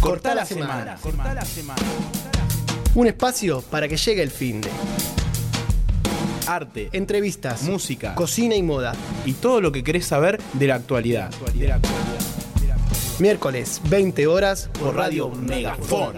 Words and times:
Corta 0.00 0.34
la 0.34 0.44
semana. 0.44 0.96
Corta 1.00 1.34
la 1.34 1.44
semana. 1.44 1.82
Un 2.94 3.06
espacio 3.06 3.62
para 3.62 3.88
que 3.88 3.96
llegue 3.96 4.22
el 4.22 4.30
fin 4.30 4.60
de. 4.60 4.70
Arte, 6.46 6.88
Entrevistas, 6.92 7.62
música 7.64 8.14
cocina 8.14 8.54
y 8.54 8.62
moda. 8.62 8.94
y 9.26 9.34
todo 9.34 9.60
lo 9.60 9.70
que 9.70 9.82
querés 9.84 10.06
saber 10.06 10.40
de 10.54 10.66
la 10.66 10.76
actualidad. 10.76 11.30
Miércoles, 13.18 13.80
20 13.88 14.26
horas 14.28 14.70
Por 14.80 14.94
Radio 14.94 15.28
Megafon. 15.28 16.14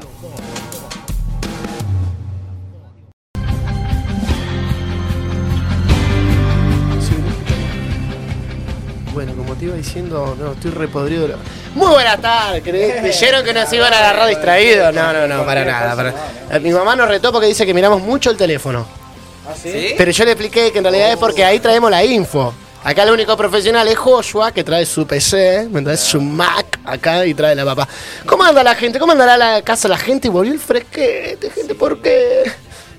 Te 9.61 9.67
iba 9.67 9.77
diciendo, 9.77 10.35
no, 10.41 10.53
estoy 10.53 10.71
repodrido. 10.71 11.23
de 11.23 11.29
la- 11.29 11.37
Muy 11.75 11.89
buenas 11.89 12.19
tardes, 12.21 12.65
¿cre- 12.65 12.99
¿creyeron 13.01 13.45
que 13.45 13.53
nos 13.53 13.71
iban 13.73 13.93
a 13.93 13.99
agarrar 13.99 14.29
distraídos? 14.29 14.95
No, 14.95 15.13
no, 15.13 15.27
no, 15.29 15.45
para 15.45 15.65
nada. 15.67 15.95
para- 15.95 16.59
Mi 16.61 16.71
mamá 16.71 16.97
nos 16.97 17.07
retó 17.09 17.31
porque 17.31 17.47
dice 17.47 17.67
que 17.67 17.75
miramos 17.75 18.01
mucho 18.01 18.31
el 18.31 18.37
teléfono. 18.39 18.87
Pero 19.99 20.11
yo 20.13 20.25
le 20.25 20.31
expliqué 20.33 20.73
que 20.73 20.79
en 20.79 20.85
realidad 20.85 21.11
es 21.13 21.17
porque 21.19 21.45
ahí 21.45 21.61
traemos 21.61 21.91
la 21.91 22.03
info. 22.05 22.55
Acá 22.83 23.03
el 23.03 23.11
único 23.11 23.37
profesional 23.37 23.87
es 23.89 23.99
Joshua, 23.99 24.53
que 24.53 24.65
trae 24.65 24.87
su 24.87 25.07
PC, 25.07 25.69
me 25.71 25.83
trae 25.83 25.99
su 25.99 26.21
Mac 26.23 26.79
acá 26.85 27.27
y 27.27 27.35
trae 27.35 27.55
la 27.55 27.65
papá. 27.67 27.87
¿Cómo 28.25 28.43
anda 28.45 28.63
la 28.63 28.75
gente? 28.75 28.99
¿Cómo 28.99 29.13
andará 29.13 29.37
la 29.37 29.61
casa 29.61 29.87
la 29.89 29.99
gente? 29.99 30.31
Volvió 30.31 30.55
el 30.55 30.59
fresquete, 30.61 31.51
gente, 31.51 31.75
¿por 31.75 32.01
qué? 32.01 32.51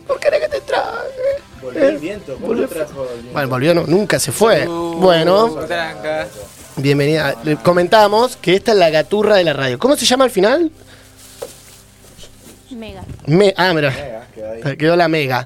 ¿Por 0.06 0.20
qué 0.20 0.28
era 0.28 0.40
que 0.40 0.50
te 0.50 0.62
traje? 0.62 1.42
Volvió 1.62 1.88
el 1.90 1.98
viento, 2.00 2.34
¿cómo 2.36 2.48
Volvió- 2.48 2.68
trajo 2.68 3.04
el 3.04 3.14
viento? 3.22 3.34
Bueno, 3.34 3.50
volvió, 3.50 3.74
no, 3.76 3.84
nunca 3.88 4.20
se 4.20 4.32
fue. 4.32 4.66
Bueno, 4.66 5.60
bienvenida. 6.78 7.36
Le 7.44 7.58
comentamos 7.58 8.36
que 8.38 8.56
esta 8.56 8.72
es 8.72 8.78
la 8.78 8.90
gaturra 8.90 9.36
de 9.36 9.44
la 9.44 9.54
radio. 9.54 9.78
¿Cómo 9.80 9.96
se 9.96 10.06
llama 10.06 10.24
al 10.24 10.32
final? 10.32 10.72
Mega. 12.72 13.04
Me- 13.28 13.54
ah, 13.58 13.74
mira, 13.74 14.28
quedó 14.78 14.96
la 14.96 15.08
mega. 15.08 15.46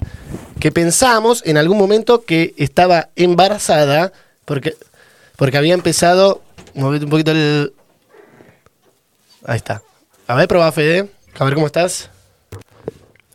Que 0.59 0.71
pensamos 0.71 1.41
en 1.45 1.57
algún 1.57 1.77
momento 1.77 2.23
que 2.23 2.53
estaba 2.57 3.09
embarazada 3.15 4.13
porque, 4.45 4.75
porque 5.35 5.57
había 5.57 5.73
empezado. 5.73 6.41
Movete 6.75 7.05
un 7.05 7.11
poquito 7.11 7.31
el. 7.31 7.73
Ahí 9.45 9.57
está. 9.57 9.81
A 10.27 10.35
ver, 10.35 10.47
probá, 10.47 10.71
Fede. 10.71 11.09
A 11.37 11.45
ver 11.45 11.53
cómo 11.55 11.67
estás. 11.67 12.09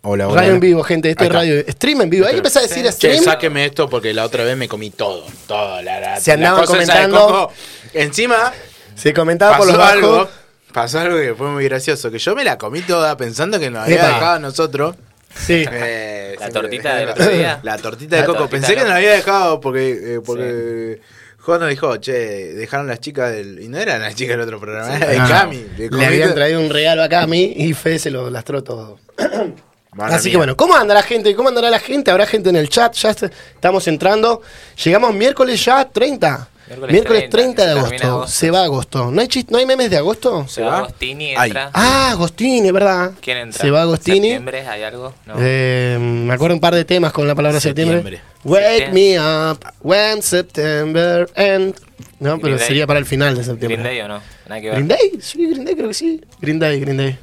Hola, 0.03 0.29
hola. 0.29 0.41
Radio 0.41 0.55
en 0.55 0.61
vivo, 0.61 0.83
gente. 0.83 1.11
Esto 1.11 1.25
es 1.25 1.33
radio. 1.33 1.62
Stream 1.69 2.01
en 2.03 2.11
vivo. 2.11 2.25
Hay 2.27 2.33
que 2.33 2.39
empezar 2.39 2.62
a 2.65 2.67
decir 2.67 2.84
Che, 2.84 2.93
stream. 2.93 3.23
sáqueme 3.25 3.67
esto 3.67 3.89
porque 3.89 4.15
la 4.15 4.25
otra 4.25 4.45
vez 4.45 4.56
me 4.56 4.67
comí 4.67 4.91
todo. 4.91 5.27
Todo, 5.47 5.83
la, 5.83 6.01
la, 6.01 6.20
Se 6.20 6.33
andaban 6.33 6.61
la 6.62 6.67
cosa 6.67 6.83
esa 6.83 6.93
de 6.95 6.98
comentando. 7.09 7.27
coco. 7.29 7.53
Encima, 7.93 8.53
Se 8.95 9.12
comentaba 9.12 9.59
por 9.59 9.67
pasó 9.67 9.78
los 9.78 9.87
algo. 9.89 10.12
bajos. 10.12 10.28
Pasó 10.73 11.01
algo 11.01 11.17
que 11.19 11.34
fue 11.34 11.48
muy 11.48 11.65
gracioso. 11.65 12.11
Que 12.11 12.19
yo 12.19 12.34
me 12.34 12.45
la 12.45 12.56
comí 12.56 12.81
toda 12.81 13.17
pensando 13.17 13.59
que 13.61 13.71
nos 13.71 13.83
había 13.84 13.97
Epa. 13.97 14.06
dejado 14.06 14.33
a 14.37 14.39
nosotros. 14.39 14.97
Sí. 15.34 15.65
Eh, 15.71 16.37
¿La 16.39 16.47
siempre- 16.47 16.61
tortita 16.62 16.95
del 16.97 17.09
otro 17.11 17.28
día? 17.28 17.61
La 17.62 17.77
tortita 17.77 18.17
de 18.17 18.23
La 18.23 18.27
coco. 18.27 18.39
tortita 18.39 18.56
Pensé 18.56 18.73
que 18.75 18.81
loca. 18.81 18.89
nos 18.89 18.97
había 18.97 19.12
dejado 19.12 19.61
porque. 19.61 20.15
eh, 20.15 20.21
porque 20.25 21.01
Juan 21.41 21.61
nos 21.61 21.69
dijo, 21.71 21.97
che, 21.98 22.12
dejaron 22.55 22.87
las 22.87 23.01
chicas 23.01 23.33
del. 23.33 23.61
Y 23.62 23.69
no 23.69 23.78
eran 23.78 24.01
las 24.01 24.15
chicas 24.15 24.33
del 24.37 24.41
otro 24.47 24.59
programa, 24.61 24.97
era 24.97 25.09
de 25.09 25.17
No, 25.19 25.23
no. 25.25 25.28
Cami. 25.28 25.56
de 25.77 25.91
Le 25.91 26.06
habían 26.06 26.34
traído 26.34 26.61
un 26.61 26.71
regalo 26.71 27.03
a 27.03 27.09
Cami 27.11 27.53
y 27.56 27.75
Fede 27.75 27.98
se 27.98 28.11
lo 28.11 28.31
lastró 28.31 28.62
todo. 28.65 28.98
Madre 29.92 30.14
Así 30.14 30.27
mía. 30.28 30.33
que 30.33 30.36
bueno, 30.36 30.56
¿cómo 30.56 30.77
anda 30.77 30.94
la 30.94 31.02
gente? 31.02 31.34
¿Cómo 31.34 31.48
andará 31.48 31.69
la 31.70 31.80
gente? 31.80 32.10
¿Habrá 32.10 32.27
gente 32.27 32.48
en 32.50 32.56
el 32.56 32.69
chat? 32.69 32.94
Ya 32.94 33.10
est- 33.10 33.24
estamos 33.55 33.86
entrando. 33.88 34.41
Llegamos 34.84 35.14
miércoles 35.14 35.64
ya 35.64 35.84
30. 35.88 36.48
Miércoles, 36.69 36.92
Miércoles 36.92 37.30
30, 37.30 37.62
30, 37.62 37.66
de 37.66 37.80
agosto. 37.80 38.28
Se 38.28 38.50
va 38.52 38.62
agosto. 38.62 39.10
¿No 39.10 39.20
hay, 39.20 39.27
chis- 39.27 39.47
¿No 39.50 39.58
hay 39.58 39.66
memes 39.66 39.91
de 39.91 39.97
agosto? 39.97 40.47
Se 40.47 40.62
va 40.62 40.78
Agostini, 40.78 41.34
Ay. 41.36 41.48
entra. 41.48 41.70
Ah, 41.74 42.10
Agostini, 42.12 42.70
¿verdad? 42.70 43.10
¿Quién 43.20 43.38
entra? 43.38 43.60
Se 43.60 43.70
va 43.72 43.82
Agostini. 43.82 44.19
¿Septiembre 44.28 44.69
hay 44.69 44.82
algo? 44.84 45.12
No. 45.27 45.34
Eh, 45.41 45.98
me 46.00 46.32
acuerdo 46.32 46.54
un 46.54 46.60
par 46.60 46.77
de 46.77 46.84
temas 46.84 47.12
con 47.12 47.26
la 47.26 47.34
palabra 47.34 47.59
septiembre. 47.59 47.97
Septiembre. 47.97 48.22
Wake 48.44 48.92
me 48.92 49.19
up 49.19 49.59
when 49.82 50.22
September 50.22 51.28
ends. 51.34 51.81
No, 52.20 52.36
pero 52.36 52.42
Green 52.42 52.59
Day. 52.59 52.66
sería 52.69 52.86
para 52.86 53.00
el 53.00 53.04
final 53.06 53.36
de 53.36 53.42
septiembre. 53.42 53.76
¿Green 53.82 53.82
Day 53.97 54.00
o 54.03 54.06
no? 54.09 54.20
Nada 54.48 54.60
que 54.60 54.66
ver. 54.69 54.75
¿Green 54.76 54.88
Day? 54.88 55.19
Sí, 55.20 55.47
Green 55.50 55.65
Day 55.65 55.75
creo 55.75 55.88
que 55.88 55.94
sí. 55.94 56.20
Green 56.41 56.60
Day, 56.60 56.78
Green 56.78 56.97
Day. 56.98 57.19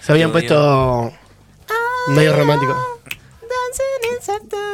Se 0.00 0.10
habían 0.10 0.30
Yo 0.30 0.32
puesto 0.32 1.12
medio 2.08 2.36
romántico. 2.36 2.76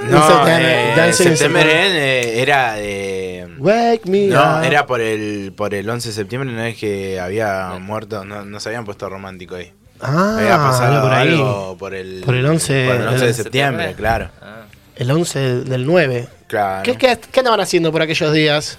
No, 0.02 0.46
eh, 0.48 1.12
September. 1.12 1.66
End, 1.66 1.96
eh, 1.96 2.42
era 2.42 2.74
de. 2.74 3.48
Wake 3.58 4.02
me 4.06 4.26
No, 4.26 4.58
up. 4.58 4.64
era 4.64 4.86
por 4.86 5.00
el, 5.00 5.52
por 5.56 5.74
el 5.74 5.88
11 5.88 6.08
de 6.08 6.14
septiembre, 6.14 6.50
no 6.50 6.62
es 6.64 6.76
que 6.76 7.18
había 7.20 7.70
muerto, 7.80 8.24
no, 8.24 8.44
no 8.44 8.60
se 8.60 8.68
habían 8.68 8.84
puesto 8.84 9.08
romántico 9.08 9.54
ahí. 9.54 9.72
Ah, 10.00 10.36
había 10.38 10.56
pasado 10.58 11.02
por 11.02 11.12
ahí. 11.12 11.28
algo 11.28 11.76
por 11.78 11.94
el, 11.94 12.22
Por 12.24 12.34
el 12.34 12.44
11 12.46 12.86
por 12.86 12.96
el 12.96 13.08
11 13.08 13.20
de 13.20 13.26
de 13.26 13.34
septiembre, 13.34 13.84
septiembre. 13.86 13.94
claro. 13.96 14.30
Ah, 14.42 14.62
El 14.96 15.10
11 15.10 15.38
del 15.64 15.86
9. 15.86 16.28
claro. 16.46 16.82
¿Qué, 16.82 16.96
qué, 16.96 17.18
qué 17.30 17.40
andaban 17.40 17.60
haciendo 17.60 17.90
por 17.92 18.02
aquellos 18.02 18.32
días? 18.32 18.78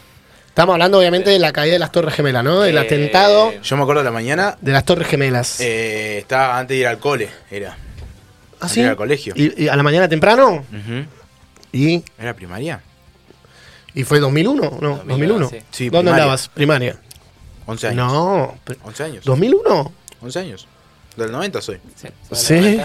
Estamos 0.50 0.74
hablando 0.74 1.00
obviamente 1.00 1.30
de 1.32 1.40
la 1.40 1.52
caída 1.52 1.74
de 1.74 1.80
las 1.80 1.92
Torres 1.92 2.14
Gemelas, 2.14 2.44
¿no? 2.44 2.64
El 2.64 2.78
Eh, 2.78 2.80
atentado 2.80 3.54
Yo 3.62 3.76
me 3.78 3.82
acuerdo 3.84 4.02
de 4.02 4.06
la 4.06 4.12
mañana, 4.12 4.58
de 4.62 4.72
las 4.72 4.86
Torres 4.86 5.08
Gemelas. 5.08 5.60
eh, 5.62 6.20
estaba 6.20 6.58
antes 6.60 6.76
de 6.76 6.82
ir 6.82 6.88
al 6.88 7.00
cole, 7.00 7.30
era. 7.50 7.78
¿Ah, 8.66 8.70
sí? 8.70 8.84
al 8.84 8.96
colegio. 8.96 9.34
¿Y, 9.36 9.64
y 9.64 9.68
a 9.68 9.76
la 9.76 9.84
mañana 9.84 10.08
temprano? 10.10 10.64
¿Y, 11.72 12.04
¿Era 12.18 12.34
primaria? 12.34 12.82
y 13.94 14.04
fue 14.04 14.20
2001? 14.20 14.62
No, 14.62 14.70
2001. 15.06 15.06
2001, 15.08 15.50
sí. 15.50 15.58
Sí, 15.72 15.84
¿Dónde 15.90 16.00
primaria. 16.12 16.24
andabas? 16.24 16.50
Primaria. 16.50 16.96
11 17.66 17.88
años. 17.88 17.98
No, 18.12 18.56
pri- 18.66 18.78
11 18.84 19.04
años. 19.04 19.26
¿2001? 19.26 19.92
11 20.22 20.40
años. 20.40 20.68
Del 21.16 21.32
90 21.32 21.62
soy. 21.62 21.80
sí. 21.96 22.08
Sí. 22.34 22.78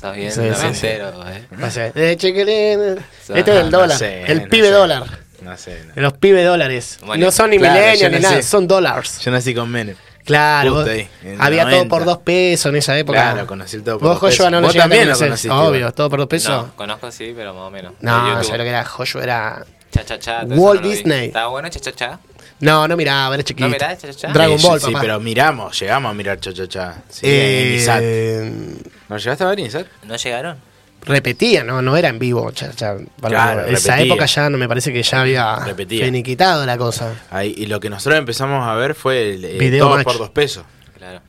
Sos 0.00 0.14
bien 0.14 0.30
Sí, 0.30 0.40
sí, 0.40 0.46
sí. 0.54 0.62
noventero, 0.62 1.28
eh. 1.28 1.44
No 1.58 1.70
sé. 1.72 1.92
Eh, 1.96 2.16
chequelín. 2.16 2.98
Este 3.34 3.40
es 3.40 3.48
el 3.48 3.70
no 3.70 3.78
dólar. 3.80 3.98
sé, 3.98 4.22
el 4.30 4.42
no 4.42 4.48
pibe 4.48 4.68
sé. 4.68 4.72
dólar. 4.72 5.04
No 5.42 5.56
sé. 5.56 5.84
no. 5.96 6.02
Los 6.02 6.12
pibe 6.14 6.44
dólares. 6.44 6.98
Bueno, 7.04 7.26
no 7.26 7.32
son 7.32 7.50
ni 7.50 7.58
claro, 7.58 7.74
milenios 7.74 8.12
ni 8.12 8.18
nada, 8.20 8.42
son 8.42 8.68
dólares. 8.68 9.18
Yo 9.24 9.32
nací 9.32 9.52
con 9.56 9.68
Menem. 9.70 9.96
Claro. 10.24 10.72
Vos- 10.74 10.88
ahí, 10.88 11.08
había 11.38 11.62
todo 11.64 11.70
90. 11.72 11.88
por 11.90 12.04
dos 12.04 12.18
pesos 12.18 12.66
en 12.70 12.76
esa 12.76 12.96
época. 12.98 13.32
Claro, 13.32 13.46
conocí 13.46 13.76
el 13.76 13.82
todo 13.84 13.98
por 13.98 14.08
Vos, 14.08 14.20
dos 14.20 14.30
Joshua, 14.30 14.50
no 14.50 14.58
pesos. 14.58 14.62
lo 14.62 14.66
Vos 14.66 14.72
llegaste 14.74 14.78
a 14.78 14.82
también 14.98 15.08
lo 15.08 15.18
conociste. 15.18 15.50
Obvio, 15.50 15.92
todo 15.92 16.10
por 16.10 16.18
dos 16.20 16.28
pesos. 16.28 16.50
No, 16.66 16.74
conozco 16.76 17.10
sí, 17.10 17.32
pero 17.36 17.52
más 17.54 17.62
o 17.64 17.70
menos. 17.70 17.92
No, 18.00 18.34
no 18.34 18.42
sé 18.44 18.56
lo 18.56 18.64
que 18.64 18.70
era. 18.70 18.84
Joshua 18.84 19.22
era. 19.22 19.64
Cha 19.90 20.04
cha 20.04 20.18
cha. 20.18 20.38
Walt 20.44 20.80
no 20.82 20.88
lo. 20.88 20.88
Disney. 20.88 21.26
¿Estaba 21.26 21.48
bueno 21.48 21.68
cha 21.68 21.78
cha 21.80 21.92
cha? 21.92 22.18
No, 22.60 22.88
no 22.88 22.96
miraba, 22.96 23.34
era 23.34 23.44
chiquito. 23.44 23.66
¿No 23.68 23.72
mirás 23.72 23.98
cha 24.00 24.08
cha 24.12 24.14
cha? 24.14 24.32
Dragon 24.32 24.60
Ball, 24.62 24.80
sí, 24.80 24.86
papá. 24.86 25.00
pero 25.00 25.20
miramos, 25.20 25.78
llegamos 25.78 26.10
a 26.10 26.14
mirar 26.14 26.38
Cha 26.40 26.52
Cha 26.52 26.66
Cha. 26.68 26.94
Sí, 27.08 27.20
Eh, 27.26 27.66
en 27.68 27.74
ISAT. 27.74 28.88
¿No 29.08 29.18
llegaste 29.18 29.44
a 29.44 29.46
ver 29.48 29.60
ISAT? 29.60 29.86
¿No 30.04 30.16
llegaron? 30.16 30.56
Repetía, 31.04 31.62
no, 31.64 31.82
no 31.82 31.96
era 31.96 32.08
en 32.08 32.18
vivo. 32.18 32.50
ya- 32.52 32.70
ya- 32.72 32.96
para- 33.20 33.28
Claro, 33.34 33.60
esa 33.66 33.92
repetía. 33.96 34.06
época 34.14 34.26
ya 34.26 34.50
no 34.50 34.58
me 34.58 34.68
parece 34.68 34.92
que 34.92 35.02
ya 35.02 35.20
había 35.20 35.56
Repetía. 35.64 36.04
finiquitado 36.06 36.64
la 36.66 36.76
cosa. 36.78 37.12
Ahí, 37.30 37.54
y 37.56 37.66
lo 37.66 37.80
que 37.80 37.90
nosotros 37.90 38.18
empezamos 38.18 38.66
a 38.66 38.74
ver 38.74 38.94
fue 38.94 39.34
el 39.34 39.44
eh, 39.44 39.56
Video 39.58 39.86
todo 39.86 39.96
match. 39.96 40.04
por 40.04 40.18
dos 40.18 40.30
pesos. 40.30 40.64
Claro. 40.96 41.20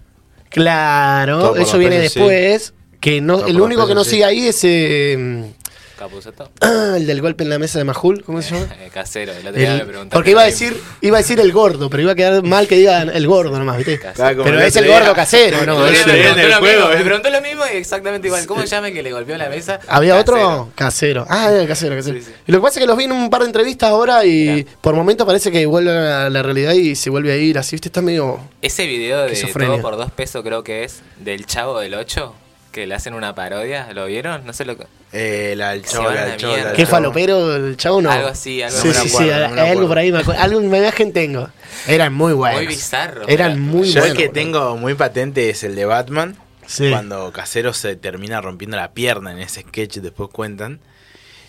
Claro, 0.50 1.56
eso 1.56 1.78
viene 1.78 1.98
pesos, 2.00 2.14
sí. 2.14 2.20
después. 2.20 2.74
Que 3.02 3.22
no, 3.22 3.38
Todo 3.40 3.48
el 3.48 3.62
único 3.62 3.86
que 3.86 3.94
no 3.94 4.04
sí. 4.04 4.12
sigue 4.12 4.26
ahí 4.26 4.48
es 4.48 4.62
eh, 4.64 5.54
Capuzoto. 5.98 6.50
el 6.96 7.06
del 7.08 7.22
golpe 7.22 7.44
en 7.44 7.50
la 7.50 7.60
mesa 7.60 7.80
de 7.80 7.86
Majul, 7.86 8.24
¿cómo 8.24 8.42
se 8.42 8.56
llama? 8.56 8.68
Eh, 8.80 8.90
Casero. 8.94 9.32
El 9.34 9.48
otro 9.48 9.60
día 9.60 9.76
El- 9.82 9.88
me 9.88 10.06
porque 10.10 10.32
iba 10.32 10.42
a 10.42 10.46
decir 10.46 10.76
iba 11.02 11.18
a 11.18 11.22
decir 11.22 11.40
el 11.40 11.52
gordo, 11.52 11.90
pero 11.90 12.04
iba 12.04 12.12
a 12.12 12.16
quedar 12.16 12.44
mal 12.44 12.68
que 12.68 12.76
diga 12.76 13.02
el 13.02 13.28
gordo 13.28 13.58
nomás, 13.58 13.78
¿viste? 13.78 14.00
Pero 14.16 14.60
es 14.62 14.76
el 14.76 14.88
gordo 14.88 15.14
casero, 15.14 15.66
¿no? 15.66 15.86
Es 15.96 16.02
en 16.06 16.08
Me 16.08 16.20
el 16.20 16.34
preguntó 16.34 16.48
lo 16.50 16.58
juego, 16.60 16.80
mismo, 16.80 16.92
¿eh? 16.94 16.98
Me 16.98 17.04
preguntó 17.06 17.30
lo 17.30 17.42
mismo 17.42 17.64
y 17.74 17.78
exactamente 17.78 18.28
igual. 18.28 18.46
¿Cómo 18.46 18.62
se 18.62 18.68
llama 18.68 18.88
el 18.90 18.94
que 18.94 19.04
le 19.04 19.12
golpeó 19.12 19.38
la 19.38 19.50
mesa? 19.50 19.80
¿Había 19.88 20.16
otro? 20.18 20.70
Casero. 20.76 21.26
Casero. 21.26 21.26
Ah, 21.30 21.52
era 21.52 21.68
casero, 21.68 21.96
casero. 21.96 22.18
Sí, 22.20 22.26
sí. 22.26 22.32
Y 22.48 22.52
lo 22.52 22.60
que 22.60 22.64
pasa 22.64 22.80
es 22.80 22.84
que 22.84 22.88
los 22.88 22.98
vi 22.98 23.06
en 23.06 23.12
un 23.12 23.30
par 23.30 23.42
de 23.42 23.48
entrevistas 23.48 23.90
ahora 23.90 24.26
y 24.26 24.48
Mirá. 24.50 24.72
por 24.82 24.96
momentos 24.96 25.26
parece 25.26 25.52
que 25.52 25.66
vuelve 25.66 25.92
a 25.92 26.30
la 26.30 26.44
realidad 26.44 26.74
y 26.74 26.96
se 26.96 27.10
vuelve 27.10 27.32
a 27.32 27.38
ir 27.38 27.58
así, 27.58 27.76
¿viste? 27.76 27.90
Está 27.90 28.02
medio... 28.02 28.40
Ese 28.62 28.86
video 28.86 29.22
de 29.22 29.34
Esquizofrenia. 29.34 29.76
todo 29.76 29.82
por 29.82 29.98
dos 29.98 30.12
pesos 30.12 30.44
creo 30.44 30.64
que 30.64 30.84
es 30.84 31.02
del 31.20 31.46
Chavo 31.46 31.80
del 31.80 31.94
8 31.96 32.34
que 32.76 32.86
le 32.86 32.94
hacen 32.94 33.14
una 33.14 33.34
parodia, 33.34 33.92
¿lo 33.94 34.06
vieron? 34.06 34.46
No 34.46 34.52
sé 34.52 34.66
lo 34.66 34.76
que... 34.78 34.86
Eh, 35.14 35.54
la 35.56 35.72
del 35.72 35.84
chavo, 35.86 36.12
la 36.12 36.22
del 36.24 36.30
la 36.32 36.38
chavo, 36.38 36.58
la 36.58 36.74
¿Qué 36.74 36.86
falopero 36.86 37.56
el 37.56 37.78
chavo 37.78 38.02
no? 38.02 38.12
Algo 38.12 38.28
así, 38.28 38.62
algo 38.62 38.78
Sí, 38.78 38.92
sí, 38.94 39.04
me 39.04 39.10
sí, 39.10 39.30
hay- 39.30 39.48
no 39.48 39.56
me 39.56 39.62
hay 39.62 39.70
algo 39.72 39.88
por 39.88 39.98
ahí, 39.98 40.12
me 40.12 40.20
acuerdo. 40.20 40.42
Algo 40.42 40.60
una 40.60 40.78
imagen 40.78 41.14
tengo. 41.14 41.48
Eran 41.88 42.14
muy 42.14 42.34
buenos. 42.34 42.60
Muy 42.60 42.68
bizarro. 42.68 43.26
Eran 43.30 43.62
muy 43.62 43.88
Yo 43.90 44.02
buenos. 44.02 44.18
el 44.20 44.22
que 44.22 44.30
tengo 44.30 44.76
muy 44.76 44.94
patente 44.94 45.50
es 45.50 45.64
el 45.64 45.76
de 45.76 45.86
Batman. 45.86 46.36
Sí. 46.68 46.90
Cuando 46.90 47.32
Casero 47.32 47.72
se 47.74 47.96
termina 47.96 48.42
rompiendo 48.42 48.76
la 48.76 48.92
pierna 48.92 49.32
en 49.32 49.40
ese 49.40 49.62
sketch, 49.62 50.00
después 50.00 50.30
cuentan. 50.34 50.82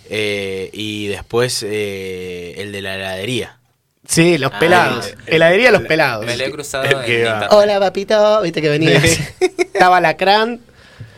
Eh, 0.08 0.70
y 0.72 1.08
después 1.08 1.64
eh, 1.66 2.54
el 2.58 2.70
de 2.70 2.82
la 2.82 2.94
heladería. 2.94 3.58
Sí, 4.06 4.38
los 4.38 4.52
Ah, 4.54 4.58
pelados. 4.60 5.12
el- 5.26 5.34
Heladería 5.34 5.72
los 5.72 5.80
el- 5.80 5.86
pelados. 5.88 6.24
Me 6.24 6.36
lo 6.36 6.44
he 6.44 6.50
cruzado 6.52 6.84
en. 7.02 7.26
Hola, 7.50 7.80
papito. 7.80 8.40
Viste 8.42 8.62
que 8.62 8.68
venía. 8.68 9.00
Estaba 9.58 10.00
Lacrán. 10.00 10.60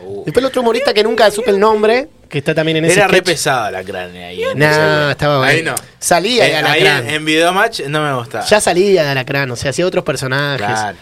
Uh, 0.01 0.23
Después 0.25 0.41
el 0.43 0.45
otro 0.45 0.61
humorista 0.61 0.93
que 0.93 1.03
nunca 1.03 1.29
supe 1.31 1.51
el 1.51 1.59
nombre, 1.59 2.07
que 2.29 2.37
está 2.37 2.53
también 2.55 2.77
en 2.77 2.85
ese 2.85 2.93
Era 2.95 3.07
re 3.07 3.17
sketch. 3.17 3.25
pesada 3.25 3.71
la 3.71 3.83
cránea 3.83 4.27
ahí. 4.29 4.43
en 4.43 4.57
No, 4.59 5.09
estaba 5.11 5.45
Ahí 5.45 5.57
bueno. 5.57 5.71
no. 5.75 5.83
Salía 5.99 6.45
Eh, 6.47 6.49
de 6.51 6.55
Alacrán. 6.57 7.07
en, 7.07 7.13
en 7.15 7.25
Video 7.25 7.51
Match 7.53 7.81
no 7.87 8.01
me 8.03 8.13
gustaba. 8.15 8.45
Ya 8.45 8.61
salía 8.61 9.03
de 9.03 9.09
Alacrán, 9.09 9.49
o 9.51 9.55
sea, 9.55 9.71
hacía 9.71 9.85
otros 9.85 10.03
personajes. 10.03 10.65
Claro. 10.65 10.97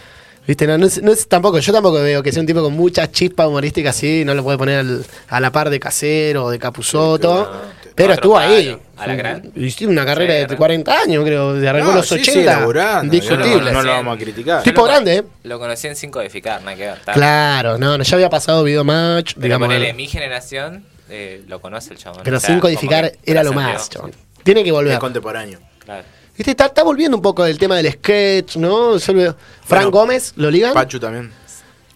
Viste, 0.46 0.66
no, 0.66 0.78
no 0.78 0.86
es, 0.86 1.02
no 1.02 1.12
es 1.12 1.28
tampoco, 1.28 1.58
yo 1.58 1.72
tampoco 1.74 2.00
veo 2.02 2.22
que 2.22 2.32
sea 2.32 2.40
un 2.40 2.46
tipo 2.46 2.62
con 2.62 2.72
mucha 2.72 3.10
chispa 3.12 3.46
humorística 3.46 3.90
así, 3.90 4.24
no 4.24 4.32
lo 4.32 4.42
puede 4.42 4.56
poner 4.56 4.78
al- 4.78 5.04
a 5.28 5.40
la 5.40 5.52
par 5.52 5.68
de 5.68 5.78
Casero 5.78 6.44
o 6.46 6.50
de 6.50 6.58
Capuzoto. 6.58 7.52
Pero 7.98 8.12
estuvo 8.14 8.38
ahí. 8.38 8.66
palo. 8.66 8.80
Alacrán. 8.96 9.52
Hiciste 9.54 9.86
una 9.86 10.04
carrera 10.06 10.32
Sí, 10.34 10.38
de 10.40 10.46
re- 10.48 10.56
40 10.56 10.98
años, 11.00 11.24
creo, 11.24 11.54
de 11.54 11.68
arrancó 11.68 11.90
No, 11.90 11.96
los 11.96 12.08
sí, 12.08 12.14
80. 12.14 12.32
sigue 12.32 12.44
laburando, 12.46 13.04
indiscutible. 13.04 13.70
No, 13.72 13.78
no 13.78 13.82
lo 13.82 13.90
vamos 13.92 14.16
a 14.16 14.18
criticar. 14.18 14.62
Tipo 14.62 14.82
grande, 14.84 15.16
¿eh? 15.18 15.24
Lo 15.44 15.58
conocí 15.58 15.86
en 15.86 15.96
5 15.96 16.18
de 16.20 16.30
Ficar, 16.30 16.62
nada 16.62 16.76
que 16.76 16.86
ver. 16.86 16.98
Claro, 17.12 17.76
no, 17.78 17.98
no, 17.98 18.02
ya 18.04 18.16
había 18.16 18.30
pasado 18.30 18.64
video 18.64 18.82
match, 18.84 19.32
Pero 19.34 19.44
digamos. 19.44 19.68
ponele, 19.68 19.92
mi 19.92 20.06
generación 20.08 20.84
eh, 21.10 21.42
lo 21.46 21.60
conoce 21.60 21.92
el 21.92 21.98
chabón. 21.98 22.22
Pero 22.24 22.38
O 22.38 22.40
sea, 22.40 22.46
sin 22.48 22.60
como 22.60 22.62
codificar 22.72 23.12
que 23.12 23.18
era 23.30 23.42
lo 23.44 23.52
más, 23.52 23.88
chabón. 23.90 24.12
Tiene 24.42 24.62
que 24.62 24.70
Es 24.70 24.74
volver. 24.74 24.98
contemporáneo. 24.98 25.58
Claro. 25.84 26.02
Viste, 26.36 26.52
está, 26.52 26.66
está 26.66 26.82
volviendo 26.84 27.16
un 27.16 27.22
poco 27.22 27.42
del 27.44 27.58
tema 27.58 27.76
del 27.76 27.90
sketch, 27.92 28.56
¿no? 28.56 28.98
Frank 29.00 29.34
Bueno, 29.68 29.90
Gómez, 29.90 30.32
¿lo 30.36 30.50
ligan? 30.50 30.72
Pachu 30.72 31.00
también. 31.00 31.32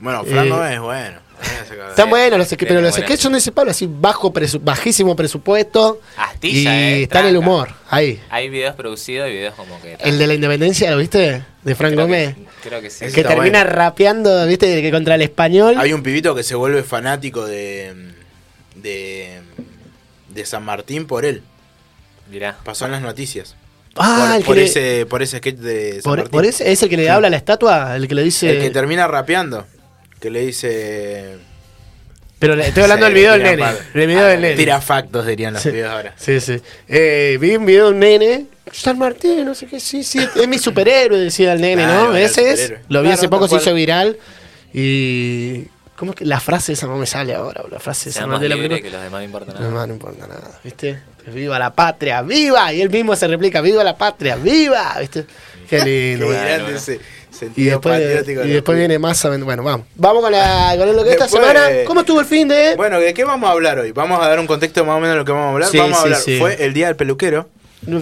Bueno, 0.00 0.24
Fran 0.24 0.46
Eh, 0.46 0.50
no 0.50 0.66
es 0.66 0.80
bueno. 0.80 1.18
Están 1.90 2.08
buenos 2.10 2.38
los 2.38 2.46
sketches, 2.48 2.68
pero 2.68 2.80
los 2.80 2.94
sketches 2.94 3.20
son 3.20 3.32
de 3.32 3.38
ese 3.38 3.52
palo, 3.52 3.70
así 3.70 3.88
bajo 3.90 4.32
presu- 4.32 4.60
bajísimo 4.62 5.14
presupuesto. 5.16 6.00
Astilla, 6.16 6.74
y 6.74 6.82
eh, 7.00 7.02
está 7.04 7.20
en 7.20 7.26
el 7.26 7.36
humor, 7.36 7.68
ahí. 7.90 8.20
Hay 8.30 8.48
videos 8.48 8.74
producidos 8.74 9.28
y 9.28 9.32
videos 9.32 9.54
como 9.54 9.80
que. 9.82 9.96
El 10.00 10.18
de 10.18 10.26
la 10.26 10.34
independencia, 10.34 10.90
¿lo 10.90 10.98
viste? 10.98 11.44
De 11.62 11.74
Frank 11.74 11.92
creo 11.94 12.06
Gómez. 12.06 12.34
Que, 12.62 12.68
creo 12.68 12.80
que 12.80 12.90
sí. 12.90 13.00
Que 13.00 13.20
está 13.20 13.28
termina 13.34 13.60
bueno. 13.64 13.76
rapeando, 13.76 14.46
¿viste? 14.46 14.80
Que 14.82 14.90
contra 14.90 15.14
el 15.16 15.22
español. 15.22 15.74
Hay 15.78 15.92
un 15.92 16.02
pibito 16.02 16.34
que 16.34 16.42
se 16.42 16.54
vuelve 16.54 16.82
fanático 16.82 17.44
de. 17.46 17.94
de. 18.76 19.40
de 20.30 20.46
San 20.46 20.64
Martín 20.64 21.06
por 21.06 21.24
él. 21.24 21.42
Mirá. 22.30 22.56
Pasó 22.64 22.86
en 22.86 22.92
las 22.92 23.02
noticias. 23.02 23.54
ah, 23.96 24.24
por, 24.26 24.36
el 24.36 24.42
que 24.42 24.46
por 24.46 24.56
le- 24.56 24.64
ese, 24.64 25.06
por 25.06 25.22
ese 25.22 25.38
sketch 25.38 25.56
de 25.56 25.92
San 25.94 26.02
por- 26.02 26.18
Martín. 26.18 26.30
por 26.32 26.44
ese, 26.46 26.72
es 26.72 26.82
el 26.82 26.88
que 26.88 26.96
le 26.96 27.02
Sí. 27.04 27.08
habla 27.08 27.26
a 27.26 27.30
la 27.30 27.36
estatua, 27.36 27.96
el 27.96 28.08
que 28.08 28.14
le 28.14 28.22
dice. 28.22 28.50
El 28.50 28.62
que 28.62 28.70
termina 28.70 29.06
rapeando. 29.06 29.66
Que 30.22 30.30
le 30.30 30.46
dice. 30.46 31.36
Pero 32.38 32.54
le- 32.56 32.68
estoy 32.68 32.84
hablando 32.84 33.06
Sí, 33.06 33.12
del 33.12 33.20
video 33.20 33.32
del 33.32 33.42
nene. 33.42 33.58
par- 33.58 33.76
El 33.92 34.06
video 34.06 34.24
del 34.24 34.38
Ah, 34.38 34.40
nene. 34.40 34.56
Tira 34.56 34.80
factos, 34.80 35.26
dirían 35.26 35.52
los 35.54 35.62
Sí. 35.62 35.70
pibes 35.70 35.86
ahora. 35.86 36.14
Sí, 36.16 36.40
sí. 36.40 36.60
Eh, 36.88 37.36
vi 37.40 37.56
un 37.56 37.66
video 37.66 37.86
de 37.86 37.90
un 37.92 37.98
nene. 37.98 38.46
San 38.70 38.98
Martín, 38.98 39.44
no 39.44 39.54
sé 39.54 39.66
qué, 39.66 39.80
sí, 39.80 40.02
sí, 40.04 40.18
es 40.36 40.48
mi 40.48 40.58
superhéroe, 40.58 41.18
decía 41.18 41.52
el 41.52 41.60
nene, 41.60 41.82
Claro, 41.84 42.08
¿no? 42.12 42.16
Ese 42.16 42.52
es. 42.52 42.70
Lo 42.88 43.00
vi 43.02 43.08
Claro, 43.08 43.10
hace 43.10 43.28
poco, 43.28 43.48
se 43.48 43.56
hizo 43.56 43.74
viral. 43.74 44.16
Y. 44.72 45.64
¿Cómo 45.96 46.12
es 46.12 46.16
que 46.18 46.24
la 46.24 46.40
frase 46.40 46.72
esa 46.72 46.86
no 46.86 46.96
me 46.96 47.06
sale 47.06 47.34
ahora? 47.34 47.62
La 47.70 47.78
frase 47.78 48.10
esa 48.10 48.26
no 48.26 48.38
de 48.38 48.48
la 48.48 48.56
película. 48.56 48.80
que 48.80 48.90
los 48.90 49.02
demás 49.02 49.20
no 49.20 49.24
importa 49.24 49.52
nada. 49.52 49.68
no, 49.68 49.86
no 49.86 49.92
importa 49.92 50.26
nada, 50.26 50.58
¿viste? 50.64 50.98
Viva 51.32 51.58
la 51.58 51.72
patria, 51.74 52.22
viva. 52.22 52.72
Y 52.72 52.80
él 52.80 52.90
mismo 52.90 53.14
se 53.14 53.28
replica, 53.28 53.60
viva 53.60 53.84
la 53.84 53.96
patria, 53.96 54.36
viva, 54.36 54.96
¿viste? 55.00 55.26
Qué 55.68 55.78
lindo. 55.84 56.28
Qué 56.28 56.32
grande 56.34 56.62
bueno. 56.62 56.78
Ese 57.32 57.46
Y 57.46 57.48
sentido 57.48 57.70
después, 57.70 58.00
patriótico 58.00 58.44
y 58.44 58.50
después 58.50 58.78
viene 58.78 58.98
más. 58.98 59.22
Bueno, 59.44 59.62
vamos. 59.62 59.86
Vamos 59.96 60.22
con, 60.22 60.32
la, 60.32 60.74
con 60.76 60.94
lo 60.94 61.04
que 61.04 61.10
esta 61.10 61.28
semana. 61.28 61.60
¿Cómo 61.86 62.00
estuvo 62.00 62.20
el 62.20 62.26
fin 62.26 62.48
de.? 62.48 62.76
Bueno, 62.76 63.00
¿de 63.00 63.14
qué 63.14 63.24
vamos 63.24 63.48
a 63.48 63.52
hablar 63.52 63.78
hoy? 63.78 63.92
Vamos 63.92 64.22
a 64.22 64.28
dar 64.28 64.38
un 64.38 64.46
contexto 64.46 64.84
más 64.84 64.96
o 64.96 65.00
menos 65.00 65.14
de 65.14 65.18
lo 65.18 65.24
que 65.24 65.32
vamos 65.32 65.46
a 65.46 65.52
hablar. 65.52 65.70
Sí, 65.70 65.78
vamos 65.78 65.98
a 65.98 66.00
sí, 66.00 66.04
hablar. 66.04 66.20
sí. 66.20 66.38
Fue 66.38 66.64
el 66.64 66.74
día 66.74 66.86
del 66.86 66.96
peluquero. 66.96 67.48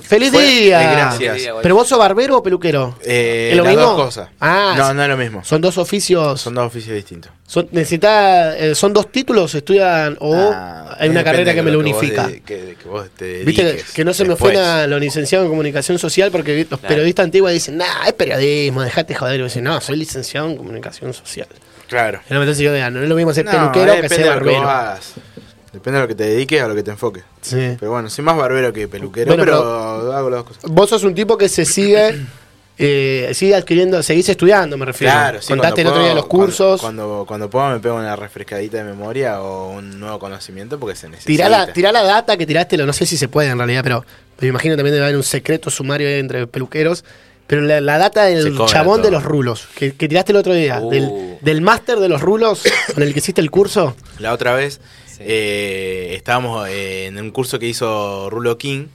¡Feliz 0.02 0.30
fue- 0.30 0.44
día! 0.44 0.82
eh, 0.82 0.94
gracias. 0.94 1.18
Feliz 1.32 1.42
día, 1.42 1.52
¿Pero 1.62 1.74
vos 1.74 1.88
sos 1.88 1.98
barbero 1.98 2.36
o 2.36 2.42
peluquero? 2.42 2.98
Eh, 3.02 3.48
¿Es 3.52 3.56
lo 3.56 3.64
las 3.64 3.72
mismo? 3.74 3.90
dos 3.92 4.04
cosas. 4.04 4.28
Ah, 4.40 4.74
no, 4.76 4.92
no 4.92 5.02
es 5.02 5.08
lo 5.08 5.16
mismo. 5.16 5.42
Son 5.44 5.60
dos 5.60 5.78
oficios. 5.78 6.40
Son 6.40 6.54
dos 6.54 6.66
oficios 6.66 6.94
distintos. 6.94 7.32
Son, 7.46 7.66
necesita, 7.72 8.56
eh, 8.58 8.74
¿Son 8.74 8.92
dos 8.92 9.10
títulos? 9.10 9.54
¿Estudian 9.54 10.16
o 10.20 10.34
Ah, 10.52 10.96
hay 10.98 11.08
una 11.08 11.20
depende 11.20 11.24
carrera 11.24 11.50
de 11.50 11.54
que 11.54 11.62
me 11.62 11.70
lo 11.70 11.78
que 11.82 11.84
vos 11.92 11.98
unifica? 12.02 12.26
de- 12.28 12.40
que, 12.42 12.76
que 12.80 12.88
vos 12.88 13.08
te 13.16 13.42
Viste 13.44 13.62
que, 13.62 13.68
dediques 13.68 13.92
que 13.92 14.04
no 14.04 14.12
se 14.12 14.24
me 14.24 14.30
después. 14.30 14.52
ofenda 14.52 14.82
a 14.82 14.86
los 14.86 15.00
licenciados 15.00 15.46
en 15.46 15.50
comunicación 15.50 15.98
social 15.98 16.30
porque 16.30 16.54
vi- 16.54 16.66
los 16.70 16.78
Claro. 16.78 16.88
periodistas 16.94 17.24
antiguos 17.24 17.50
dicen, 17.52 17.76
nah, 17.78 18.06
es 18.06 18.12
periodismo, 18.12 18.82
dejate 18.82 19.14
joder. 19.14 19.40
Y 19.40 19.44
dicen, 19.44 19.64
no, 19.64 19.80
soy 19.80 19.96
licenciado 19.96 20.48
en 20.48 20.56
comunicación 20.56 21.14
social. 21.14 21.48
Claro. 21.88 22.20
Y 22.30 22.34
no, 22.34 22.44
digo, 22.46 22.70
no 22.72 23.02
es 23.02 23.08
lo 23.08 23.14
mismo 23.16 23.32
ser 23.34 23.46
No, 23.46 23.50
peluquero 23.50 23.86
que 23.96 24.02
depende 24.02 24.14
ser 24.14 24.24
de 24.26 24.30
lo 24.30 24.38
que 24.44 24.50
vos 24.50 24.54
barbero. 24.64 24.70
hagas. 24.70 25.12
Depende 25.72 25.98
de 25.98 26.02
lo 26.02 26.08
que 26.08 26.14
te 26.14 26.24
dediques, 26.24 26.60
a 26.62 26.68
lo 26.68 26.74
que 26.74 26.82
te 26.82 26.90
enfoques. 26.90 27.22
Sí. 27.42 27.76
Pero 27.78 27.92
bueno, 27.92 28.10
soy 28.10 28.24
más 28.24 28.36
barbero 28.36 28.72
que 28.72 28.88
peluquero, 28.88 29.28
Bueno, 29.28 29.44
pero, 29.44 30.12
hago 30.12 30.30
las 30.30 30.44
dos 30.44 30.48
cosas. 30.56 30.70
Vos 30.70 30.90
sos 30.90 31.04
un 31.04 31.14
tipo 31.14 31.38
que 31.38 31.48
se 31.48 31.64
sigue, 31.64 32.26
eh, 32.76 33.30
sigue 33.34 33.54
adquiriendo, 33.54 34.02
seguís 34.02 34.28
estudiando, 34.28 34.76
me 34.76 34.86
refiero. 34.86 35.12
Claro, 35.12 35.40
sí, 35.40 35.48
Contaste 35.48 35.82
el 35.82 35.86
otro 35.86 36.02
día 36.02 36.14
los 36.14 36.26
cursos. 36.26 36.80
Cuando, 36.80 37.24
cuando, 37.26 37.48
puedo 37.48 37.70
me 37.70 37.78
pego 37.78 37.96
una 37.96 38.16
refrescadita 38.16 38.78
de 38.78 38.84
memoria 38.84 39.40
o 39.42 39.70
un 39.70 40.00
nuevo 40.00 40.18
conocimiento 40.18 40.78
porque 40.80 40.96
se 40.96 41.08
necesita. 41.08 41.28
Tirá 41.28 41.48
la, 41.48 41.72
tirá 41.72 41.92
la 41.92 42.02
data 42.02 42.36
que 42.36 42.46
tiraste, 42.46 42.76
no 42.78 42.92
sé 42.92 43.06
si 43.06 43.16
se 43.16 43.28
puede 43.28 43.48
en 43.50 43.58
realidad, 43.58 43.82
pero 43.84 44.04
me 44.40 44.48
imagino 44.48 44.74
también 44.76 44.94
debe 44.94 45.04
haber 45.04 45.16
un 45.16 45.22
secreto 45.22 45.70
sumario 45.70 46.08
entre 46.08 46.46
peluqueros. 46.48 47.04
Pero 47.46 47.62
la, 47.62 47.80
la 47.80 47.98
data 47.98 48.26
del 48.26 48.56
chabón 48.66 48.98
todo. 48.98 49.06
de 49.06 49.10
los 49.10 49.24
rulos, 49.24 49.66
que, 49.74 49.92
que 49.94 50.06
tiraste 50.08 50.30
el 50.30 50.36
otro 50.38 50.54
día, 50.54 50.78
Uh. 50.80 50.88
del, 50.88 51.38
del 51.40 51.60
máster 51.60 51.98
de 51.98 52.08
los 52.08 52.20
rulos 52.20 52.62
con 52.94 53.02
el 53.02 53.12
que 53.12 53.18
hiciste 53.18 53.40
el 53.40 53.50
curso. 53.50 53.96
La 54.20 54.32
otra 54.32 54.54
vez 54.54 54.80
Sí. 55.20 55.26
eh, 55.28 56.12
estábamos 56.16 56.68
eh, 56.68 57.06
en 57.06 57.18
un 57.18 57.30
curso 57.30 57.58
que 57.58 57.66
hizo 57.66 58.28
Rulo 58.30 58.58
King. 58.58 58.86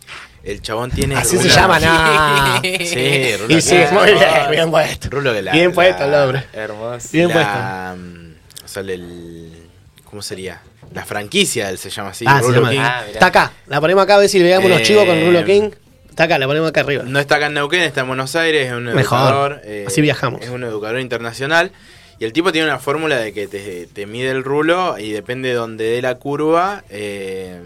El 0.44 0.62
chabón 0.62 0.92
tiene. 0.92 1.16
Así 1.16 1.38
se 1.38 1.50
llama, 1.50 1.80
nah. 1.80 2.62
Sí, 2.62 3.36
Rulo 3.38 3.56
Y 3.58 3.62
sí, 3.62 3.72
King. 3.72 3.94
muy 3.94 4.12
bien, 4.14 4.28
bien 4.52 4.72
puesto. 4.72 5.10
Rulo 5.10 5.34
que 5.34 5.42
la- 5.42 5.52
bien 5.54 5.72
puesto 5.74 6.04
el 6.06 6.14
hombre. 6.14 6.44
Hermoso. 6.54 7.08
Bien 7.12 7.30
la, 7.30 7.96
mm, 7.98 8.34
O 8.64 8.68
sea, 8.68 8.82
el. 8.82 9.52
¿Cómo 10.04 10.22
sería? 10.22 10.62
La 10.94 11.04
franquicia 11.04 11.70
él 11.72 11.78
se 11.80 11.90
llama 11.90 12.10
así. 12.10 12.26
Ah, 12.28 12.38
se 12.42 12.48
Rulo 12.48 12.58
llama- 12.58 12.70
King. 12.72 12.80
Ah. 12.82 13.04
Está 13.12 13.26
acá, 13.28 13.52
la 13.68 13.82
ponemos 13.82 14.04
acá 14.04 14.16
a 14.16 14.20
ver 14.20 14.30
si 14.30 14.38
le 14.40 14.56
unos 14.58 14.82
Eh, 14.82 14.84
chivos 14.84 15.06
con 15.06 15.20
Rulo 15.26 15.44
King. 15.46 15.72
Está 16.10 16.26
acá, 16.26 16.38
la 16.40 16.46
ponemos 16.48 16.70
acá 16.70 16.82
arriba. 16.82 17.04
No 17.06 17.20
está 17.20 17.36
acá 17.38 17.48
en 17.48 17.56
Neuquén, 17.56 17.82
está 17.82 18.02
en 18.02 18.08
Buenos 18.08 18.36
Aires, 18.38 18.68
es 18.68 18.72
un 18.74 18.86
Mejor. 18.86 19.00
educador. 19.02 19.62
eh, 19.66 19.84
Así 19.88 20.00
viajamos. 20.02 20.42
Es 20.42 20.50
un 20.50 20.64
educador 20.64 21.00
internacional. 21.02 21.72
Y 22.20 22.24
el 22.26 22.32
tipo 22.34 22.52
tiene 22.52 22.68
una 22.68 22.80
fórmula 22.80 23.18
de 23.18 23.34
que 23.34 23.48
te, 23.48 23.88
te 23.88 24.06
mide 24.06 24.32
el 24.32 24.44
rulo 24.44 24.98
y 24.98 25.12
depende 25.12 25.50
de 25.50 25.56
donde 25.56 25.84
dé 25.84 26.02
la 26.02 26.16
curva, 26.16 26.84
eh, 26.90 27.60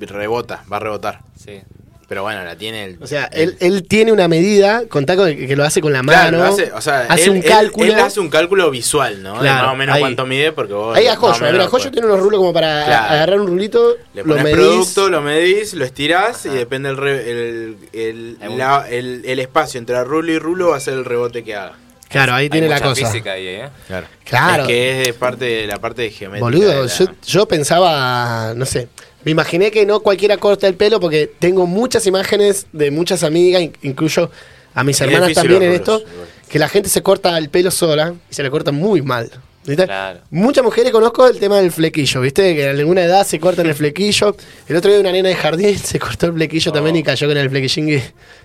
rebota, 0.00 0.64
va 0.72 0.76
a 0.78 0.80
rebotar. 0.80 1.20
Sí. 1.36 1.60
Pero 2.08 2.22
bueno, 2.24 2.44
la 2.44 2.56
tiene 2.56 2.84
el. 2.84 2.98
O 3.00 3.06
sea, 3.06 3.24
él, 3.26 3.56
él 3.60 3.84
tiene 3.88 4.12
una 4.12 4.28
medida, 4.28 4.82
contá 4.86 5.16
con 5.16 5.28
que, 5.34 5.46
que 5.46 5.56
lo 5.56 5.64
hace 5.64 5.80
con 5.80 5.92
la 5.94 6.02
Claro, 6.02 6.38
mano. 6.38 6.38
lo 6.48 6.52
hace, 6.52 6.70
o 6.72 6.80
sea, 6.82 7.06
hace 7.08 7.24
él- 7.24 7.30
un 7.30 7.36
él- 7.38 7.44
cálculo. 7.44 7.86
Él, 7.86 7.98
hace 7.98 8.20
un 8.20 8.28
cálculo 8.28 8.70
visual, 8.70 9.22
¿no? 9.22 9.34
De 9.34 9.40
Claro, 9.40 9.64
más 9.68 9.72
o 9.72 9.76
menos 9.76 9.94
ahí. 9.96 10.00
cuánto 10.02 10.26
mide, 10.26 10.52
porque 10.52 10.74
vos. 10.74 10.94
Ahí 10.96 11.06
a 11.06 11.16
Joyo, 11.16 11.38
mira, 11.40 11.52
lo 11.52 11.68
Joyo 11.68 11.90
tiene 11.90 12.06
unos 12.08 12.20
rulos 12.20 12.38
como 12.38 12.52
para 12.52 12.84
Claro. 12.84 13.14
agarrar 13.14 13.40
un 13.40 13.46
rulito, 13.46 13.96
Le 14.12 14.22
lo 14.22 14.28
pones 14.28 14.44
medís. 14.44 14.56
producto, 14.58 15.08
lo 15.08 15.22
medís, 15.22 15.72
lo 15.72 15.84
estirás 15.86 16.44
y 16.44 16.50
depende 16.50 16.90
el, 16.90 18.58
la- 18.58 18.86
el- 18.90 19.22
el 19.24 19.38
espacio 19.38 19.78
entre 19.78 20.04
rulo 20.04 20.32
y 20.32 20.38
rulo 20.38 20.70
va 20.70 20.76
a 20.76 20.80
ser 20.80 20.94
el 20.94 21.04
rebote 21.06 21.42
que 21.44 21.54
haga. 21.54 21.76
Claro, 22.12 22.34
ahí 22.34 22.44
Hay 22.44 22.50
tiene 22.50 22.68
la 22.68 22.76
mucha 22.76 22.88
cosa. 22.90 23.06
física 23.06 23.32
ahí, 23.32 23.46
¿eh? 23.46 23.68
Claro. 23.88 24.06
Claro. 24.24 24.62
Es 24.64 24.68
que 24.68 25.00
es 25.00 25.06
de 25.08 25.14
parte 25.14 25.44
de 25.44 25.66
la 25.66 25.78
parte 25.78 26.02
de 26.02 26.10
geometría. 26.10 26.44
Boludo, 26.44 26.68
de 26.82 26.88
la- 26.88 26.94
yo, 26.94 27.06
yo 27.26 27.46
pensaba, 27.48 28.52
no 28.54 28.64
sé, 28.66 28.88
me 29.24 29.30
imaginé 29.32 29.70
que 29.70 29.84
no 29.86 30.00
cualquiera 30.00 30.36
corta 30.36 30.68
el 30.68 30.74
pelo 30.74 31.00
porque 31.00 31.30
tengo 31.38 31.66
muchas 31.66 32.06
imágenes 32.06 32.66
de 32.72 32.90
muchas 32.90 33.22
amigas, 33.24 33.62
in- 33.62 33.76
incluyo 33.82 34.30
a 34.74 34.84
mis 34.84 34.96
Es 34.96 35.00
hermanas 35.06 35.32
también 35.34 35.62
en 35.62 35.72
esto, 35.72 35.98
igual. 36.00 36.28
que 36.48 36.58
la 36.58 36.68
gente 36.68 36.88
se 36.88 37.02
corta 37.02 37.36
el 37.38 37.48
pelo 37.50 37.70
sola 37.70 38.14
y 38.30 38.34
se 38.34 38.42
le 38.42 38.50
corta 38.50 38.72
muy 38.72 39.02
mal. 39.02 39.30
¿Viste? 39.64 39.84
Claro. 39.84 40.20
Muchas 40.30 40.64
mujeres 40.64 40.92
conozco 40.92 41.26
el 41.28 41.38
tema 41.38 41.58
del 41.60 41.70
flequillo, 41.72 42.20
¿viste? 42.20 42.54
Que 42.54 42.64
en 42.70 42.78
alguna 42.78 43.02
edad 43.02 43.26
se 43.26 43.38
cortan 43.40 43.66
el 43.66 43.74
flequillo. 43.74 44.36
El 44.68 44.76
otro 44.76 44.90
día 44.90 45.00
una 45.00 45.12
nena 45.12 45.28
de 45.28 45.34
jardín 45.36 45.78
se 45.82 45.98
cortó 45.98 46.26
el 46.26 46.32
flequillo 46.34 46.70
Oh. 46.70 46.74
también 46.74 46.96
y 46.96 47.02
cayó 47.02 47.26
con 47.28 47.36
el 47.36 47.48
flequillín 47.50 48.02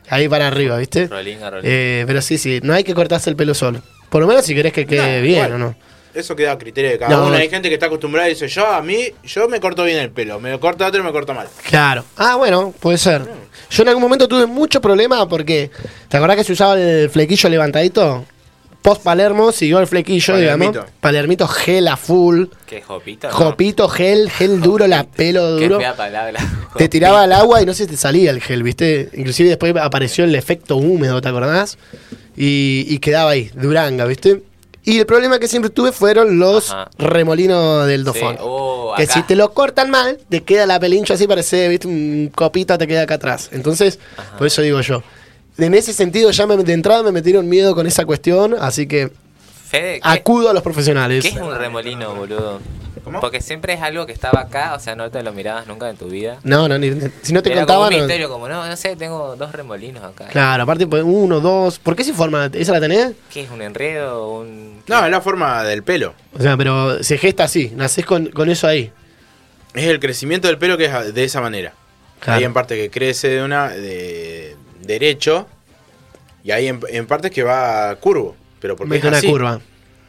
ahí 0.10 0.28
para 0.30 0.48
arriba, 0.48 0.78
¿viste? 0.78 1.08
Rolling 1.08 1.38
a 1.38 1.50
rolling. 1.50 1.70
Eh, 1.70 2.04
pero 2.08 2.22
sí, 2.22 2.38
sí, 2.38 2.60
no 2.64 2.74
hay 2.74 2.84
que 2.84 2.94
cortarse 2.94 3.30
el 3.30 3.36
pelo 3.36 3.54
solo. 3.54 3.82
Por 4.10 4.22
lo 4.22 4.28
menos 4.28 4.46
si 4.46 4.56
querés 4.56 4.74
que 4.74 4.86
quede 4.86 5.18
No, 5.18 5.24
bien 5.24 5.36
igual. 5.36 5.54
o 5.54 5.58
no. 5.58 5.76
Eso 6.14 6.36
queda 6.36 6.54
a 6.54 6.58
criterio 6.58 6.90
de 6.90 6.98
cada 6.98 7.12
No, 7.12 7.22
uno. 7.24 7.32
no. 7.32 7.36
Hay 7.38 7.48
gente 7.50 7.68
que 7.70 7.76
está 7.76 7.86
acostumbrada 7.88 8.28
y 8.28 8.34
dice, 8.34 8.48
yo 8.48 8.66
a 8.66 8.82
mí, 8.82 8.98
yo 9.24 9.48
me 9.48 9.60
corto 9.60 9.84
bien 9.84 10.00
el 10.00 10.10
pelo. 10.10 10.40
Me 10.40 10.50
lo 10.50 10.60
corta 10.60 10.88
otro 10.88 11.00
y 11.02 11.04
me 11.04 11.12
corto 11.12 11.34
mal. 11.36 11.48
Claro. 11.70 12.06
Ah, 12.16 12.36
bueno, 12.38 12.74
puede 12.80 12.98
ser. 12.98 13.22
Yo 13.70 13.84
en 13.84 13.90
algún 13.90 14.02
momento 14.02 14.28
tuve 14.28 14.48
mucho 14.48 14.82
problema 14.82 15.28
porque. 15.30 15.70
¿Te 16.10 16.18
acordás 16.18 16.38
que 16.38 16.44
se 16.46 16.54
usaba 16.54 16.80
el 16.80 17.10
flequillo 17.12 17.50
levantadito? 17.50 18.26
Post 18.88 19.04
Palermo 19.04 19.52
siguió 19.52 19.80
el 19.80 19.88
flequillo, 19.88 20.34
Palermito. 20.34 20.72
digamos. 20.72 20.92
Palermito 21.02 21.48
gel 21.48 21.88
a 21.90 21.98
full. 21.98 22.46
¿Qué 22.66 22.82
jopito? 22.82 23.28
no? 23.28 23.34
Jopito, 23.34 23.90
gel, 23.90 24.30
gel 24.32 24.62
duro, 24.62 24.88
la 24.88 25.04
pelo 25.04 25.58
Qué 25.58 25.68
duro. 25.68 25.80
fea 25.80 25.94
palabra. 25.94 26.40
Te 26.78 26.88
tiraba 26.88 27.24
al 27.24 27.34
agua 27.34 27.62
y 27.62 27.66
no 27.66 27.74
se 27.74 27.86
te 27.86 27.98
salía 27.98 28.32
el 28.32 28.40
gel, 28.42 28.64
¿viste? 28.64 29.10
Inclusive 29.14 29.50
después 29.50 29.76
apareció 29.76 30.24
el 30.24 30.34
efecto 30.36 30.78
húmedo, 30.78 31.20
¿te 31.20 31.28
acordás? 31.28 31.78
Y, 32.38 32.86
y 32.88 33.00
quedaba 33.00 33.32
ahí, 33.32 33.52
duranga, 33.56 34.06
¿viste? 34.06 34.42
Y 34.86 35.00
el 35.00 35.06
problema 35.06 35.38
que 35.38 35.50
siempre 35.50 35.70
tuve 35.70 35.92
fueron 35.92 36.40
los 36.40 36.70
Ajá. 36.72 36.90
remolinos 36.98 37.86
del 37.88 38.00
Sí, 38.02 38.06
dofón. 38.06 38.38
oh, 38.40 38.94
que 38.96 39.06
si 39.06 39.22
te 39.24 39.36
lo 39.36 39.52
cortan 39.54 39.90
mal, 39.90 40.18
te 40.30 40.44
queda 40.44 40.66
la 40.66 40.80
pelincha 40.80 41.16
así, 41.16 41.28
parece, 41.28 41.68
¿viste? 41.68 41.90
Un 41.90 42.32
copito 42.34 42.78
te 42.78 42.88
queda 42.88 43.02
acá 43.02 43.16
atrás. 43.16 43.50
Entonces, 43.52 44.00
por 44.38 44.48
eso 44.48 44.62
digo 44.62 44.80
yo. 44.80 45.04
En 45.58 45.74
ese 45.74 45.94
sentido, 45.94 46.30
ya 46.32 46.46
me- 46.46 46.58
de 46.58 46.74
entrada 46.74 47.04
me 47.04 47.12
metieron 47.12 47.48
miedo 47.50 47.74
con 47.76 47.88
esa 47.88 48.06
cuestión, 48.06 48.56
así 48.60 48.88
que 48.88 49.12
Fede, 49.68 49.96
¿qué, 49.96 50.00
acudo 50.04 50.50
a 50.50 50.54
los 50.54 50.64
profesionales. 50.64 51.24
qué 51.24 51.30
es 51.32 51.38
un 51.38 51.54
remolino, 51.56 52.14
boludo? 52.16 52.60
¿Cómo? 53.04 53.22
Porque 53.22 53.40
siempre 53.42 53.74
es 53.74 53.82
algo 53.82 54.06
que 54.06 54.12
estaba 54.12 54.42
acá, 54.42 54.74
o 54.76 54.80
sea, 54.80 54.96
no 54.96 55.10
te 55.10 55.24
lo 55.24 55.32
mirabas 55.32 55.66
nunca 55.66 55.90
en 55.90 55.96
tu 55.96 56.08
vida. 56.10 56.40
No, 56.44 56.68
no, 56.68 56.78
ni- 56.78 56.92
si 57.22 57.32
no 57.32 57.42
te 57.42 57.52
Era 57.54 57.66
como 57.66 57.80
contaban. 57.86 58.08
no- 58.22 58.30
como, 58.30 58.50
no, 58.50 58.68
no 58.68 58.76
sé, 58.76 58.96
tengo 58.98 59.36
dos 59.38 59.52
remolinos 59.54 60.04
acá. 60.04 60.28
Claro, 60.28 60.64
aparte 60.64 60.88
pues, 60.88 61.04
uno, 61.06 61.40
dos. 61.40 61.80
¿Por 61.80 61.96
qué 61.96 62.04
se 62.04 62.14
forma? 62.14 62.50
¿Esa 62.54 62.74
la 62.74 62.82
tenés? 62.82 63.14
¿Qué 63.32 63.44
es 63.44 63.50
un 63.50 63.62
enredo? 63.62 64.30
Un... 64.34 64.82
No, 64.88 65.06
es 65.06 65.12
la 65.12 65.22
forma 65.22 65.64
del 65.64 65.84
pelo. 65.84 66.14
O 66.38 66.42
sea, 66.42 66.58
pero 66.58 67.02
se 67.02 67.18
gesta 67.18 67.46
así, 67.46 67.72
nacés 67.76 68.06
con, 68.06 68.28
con 68.28 68.50
eso 68.50 68.68
ahí. 68.68 68.92
Es 69.74 69.86
el 69.86 70.00
crecimiento 70.02 70.48
del 70.50 70.58
pelo 70.58 70.78
que 70.78 70.86
es 70.86 71.14
de 71.14 71.24
esa 71.24 71.40
manera. 71.40 71.74
Claro. 72.20 72.40
Hay 72.40 72.44
en 72.44 72.54
parte 72.54 72.76
que 72.76 72.90
crece 72.90 73.30
de 73.30 73.42
una 73.44 73.70
de 73.70 74.57
derecho 74.88 75.48
y 76.44 76.52
hay 76.52 76.68
en, 76.68 76.80
en 76.90 77.06
partes 77.06 77.32
que 77.32 77.44
va 77.44 77.96
curvo. 77.98 78.36
Pero 78.60 78.76
porque 78.76 78.90
Mete 78.90 79.08
es 79.08 79.10
una 79.10 79.18
así. 79.18 79.28
curva. 79.28 79.60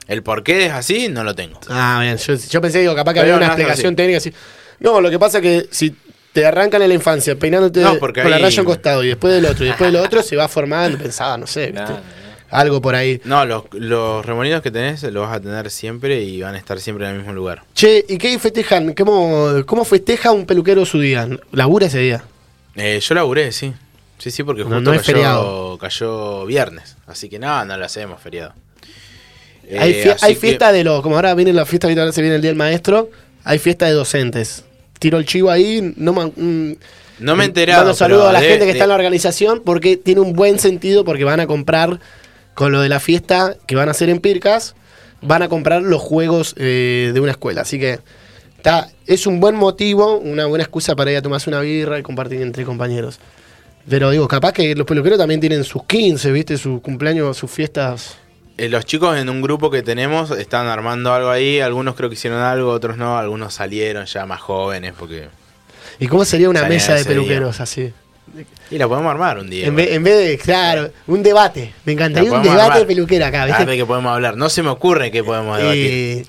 El 0.07 0.23
por 0.23 0.43
qué 0.43 0.67
es 0.67 0.73
así 0.73 1.09
no 1.09 1.23
lo 1.25 1.35
tengo. 1.35 1.61
Ah, 1.69 1.99
bien. 2.01 2.17
Yo, 2.17 2.35
yo 2.35 2.61
pensé, 2.63 2.81
digo, 2.81 2.95
capaz 2.95 3.13
que 3.13 3.21
Pero 3.21 3.35
había 3.35 3.37
una 3.37 3.47
no 3.49 3.53
explicación 3.53 3.95
técnica 3.95 4.19
así. 4.19 4.33
No, 4.81 5.01
lo 5.03 5.11
que 5.11 5.19
pasa 5.19 5.39
es 5.39 5.43
que 5.43 5.67
si 5.71 5.95
te 6.33 6.47
arrancan 6.47 6.81
en 6.81 6.89
la 6.89 6.95
infancia 6.95 7.35
peinándote 7.37 7.83
con 7.83 8.13
la 8.31 8.37
ahí- 8.37 8.43
raya 8.43 8.59
a 8.59 8.63
un 8.63 8.67
costado 8.67 9.05
y 9.05 9.09
después 9.09 9.35
del 9.35 9.45
otro 9.45 9.65
y 9.65 9.69
después 9.69 9.93
del 9.93 10.01
otro 10.01 10.23
se 10.23 10.37
va 10.37 10.49
formando, 10.49 10.97
pensaba, 10.97 11.37
no 11.37 11.47
sé, 11.47 11.73
¿viste? 11.73 11.93
algo 12.51 12.81
por 12.81 12.95
ahí. 12.95 13.21
No, 13.25 13.45
los, 13.45 13.65
los 13.73 14.25
remolinos 14.25 14.63
que 14.63 14.71
tenés 14.71 15.03
los 15.03 15.27
vas 15.29 15.37
a 15.37 15.41
tener 15.41 15.71
siempre 15.71 16.23
y 16.23 16.41
van 16.41 16.55
a 16.55 16.59
estar 16.59 16.81
siempre 16.81 17.05
en 17.07 17.13
el 17.13 17.19
mismo 17.19 17.35
lugar. 17.35 17.65
Che, 17.75 18.07
¿y 18.09 18.17
qué 18.17 18.39
festejan? 18.39 18.95
¿Cómo, 18.95 19.63
cómo 19.67 19.85
festeja 19.85 20.31
un 20.33 20.47
peluquero 20.47 20.87
su 20.87 20.99
día? 21.01 21.29
¿Labura 21.53 21.87
ese 21.87 21.99
día? 21.99 22.25
Eh, 22.77 23.01
yo 23.03 23.15
laburé, 23.15 23.53
sí. 23.53 23.75
Sí, 24.19 24.31
sí, 24.31 24.43
porque 24.43 24.63
No, 24.65 24.67
justo 24.77 24.81
no 24.83 24.93
es 24.93 25.01
cayó, 25.03 25.13
feriado. 25.13 25.79
cayó 25.79 26.47
viernes. 26.47 26.97
Así 27.07 27.29
que 27.29 27.39
no, 27.39 27.65
no 27.65 27.77
lo 27.77 27.85
hacemos 27.85 28.21
feriado. 28.21 28.53
Eh, 29.67 29.79
hay 29.79 29.93
fie- 29.95 30.17
que- 30.29 30.35
fiesta 30.35 30.73
de 30.73 30.83
los, 30.85 31.03
como 31.03 31.17
ahora 31.17 31.35
viene 31.35 31.53
la 31.53 31.67
fiesta, 31.67 31.87
ahorita 31.87 32.11
se 32.13 32.21
viene 32.23 32.37
el 32.37 32.43
Día 32.43 32.51
del 32.51 32.57
Maestro, 32.59 33.11
hay 33.45 33.59
fiesta 33.59 33.87
de 33.87 33.93
docentes. 33.93 34.65
Tiro 34.99 35.19
el 35.19 35.27
chivo 35.27 35.51
ahí, 35.51 35.95
no 35.97 36.13
mm, 36.13 36.73
No 37.21 37.37
me 37.37 37.45
he 37.45 37.47
enterado. 37.47 37.81
Mando 37.83 37.95
saludos 37.95 38.23
pero 38.23 38.29
a 38.31 38.33
la 38.33 38.41
de- 38.41 38.49
gente 38.49 38.61
que 38.61 38.67
de- 38.67 38.73
está 38.73 38.85
en 38.85 38.89
la 38.89 38.95
organización 38.97 39.63
porque 39.65 39.97
tiene 39.97 40.21
un 40.21 40.33
buen 40.33 40.59
sentido 40.59 41.05
porque 41.05 41.25
van 41.25 41.41
a 41.41 41.47
comprar 41.47 42.01
con 42.55 42.73
lo 42.73 42.81
de 42.81 42.89
la 42.89 42.99
fiesta 42.99 43.57
que 43.67 43.77
van 43.77 43.89
a 43.89 43.93
hacer 43.93 44.09
en 44.09 44.19
Pircas, 44.21 44.75
van 45.21 45.43
a 45.43 45.49
comprar 45.49 45.83
los 45.83 46.01
juegos 46.01 46.55
eh, 46.57 47.11
de 47.15 47.21
una 47.21 47.33
escuela. 47.33 47.61
Así 47.61 47.79
que 47.79 48.01
está, 48.57 48.89
es 49.07 49.27
un 49.27 49.39
buen 49.39 49.55
motivo, 49.55 50.17
una 50.19 50.47
buena 50.47 50.65
excusa 50.65 50.97
para 50.97 51.13
ir 51.13 51.19
a 51.19 51.23
tomarse 51.23 51.51
una 51.51 51.61
birra 51.61 51.99
y 51.99 52.03
compartir 52.03 52.41
entre 52.43 52.65
compañeros. 52.65 53.19
Pero 53.89 54.11
digo, 54.11 54.29
capaz 54.29 54.53
que 54.53 54.75
los 54.75 54.87
peluqueros 54.87 55.19
también 55.19 55.41
tienen 55.41 55.65
sus 55.65 55.85
15, 55.85 56.31
¿viste? 56.33 56.59
Sus 56.59 56.81
cumpleaños, 56.81 57.37
sus 57.37 57.51
fiestas. 57.51 58.17
Eh, 58.57 58.69
los 58.69 58.85
chicos 58.85 59.17
en 59.17 59.29
un 59.29 59.41
grupo 59.41 59.71
que 59.71 59.83
tenemos 59.83 60.31
están 60.33 60.67
armando 60.67 61.13
algo 61.15 61.31
ahí. 61.31 61.61
Algunos 61.61 61.95
creo 61.95 62.09
que 62.09 62.15
hicieron 62.15 62.41
algo, 62.41 62.71
otros 62.71 62.97
no. 62.97 63.17
Algunos 63.19 63.55
salieron 63.55 64.05
ya 64.07 64.27
más 64.27 64.41
jóvenes 64.41 64.95
porque... 64.99 65.29
¿Y 66.01 66.07
cómo 66.07 66.25
sería 66.25 66.49
una 66.51 66.65
mesa 66.65 66.95
de 66.95 67.01
día. 67.01 67.09
peluqueros 67.09 67.61
así? 67.61 67.93
Y 68.71 68.79
la 68.79 68.87
podemos 68.87 69.11
armar 69.11 69.39
un 69.39 69.49
día. 69.49 69.67
En 69.67 69.75
vez, 69.75 69.93
en 69.93 70.03
vez 70.03 70.19
de, 70.19 70.39
claro, 70.39 70.91
un 71.07 71.23
debate. 71.23 71.73
Me 71.85 71.93
encantaría 71.93 72.31
un 72.31 72.43
debate 72.43 72.61
armar. 72.61 72.79
de 72.81 72.85
peluquera 72.85 73.29
acá, 73.29 73.47
¿viste? 73.47 73.65
de 73.65 73.77
qué 73.77 73.87
podemos 73.87 74.13
hablar. 74.13 74.37
No 74.37 74.49
se 74.49 74.63
me 74.63 74.69
ocurre 74.69 75.11
qué 75.11 75.25
podemos 75.25 75.57
debatir. 75.57 75.91
Y- 75.91 76.27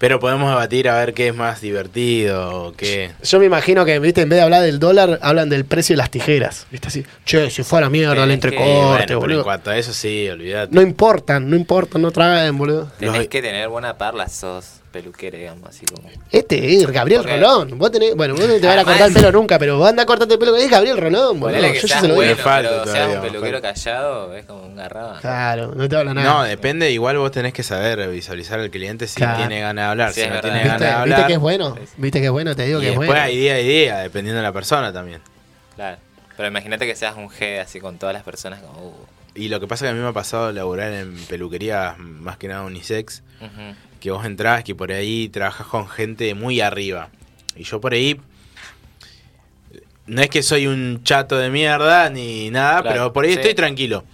Pero 0.00 0.18
podemos 0.18 0.48
debatir 0.48 0.88
a 0.88 0.94
ver 0.98 1.12
qué 1.12 1.28
es 1.28 1.34
más 1.36 1.60
divertido 1.60 2.68
o 2.68 2.72
qué... 2.72 3.10
Yo 3.22 3.38
me 3.38 3.44
imagino 3.44 3.84
que, 3.84 3.98
viste, 3.98 4.22
en 4.22 4.30
vez 4.30 4.38
de 4.38 4.42
hablar 4.42 4.62
del 4.62 4.78
dólar, 4.78 5.18
hablan 5.20 5.50
del 5.50 5.66
precio 5.66 5.92
de 5.92 5.98
las 5.98 6.10
tijeras. 6.10 6.66
¿Viste 6.70 6.88
así? 6.88 7.04
Che, 7.26 7.50
si 7.50 7.62
fuera 7.62 7.90
mierda 7.90 8.24
el 8.24 8.30
entrecorte, 8.30 8.64
bueno, 8.72 8.96
pero 8.98 9.12
en 9.12 9.20
boludo. 9.20 9.44
cuanto 9.44 9.68
a 9.70 9.76
eso 9.76 9.92
sí, 9.92 10.26
olvídate. 10.30 10.74
No 10.74 10.80
importan, 10.80 11.50
no 11.50 11.54
importan, 11.54 12.00
no 12.00 12.10
traen, 12.10 12.56
boludo. 12.56 12.90
Tenés 12.98 13.14
Los- 13.18 13.26
que 13.28 13.42
tener 13.42 13.68
buena 13.68 13.98
parla, 13.98 14.26
sos 14.28 14.79
peluquero, 14.90 15.38
digamos, 15.38 15.68
así 15.68 15.86
como. 15.86 16.08
Este 16.30 16.74
es 16.76 16.86
Gabriel 16.90 17.20
Porque- 17.22 17.36
Rolón. 17.36 17.78
Vos 17.78 17.90
tenés, 17.92 18.14
bueno, 18.16 18.34
vos 18.34 18.46
no 18.46 18.54
te 18.54 18.66
van 18.66 18.78
a 18.78 18.84
cortar 18.84 19.08
el 19.08 19.14
pelo 19.14 19.32
nunca, 19.32 19.58
pero 19.58 19.78
vos 19.78 19.88
andás 19.88 20.02
a 20.02 20.06
cortarte 20.06 20.34
el 20.34 20.40
pelo. 20.40 20.56
Es 20.56 20.70
Gabriel 20.70 20.96
Rolón, 20.96 21.38
boludo. 21.40 21.60
Yo 21.60 21.72
ya 21.74 21.80
seas 21.86 22.00
se 22.00 22.08
lo 22.08 22.14
bueno, 22.14 22.34
digo. 22.34 22.44
Pero 22.92 23.14
un 23.14 23.20
peluquero 23.20 23.62
callado, 23.62 24.34
es 24.34 24.44
como 24.46 24.62
un 24.64 24.76
garraba. 24.76 25.18
Claro, 25.20 25.72
no 25.74 25.88
te 25.88 25.96
habla 25.96 26.14
nada. 26.14 26.28
No, 26.30 26.42
depende, 26.44 26.90
igual 26.90 27.18
vos 27.18 27.30
tenés 27.30 27.52
que 27.52 27.62
saber 27.62 28.08
visualizar 28.10 28.58
al 28.60 28.70
cliente 28.70 29.06
si 29.06 29.16
Claro. 29.16 29.38
tiene 29.38 29.60
ganas 29.60 29.84
de 29.84 29.90
hablar, 29.90 30.12
Sí, 30.12 30.20
si 30.22 30.26
no 30.26 30.34
verdad. 30.34 30.42
tiene 30.50 30.58
¿Viste, 30.64 30.68
ganas 30.68 30.80
de 30.80 30.86
viste 30.86 31.14
hablar. 31.14 31.26
que 31.26 31.32
es 31.34 31.38
bueno? 31.40 31.76
¿Viste 31.96 32.20
que 32.20 32.26
es 32.26 32.32
bueno? 32.32 32.56
Te 32.56 32.66
digo 32.66 32.78
y 32.78 32.82
que 32.82 32.86
es 32.88 32.92
después 32.92 33.06
bueno. 33.08 33.22
hay 33.22 33.36
día 33.36 33.60
y 33.60 33.66
día, 33.68 33.98
dependiendo 33.98 34.38
de 34.38 34.42
la 34.46 34.52
persona 34.52 34.92
también. 34.92 35.20
Claro. 35.76 35.96
Pero 36.36 36.48
imagínate 36.48 36.86
que 36.86 36.96
seas 36.96 37.16
un 37.16 37.28
G 37.28 37.60
así 37.60 37.80
con 37.80 37.98
todas 37.98 38.12
las 38.14 38.22
personas 38.22 38.60
como. 38.60 38.88
uh, 38.88 38.94
Y 39.34 39.48
lo 39.48 39.60
que 39.60 39.66
pasa 39.66 39.84
es 39.84 39.88
que 39.88 39.92
a 39.92 39.94
mí 39.94 40.00
me 40.02 40.08
ha 40.08 40.12
pasado 40.12 40.50
laburar 40.52 40.92
en 40.92 41.14
peluquerías 41.26 41.98
más 41.98 42.36
que 42.38 42.48
nada 42.48 42.62
unisex, 42.62 43.22
ujú. 43.40 43.50
Que 44.00 44.10
vos 44.10 44.24
entrás, 44.24 44.64
que 44.64 44.74
por 44.74 44.90
ahí 44.90 45.28
trabajas 45.28 45.66
con 45.66 45.88
gente 45.88 46.34
muy 46.34 46.60
arriba. 46.60 47.10
Y 47.56 47.64
yo 47.64 47.80
por 47.80 47.92
ahí, 47.92 48.18
no 50.06 50.22
es 50.22 50.28
que 50.30 50.42
soy 50.42 50.66
un 50.66 51.02
chato 51.04 51.38
de 51.38 51.50
mierda 51.50 52.10
ni 52.10 52.50
nada, 52.50 52.82
Claro, 52.82 52.88
pero 52.90 53.12
por 53.12 53.24
ahí 53.24 53.32
sí. 53.32 53.36
estoy 53.38 53.54
tranquilo. 53.54 54.04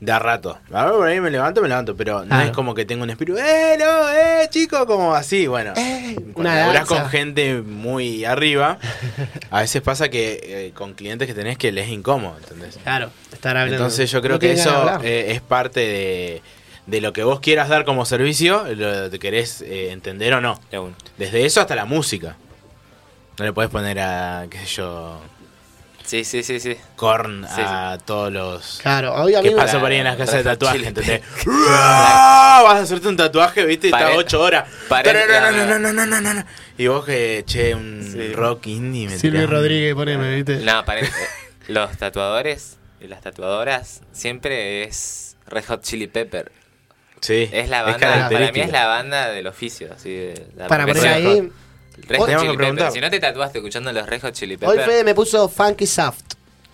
De 0.00 0.12
a 0.12 0.18
rato. 0.18 0.58
A 0.72 0.84
ver, 0.86 0.94
por 0.94 1.06
ahí 1.08 1.20
me 1.20 1.30
levanto, 1.30 1.60
me 1.60 1.68
levanto, 1.68 1.94
pero 1.94 2.20
no 2.20 2.26
Claro. 2.28 2.44
es 2.46 2.50
como 2.52 2.72
que 2.74 2.86
tengo 2.86 3.02
un 3.02 3.10
espíritu, 3.10 3.36
¡eh, 3.38 3.76
no, 3.78 4.08
eh, 4.10 4.48
chico! 4.48 4.86
Como 4.86 5.14
así, 5.14 5.46
bueno. 5.46 5.74
Eh, 5.76 6.16
Cuando 6.32 6.50
danza. 6.50 6.84
con 6.86 7.06
gente 7.10 7.60
muy 7.60 8.24
arriba, 8.24 8.78
a 9.50 9.60
veces 9.60 9.82
pasa 9.82 10.08
que 10.08 10.40
eh, 10.42 10.72
con 10.74 10.94
clientes 10.94 11.28
que 11.28 11.34
tenés 11.34 11.58
que 11.58 11.70
les 11.70 11.84
es 11.88 11.92
incómodo, 11.92 12.34
¿entendés? 12.38 12.78
Claro, 12.82 13.10
estar 13.30 13.54
hablando. 13.58 13.76
Entonces 13.76 14.10
yo 14.10 14.22
creo 14.22 14.36
No 14.36 14.38
que 14.38 14.52
eso 14.52 15.00
eh, 15.04 15.32
es 15.34 15.42
parte 15.42 15.80
de, 15.80 16.42
de 16.90 17.00
lo 17.00 17.12
que 17.12 17.22
vos 17.24 17.40
quieras 17.40 17.68
dar 17.68 17.84
como 17.84 18.04
servicio, 18.04 18.64
lo 18.74 19.10
que 19.10 19.18
querés 19.18 19.60
eh, 19.62 19.90
entender 19.92 20.34
o 20.34 20.40
no. 20.40 20.60
Desde 21.18 21.44
eso 21.46 21.60
hasta 21.60 21.74
la 21.74 21.84
música. 21.84 22.36
No 23.38 23.44
le 23.44 23.52
podés 23.52 23.70
poner 23.70 23.98
a, 24.00 24.46
qué 24.50 24.58
sé 24.58 24.66
yo, 24.66 25.20
Sí, 26.04 26.24
sí, 26.24 26.42
sí, 26.42 26.58
sí. 26.58 26.76
corn 26.96 27.46
Sí, 27.54 27.60
a 27.64 27.96
todos 28.04 28.32
los... 28.32 28.80
Claro, 28.82 29.14
hoy 29.14 29.34
a 29.36 29.42
mí 29.42 29.48
¿Qué 29.50 29.54
me- 29.54 29.60
pasa 29.62 29.78
por 29.78 29.92
ahí 29.92 29.98
en 29.98 30.04
las 30.04 30.16
casas 30.16 30.36
de 30.36 30.42
tatuaje? 30.44 30.92
¡Ah! 31.68 32.62
Vas 32.64 32.76
a 32.76 32.82
hacerte 32.82 33.06
un 33.08 33.16
tatuaje, 33.16 33.64
¿viste? 33.64 33.88
Y 33.88 33.90
Pare- 33.92 34.16
ocho 34.16 34.40
horas. 34.42 34.68
pare- 34.88 35.12
No, 35.12 35.40
no, 35.52 35.52
no, 35.52 35.78
no, 35.78 35.92
no, 35.92 36.06
no, 36.06 36.20
no, 36.20 36.34
no. 36.34 36.44
Y 36.76 36.86
vos 36.88 37.04
que, 37.04 37.44
che, 37.46 37.74
un 37.76 38.08
Sí. 38.12 38.32
rock 38.32 38.66
indie. 38.66 39.08
me 39.08 39.18
Silvio 39.18 39.46
Rodríguez, 39.46 39.94
poneme, 39.94 40.34
¿viste? 40.34 40.56
No, 40.64 40.84
pare- 40.84 41.02
eh, 41.06 41.10
los 41.68 41.96
tatuadores 41.96 42.76
y 43.00 43.06
las 43.06 43.20
tatuadoras 43.20 44.00
siempre 44.12 44.82
es 44.84 45.36
Red 45.46 45.64
Hot 45.66 45.82
Chili 45.82 46.08
Pepper. 46.08 46.50
Sí, 47.20 47.48
Es 47.52 47.68
la 47.68 47.82
banda, 47.82 48.28
para 48.30 48.52
mí 48.52 48.60
es 48.60 48.72
la 48.72 48.86
banda 48.86 49.30
del 49.30 49.46
oficio. 49.46 49.90
Así 49.94 50.10
de, 50.14 50.46
la 50.56 50.66
Para 50.68 50.86
poner 50.86 51.06
ahí. 51.06 51.50
Red 52.08 52.18
Hot 52.18 52.40
Chili. 52.40 52.90
Si 52.92 53.00
no 53.00 53.10
te 53.10 53.20
tatuaste 53.20 53.58
escuchando 53.58 53.92
los 53.92 54.06
Red 54.06 54.22
Hot 54.22 54.32
Chili 54.32 54.58
Hoy 54.62 54.78
Fede 54.78 55.04
me 55.04 55.14
puso 55.14 55.48
Funky 55.48 55.86
Soft. 55.86 56.22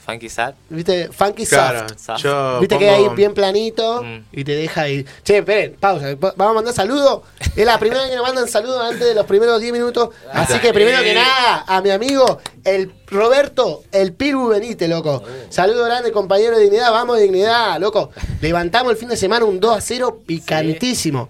Funky 0.07 0.29
Sad, 0.29 0.55
¿Viste? 0.71 1.09
Funky 1.13 1.45
Claro, 1.45 1.87
Soft. 1.99 2.23
Yo 2.23 2.61
Viste 2.61 2.79
que 2.79 2.87
pongo- 2.87 3.09
ahí 3.11 3.17
bien 3.17 3.35
planito 3.35 4.03
Mm. 4.05 4.25
y 4.33 4.45
te 4.45 4.53
deja 4.53 4.83
ahí. 4.83 5.05
Che, 5.25 5.39
esperen, 5.39 5.75
pausa. 5.81 6.17
pa- 6.17 6.33
Vamos 6.37 6.53
a 6.53 6.55
mandar 6.55 6.75
saludos. 6.75 7.23
Es 7.57 7.67
la 7.67 7.77
primera 7.79 8.03
vez 8.03 8.11
que 8.11 8.17
nos 8.17 8.25
mandan 8.27 8.47
saludos 8.49 8.81
antes 8.85 9.01
de 9.05 9.15
los 9.17 9.27
primeros 9.27 9.61
10 9.61 9.73
minutos. 9.73 10.11
Así 10.33 10.59
que 10.61 10.73
primero 10.73 11.03
que 11.03 11.13
nada, 11.13 11.65
a 11.67 11.83
mi 11.83 11.91
amigo, 11.91 12.39
el 12.65 12.93
Roberto, 13.09 13.83
el 13.91 14.13
Piru 14.13 14.49
Benítez, 14.49 14.89
loco. 14.89 15.23
Saludo 15.51 15.85
grande, 15.85 16.13
compañero 16.13 16.57
de 16.57 16.63
dignidad. 16.63 16.93
Vamos, 16.93 17.19
dignidad, 17.19 17.81
loco. 17.81 18.11
Levantamos 18.41 18.93
el 18.93 18.97
fin 18.99 19.09
de 19.09 19.17
semana 19.17 19.45
un 19.45 19.59
2 19.59 19.77
a 19.77 19.81
0 19.81 20.23
picantísimo. 20.25 21.29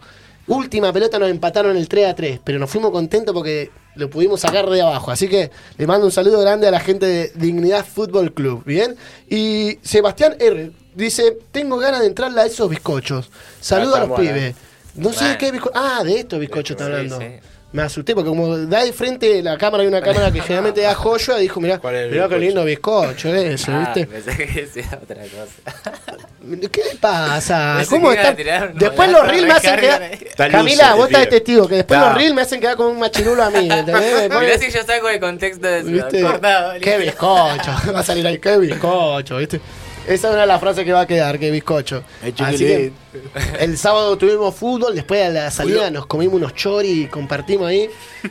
Última 0.48 0.92
pelota 0.92 1.18
nos 1.18 1.30
empataron 1.30 1.76
el 1.76 1.88
3 1.88 2.06
a 2.08 2.14
3, 2.14 2.40
pero 2.44 2.58
nos 2.58 2.70
fuimos 2.70 2.90
contentos 2.92 3.32
porque 3.34 3.70
lo 3.96 4.08
pudimos 4.10 4.40
sacar 4.40 4.68
de 4.70 4.80
abajo. 4.82 5.10
Así 5.10 5.28
que 5.28 5.50
le 5.78 5.86
mando 5.86 6.06
un 6.06 6.12
saludo 6.12 6.40
grande 6.40 6.66
a 6.68 6.70
la 6.70 6.80
gente 6.80 7.06
de 7.06 7.32
Dignidad 7.34 7.84
Fútbol 7.84 8.32
Club, 8.32 8.62
¿bien? 8.64 8.96
Y 9.28 9.78
Sebastián 9.82 10.36
R. 10.38 10.70
dice, 10.94 11.36
tengo 11.52 11.76
ganas 11.78 12.00
de 12.00 12.06
entrarle 12.06 12.40
a 12.40 12.46
esos 12.46 12.68
bizcochos. 12.70 13.30
Saludo 13.60 13.96
a 13.96 14.00
los 14.00 14.08
estamos, 14.10 14.20
pibes. 14.32 14.54
No 14.94 15.12
sé 15.12 15.24
de 15.26 15.38
qué 15.38 15.50
bizcocho. 15.50 15.72
Ah, 15.76 16.02
de 16.04 16.20
estos 16.20 16.38
bizcochos 16.40 16.70
está 16.70 16.86
Sí, 16.86 16.92
hablando. 16.92 17.18
sí. 17.18 17.26
Me 17.72 17.82
asusté 17.82 18.14
porque 18.14 18.30
como 18.30 18.56
da 18.56 18.84
de 18.84 18.92
frente 18.92 19.42
la 19.42 19.58
cámara 19.58 19.84
y 19.84 19.86
una 19.88 20.00
cámara 20.00 20.30
que 20.32 20.40
generalmente 20.42 20.80
da 20.82 20.94
joya, 20.94 21.36
dijo, 21.36 21.60
mirá, 21.60 21.78
¿Cuál 21.78 21.96
es 21.96 22.02
el 22.04 22.10
mirá 22.12 22.28
qué 22.28 22.36
bizcocho? 22.36 22.46
lindo 22.46 22.64
bizcocho 22.64 23.34
ese, 23.34 23.70
Ah, 23.72 23.92
¿viste? 23.94 24.06
pensé 24.06 24.36
que 24.36 24.60
decía 24.62 25.00
otra 25.02 25.16
cosa. 25.22 26.16
¿Qué 26.72 26.80
le 26.92 26.94
pasa? 27.00 27.74
Pensé 27.78 27.90
¿Cómo 27.90 28.12
está? 28.12 28.32
Después 28.72 29.10
los 29.10 29.26
reels 29.26 29.46
me 29.46 29.52
hacen 29.52 29.76
quedar. 29.80 30.10
Camila, 30.36 30.62
luce, 30.90 30.96
vos 30.96 31.06
estás 31.08 31.20
de 31.22 31.26
testigo, 31.26 31.68
que 31.68 31.74
después 31.76 32.00
los 32.00 32.14
reels 32.14 32.34
me 32.34 32.42
hacen 32.42 32.60
quedar 32.60 32.76
como 32.76 32.90
un 32.90 32.98
machirulo 33.00 33.42
a 33.42 33.50
mí, 33.50 33.68
¿entendés? 33.70 34.30
Mirá 34.40 34.58
si 34.58 34.70
yo 34.70 34.82
saco 34.84 35.08
el 35.08 35.18
contexto 35.20 35.66
de 35.66 35.82
¿Viste? 35.82 36.18
eso. 36.20 36.26
Cortado. 36.28 36.74
Qué 36.80 36.98
bizcocho. 36.98 37.72
Va 37.94 37.98
a 38.00 38.02
salir 38.04 38.26
ahí, 38.26 38.38
qué 38.38 38.56
bizcocho, 38.58 39.38
¿viste? 39.38 39.60
Esa 40.06 40.28
es 40.28 40.32
una 40.34 40.42
de 40.42 40.46
las 40.46 40.60
frases 40.60 40.84
que 40.84 40.92
va 40.92 41.00
a 41.02 41.06
quedar, 41.06 41.38
qué 41.38 41.50
bizcocho. 41.50 42.02
Así 42.38 42.64
que 42.64 42.92
el 43.60 43.76
sábado 43.76 44.16
tuvimos 44.16 44.54
fútbol, 44.54 44.94
después 44.94 45.24
a 45.24 45.30
la 45.30 45.50
salida 45.50 45.90
nos 45.90 46.06
comimos 46.06 46.34
unos 46.36 46.54
chori 46.54 47.02
y 47.02 47.06
compartimos 47.06 47.66
ahí 47.68 47.88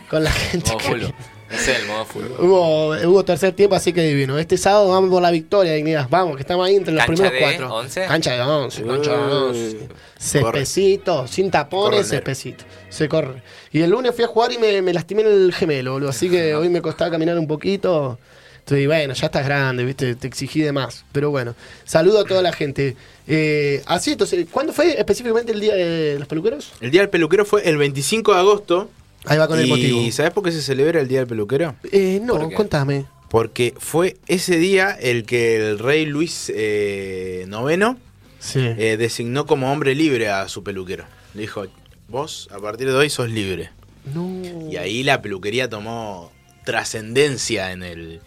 con 0.10 0.24
la 0.24 0.32
gente. 0.32 0.72
Que- 0.77 1.13
es 1.51 1.67
el 1.67 1.86
modo 1.86 2.05
fútbol. 2.05 2.36
Hubo, 2.39 2.88
hubo 3.08 3.24
tercer 3.24 3.53
tiempo, 3.53 3.75
así 3.75 3.94
que 3.94 4.01
divino. 4.01 4.39
Este 4.39 4.58
sábado 4.58 4.89
vamos 4.89 5.12
por 5.12 5.22
la 5.22 5.29
victoria, 5.29 5.74
dignidad. 5.74 6.08
Vamos, 6.10 6.36
que 6.38 6.41
estamos 6.41 6.65
ahí 6.67 6.75
entre 6.75 6.91
los 6.94 7.05
¿Cancha 7.05 7.24
primeros 7.29 7.34
de 7.34 7.58
cuatro. 7.60 7.75
11? 7.77 8.05
Cancha 8.08 8.32
de 8.34 8.41
11, 8.41 8.84
cancha 8.84 9.12
de 9.12 9.17
11. 9.34 9.77
Cespecito, 10.17 11.27
sin 11.27 11.51
tapones, 11.51 12.10
cespecito. 12.10 12.63
Se 12.89 13.08
corre. 13.08 13.44
Y 13.72 13.82
el 13.82 13.91
lunes 13.91 14.13
fui 14.15 14.24
a 14.24 14.27
jugar 14.27 14.51
y 14.53 14.58
me, 14.58 14.82
me 14.82 14.91
lastimé 14.94 15.22
en 15.22 15.27
el 15.27 15.53
gemelo, 15.53 15.94
boludo. 15.94 16.10
Así 16.10 16.29
que 16.29 16.55
hoy 16.55 16.70
me 16.70 16.82
costaba 16.82 17.12
caminar 17.12 17.38
un 17.38 17.48
poquito. 17.48 18.17
Estoy, 18.65 18.88
bueno, 18.88 19.13
ya 19.13 19.27
estás 19.27 19.45
grande, 19.45 19.86
viste, 19.86 20.15
te 20.15 20.25
exigí 20.25 20.62
de 20.62 20.72
más. 20.72 21.05
Pero 21.12 21.29
bueno, 21.29 21.53
saludo 21.84 22.22
a 22.22 22.25
toda 22.25 22.41
la 22.41 22.51
gente. 22.51 22.98
Eh, 23.27 23.84
así, 23.86 24.13
entonces, 24.13 24.48
¿cuándo 24.50 24.74
fue 24.74 24.98
específicamente 25.00 25.51
el 25.51 25.60
día 25.60 25.75
de 25.75 26.17
los 26.17 26.27
peluqueros? 26.27 26.72
El 26.81 26.89
Día 26.89 27.01
del 27.01 27.12
Peluquero 27.12 27.45
fue 27.45 27.69
el 27.69 27.77
25 27.77 28.34
de 28.34 28.39
agosto. 28.39 28.89
Ahí 29.25 29.38
va 29.38 29.48
con 29.48 29.60
el 29.60 29.67
¿Y 29.67 29.69
motivo. 29.69 30.12
sabes 30.12 30.34
por 30.34 30.43
qué 30.43 30.51
se 30.51 30.63
celebra 30.63 31.00
el 31.00 31.07
Día 31.07 31.19
del 31.19 31.27
Peluquero? 31.27 31.75
Eh, 31.91 32.19
no, 32.24 32.39
¿Por 32.39 32.53
contame. 32.55 33.05
Porque 33.29 33.75
fue 33.77 34.17
ese 34.25 34.57
día 34.57 34.98
el 35.00 35.25
que 35.25 35.57
el 35.57 35.77
rey 35.77 36.07
Luis 36.07 36.51
eh, 36.55 37.45
IX 37.48 37.98
Sí. 38.39 38.62
eh, 38.62 38.98
designó 38.98 39.45
como 39.45 39.72
hombre 39.72 39.93
libre 39.93 40.29
a 40.29 40.48
su 40.48 40.63
peluquero. 40.63 41.05
Le 41.36 41.41
dijo, 41.41 41.67
vos 42.07 42.48
a 42.51 42.57
partir 42.57 42.88
de 42.88 42.93
hoy 42.95 43.12
sos 43.12 43.29
libre. 43.29 43.69
no. 44.12 44.72
Y 44.72 44.77
ahí 44.77 45.03
la 45.03 45.22
peluquería 45.22 45.69
tomó 45.69 46.31
trascendencia 46.63 47.72
en 47.72 47.84
el, 47.84 48.22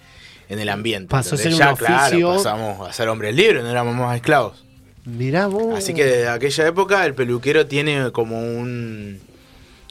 en 0.49 0.59
el 0.59 0.69
ambiente. 0.69 1.11
Pasó 1.11 1.35
a 1.35 1.39
ser 1.39 1.53
ya, 1.53 1.71
un 1.71 1.77
claro, 1.77 2.07
oficio. 2.07 2.35
pasamos 2.35 2.89
a 2.89 2.93
ser 2.93 3.09
hombres 3.09 3.35
libres, 3.35 3.63
no 3.63 3.71
éramos 3.71 3.95
más 3.95 4.17
esclavos. 4.17 4.65
Mirá 5.05 5.47
vos. 5.47 5.77
Así 5.79 5.95
que 5.95 6.05
desde 6.05 6.29
aquella 6.29 6.67
época 6.67 7.07
el 7.07 7.15
peluquero 7.15 7.67
tiene 7.67 8.11
como 8.13 8.39
un 8.41 9.21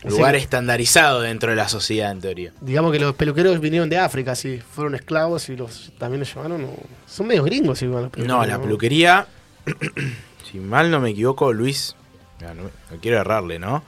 Sí. 0.04 0.10
lugar 0.10 0.36
estandarizado 0.36 1.22
dentro 1.22 1.50
de 1.50 1.56
la 1.56 1.68
sociedad, 1.68 2.12
en 2.12 2.22
teoría. 2.22 2.54
Digamos 2.62 2.92
que 2.92 3.00
los 3.00 3.16
peluqueros 3.16 3.60
vinieron 3.60 3.90
de 3.90 3.98
África, 3.98 4.36
sí. 4.36 4.60
Fueron 4.74 4.94
esclavos 4.94 5.50
y 5.50 5.56
los 5.56 5.92
también 5.98 6.20
los 6.20 6.34
llevaron. 6.34 6.64
o- 6.66 6.78
Son 7.08 7.26
medio 7.26 7.44
gringos 7.44 7.82
igual 7.82 8.04
los 8.04 8.12
peluqueros. 8.12 8.38
No, 8.40 8.46
la 8.46 8.62
peluquería, 8.62 9.26
si 10.52 10.60
mal 10.60 10.92
no 10.92 11.00
me 11.00 11.10
equivoco, 11.10 11.52
Luis, 11.52 11.96
no, 12.42 12.54
no 12.54 12.70
quiero 13.02 13.18
errarle, 13.20 13.58
¿no? 13.60 13.84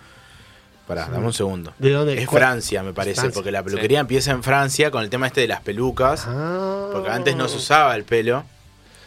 Pará, 0.89 1.07
dame 1.09 1.25
un 1.27 1.33
segundo. 1.33 1.71
¿De 1.77 1.91
dónde? 1.91 2.19
Es 2.19 2.27
¿Cuál? 2.27 2.41
Francia, 2.41 2.81
me 2.83 2.93
parece, 2.93 3.21
Francia. 3.21 3.33
porque 3.35 3.51
la 3.51 3.61
peluquería 3.63 3.99
empieza 3.99 4.31
en 4.31 4.41
Francia 4.43 4.89
con 4.91 5.03
el 5.03 5.09
tema 5.11 5.27
este 5.27 5.41
de 5.41 5.47
las 5.47 5.61
pelucas, 5.61 6.25
Ah. 6.27 6.89
porque 6.91 7.09
antes 7.11 7.35
no 7.35 7.47
se 7.47 7.57
usaba 7.57 7.95
el 7.95 8.03
pelo, 8.05 8.43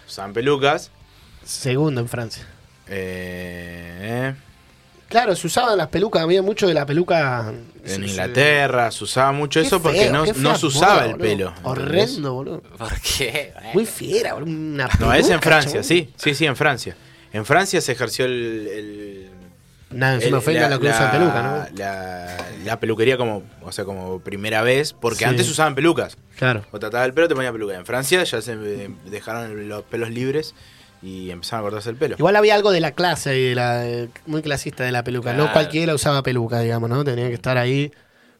usaban 0.08 0.32
pelucas. 0.32 0.90
Segundo 1.44 2.00
en 2.00 2.08
Francia. 2.08 2.46
eh, 2.88 4.34
Claro, 5.08 5.34
se 5.36 5.46
usaban 5.46 5.76
las 5.76 5.88
pelucas, 5.88 6.22
había 6.22 6.40
mucho 6.40 6.66
de 6.68 6.72
la 6.74 6.86
peluca. 6.86 7.52
en 7.84 8.04
Inglaterra 8.04 8.90
se 8.92 9.02
usaba 9.04 9.32
mucho 9.32 9.60
Qué 9.60 9.66
eso 9.66 9.82
porque 9.82 10.02
feo, 10.04 10.12
no, 10.12 10.24
no 10.36 10.54
se 10.56 10.66
usaba 10.66 10.94
moda, 10.94 11.04
el 11.06 11.10
boludo. 11.12 11.22
pelo. 11.28 11.48
¿entendés? 11.48 11.66
Horrendo, 11.66 12.32
boludo. 12.34 12.60
¿Por 12.78 12.92
qué? 13.00 13.52
Muy 13.74 13.84
fiera, 13.86 14.34
boludo. 14.34 14.50
Una 14.52 14.88
No, 15.00 15.12
es 15.12 15.28
en 15.28 15.40
Francia, 15.42 15.72
chabón. 15.72 15.84
sí, 15.84 16.10
sí, 16.16 16.34
sí, 16.34 16.46
en 16.46 16.54
Francia. 16.56 16.96
En 17.32 17.44
Francia 17.44 17.80
se 17.80 17.90
ejerció 17.92 18.24
el... 18.26 18.68
el- 18.72 19.31
Nada, 19.94 20.14
encima 20.14 20.38
ofende 20.38 20.64
a 20.64 20.68
la 20.68 20.78
usa 20.78 21.10
peluca, 21.12 21.42
¿no? 21.42 21.76
La, 21.78 22.36
la 22.64 22.80
peluquería 22.80 23.16
como, 23.16 23.42
o 23.62 23.72
sea, 23.72 23.84
como 23.84 24.20
primera 24.20 24.62
vez, 24.62 24.92
porque 24.92 25.18
Sí. 25.20 25.24
antes 25.24 25.48
usaban 25.48 25.74
pelucas. 25.74 26.16
Claro. 26.38 26.64
O 26.72 26.78
trataba 26.78 27.04
el 27.04 27.12
pelo, 27.14 27.28
te 27.28 27.34
ponía 27.34 27.52
peluca. 27.52 27.74
En 27.74 27.86
Francia 27.86 28.22
ya 28.24 28.40
se 28.42 28.52
eh, 28.52 28.90
dejaron 29.06 29.68
los 29.68 29.82
pelos 29.84 30.10
libres 30.10 30.54
y 31.02 31.30
empezaron 31.30 31.60
a 31.60 31.62
cortarse 31.64 31.90
el 31.90 31.96
pelo. 31.96 32.16
Igual 32.18 32.36
había 32.36 32.54
algo 32.54 32.70
de 32.70 32.80
la 32.80 32.92
clase 32.92 33.36
y 33.38 33.48
de 33.50 33.54
la, 33.54 33.86
eh, 33.88 34.08
muy 34.26 34.42
clasista 34.42 34.84
de 34.84 34.92
la 34.92 35.02
peluca. 35.02 35.32
No 35.32 35.52
cualquiera 35.52 35.94
usaba 35.94 36.22
peluca, 36.22 36.60
digamos, 36.60 36.88
¿no? 36.90 37.02
Tenía 37.04 37.28
que 37.28 37.34
estar 37.34 37.58
ahí 37.58 37.90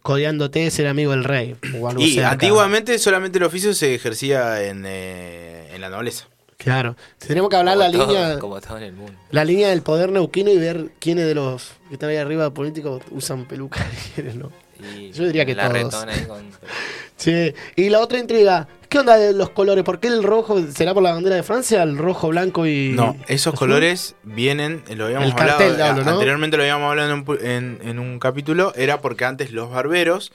codeándote, 0.02 0.70
ser 0.70 0.86
amigo 0.88 1.12
del 1.12 1.24
rey. 1.24 1.56
O 1.78 1.88
algo 1.88 2.00
Y 2.02 2.14
cerca. 2.14 2.30
antiguamente 2.32 2.98
solamente 2.98 3.38
el 3.38 3.44
oficio 3.44 3.72
se 3.74 3.94
ejercía 3.94 4.62
en, 4.64 4.84
eh, 4.86 5.70
en 5.74 5.80
la 5.80 5.88
nobleza. 5.90 6.26
Claro. 6.62 6.96
Tenemos 7.18 7.50
que 7.50 7.56
hablar 7.56 7.76
la 7.76 7.90
todo- 7.90 8.06
línea. 8.06 8.38
Como 8.38 8.60
todo 8.60 8.76
en 8.78 8.82
el 8.84 8.92
mundo. 8.92 9.12
La 9.30 9.44
línea 9.44 9.68
del 9.70 9.82
poder 9.82 10.10
neuquino 10.12 10.50
y 10.50 10.58
ver 10.58 10.90
quiénes 11.00 11.26
de 11.26 11.34
los 11.34 11.72
que 11.88 11.94
están 11.94 12.10
ahí 12.10 12.16
arriba 12.16 12.50
políticos 12.54 13.02
usan 13.10 13.46
peluca 13.46 13.80
y 13.92 14.10
quiénes 14.14 14.36
no. 14.36 14.50
Y 14.96 15.10
Yo 15.12 15.24
diría 15.26 15.44
que 15.46 15.54
la 15.54 15.68
todos. 15.68 15.82
retona 15.82 16.12
ahí 16.12 16.24
con... 16.24 16.44
Sí. 17.16 17.54
Y 17.76 17.88
la 17.88 18.00
otra 18.00 18.18
intriga, 18.18 18.66
¿qué 18.88 18.98
onda 18.98 19.16
de 19.16 19.32
los 19.32 19.50
colores? 19.50 19.84
¿Por 19.84 20.00
qué 20.00 20.08
el 20.08 20.24
rojo 20.24 20.60
será 20.72 20.92
por 20.92 21.04
la 21.04 21.12
bandera 21.12 21.36
de 21.36 21.44
Francia? 21.44 21.80
El 21.84 21.96
rojo, 21.96 22.28
blanco 22.30 22.66
y. 22.66 22.88
No, 22.96 23.16
esos 23.28 23.54
azul? 23.54 23.68
colores 23.68 24.16
vienen, 24.24 24.82
eh, 24.88 24.96
lo 24.96 25.04
habíamos 25.04 25.28
El 25.28 25.34
cartel, 25.36 25.72
hablado, 25.74 25.90
hablo, 25.92 26.04
¿no? 26.04 26.10
anteriormente 26.10 26.56
lo 26.56 26.64
habíamos 26.64 26.90
hablado 26.90 27.08
en 27.12 27.14
un, 27.14 27.24
pu- 27.24 27.40
en- 27.40 27.78
en 27.84 28.00
un 28.00 28.18
capítulo, 28.18 28.72
era 28.74 29.00
porque 29.00 29.24
antes 29.24 29.52
los 29.52 29.70
barberos 29.70 30.32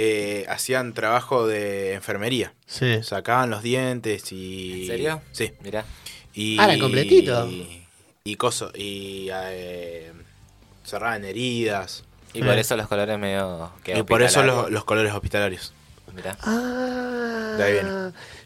eh, 0.00 0.46
hacían 0.48 0.94
trabajo 0.94 1.46
de 1.48 1.94
enfermería. 1.94 2.54
Sí. 2.66 3.02
Sacaban 3.02 3.50
los 3.50 3.62
dientes 3.64 4.30
y... 4.30 4.82
¿En 4.82 4.86
serio? 4.86 5.22
Sí. 5.32 5.52
Mirá. 5.60 5.84
Y, 6.34 6.56
Ah, 6.60 6.72
era 6.72 6.78
completito. 6.80 7.48
Y, 7.50 7.84
y 8.22 8.36
coso, 8.36 8.70
y 8.76 9.28
eh, 9.32 10.12
cerraban 10.84 11.24
heridas. 11.24 12.04
Y 12.32 12.40
por 12.42 12.56
Eh. 12.56 12.60
eso 12.60 12.76
los 12.76 12.86
colores 12.86 13.18
medio... 13.18 13.72
que 13.82 13.98
y 13.98 14.02
por 14.04 14.22
eso 14.22 14.44
los, 14.44 14.70
los 14.70 14.84
colores 14.84 15.12
hospitalarios. 15.12 15.72
Mirá. 16.18 16.36
Ah. 16.42 17.54
De 17.56 17.64
ahí 17.64 17.72
viene. 17.74 17.90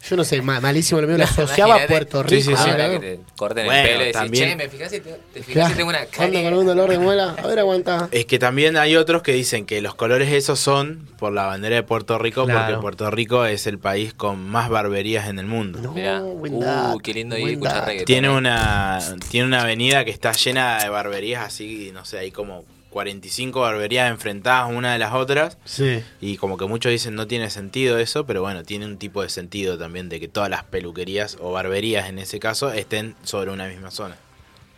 Yo 0.09 0.17
no 0.17 0.25
sé, 0.25 0.43
ma- 0.43 0.61
malísimo 0.61 1.01
lo 1.01 1.07
mío, 1.07 1.17
lo 1.17 1.25
asociaba 1.25 1.77
a. 1.77 1.87
Puerto 1.87 2.23
Rico. 2.25 2.35
Sí, 2.35 2.43
sí, 2.43 2.49
sí. 2.57 2.65
Ah, 2.67 2.73
Ahora 2.73 2.91
que 2.91 2.99
te 2.99 3.21
corten 3.37 3.67
Bueno, 3.67 3.81
el 3.83 3.87
pelo 3.89 4.01
y 4.03 4.07
decís, 4.07 4.13
también- 4.21 4.49
che, 4.51 4.57
me 4.57 4.69
fijas 4.69 4.91
si, 4.91 5.01
te, 5.01 5.11
te 5.33 5.43
fijas 5.43 5.53
Claro. 5.55 5.71
si 5.71 5.77
tengo 5.77 5.89
una 5.91 5.99
Ando 6.01 6.11
carie. 6.11 6.43
con 6.43 6.55
un 6.55 6.67
dolor 6.67 6.91
de 6.91 6.99
muela. 6.99 7.37
A 7.41 7.47
ver, 7.47 7.59
aguanta. 7.61 8.09
Es 8.11 8.27
que 8.27 8.39
también 8.41 8.77
hay 8.77 8.97
otros 8.97 9.23
que 9.23 9.33
dicen 9.33 9.65
que 9.65 9.81
los 9.81 9.95
colores 9.95 10.33
esos 10.33 10.59
son 10.59 11.07
por 11.19 11.33
la 11.33 11.45
bandera 11.47 11.77
de 11.77 11.83
Puerto 11.85 12.19
Rico, 12.19 12.45
Claro. 12.47 12.65
porque 12.67 12.81
Puerto 12.83 13.11
Rico 13.13 13.47
es 13.47 13.67
el 13.69 13.79
país 13.79 14.13
con 14.13 14.41
más 14.45 14.69
barberías 14.71 15.29
en 15.29 15.39
el 15.39 15.47
mundo. 15.47 15.79
No, 15.81 15.93
Mirá. 15.93 16.21
Uh, 16.23 16.99
qué 16.99 17.15
lindo 17.15 17.37
ir 17.37 17.43
a 17.43 17.45
buen 17.45 17.55
escuchar 17.55 17.87
reggaetón. 17.87 18.07
Tiene 18.07 18.27
eh. 18.29 18.31
una, 18.31 18.99
tiene 19.31 19.47
una 19.47 19.63
avenida 19.63 20.05
que 20.05 20.11
está 20.11 20.33
llena 20.33 20.83
de 20.83 20.89
barberías 20.89 21.45
así, 21.47 21.91
no 21.95 22.05
sé, 22.05 22.19
hay 22.19 22.33
como 22.33 22.65
45 22.93 23.61
barberías 23.61 24.09
enfrentadas 24.11 24.71
una 24.71 24.93
de 24.93 24.99
las 25.01 25.13
otras. 25.15 25.59
Sí. 25.65 26.03
Y 26.21 26.37
como 26.37 26.57
que 26.57 26.67
muchos 26.67 26.93
dicen 26.93 27.15
no 27.17 27.27
tiene 27.27 27.51
sentido 27.51 27.99
eso, 27.99 28.25
pero 28.27 28.43
bueno, 28.43 28.63
tiene 28.63 28.87
un 28.87 28.99
tipo 28.99 29.23
de 29.23 29.29
sentido 29.29 29.77
también 29.79 30.09
de 30.09 30.21
que 30.21 30.29
todas 30.29 30.49
las 30.51 30.63
peluquerías 30.65 31.37
o 31.41 31.53
barberías 31.53 32.09
en 32.09 32.19
ese 32.21 32.39
caso 32.39 32.73
estén 32.73 33.17
sobre 33.25 33.51
una 33.51 33.67
misma 33.67 33.91
zona. 33.91 34.17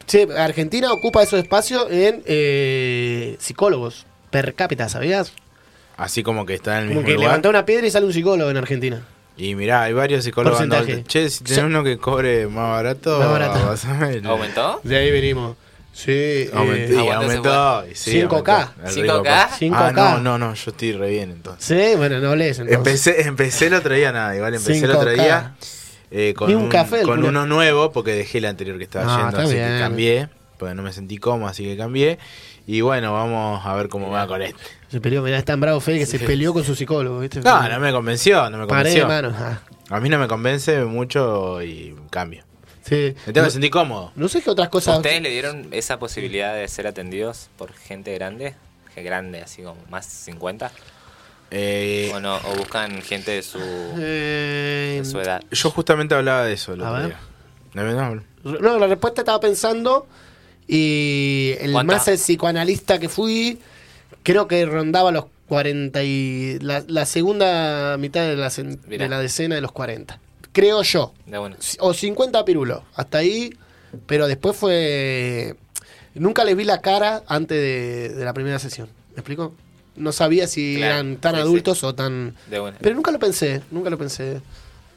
Sí, 0.06 0.26
Argentina 0.36 0.92
ocupa 0.92 1.22
esos 1.22 1.38
espacios 1.40 1.86
en 1.90 2.22
eh, 2.26 3.36
psicólogos 3.38 4.06
per 4.30 4.54
cápita, 4.54 4.88
¿sabías? 4.88 5.32
Así 5.96 6.22
como 6.22 6.44
que 6.46 6.54
está 6.54 6.78
en 6.78 6.84
el 6.84 6.88
Como 6.88 7.00
mismo 7.00 7.06
que 7.06 7.14
lugar. 7.14 7.28
levanta 7.30 7.48
una 7.48 7.64
piedra 7.64 7.86
y 7.86 7.90
sale 7.90 8.06
un 8.06 8.12
psicólogo 8.12 8.50
en 8.50 8.56
Argentina. 8.56 9.02
Y 9.36 9.54
mirá, 9.54 9.82
hay 9.82 9.92
varios 9.92 10.22
psicólogos 10.24 10.58
dando 10.60 10.76
Porcentaje. 10.76 11.02
vueltas. 11.02 11.12
Che, 11.12 11.30
si 11.30 11.42
tenés 11.44 11.58
Sí. 11.60 11.64
uno 11.66 11.82
que 11.82 11.98
cobre 11.98 12.46
más 12.46 12.68
barato, 12.70 13.18
Más 13.18 13.30
barato. 13.30 13.74
¿Aumentó? 14.28 14.80
De 14.84 14.96
ahí 14.96 15.10
venimos. 15.10 15.56
Sí. 15.94 16.50
Aumentó, 16.52 17.00
eh, 17.00 17.12
aumentó. 17.12 17.84
sí, 17.94 18.20
5K. 18.20 18.72
aumentó. 18.74 18.74
El 18.84 18.90
5K. 18.90 19.02
rico 19.02 19.22
pa- 19.22 19.48
5K. 19.58 19.74
Ah, 19.76 19.92
no, 19.92 20.18
no, 20.20 20.38
no, 20.38 20.54
yo 20.54 20.70
estoy 20.72 20.92
re 20.92 21.08
bien 21.10 21.30
entonces. 21.30 21.64
sí, 21.92 21.96
bueno, 21.96 22.18
no 22.20 22.34
lees 22.34 22.58
entonces. 22.58 22.76
Empecé, 22.78 23.22
empecé 23.28 23.66
el 23.68 23.74
otro 23.74 23.94
día, 23.94 24.10
nada, 24.12 24.34
igual 24.36 24.54
empecé 24.54 24.84
el 24.84 24.90
otro 24.90 25.10
5K. 25.12 25.22
día 25.22 25.54
eh, 26.10 26.34
con, 26.36 26.48
Ni 26.48 26.54
un 26.56 26.64
un, 26.64 26.68
café 26.68 27.02
con 27.02 27.16
culo. 27.16 27.28
uno 27.28 27.46
nuevo, 27.46 27.92
porque 27.92 28.12
dejé 28.12 28.38
el 28.38 28.46
anterior 28.46 28.76
que 28.76 28.84
estaba 28.84 29.04
Ah, 29.14 29.20
yendo, 29.30 29.38
así 29.40 29.54
bien. 29.54 29.68
que 29.72 29.78
cambié, 29.78 30.28
porque 30.58 30.74
no 30.74 30.82
me 30.82 30.92
sentí 30.92 31.16
cómodo, 31.18 31.48
así 31.48 31.64
que 31.64 31.76
cambié. 31.76 32.18
Y 32.66 32.80
bueno, 32.80 33.12
vamos 33.12 33.64
a 33.64 33.74
ver 33.74 33.88
cómo 33.88 34.10
va 34.10 34.26
con 34.26 34.40
este. 34.42 34.58
Se 34.88 35.00
peleó, 35.00 35.22
mirá, 35.22 35.38
es 35.38 35.44
tan 35.44 35.60
bravo 35.60 35.80
Fede 35.80 35.98
que 36.00 36.06
se 36.06 36.18
peleó 36.20 36.52
con 36.52 36.64
su 36.64 36.74
psicólogo, 36.74 37.20
¿viste? 37.20 37.40
No, 37.40 37.68
no 37.68 37.78
me 37.80 37.92
convenció, 37.92 38.48
no 38.50 38.58
me 38.58 38.66
Paré 38.66 38.90
convenció. 39.00 39.06
manos. 39.06 39.34
ah. 39.38 39.60
A 39.90 40.00
mí 40.00 40.08
no 40.08 40.18
me 40.18 40.26
convence 40.28 40.82
mucho 40.84 41.62
y 41.62 41.94
cambio. 42.10 42.44
Sí. 42.84 43.14
Me 43.26 43.32
tengo 43.32 43.46
que 43.46 43.50
sentir 43.52 43.70
cómodo. 43.70 44.12
no 44.14 44.28
sé 44.28 44.42
qué 44.42 44.50
otras 44.50 44.68
cosas. 44.68 44.96
¿Ustedes 44.98 45.22
le 45.22 45.30
dieron 45.30 45.68
esa 45.72 45.98
posibilidad 45.98 46.54
de 46.54 46.68
ser 46.68 46.86
atendidos 46.86 47.48
por 47.56 47.72
gente 47.72 48.12
grande? 48.14 48.54
Que 48.94 49.02
grande, 49.02 49.40
así 49.42 49.62
como 49.62 49.80
más 49.90 50.06
50. 50.06 50.70
Eh, 51.50 52.10
¿O 52.14 52.20
no? 52.20 52.36
¿O 52.36 52.56
buscan 52.56 53.00
gente 53.02 53.30
de 53.32 53.42
su, 53.42 53.58
Eh, 53.98 54.96
de 55.02 55.04
su 55.04 55.20
edad? 55.20 55.42
yo 55.50 55.70
justamente 55.70 56.14
hablaba 56.14 56.44
de 56.44 56.52
eso 56.54 56.72
el 56.74 56.82
A 56.82 56.90
otro 56.90 56.98
ver. 57.00 57.06
día. 57.08 57.20
No, 57.74 57.84
no, 58.12 58.60
No, 58.60 58.78
la 58.78 58.86
respuesta 58.86 59.22
estaba 59.22 59.40
pensando 59.40 60.06
y 60.68 61.54
el 61.60 61.72
¿Cuánta? 61.72 61.94
más 61.96 62.08
psicoanalista 62.08 62.98
que 62.98 63.08
fui, 63.08 63.58
creo 64.22 64.48
que 64.48 64.64
rondaba 64.66 65.10
los 65.12 65.26
40 65.48 66.02
y 66.02 66.58
la, 66.60 66.82
la 66.86 67.04
segunda 67.06 67.96
mitad 67.98 68.22
de 68.22 68.36
la, 68.36 68.48
de 68.48 69.08
la 69.08 69.18
decena 69.18 69.54
de 69.56 69.60
los 69.60 69.72
40. 69.72 70.18
Creo 70.54 70.82
yo. 70.82 71.12
De 71.26 71.36
bueno. 71.36 71.56
O 71.80 71.92
50 71.92 72.42
pirulos. 72.46 72.80
Hasta 72.94 73.18
ahí. 73.18 73.52
Pero 74.06 74.26
después 74.26 74.56
fue... 74.56 75.56
Nunca 76.14 76.44
les 76.44 76.56
vi 76.56 76.64
la 76.64 76.80
cara 76.80 77.22
antes 77.26 77.58
de, 77.58 78.08
de 78.14 78.24
la 78.24 78.32
primera 78.32 78.58
sesión. 78.58 78.88
¿Me 79.10 79.16
explico? 79.20 79.52
No 79.96 80.12
sabía 80.12 80.46
si 80.46 80.76
Claro, 80.76 80.94
eran 80.94 81.16
tan 81.16 81.34
sí, 81.34 81.40
adultos 81.40 81.84
o 81.84 81.94
tan... 81.94 82.34
De 82.48 82.58
bueno. 82.60 82.78
Pero 82.80 82.94
nunca 82.94 83.10
lo 83.10 83.18
pensé, 83.18 83.62
nunca 83.70 83.90
lo 83.90 83.98
pensé. 83.98 84.40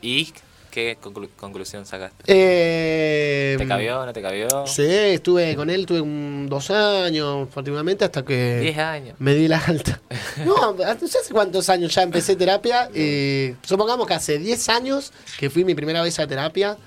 ¿Y 0.01 0.31
¿Qué 0.77 0.95
conclu- 1.01 1.27
conclusión 1.35 1.87
sacaste? 1.87 2.23
Eh, 2.27 3.55
¿Te 3.57 3.67
cabió? 3.67 4.05
¿No 4.05 4.13
te 4.13 4.21
cabió? 4.21 4.47
Sí, 4.67 4.83
estuve 4.87 5.55
con 5.55 5.71
él, 5.71 5.87
tuve 5.87 6.01
un- 6.01 6.45
dos 6.47 6.69
años 6.69 7.47
particularmente 7.51 8.05
hasta 8.05 8.23
que... 8.23 8.59
10 8.59 8.77
años. 8.77 9.15
Me 9.17 9.33
di 9.33 9.47
la 9.47 9.57
alta. 9.57 9.99
No, 10.45 10.73
no 10.73 11.07
sé 11.07 11.17
hace 11.17 11.33
cuántos 11.33 11.67
años 11.69 11.95
ya 11.95 12.03
empecé 12.03 12.35
terapia. 12.35 12.91
eh, 12.93 13.55
supongamos 13.63 14.05
que 14.05 14.13
hace 14.13 14.37
10 14.37 14.69
años 14.69 15.13
que 15.39 15.49
fui 15.49 15.65
mi 15.65 15.73
primera 15.73 16.03
vez 16.03 16.19
a 16.19 16.27
terapia. 16.27 16.77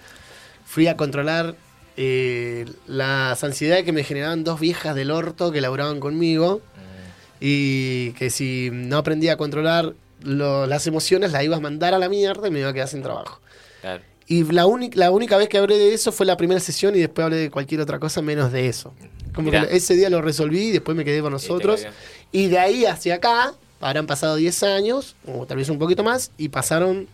Fui 0.66 0.87
a 0.87 0.96
controlar 0.96 1.57
eh, 1.96 2.66
las 2.87 3.42
ansiedades 3.42 3.83
que 3.85 3.90
me 3.90 4.05
generaban 4.05 4.44
dos 4.44 4.61
viejas 4.61 4.94
del 4.94 5.11
orto 5.11 5.50
que 5.50 5.61
laburaban 5.61 5.98
conmigo. 5.98 6.61
Y 7.40 8.12
que 8.12 8.31
si 8.31 8.68
no 8.72 8.98
aprendía 8.98 9.33
a 9.33 9.37
controlar 9.37 9.94
lo- 10.22 10.68
las 10.68 10.87
emociones, 10.87 11.33
las 11.33 11.42
iba 11.42 11.57
a 11.57 11.61
mandar 11.61 11.92
a 11.92 11.98
la 11.98 12.09
mierda 12.09 12.46
y 12.46 12.53
me 12.53 12.61
iba 12.61 12.68
a 12.68 12.72
quedar 12.72 12.87
sin 12.87 13.03
trabajo. 13.03 13.40
Claro. 13.80 14.02
Y 14.26 14.44
la, 14.52 14.66
única 14.66 14.96
la 14.98 15.10
única 15.10 15.36
vez 15.36 15.48
que 15.48 15.58
hablé 15.58 15.76
de 15.76 15.92
eso 15.92 16.12
fue 16.12 16.24
la 16.26 16.36
primera 16.36 16.60
sesión 16.60 16.94
y 16.94 17.00
después 17.00 17.24
hablé 17.24 17.36
de 17.36 17.50
cualquier 17.50 17.80
otra 17.80 17.98
cosa 17.98 18.22
menos 18.22 18.52
de 18.52 18.68
eso. 18.68 18.92
Como 19.34 19.50
Mirá. 19.50 19.66
que 19.66 19.76
ese 19.76 19.94
día 19.94 20.08
lo 20.10 20.22
resolví 20.22 20.68
y 20.68 20.70
después 20.72 20.96
me 20.96 21.04
quedé 21.04 21.20
con 21.20 21.32
nosotros. 21.32 21.80
cabió. 21.82 21.96
Y 22.32 22.46
de 22.46 22.58
ahí 22.58 22.84
hacia 22.84 23.16
acá 23.16 23.54
habrán 23.80 24.06
pasado 24.06 24.36
10 24.36 24.62
años, 24.64 25.16
o 25.26 25.46
tal 25.46 25.56
vez 25.56 25.68
un 25.68 25.78
poquito 25.78 26.04
más, 26.04 26.30
y 26.38 26.48
pasaron... 26.48 27.08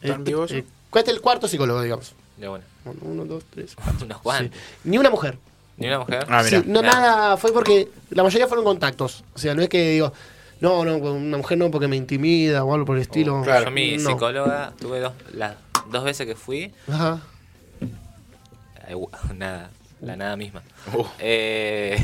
¿Tan 0.00 0.24
vivo 0.24 0.46
yo? 0.46 0.62
¿Cuál 0.90 1.04
es 1.04 1.10
el 1.10 1.20
cuarto 1.20 1.46
psicólogo, 1.46 1.80
digamos? 1.82 2.14
De 2.36 2.48
bueno. 2.48 2.64
Uno, 2.84 2.96
uno, 3.02 3.24
dos, 3.24 3.44
tres, 3.50 3.74
cuatro. 3.76 4.06
Unos. 4.06 4.18
Sí. 4.38 4.50
Ni 4.84 4.98
una 4.98 5.10
mujer. 5.10 5.38
¿Ni 5.76 5.86
una 5.86 6.00
mujer? 6.00 6.26
Ah. 6.28 6.42
Sí, 6.42 6.56
no, 6.66 6.80
Mirá. 6.82 6.92
nada, 6.92 7.36
fue 7.36 7.52
porque 7.52 7.88
la 8.10 8.22
mayoría 8.24 8.48
fueron 8.48 8.64
contactos. 8.64 9.22
O 9.34 9.38
sea, 9.38 9.54
no 9.54 9.62
es 9.62 9.68
que 9.68 9.90
digo, 9.92 10.12
no, 10.60 10.84
no, 10.84 10.96
una 10.96 11.36
mujer 11.38 11.56
no 11.58 11.70
porque 11.70 11.86
me 11.88 11.96
intimida 11.96 12.64
o 12.64 12.74
algo 12.74 12.84
por 12.86 12.96
el 12.96 13.02
estilo. 13.02 13.42
Claro. 13.44 13.66
Yo 13.66 13.70
mi 13.70 13.96
No. 13.96 14.10
psicóloga 14.10 14.72
tuve 14.80 14.98
dos, 15.00 15.12
las 15.34 15.54
dos 15.90 16.04
veces 16.04 16.26
que 16.26 16.34
fui, 16.34 16.72
Ajá. 16.90 17.20
eh, 18.88 18.94
nada, 19.34 19.70
la 20.00 20.16
nada 20.16 20.36
misma. 20.36 20.62
Uh, 20.94 21.04
Eh, 21.18 21.96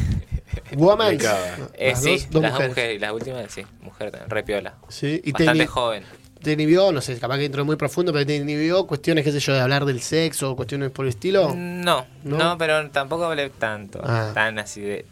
Woman. 0.76 1.18
Eh, 1.74 1.94
sí, 1.96 2.16
dos, 2.16 2.30
dos 2.30 2.42
las 2.42 2.52
dos 2.52 2.60
mujeres. 2.60 2.68
mujeres 2.70 2.96
y 2.96 2.98
las 2.98 3.12
últimas, 3.12 3.52
sí, 3.52 3.62
mujer 3.82 4.10
también, 4.10 4.30
re 4.30 4.42
piola. 4.42 4.74
Sí, 4.88 5.20
y 5.24 5.32
Bastante 5.32 5.66
joven. 5.66 6.02
te 6.42 6.52
inhibió, 6.52 6.90
no 6.92 7.00
sé, 7.00 7.18
capaz 7.18 7.38
que 7.38 7.44
entró 7.46 7.64
muy 7.64 7.76
profundo, 7.76 8.12
pero 8.12 8.26
te 8.26 8.36
inhibió 8.36 8.86
cuestiones, 8.86 9.24
qué 9.24 9.32
sé 9.32 9.40
yo, 9.40 9.52
de 9.54 9.60
hablar 9.60 9.84
del 9.84 10.00
sexo 10.00 10.52
o 10.52 10.56
cuestiones 10.56 10.90
por 10.90 11.04
el 11.04 11.10
estilo. 11.10 11.52
No, 11.54 12.06
¿No? 12.24 12.36
no, 12.38 12.58
pero 12.58 12.90
tampoco 12.90 13.24
hablé 13.24 13.50
tanto, 13.50 14.00
Ah. 14.04 14.30
tan 14.34 14.58
así 14.58 14.80
de... 14.80 15.04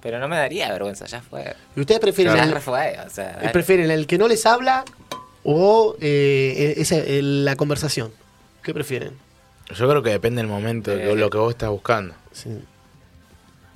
Pero 0.00 0.20
no 0.20 0.28
me 0.28 0.36
daría 0.36 0.70
vergüenza, 0.72 1.06
ya 1.06 1.20
fue. 1.20 1.56
¿Y 1.74 1.80
ustedes 1.80 2.00
prefieren, 2.00 2.34
Ya 2.36 2.44
el, 2.44 2.52
re 2.52 2.60
fue, 2.60 2.96
o 3.04 3.10
sea... 3.10 3.50
prefieren 3.52 3.90
el 3.90 4.06
que 4.06 4.16
no 4.16 4.28
les 4.28 4.46
habla 4.46 4.84
o 5.50 5.96
eh, 6.00 6.74
esa- 6.76 6.96
el- 6.98 7.44
la 7.46 7.56
conversación? 7.56 8.12
¿Qué 8.62 8.74
prefieren? 8.74 9.12
yo 9.74 9.88
creo 9.88 10.02
que 10.02 10.10
depende 10.10 10.40
del 10.42 10.46
momento, 10.50 10.90
de 10.90 11.12
Eh. 11.12 11.16
lo 11.16 11.28
que 11.30 11.36
vos 11.38 11.50
estás 11.50 11.68
buscando. 11.70 12.14
Sí. 12.32 12.50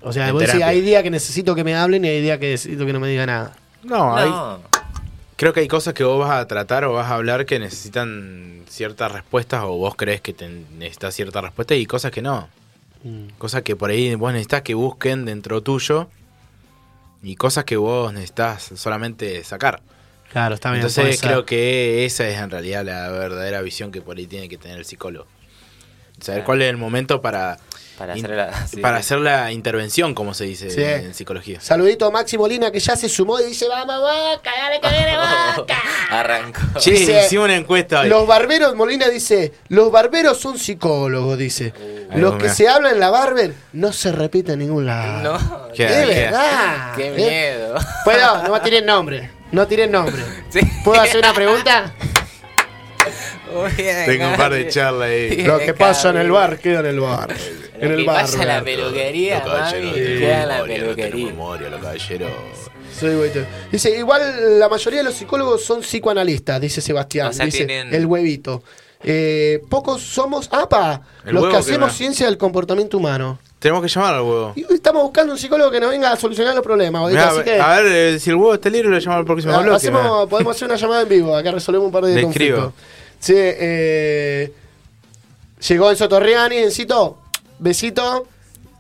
O 0.03 0.13
sea, 0.13 0.33
vos 0.33 0.43
decís, 0.43 0.63
hay 0.63 0.81
días 0.81 1.03
que 1.03 1.11
necesito 1.11 1.55
que 1.55 1.65
me 1.65 1.75
hablen 1.77 2.05
y 2.05 2.09
hay 2.09 2.21
días 2.23 2.39
que 2.39 2.51
necesito 2.51 2.85
que 2.87 2.93
no 2.93 3.01
me 3.01 3.09
diga 3.09 3.25
nada. 3.27 3.53
No, 3.85 4.17
hay- 4.17 4.31
creo 5.37 5.53
que 5.53 5.61
hay 5.61 5.69
cosas 5.69 5.93
que 5.95 6.03
vos 6.05 6.19
vas 6.19 6.31
a 6.41 6.47
tratar 6.47 6.85
o 6.85 6.93
vas 6.95 7.11
a 7.11 7.15
hablar 7.15 7.45
que 7.47 7.59
necesitan 7.59 8.65
ciertas 8.69 9.13
respuestas 9.13 9.63
o 9.65 9.77
vos 9.77 9.95
crees 9.97 10.21
que 10.21 10.33
te 10.33 10.49
necesitas 10.49 11.15
cierta 11.15 11.41
respuesta 11.41 11.75
y 11.75 11.85
cosas 11.87 12.11
que 12.11 12.23
no. 12.23 12.49
Mm. 13.05 13.29
Cosas 13.39 13.63
que 13.63 13.77
por 13.77 13.91
ahí 13.91 14.15
vos 14.15 14.33
necesitas 14.33 14.63
que 14.63 14.75
busquen 14.75 15.25
dentro 15.25 15.61
tuyo 15.63 16.09
y 17.23 17.37
cosas 17.37 17.65
que 17.65 17.77
vos 17.77 18.13
necesitas 18.13 18.71
solamente 18.77 19.45
sacar. 19.45 19.81
Claro, 20.33 20.55
está 20.55 20.71
bien. 20.71 20.81
Entonces 20.85 21.21
creo 21.21 21.45
que 21.45 22.05
esa 22.05 22.27
es 22.29 22.39
en 22.39 22.51
realidad 22.51 22.85
la 22.85 23.09
verdadera 23.11 23.61
visión 23.63 23.93
que 23.93 24.01
por 24.03 24.17
ahí 24.17 24.27
tiene 24.27 24.49
que 24.49 24.59
tener 24.59 24.79
el 24.79 24.85
psicólogo. 24.85 25.27
Saber 26.21 26.41
Claro. 26.41 26.45
cuál 26.47 26.63
es 26.63 26.71
el 26.71 26.77
momento 26.77 27.21
para, 27.21 27.59
para 27.99 28.13
hacer 28.13 28.31
la... 28.31 28.67
sí, 28.69 28.77
para 28.77 28.99
sí. 28.99 29.01
hacer 29.01 29.19
la 29.19 29.51
intervención, 29.51 30.15
como 30.15 30.35
se 30.35 30.45
dice 30.45 30.71
Sí. 30.71 30.81
en 30.83 31.15
psicología. 31.15 31.61
Saludito 31.61 32.07
a 32.07 32.11
Maxi 32.13 32.39
Molina 32.39 32.71
que 32.71 32.79
ya 32.79 32.95
se 32.95 33.09
sumó 33.09 33.41
y 33.41 33.45
dice, 33.47 33.67
vamos, 33.69 33.97
boca, 33.99 34.51
dale 34.57 34.81
que 34.81 34.89
viene 34.89 35.17
boca. 35.57 35.83
Arrancó. 36.11 36.79
Che, 36.79 36.93
Dice, 36.93 37.25
hicimos 37.27 37.47
una 37.47 37.57
encuesta 37.57 38.01
hoy. 38.01 38.09
Los 38.09 38.27
barberos, 38.27 38.75
Molina 38.77 39.09
dice, 39.09 39.53
los 39.69 39.91
barberos 39.91 40.39
son 40.39 40.59
psicólogos, 40.59 41.37
dice. 41.37 41.73
Ahí 42.11 42.21
Los 42.21 42.35
va, 42.35 42.39
que 42.39 42.49
se 42.51 42.69
hablan 42.69 42.95
en 42.95 43.01
la 43.01 43.11
barber 43.11 43.55
no 43.73 43.93
se 43.93 44.13
repite 44.13 44.53
en 44.53 44.61
ningún 44.61 44.87
lado. 44.87 45.23
No, 45.41 45.69
verdad. 45.77 46.95
qué 46.95 47.09
¿eh? 47.09 47.11
miedo. 47.17 47.75
Puedo, 48.05 48.47
no 48.49 48.61
tienen 48.61 48.87
nombre. 48.87 49.42
No 49.53 49.67
tienen 49.69 49.93
nombre. 49.93 50.23
Sí. 50.51 50.61
¿Puedo 50.85 51.01
hacer 51.01 51.19
una 51.19 51.33
pregunta? 51.33 51.95
Bien, 53.77 54.07
Tengo 54.07 54.29
un 54.31 54.37
par 54.37 54.53
de 54.53 54.69
charlas 54.69 55.09
ahí. 55.09 55.37
Bien, 55.37 55.47
Lo 55.49 55.59
que 55.59 55.75
pasa 55.75 56.11
en 56.11 56.17
el 56.19 56.31
bar 56.31 56.59
queda 56.59 56.81
en 56.81 56.87
el 56.87 57.01
bar. 57.01 57.35
En 57.79 57.89
Lo 57.89 57.95
el 57.95 58.01
que 58.01 58.07
bar. 58.07 58.21
pasa 58.23 58.43
en 58.43 58.49
la 58.49 58.63
peluquería, 58.63 59.43
Los 59.45 59.49
mami, 59.55 59.87
no 59.89 59.93
queda 59.95 60.43
en 60.43 60.49
la 60.49 60.55
memoria, 60.55 60.79
no 60.79 60.85
peluquería. 60.85 61.27
memoria, 61.27 61.69
los 61.71 61.81
caballeros. 61.81 62.31
Sí, 62.99 63.07
Dice, 63.71 63.97
igual 63.97 64.59
la 64.59 64.69
mayoría 64.69 64.99
de 65.01 65.05
los 65.05 65.15
psicólogos 65.15 65.65
son 65.65 65.81
psicoanalistas, 65.81 66.61
dice 66.61 66.81
Sebastián. 66.81 67.29
O 67.29 67.33
sea, 67.33 67.45
dice 67.47 67.65
tienen- 67.65 67.95
el 67.95 68.07
huevito. 68.07 68.63
Eh, 69.03 69.61
pocos 69.69 70.01
somos, 70.03 70.49
¡apa! 70.53 71.03
El 71.27 71.35
los 71.35 71.49
que 71.49 71.57
hacemos 71.57 71.93
ciencia 71.95 72.27
del 72.27 72.39
comportamiento 72.39 72.99
humano. 72.99 73.39
Tenemos 73.63 73.81
que 73.81 73.89
llamar 73.89 74.15
al 74.17 74.23
huevo. 74.23 74.53
Y 74.57 74.75
estamos 74.75 75.05
buscando 75.05 75.35
un 75.35 75.39
psicólogo 75.39 75.71
que 75.71 75.79
nos 75.79 75.91
venga 75.91 76.11
a 76.11 76.17
solucionar 76.17 76.53
los 76.53 76.65
problemas. 76.65 77.09
Mirá, 77.09 77.29
así 77.29 77.45
que 77.45 77.61
a 77.61 77.81
ver, 77.81 77.87
eh, 77.87 78.19
si 78.19 78.31
el 78.31 78.35
huevo 78.35 78.55
está 78.55 78.69
libre, 78.69 78.91
lo 78.91 78.99
llamamos 78.99 79.21
al 79.21 79.25
próximo 79.25 79.57
bloque. 79.57 79.77
hacemos, 79.77 80.29
podemos 80.29 80.57
hacer 80.57 80.67
una 80.67 80.77
llamada 80.77 81.03
en 81.03 81.09
vivo. 81.09 81.37
Acá 81.37 81.53
resolvemos 81.53 81.87
un 81.87 81.93
par 81.93 82.05
de 82.05 82.23
conflictos. 82.23 82.73
Sí, 83.21 83.35
eh, 83.37 84.53
llegó 85.69 85.91
Enzo 85.93 86.09
Torriani, 86.09 86.57
Encito, 86.57 87.19
besito. 87.61 88.27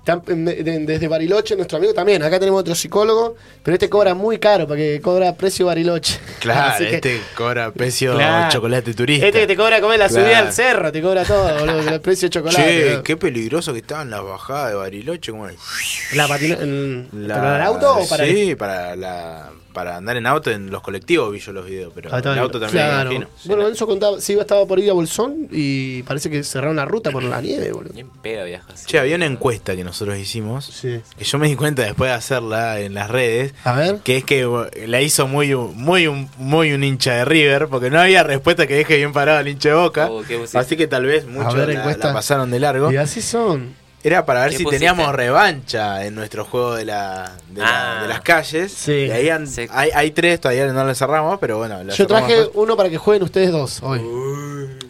Desde 0.04 1.06
Bariloche, 1.06 1.54
nuestro 1.54 1.78
amigo 1.78 1.94
también. 1.94 2.22
Acá 2.24 2.40
tenemos 2.40 2.60
otro 2.60 2.74
psicólogo, 2.74 3.36
pero 3.62 3.74
este 3.74 3.88
cobra 3.88 4.14
muy 4.14 4.38
caro 4.38 4.66
porque 4.66 5.00
cobra 5.00 5.34
precio 5.36 5.66
Bariloche. 5.66 6.18
Claro, 6.40 6.76
que- 6.78 6.94
este 6.96 7.20
cobra 7.36 7.70
precio 7.70 8.14
Claro. 8.14 8.50
chocolate 8.50 8.94
turista. 8.94 9.26
Este 9.26 9.40
que 9.40 9.46
te 9.46 9.56
cobra 9.56 9.80
comer 9.80 10.00
la 10.00 10.08
Claro. 10.08 10.24
subida 10.24 10.38
al 10.40 10.52
cerro, 10.52 10.90
te 10.90 11.00
cobra 11.00 11.22
todo, 11.24 11.56
boludo, 11.60 11.88
el 11.88 12.00
precio 12.00 12.26
de 12.26 12.30
chocolate. 12.30 12.62
Che, 12.64 12.84
boludo. 12.86 13.02
qué 13.04 13.16
peligroso 13.16 13.72
que 13.72 13.78
estaban 13.78 14.10
las 14.10 14.24
bajadas 14.24 14.70
de 14.70 14.74
Bariloche. 14.76 15.30
como 15.30 15.46
el- 15.48 15.56
¿La 16.14 16.26
la- 16.26 17.34
¿Para 17.36 17.56
el 17.56 17.62
auto 17.62 17.96
o 17.98 18.08
para 18.08 18.24
el- 18.24 18.34
Sí, 18.36 18.54
para, 18.56 18.96
la, 18.96 19.50
para 19.72 19.96
andar 19.96 20.16
en 20.16 20.26
auto 20.26 20.50
en 20.50 20.70
los 20.70 20.82
colectivos 20.82 21.32
vi 21.32 21.38
yo 21.40 21.52
los 21.52 21.64
videos, 21.66 21.92
pero 21.94 22.10
Ah, 22.12 22.18
en 22.18 22.38
auto 22.38 22.60
también 22.60 22.84
me 22.84 22.90
claro. 22.90 23.12
imagino. 23.12 23.28
Bueno, 23.44 23.68
Enzo 23.68 23.86
contaba, 23.86 24.20
sí, 24.20 24.34
estaba 24.38 24.66
por 24.66 24.78
ir 24.78 24.90
a 24.90 24.92
Bolsón 24.92 25.48
y 25.50 26.02
parece 26.04 26.30
que 26.30 26.42
cerraron 26.44 26.76
la 26.76 26.84
ruta 26.84 27.10
por 27.10 27.22
la 27.22 27.40
nieve, 27.40 27.72
boludo. 27.72 27.92
Bien 27.92 28.08
pedo 28.22 28.44
viajas. 28.44 28.86
Che, 28.86 28.98
había 28.98 29.16
una 29.16 29.26
encuesta 29.26 29.74
que 29.76 29.84
nosotros 29.84 30.18
hicimos, 30.18 30.64
Sí. 30.66 31.00
que 31.16 31.24
yo 31.24 31.38
me 31.38 31.48
di 31.48 31.56
cuenta 31.56 31.82
después 31.82 32.10
de 32.10 32.14
hacerla 32.14 32.80
en 32.80 32.94
las 32.94 33.10
redes, 33.10 33.54
A 33.64 33.72
ver. 33.74 33.96
que 34.04 34.18
es 34.18 34.24
que 34.24 34.46
la 34.86 35.00
hizo 35.00 35.26
muy, 35.26 35.54
un- 35.54 35.76
muy, 35.76 36.06
un- 36.06 36.28
muy 36.38 36.72
un 36.72 36.84
hincha 36.84 37.14
de 37.14 37.24
River, 37.24 37.68
porque 37.68 37.90
no 37.90 38.00
había 38.00 38.22
respuesta 38.22 38.66
que 38.66 38.74
deje 38.74 38.96
bien 38.96 39.12
parado 39.12 39.38
al 39.38 39.48
hincha 39.48 39.70
de 39.70 39.74
Boca. 39.74 40.08
Oh, 40.10 40.22
así 40.54 40.76
que 40.76 40.86
tal 40.86 41.04
vez 41.06 41.26
muchos 41.26 41.54
ver, 41.54 41.68
la, 41.68 41.74
encuesta. 41.80 42.08
la 42.08 42.14
pasaron 42.14 42.50
de 42.50 42.60
largo. 42.60 42.92
Y 42.92 42.96
así 42.96 43.22
son. 43.22 43.74
Era 44.04 44.26
para 44.26 44.40
ver 44.42 44.50
¿Qué 44.50 44.56
si 44.58 44.64
pusiste? 44.64 44.84
teníamos 44.86 45.14
revancha 45.14 46.04
en 46.04 46.14
nuestro 46.16 46.44
juego 46.44 46.74
de, 46.74 46.84
la, 46.84 47.36
de, 47.50 47.60
la- 47.60 47.98
Ah. 47.98 48.02
de 48.02 48.08
las 48.08 48.20
calles. 48.20 48.72
Sí. 48.72 48.92
Y 49.06 49.10
ahí 49.12 49.28
han- 49.28 49.46
Sí. 49.46 49.66
hay, 49.70 49.90
hay 49.94 50.10
tres, 50.10 50.40
todavía 50.40 50.66
no 50.72 50.84
lo 50.84 50.94
cerramos, 50.94 51.38
pero 51.40 51.58
bueno. 51.58 51.84
lo 51.84 51.94
Yo 51.94 52.06
traje 52.08 52.34
después. 52.34 52.50
uno 52.54 52.76
para 52.76 52.90
que 52.90 52.98
jueguen 52.98 53.22
ustedes 53.22 53.52
dos 53.52 53.80
hoy. 53.82 54.00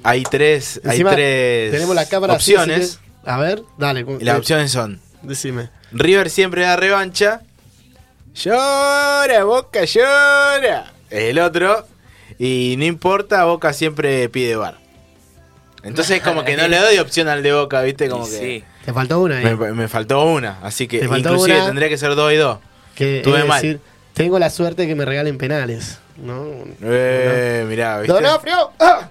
Hay 0.03 0.23
tres, 0.23 0.81
Encima, 0.83 1.11
hay 1.11 1.17
tres 1.17 1.73
Tenemos 1.73 1.95
la 1.95 2.07
cámara 2.09 2.33
opciones. 2.35 2.81
así 2.81 2.99
que- 3.25 3.31
a 3.31 3.37
ver, 3.37 3.63
dale. 3.79 4.01
y 4.19 4.25
las 4.25 4.35
eh, 4.37 4.39
opciones 4.39 4.73
son: 4.73 5.01
Decime. 5.23 5.69
River 5.93 6.31
siempre 6.31 6.63
da 6.63 6.77
revancha. 6.77 7.43
Llora, 8.35 9.45
Boca 9.45 9.85
llora. 9.85 10.93
Es 11.11 11.25
el 11.25 11.39
otro. 11.39 11.87
Y 12.39 12.77
no 12.79 12.85
importa, 12.87 13.45
Boca 13.45 13.73
siempre 13.73 14.29
pide 14.31 14.57
bar. 14.57 14.79
Entonces 15.85 16.23
como 16.23 16.45
que 16.45 16.57
no 16.57 16.67
le 16.69 16.79
doy 16.79 16.99
opción 16.99 17.29
al 17.29 17.43
de 17.43 17.53
Boca, 17.53 17.83
¿viste? 17.83 18.09
Como 18.09 18.27
Y 18.27 18.31
que 18.31 18.39
sí. 18.39 18.65
Te 18.85 18.93
faltó 18.93 19.21
una 19.21 19.39
ahí. 19.39 19.45
me, 19.57 19.73
me 19.73 19.89
faltó 19.89 20.25
una. 20.25 20.59
Así 20.63 20.89
que 20.89 20.99
inclusive 21.05 21.57
una. 21.57 21.67
tendría 21.67 21.89
que 21.89 21.99
ser 21.99 22.15
dos 22.15 22.33
y 22.33 22.37
dos. 22.37 22.59
que 22.95 23.21
tuve 23.23 23.41
es 23.41 23.47
mal. 23.47 23.61
decir, 23.63 23.81
tengo 24.15 24.39
la 24.39 24.51
suerte 24.51 24.83
de 24.83 24.89
que 24.89 24.95
me 24.95 25.05
regalen 25.05 25.39
penales. 25.39 25.99
¿no? 26.17 26.45
Eh, 26.83 27.65
mirá, 27.69 28.01
¿viste? 28.01 28.13
Donofrio. 28.13 28.71
¡Ah! 28.81 29.09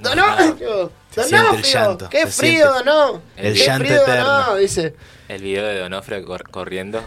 Donofrio. 0.00 0.92
Donofrio. 1.16 1.62
llanto, 1.72 2.08
Qué 2.10 2.26
frío, 2.26 2.72
Donó. 2.72 3.22
el 3.36 3.54
Qué 3.54 3.58
llanto 3.64 3.86
frío, 3.86 4.02
eterno. 4.02 4.24
Donó, 4.42 4.56
dice. 4.56 4.94
El 5.28 5.42
video 5.42 5.64
de 5.66 5.78
Donofrio 5.80 6.24
cor- 6.24 6.48
corriendo. 6.50 7.02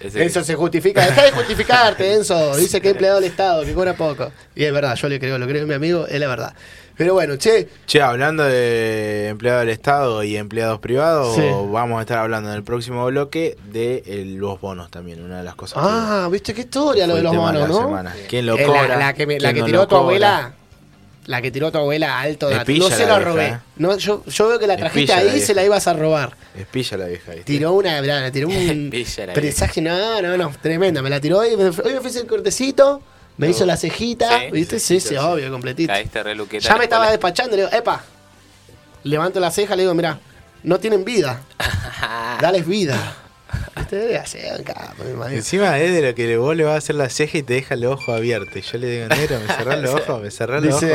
Ese- 0.00 0.22
Enzo 0.22 0.42
se 0.44 0.54
justifica. 0.54 1.04
Deja 1.04 1.22
de 1.24 1.30
justificarte, 1.32 2.14
Enzo. 2.14 2.56
Dice 2.56 2.80
que 2.80 2.90
empleado 2.90 3.16
del 3.20 3.30
Estado, 3.30 3.64
que 3.64 3.72
cobra 3.74 3.94
poco. 3.94 4.32
Y 4.54 4.64
es 4.64 4.72
verdad, 4.72 4.96
yo 4.96 5.08
le 5.08 5.18
creo, 5.20 5.38
lo 5.38 5.46
creo 5.46 5.66
mi 5.66 5.74
amigo, 5.74 6.06
es 6.06 6.18
la 6.20 6.26
verdad. 6.28 6.54
Pero 6.96 7.14
bueno, 7.14 7.36
che, 7.36 7.68
Che, 7.86 8.00
hablando 8.00 8.44
de 8.44 9.28
empleados 9.28 9.62
del 9.62 9.70
Estado 9.70 10.22
y 10.22 10.36
empleados 10.36 10.78
privados, 10.78 11.34
Sí. 11.34 11.42
vamos 11.70 11.98
a 11.98 12.02
estar 12.02 12.18
hablando 12.18 12.50
en 12.50 12.56
el 12.56 12.62
próximo 12.62 13.04
bloque 13.06 13.56
de 13.72 14.02
el- 14.06 14.36
los 14.36 14.60
bonos 14.60 14.90
también, 14.90 15.22
una 15.22 15.38
de 15.38 15.44
las 15.44 15.54
cosas 15.56 15.74
que 15.82 15.88
ah, 15.90 16.28
viste 16.30 16.54
qué 16.54 16.60
historia 16.62 17.06
lo 17.06 17.16
de 17.16 17.22
los 17.22 17.34
la 17.34 17.52
¿no? 17.52 17.76
semana. 17.78 18.14
¿Quién 18.28 18.46
lo 18.46 18.56
Eh, 18.56 18.60
la- 18.60 18.66
cobra? 18.66 18.96
La, 18.96 19.12
que, 19.12 19.26
me- 19.26 19.40
la 19.40 19.48
¿Quién 19.52 19.54
que 19.54 19.60
no 19.60 19.66
tiró 19.66 19.82
tu 19.88 19.96
cobra? 19.96 20.00
abuela. 20.02 20.52
la 21.26 21.40
que 21.40 21.50
tiró 21.50 21.72
tu 21.72 21.78
abuela 21.78 22.20
alto 22.20 22.50
dato. 22.50 22.70
No 22.70 22.90
se 22.90 22.98
la 23.00 23.06
la 23.06 23.16
vieja, 23.16 23.30
robé. 23.30 23.46
¿eh? 23.46 23.58
No, 23.76 23.96
yo, 23.96 24.22
yo 24.26 24.48
veo 24.48 24.58
que 24.58 24.66
la 24.66 24.76
trajiste 24.76 25.10
ahí 25.14 25.36
y 25.38 25.40
se 25.40 25.54
la 25.54 25.64
ibas 25.64 25.88
a 25.88 25.94
robar. 25.94 26.36
Es 26.54 26.66
pilla 26.66 26.98
la 26.98 27.06
vieja, 27.06 27.30
¿viste? 27.32 27.44
Tiró 27.46 27.72
una, 27.72 27.98
la 28.02 28.30
tiró 28.30 28.46
un 28.48 28.90
presagio, 29.32 29.82
no, 29.82 30.20
no, 30.20 30.36
no, 30.36 30.52
tremenda. 30.60 31.00
Me 31.00 31.08
la 31.08 31.20
tiró 31.20 31.42
y 31.46 31.56
me, 31.56 31.64
hoy 31.64 31.72
me 31.94 31.96
hacer 31.96 32.22
el 32.22 32.28
cortecito, 32.28 33.00
me 33.36 33.48
hizo 33.50 33.66
la 33.66 33.76
cejita, 33.76 34.40
Sí, 34.40 34.50
¿viste? 34.52 34.78
Sí, 34.78 35.00
sí, 35.00 35.16
obvio, 35.16 35.50
completito. 35.50 35.92
Caíste 35.92 36.22
re 36.22 36.34
luqueta. 36.34 36.68
Ya 36.68 36.76
me 36.76 36.84
estaba 36.84 37.10
despachando, 37.10 37.56
le 37.56 37.62
digo, 37.64 37.74
epa, 37.76 38.04
levanto 39.02 39.40
la 39.40 39.50
ceja, 39.50 39.74
le 39.76 39.82
digo, 39.82 39.94
mirá, 39.94 40.18
no 40.62 40.78
tienen 40.78 41.04
vida, 41.04 41.42
dales 42.40 42.66
vida. 42.66 43.16
Este 43.76 43.96
debe 43.96 44.18
hacer 44.18 44.64
marido. 45.16 45.28
Encima 45.28 45.78
es 45.78 45.92
de 45.92 46.02
lo 46.02 46.14
que 46.14 46.26
le- 46.26 46.36
vos 46.38 46.56
le 46.56 46.64
vas 46.64 46.74
a 46.74 46.78
hacer 46.78 46.96
la 46.96 47.08
ceja 47.08 47.38
y 47.38 47.42
te 47.42 47.54
deja 47.54 47.76
los 47.76 47.92
ojos 47.94 48.08
abiertos. 48.16 48.56
Y 48.56 48.60
yo 48.62 48.78
le 48.78 48.86
digo, 48.90 49.08
negro, 49.08 49.38
me 49.40 49.46
cerrás 49.52 49.80
los 49.80 49.94
ojos, 50.00 50.22
me 50.22 50.30
cerrás 50.30 50.62
los 50.62 50.74
ojos. 50.74 50.88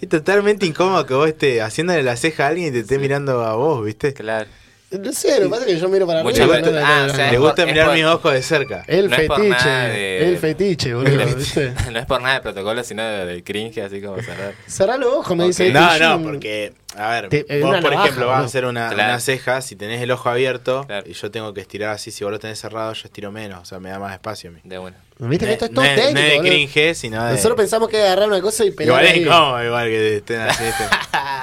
Es 0.00 0.08
totalmente 0.08 0.66
incómodo 0.66 1.04
que 1.06 1.14
vos 1.14 1.28
estés 1.28 1.60
haciéndole 1.60 2.02
la 2.02 2.16
ceja 2.16 2.46
a 2.46 2.48
alguien 2.48 2.68
y 2.68 2.70
te 2.72 2.80
esté 2.80 2.98
mirando 2.98 3.44
a 3.44 3.54
vos, 3.54 3.84
¿viste? 3.84 4.14
Claro. 4.14 4.48
No 4.98 5.12
sé, 5.12 5.38
lo 5.38 5.44
que 5.44 5.48
pasa 5.50 5.62
es 5.66 5.74
que 5.74 5.78
yo 5.80 5.88
miro 5.88 6.06
para 6.06 6.22
Mucha 6.22 6.42
arriba. 6.42 6.56
gente- 6.56 6.70
no, 6.72 6.80
no, 6.80 6.86
ah, 6.86 6.96
no, 7.00 7.06
no, 7.06 7.12
o 7.12 7.16
sea, 7.16 7.26
no. 7.26 7.32
Le 7.32 7.38
gusta 7.38 7.62
es 7.62 7.68
mirar 7.68 7.86
por- 7.86 7.94
mis 7.94 8.04
ojos 8.04 8.32
de 8.32 8.42
cerca. 8.42 8.84
El 8.86 9.08
no 9.10 9.16
es 9.16 9.26
por 9.26 9.36
fetiche, 9.38 9.64
nada 9.64 9.88
de- 9.88 10.28
el 10.28 10.38
fetiche, 10.38 10.94
boludo, 10.94 11.24
no 11.92 11.98
es 11.98 12.06
por 12.06 12.22
nada 12.22 12.34
de 12.36 12.40
protocolo, 12.40 12.84
sino 12.84 13.02
de, 13.02 13.26
de 13.26 13.42
cringe, 13.44 13.78
así 13.78 14.00
como 14.02 14.20
cerrar. 14.22 14.54
Cerrá 14.66 14.96
los 14.96 15.12
ojos, 15.12 15.36
me 15.36 15.44
Ok. 15.44 15.48
dice. 15.48 15.70
No, 15.72 15.92
este 15.92 16.04
no, 16.04 16.18
Jim. 16.18 16.22
porque, 16.24 16.72
a 16.96 17.10
ver, 17.10 17.28
Te- 17.28 17.60
vos 17.60 17.70
por 17.70 17.82
navaja, 17.90 18.04
ejemplo 18.04 18.26
vas 18.26 18.42
a 18.42 18.44
hacer 18.44 18.64
una, 18.64 18.88
Claro. 18.90 19.10
una 19.10 19.20
ceja, 19.20 19.60
si 19.62 19.76
tenés 19.76 20.00
el 20.02 20.10
ojo 20.10 20.28
abierto 20.28 20.84
Claro. 20.86 21.08
y 21.08 21.12
yo 21.14 21.30
tengo 21.30 21.52
que 21.54 21.60
estirar 21.60 21.90
así, 21.90 22.10
si 22.10 22.24
vos 22.24 22.32
lo 22.32 22.38
tenés 22.38 22.58
cerrado, 22.58 22.92
yo 22.92 23.02
estiro 23.04 23.32
menos, 23.32 23.60
o 23.62 23.64
sea, 23.64 23.78
me 23.80 23.90
da 23.90 23.98
más 23.98 24.12
espacio 24.12 24.50
a 24.50 24.52
mí. 24.52 24.60
De 24.64 24.78
una. 24.78 24.96
Viste 25.28 25.46
que 25.46 25.52
esto 25.52 25.64
es 25.66 25.70
no, 25.70 25.74
todo 25.76 25.84
es- 25.84 25.96
no 25.96 26.02
técnico, 26.02 26.18
es 26.20 26.30
de 26.30 26.36
boludo. 26.38 26.50
cringe, 26.52 26.94
sino 26.94 27.24
de... 27.24 27.32
Nosotros 27.32 27.56
pensamos 27.56 27.88
que 27.88 28.02
agarrar 28.02 28.28
una 28.28 28.40
cosa 28.40 28.64
y 28.64 28.70
pelar 28.72 29.02
Igual 29.04 29.06
es 29.16 29.22
incómodo, 29.26 29.64
igual 29.64 29.86
que 29.88 30.16
estén 30.16 30.40
así. 30.40 30.64
¿viste? 30.64 30.84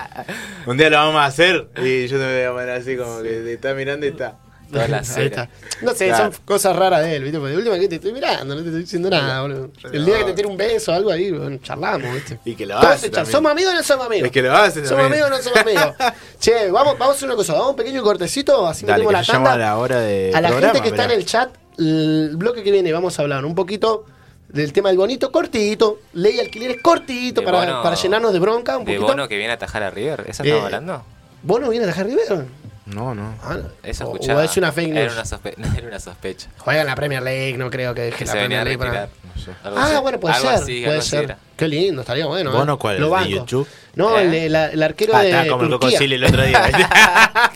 Un 0.66 0.78
día 0.78 0.90
lo 0.90 0.98
vamos 0.98 1.22
a 1.22 1.26
hacer 1.26 1.70
y 1.78 2.08
yo 2.08 2.18
te 2.18 2.26
voy 2.26 2.44
a 2.44 2.52
poner 2.52 2.70
así 2.82 2.98
como 2.98 3.22
que 3.22 3.30
te 3.30 3.54
está 3.54 3.74
mirando 3.74 4.06
y 4.06 4.10
está. 4.10 4.36
Toda 4.72 4.88
la 4.88 5.00
está. 5.18 5.50
No 5.82 5.96
sé, 5.96 6.10
Claro. 6.10 6.32
son 6.32 6.42
cosas 6.46 6.76
raras 6.76 7.02
de 7.04 7.16
él, 7.16 7.24
¿viste? 7.24 7.40
Porque 7.40 7.54
de 7.54 7.58
última 7.58 7.80
que 7.80 7.88
te 7.88 7.96
estoy 7.96 8.14
mirando, 8.14 8.54
no 8.54 8.62
te 8.62 8.68
estoy 8.68 8.82
diciendo 8.82 9.10
nada, 9.10 9.42
boludo. 9.42 9.72
El 9.92 10.06
día 10.06 10.20
que 10.20 10.24
te 10.26 10.34
tire 10.34 10.48
un 10.48 10.58
beso 10.58 10.92
o 10.92 10.96
algo 10.96 11.10
ahí, 11.12 11.32
bueno, 11.32 11.58
charlamos, 11.64 12.14
¿viste? 12.14 12.38
Y 12.46 12.54
que 12.54 12.68
lo 12.68 12.78
hace. 12.78 13.10
¿Somos 13.26 13.52
amigos 13.52 13.74
o 13.74 13.78
no 13.78 13.82
somos 13.84 14.06
amigos? 14.06 14.26
Es 14.28 14.32
que 14.32 14.42
lo 14.44 14.54
hace 14.56 14.86
¿Somos 14.86 15.06
amigos 15.06 15.26
o 15.28 15.30
no 15.32 15.38
somos 15.42 15.58
amigos? 15.62 15.96
che, 16.40 16.70
vamos, 16.70 17.00
vamos 17.00 17.16
a 17.16 17.18
hacer 17.18 17.28
una 17.30 17.36
cosa, 17.36 17.54
vamos 17.54 17.68
a 17.68 17.70
un 17.72 17.76
pequeño 17.78 18.04
cortecito, 18.04 18.68
así 18.68 18.86
Dale, 18.86 19.06
metemos 19.06 19.26
que 19.26 19.32
la 19.32 19.34
tanda. 19.40 19.54
a 19.54 19.58
la 19.58 19.78
hora 19.78 20.00
de 20.02 20.32
A 20.36 20.42
la 20.42 20.50
programa, 20.50 20.74
gente 20.76 20.84
que 20.88 20.96
está 20.96 21.06
en 21.06 21.12
el 21.20 21.26
chat, 21.26 21.50
el 21.80 22.36
bloque 22.38 22.64
que 22.64 22.72
viene 22.72 22.92
vamos 22.92 23.18
a 23.18 23.22
hablar 23.22 23.46
un 23.46 23.56
poquito 23.56 24.06
del 24.50 24.74
tema 24.74 24.90
del 24.90 24.98
bonito, 24.98 25.32
cortito, 25.32 26.00
ley 26.14 26.40
alquileres 26.40 26.82
cortito 26.82 27.42
De 27.42 27.46
para, 27.46 27.60
bono- 27.60 27.84
para 27.84 27.96
llenarnos 27.96 28.34
de 28.34 28.40
bronca 28.40 28.78
un 28.78 28.86
De 28.86 28.94
poquito. 28.94 29.08
Bono 29.14 29.28
que 29.28 29.38
viene 29.38 29.52
a 29.52 29.56
atajar 29.56 29.84
a 29.84 29.90
River, 29.92 30.26
¿eso 30.28 30.44
Eh, 30.44 30.48
estamos 30.48 30.66
hablando? 30.66 31.04
¿Bono 31.44 31.70
viene 31.70 31.86
a 31.86 31.88
dejar 31.88 32.06
River? 32.08 32.46
No, 32.94 33.14
no. 33.14 33.36
Ah, 33.44 33.56
no. 33.56 33.70
Eso 33.84 34.06
o, 34.08 34.14
escuchaba. 34.14 34.42
o 34.42 34.44
es 34.44 34.58
una 34.58 34.72
fake 34.72 34.88
news. 34.90 34.98
Era 35.00 35.14
una, 35.14 35.24
sospe- 35.24 35.56
era 35.78 35.88
una 35.88 36.00
sospecha. 36.00 36.48
Juega 36.58 36.82
en 36.82 36.88
la 36.88 36.96
Premier 36.96 37.22
League, 37.22 37.58
no 37.58 37.70
creo 37.70 37.94
que 37.94 38.02
deje 38.02 38.26
la 38.26 38.32
Premier 38.34 38.64
League 38.64 38.78
para... 38.78 39.10
No 39.36 39.42
sé. 39.44 39.52
Ah, 39.64 39.86
así. 39.94 40.02
bueno, 40.02 40.20
puede 40.20 40.36
Algo 40.36 40.50
ser. 40.50 40.58
así, 40.64 40.82
puede 40.86 41.02
ser. 41.02 41.24
era. 41.26 41.38
Qué 41.56 41.68
lindo, 41.68 42.02
estaría 42.02 42.26
bueno. 42.26 42.52
¿Bono 42.52 42.74
¿eh? 42.74 42.78
cuál? 42.80 43.00
Lo 43.00 43.06
¿El 43.06 43.10
de 43.10 43.16
banco. 43.16 43.30
YouTube? 43.46 43.68
No, 43.96 44.18
¿Eh? 44.18 44.22
el, 44.24 44.32
de 44.32 44.50
la- 44.50 44.68
el 44.68 44.84
arquero 44.84 45.16
Ah, 45.16 45.22
de 45.22 45.30
estaba 45.30 45.48
como 45.50 45.64
el 45.64 45.70
Turquía. 45.70 45.90
cococil 45.90 46.14
el 46.14 46.24
otro 46.24 46.44
día. 46.44 46.70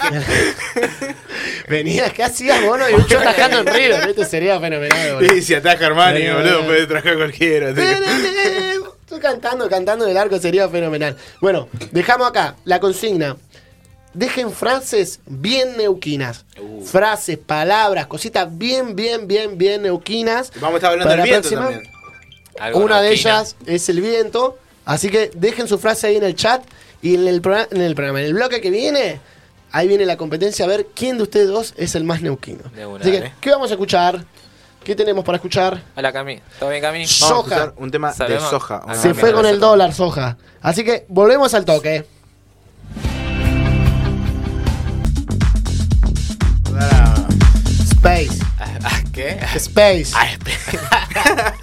Venía 1.67 2.09
casi 2.11 2.49
a 2.49 2.61
Bono 2.61 2.89
y 2.89 2.93
un 2.93 3.05
show 3.07 3.19
atajando 3.21 3.59
en 3.59 3.67
River. 3.67 4.09
Esto 4.09 4.25
sería 4.25 4.59
fenomenal, 4.59 5.15
boludo. 5.15 5.35
y 5.35 5.41
si 5.41 5.55
ataca 5.55 5.85
Armani, 5.87 6.19
Venía, 6.19 6.35
boludo, 6.35 6.65
puede 6.65 6.87
trabajar 6.87 7.15
cualquiera. 7.15 7.69
Estoy 7.69 9.19
cantando, 9.21 9.69
cantando 9.69 10.05
en 10.05 10.11
el 10.11 10.17
arco, 10.17 10.37
sería 10.39 10.67
fenomenal. 10.69 11.15
Bueno, 11.41 11.67
dejamos 11.91 12.27
acá 12.27 12.55
la 12.65 12.79
consigna. 12.79 13.37
Dejen 14.13 14.51
frases 14.51 15.19
bien 15.25 15.75
neuquinas. 15.77 16.45
Uh. 16.61 16.83
Frases, 16.85 17.37
palabras, 17.37 18.07
cositas 18.07 18.47
bien, 18.57 18.95
bien, 18.95 19.27
bien, 19.27 19.57
bien 19.57 19.81
neuquinas. 19.81 20.51
Vamos 20.59 20.75
a 20.75 20.77
estar 20.77 20.91
hablando 20.91 21.09
Para 21.09 21.23
del 21.23 21.31
la 21.31 21.39
viento 21.39 21.49
próxima, 21.49 21.71
también. 21.71 21.93
Algo 22.59 22.79
Una 22.79 23.01
de 23.01 23.11
ellas 23.11 23.55
es 23.65 23.89
el 23.89 24.01
viento. 24.01 24.57
Así 24.85 25.09
que 25.09 25.31
dejen 25.33 25.67
su 25.67 25.79
frase 25.79 26.07
ahí 26.07 26.17
en 26.17 26.23
el 26.23 26.35
chat. 26.35 26.63
Y 27.01 27.15
en 27.15 27.27
el, 27.27 27.41
programa, 27.41 27.67
en 27.71 27.81
el 27.81 27.95
programa, 27.95 28.21
en 28.21 28.27
el 28.27 28.33
bloque 28.33 28.61
que 28.61 28.69
viene, 28.69 29.19
ahí 29.71 29.87
viene 29.87 30.05
la 30.05 30.15
competencia 30.15 30.63
a 30.63 30.67
ver 30.67 30.87
quién 30.95 31.17
de 31.17 31.23
ustedes 31.23 31.47
dos 31.47 31.73
es 31.75 31.95
el 31.95 32.05
más 32.05 32.21
neuquino. 32.21 32.61
Una, 32.87 33.01
Así 33.01 33.11
que. 33.11 33.33
¿qué 33.41 33.49
vamos 33.49 33.71
a 33.71 33.73
escuchar? 33.73 34.23
¿Qué 34.83 34.95
tenemos 34.95 35.23
para 35.25 35.37
escuchar? 35.37 35.81
Hola 35.95 36.11
Cami, 36.11 36.41
¿todo 36.59 36.69
bien 36.69 36.81
Cami? 36.81 37.05
Shh. 37.05 37.21
Vamos 37.21 37.37
a 37.37 37.49
Soja. 37.49 37.55
escuchar 37.55 37.83
un 37.83 37.91
tema 37.91 38.13
de 38.13 38.39
soja. 38.39 38.95
Se 38.95 39.13
fue 39.13 39.33
con 39.33 39.45
el 39.45 39.59
dólar, 39.59 39.93
soja. 39.93 40.37
Así 40.61 40.83
que 40.83 41.05
volvemos 41.07 41.53
al 41.53 41.65
toque. 41.65 42.05
Space. 48.03 48.37
¿Qué? 49.13 49.39
Space. 49.55 50.11
ah, 50.13 50.27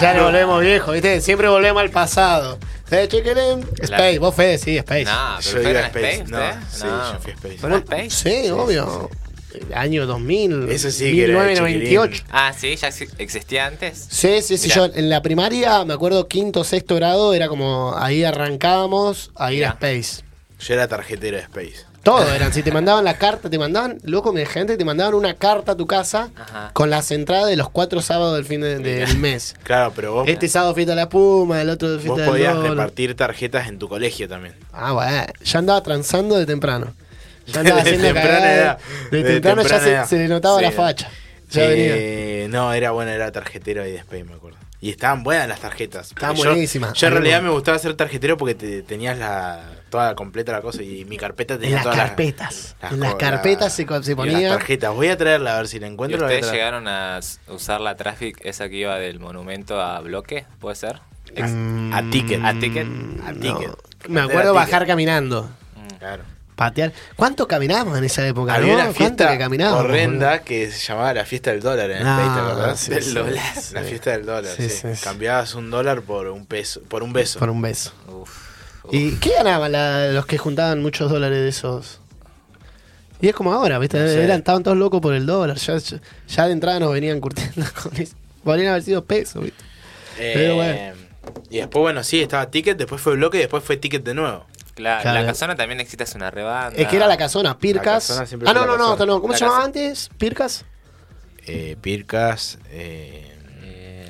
Ya 0.00 0.14
no 0.14 0.24
volvemos 0.24 0.60
viejo, 0.60 0.92
¿viste? 0.92 1.20
Siempre 1.20 1.48
volvemos 1.48 1.80
al 1.82 1.90
pasado. 1.90 2.58
Space, 2.90 4.18
vos 4.18 4.34
Fede, 4.34 4.58
sí, 4.58 4.76
Space. 4.76 5.04
No, 5.04 5.40
Yo 5.40 5.50
pero 5.52 5.62
fueron 5.62 5.82
a 5.82 5.86
Space, 5.86 6.10
Space, 6.16 6.30
no, 6.30 6.38
sí, 6.70 6.84
No. 6.84 7.12
yo 7.12 7.18
fui 7.20 7.30
a 7.30 7.34
Space. 7.34 7.58
¿Fueron 7.58 7.78
Space? 7.80 8.10
Sí, 8.10 8.50
obvio. 8.50 9.10
Año 9.74 10.06
2000. 10.06 10.68
Eso 10.70 10.90
sí 10.90 11.12
que 11.12 11.24
era 11.24 11.42
de 11.44 11.54
1998. 11.54 12.24
Ah, 12.30 12.52
sí, 12.56 12.74
ya 12.76 12.88
ex- 12.88 13.14
existía 13.18 13.66
antes. 13.66 14.06
Sí, 14.10 14.42
sí, 14.42 14.58
sí. 14.58 14.68
Mirá. 14.68 14.88
Yo 14.88 14.94
en 14.94 15.08
la 15.08 15.22
primaria, 15.22 15.84
me 15.84 15.94
acuerdo, 15.94 16.26
quinto, 16.28 16.64
sexto 16.64 16.96
grado, 16.96 17.34
era 17.34 17.48
como 17.48 17.96
ahí 17.96 18.24
arrancábamos 18.24 19.30
a 19.36 19.52
ir 19.52 19.64
a. 19.64 19.70
Space. 19.70 20.22
Yo 20.60 20.74
era 20.74 20.88
tarjetero 20.88 21.36
de 21.36 21.42
Space. 21.44 21.84
Todo 22.04 22.32
eran, 22.34 22.52
si 22.52 22.62
te 22.62 22.70
mandaban 22.70 23.02
la 23.04 23.14
carta, 23.16 23.48
te 23.50 23.58
mandaban, 23.58 23.98
loco, 24.04 24.32
mi 24.32 24.44
gente, 24.44 24.76
te 24.76 24.84
mandaban 24.84 25.14
una 25.14 25.34
carta 25.34 25.72
a 25.72 25.76
tu 25.76 25.86
casa 25.86 26.30
Ajá. 26.36 26.70
con 26.74 26.90
las 26.90 27.10
entradas 27.10 27.46
de 27.48 27.56
los 27.56 27.70
cuatro 27.70 28.02
sábados 28.02 28.36
del 28.36 28.44
fin 28.44 28.60
de- 28.60 28.78
del 28.78 29.16
mes. 29.18 29.54
Claro, 29.64 29.92
pero 29.96 30.12
vos, 30.12 30.28
Este 30.28 30.46
sábado 30.48 30.74
fiesta 30.74 30.92
de 30.92 30.96
la 30.96 31.08
Puma, 31.08 31.62
el 31.62 31.70
otro 31.70 31.88
fiesta 31.94 32.08
vos 32.10 32.18
del 32.18 32.28
podías 32.28 32.56
repartir 32.56 33.16
tarjetas 33.16 33.68
en 33.68 33.78
tu 33.78 33.88
colegio 33.88 34.28
también. 34.28 34.54
Ah, 34.72 34.92
bueno, 34.92 35.24
ya 35.42 35.58
andaba 35.58 35.82
transando 35.82 36.36
de 36.36 36.44
temprano. 36.46 36.92
Ya 37.46 37.60
andaba 37.60 37.76
De 37.82 37.90
haciendo 37.90 38.06
temprana 38.08 38.28
cagada. 38.38 38.54
edad. 38.54 38.78
De, 39.10 39.22
De 39.22 39.32
temprano 39.40 39.62
ya 39.62 39.80
se, 39.80 40.06
se 40.06 40.16
le 40.18 40.28
notaba 40.28 40.58
Sí. 40.58 40.64
la 40.64 40.70
facha. 40.72 41.08
Ya 41.50 41.68
venía. 41.68 41.92
Eh, 41.96 42.46
no, 42.50 42.72
era 42.72 42.90
bueno, 42.90 43.10
era 43.12 43.30
tarjetero 43.32 43.82
ahí 43.82 43.92
de 43.92 43.98
Space, 43.98 44.24
me 44.24 44.34
acuerdo. 44.34 44.58
Y 44.84 44.90
estaban 44.90 45.22
buenas 45.22 45.48
las 45.48 45.60
tarjetas. 45.60 46.08
Estaban 46.08 46.36
yo- 46.36 46.44
buenísimas. 46.44 46.92
Yo, 46.92 47.06
en 47.06 47.12
A 47.14 47.16
realidad 47.16 47.38
me- 47.40 47.48
me 47.48 47.54
gustaba 47.54 47.78
ser 47.78 47.94
tarjetero 47.94 48.36
porque 48.36 48.54
te, 48.54 48.82
tenías 48.82 49.16
la 49.16 49.62
toda 49.88 50.14
completa 50.14 50.52
la 50.52 50.60
cosa 50.60 50.82
y 50.82 51.06
mi 51.06 51.16
carpeta 51.16 51.54
En 51.54 51.60
tenía 51.60 51.76
las 51.76 51.84
todas 51.84 51.96
las- 51.96 52.06
carpetas. 52.08 52.76
las 52.82 52.92
en 52.92 53.00
las 53.00 53.14
carpetas 53.14 53.60
la- 53.62 53.70
se, 53.70 53.82
y 53.82 53.86
las 53.86 54.34
ponía. 54.34 54.48
tarjetas. 54.50 54.94
Voy 54.94 55.08
a 55.08 55.16
traerla 55.16 55.54
a 55.54 55.56
ver 55.56 55.68
si 55.68 55.78
la 55.80 55.86
¿Y 55.86 55.90
encuentro. 55.92 56.20
a 56.20 56.24
ustedes 56.26 56.52
llegaron 56.52 56.86
a 56.86 57.18
usar 57.48 57.80
la 57.80 57.96
traffic 57.96 58.38
esa 58.44 58.68
que 58.68 58.76
iba 58.76 58.98
del 58.98 59.20
monumento 59.20 59.80
a 59.80 60.00
bloque? 60.00 60.44
¿Puede 60.60 60.76
ser? 60.76 61.00
Ex- 61.34 61.50
Mm, 61.50 61.92
A 61.94 62.10
ticket. 62.10 62.44
¿A 62.44 62.52
ticket? 62.52 62.86
A 63.26 63.32
no. 63.32 63.40
ticket. 63.40 63.70
Me 64.08 64.20
acuerdo 64.20 64.52
ticket. 64.52 64.54
bajar 64.70 64.86
caminando. 64.86 65.48
Mm. 65.76 65.96
Claro. 65.98 66.24
Patear. 66.56 66.92
¿Cuánto 67.16 67.48
caminábamos 67.48 67.98
en 67.98 68.04
esa 68.04 68.26
época? 68.26 68.54
Había 68.54 68.68
no? 68.68 68.74
una 68.74 68.82
¿Cuánto 68.84 68.98
fiesta 68.98 69.32
que 69.32 69.38
caminábamos, 69.38 69.80
horrenda 69.84 70.42
que 70.42 70.70
se 70.70 70.78
llamaba 70.86 71.12
la 71.14 71.24
fiesta 71.24 71.50
del 71.50 71.60
dólar 71.60 71.90
en 71.90 71.96
el 71.98 72.06
Ah, 72.06 72.16
Space, 72.22 72.34
¿te 72.34 72.40
acordás? 72.40 72.80
sí, 72.80 72.90
Del 72.92 73.02
sí, 73.02 73.14
dólar. 73.14 73.54
sí. 73.60 73.74
La 73.74 73.82
fiesta 73.82 74.10
del 74.12 74.26
dólar. 74.26 74.56
Cambiabas 75.02 75.54
un 75.54 75.70
dólar 75.70 76.02
por 76.02 76.28
un 76.28 76.46
peso, 76.46 76.80
por 76.82 77.02
un 77.02 77.12
beso. 77.12 77.38
Por 77.40 77.50
un 77.50 77.60
beso. 77.60 77.92
Uf, 78.06 78.30
uf. 78.84 78.94
¿Y 78.94 79.16
qué 79.16 79.32
ganaban 79.36 79.72
la- 79.72 80.08
los 80.12 80.26
que 80.26 80.38
juntaban 80.38 80.80
muchos 80.80 81.10
dólares 81.10 81.38
de 81.38 81.48
esos? 81.48 82.00
Y 83.20 83.28
es 83.28 83.34
como 83.34 83.52
ahora, 83.52 83.78
¿viste? 83.78 83.98
No 83.98 84.06
sé. 84.06 84.22
Eran, 84.22 84.38
estaban 84.38 84.62
todos 84.62 84.76
locos 84.76 85.00
por 85.00 85.14
el 85.14 85.24
dólar. 85.26 85.56
Ya, 85.56 85.76
ya, 85.78 85.98
ya 86.28 86.46
de 86.46 86.52
entrada 86.52 86.78
nos 86.80 86.92
venían 86.92 87.20
curtiendo 87.20 87.64
con 87.82 87.96
eso. 87.96 88.14
Podrían 88.44 88.68
haber 88.72 88.82
sido 88.82 89.04
pesos, 89.04 89.42
¿viste? 89.42 89.64
Eh, 90.18 90.32
Pero 90.34 90.54
bueno. 90.56 91.04
Y 91.50 91.56
después, 91.58 91.80
bueno, 91.80 92.04
sí, 92.04 92.20
estaba 92.20 92.50
ticket, 92.50 92.76
después 92.76 93.00
fue 93.00 93.14
bloque 93.14 93.38
y 93.38 93.40
después 93.40 93.64
fue 93.64 93.76
ticket 93.78 94.04
de 94.04 94.14
nuevo. 94.14 94.44
Claro, 94.74 95.02
Claro. 95.02 95.20
la 95.20 95.26
casona 95.26 95.54
también 95.56 95.80
existe 95.80 96.02
hace 96.04 96.16
una 96.16 96.30
rebanda. 96.30 96.76
Es 96.80 96.88
que 96.88 96.96
era 96.96 97.06
la 97.06 97.16
casona, 97.16 97.56
Pircas. 97.58 98.08
casona 98.08 98.22
Ah, 98.22 98.26
fue 98.26 98.38
no, 98.38 98.66
no, 98.66 98.76
no, 98.76 98.84
casona. 98.92 99.06
no. 99.06 99.20
¿Cómo 99.20 99.32
La 99.32 99.38
se 99.38 99.44
llamaba 99.44 99.58
casa- 99.60 99.66
antes? 99.66 100.10
¿Pircas? 100.18 100.64
Eh, 101.46 101.76
Pircas, 101.80 102.58
eh, 102.70 103.30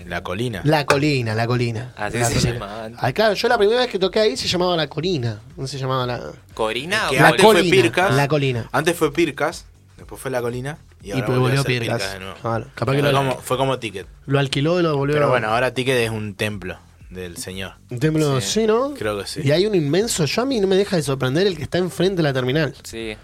La 0.07 0.23
Colina. 0.23 0.61
La 0.65 0.85
colina, 0.85 1.35
la 1.35 1.47
colina. 1.47 1.93
Así 1.97 2.19
La 2.19 2.27
se 2.29 2.35
colina. 2.35 2.53
llamaban. 2.53 2.95
Ah, 2.99 3.13
claro, 3.13 3.33
yo 3.35 3.49
la 3.49 3.57
primera 3.57 3.81
vez 3.81 3.91
que 3.91 3.99
toqué 3.99 4.21
ahí 4.21 4.37
se 4.37 4.47
llamaba 4.49 4.77
la 4.77 4.87
colina. 4.87 5.41
No 5.57 5.67
se 5.67 5.79
llamaba 5.79 6.07
la. 6.07 6.21
¿Corina 6.53 7.07
Que 7.09 7.17
o 7.19 7.23
La 7.23 7.29
antes 7.29 7.43
fue 7.43 7.55
colina. 7.55 7.71
Pircas. 7.71 8.15
La 8.15 8.29
colina. 8.29 8.69
Antes 8.71 8.97
fue 8.97 9.13
Pircas, 9.15 9.65
después 9.97 10.21
fue 10.21 10.31
La 10.31 10.43
Colina 10.43 10.77
y 11.03 11.09
Y, 11.09 11.13
ahora 11.13 11.27
pues 11.27 11.39
volvió 11.39 11.41
volvió 11.57 11.61
a 11.61 11.63
ser 11.65 11.81
Pircas. 11.81 11.97
Pircas 11.99 12.13
de 12.13 12.21
nuevo. 12.21 12.35
Claro, 12.43 12.67
capaz 12.75 12.93
que 12.93 13.01
Fue 13.01 13.13
lo, 13.13 13.19
como, 13.19 13.39
fue 13.41 13.57
como 13.57 13.79
ticket. 13.79 14.07
lo 14.27 14.39
alquiló 14.39 14.79
y 14.81 14.83
lo 14.83 14.97
volvió 14.97 15.15
Pero 15.15 15.27
a- 15.27 15.31
bueno, 15.31 15.49
ahora 15.49 15.73
ticket 15.73 15.97
es 15.97 16.11
un 16.11 16.35
templo 16.35 16.79
del 17.15 17.37
señor. 17.39 17.73
Un 17.91 17.99
templo, 17.99 18.41
sí, 18.41 18.61
Sí. 18.63 18.67
¿no? 18.67 18.93
Creo 18.95 19.19
que 19.21 19.27
sí. 19.27 19.41
Y 19.45 19.51
hay 19.53 19.67
un 19.67 19.75
inmenso. 19.75 20.25
Yo 20.27 20.43
a 20.43 20.45
mí 20.45 20.61
no 20.61 20.67
me 20.67 20.77
deja 20.77 20.97
de 20.97 21.03
sorprender 21.03 21.47
el 21.47 21.57
que 21.57 21.63
está 21.63 21.79
enfrente 21.79 22.17
de 22.17 22.23
la 22.25 22.33
terminal. 22.33 22.75
Sí, 22.83 23.17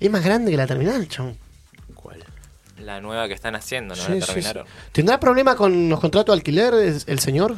Es 0.00 0.10
más 0.10 0.24
grande 0.24 0.50
que 0.50 0.56
la 0.56 0.66
terminal, 0.66 1.06
chon. 1.08 1.36
¿Cuál? 1.94 2.24
la 2.78 3.00
nueva 3.00 3.28
que 3.28 3.34
están 3.34 3.54
haciendo, 3.54 3.94
¿no? 3.94 4.02
Sí, 4.02 4.18
la 4.18 4.26
terminaron. 4.26 4.66
sí. 4.66 4.72
¿Tendrá 4.92 5.20
problema 5.20 5.54
con 5.54 5.88
los 5.88 6.00
contratos 6.00 6.34
de 6.34 6.38
alquiler 6.40 6.74
el 7.06 7.18
señor? 7.20 7.56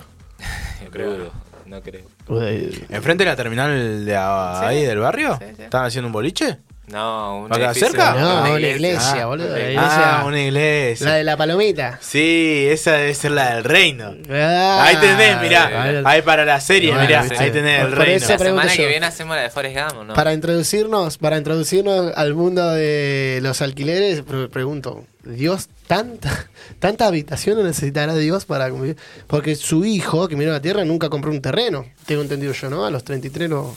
Yo 0.85 0.91
creo. 0.91 1.31
no 1.67 1.81
creo. 1.81 2.05
Uy, 2.29 2.85
¿Enfrente 2.91 3.25
de 3.25 3.31
la 3.31 3.37
terminal 3.37 4.05
de 4.05 4.17
ahí 4.17 4.81
Sí. 4.81 4.87
del 4.87 4.99
barrio? 4.99 5.39
Sí, 5.41 5.47
sí. 5.57 5.63
¿Estaban 5.63 5.87
haciendo 5.87 6.09
un 6.09 6.13
boliche? 6.13 6.59
No, 6.87 7.41
un 7.45 7.53
¿Acá 7.53 7.67
edificio- 7.71 7.89
cerca? 7.89 8.13
No, 8.15 8.41
una 8.43 8.51
iglesia. 8.51 8.77
iglesia, 8.77 9.23
Ah, 9.23 9.27
boludo. 9.27 9.49
La 9.49 9.55
ah, 9.55 9.59
iglesia. 9.61 10.19
Ah, 10.21 10.25
una 10.27 10.41
iglesia. 10.43 11.07
La 11.07 11.15
de 11.15 11.25
la 11.25 11.37
palomita. 11.39 11.99
Sí, 12.03 12.67
esa 12.69 12.93
debe 12.93 13.15
ser 13.15 13.31
la 13.31 13.55
del 13.55 13.65
reino. 13.65 14.15
Ah, 14.31 14.85
ahí 14.87 14.97
tenés, 14.97 15.41
mirá. 15.41 15.83
ahí- 15.83 16.03
Ahí 16.05 16.23
para 16.23 16.45
la 16.45 16.61
serie, 16.61 16.91
Bueno, 16.91 17.07
mirá. 17.07 17.23
viste. 17.23 17.39
Ahí 17.39 17.51
tenés 17.51 17.81
el 17.81 17.89
Por 17.89 17.99
reino. 18.01 18.17
eso- 18.17 18.33
La 18.33 18.39
semana 18.39 18.71
yo. 18.71 18.77
que 18.77 18.87
viene 18.89 19.07
hacemos 19.07 19.35
la 19.35 19.43
de 19.43 19.51
Forrest 19.51 19.77
Gump, 19.79 20.07
¿no? 20.09 20.15
Para 20.15 20.35
introducirnos, 20.35 21.17
para 21.17 21.39
introducirnos 21.39 22.13
al 22.15 22.35
mundo 22.35 22.71
de 22.73 23.39
los 23.43 23.63
alquileres, 23.63 24.21
pre- 24.21 24.49
pregunto, 24.49 25.05
¿Dios 25.25 25.71
tanta, 25.87 26.49
tanta 26.81 27.07
habitación 27.07 27.65
necesitará 27.65 28.15
Dios 28.15 28.45
para 28.45 28.69
convivir? 28.69 28.99
Porque 29.27 29.57
su 29.57 29.87
hijo, 29.87 30.29
que 30.29 30.37
miró 30.37 30.53
la 30.53 30.61
tierra, 30.61 30.85
nunca 30.85 31.09
compró 31.09 31.31
un 31.31 31.41
terreno. 31.41 31.87
Tengo 32.05 32.21
entendido 32.21 32.53
yo, 32.53 32.69
¿no? 32.69 32.85
A 32.85 32.91
los 32.91 33.05
33 33.05 33.49
lo, 33.49 33.75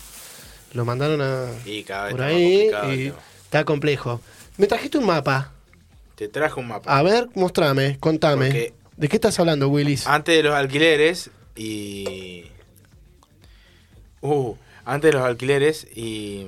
lo 0.73 0.85
mandaron 0.85 1.21
a, 1.21 1.45
Y 1.65 1.83
cada 1.83 2.05
vez 2.05 2.11
por 2.13 2.21
ahí 2.23 2.69
y 2.91 3.13
está 3.43 3.63
complejo. 3.65 4.21
Me 4.57 4.67
trajiste 4.67 4.97
un 4.97 5.05
mapa. 5.05 5.51
Te 6.15 6.27
traje 6.27 6.59
un 6.59 6.67
mapa. 6.67 6.97
A 6.97 7.03
ver, 7.03 7.27
mostrame, 7.35 7.97
contame. 7.99 8.45
Porque- 8.47 8.73
¿De 8.97 9.07
qué 9.09 9.17
estás 9.17 9.39
hablando, 9.39 9.69
Willis? 9.69 10.07
Antes 10.07 10.35
de 10.35 10.41
los 10.43 10.55
alquileres 10.55 11.29
y. 11.55 12.45
Uh, 14.21 14.55
antes 14.85 15.11
de 15.11 15.17
los 15.17 15.25
alquileres 15.27 15.85
y. 15.95 16.47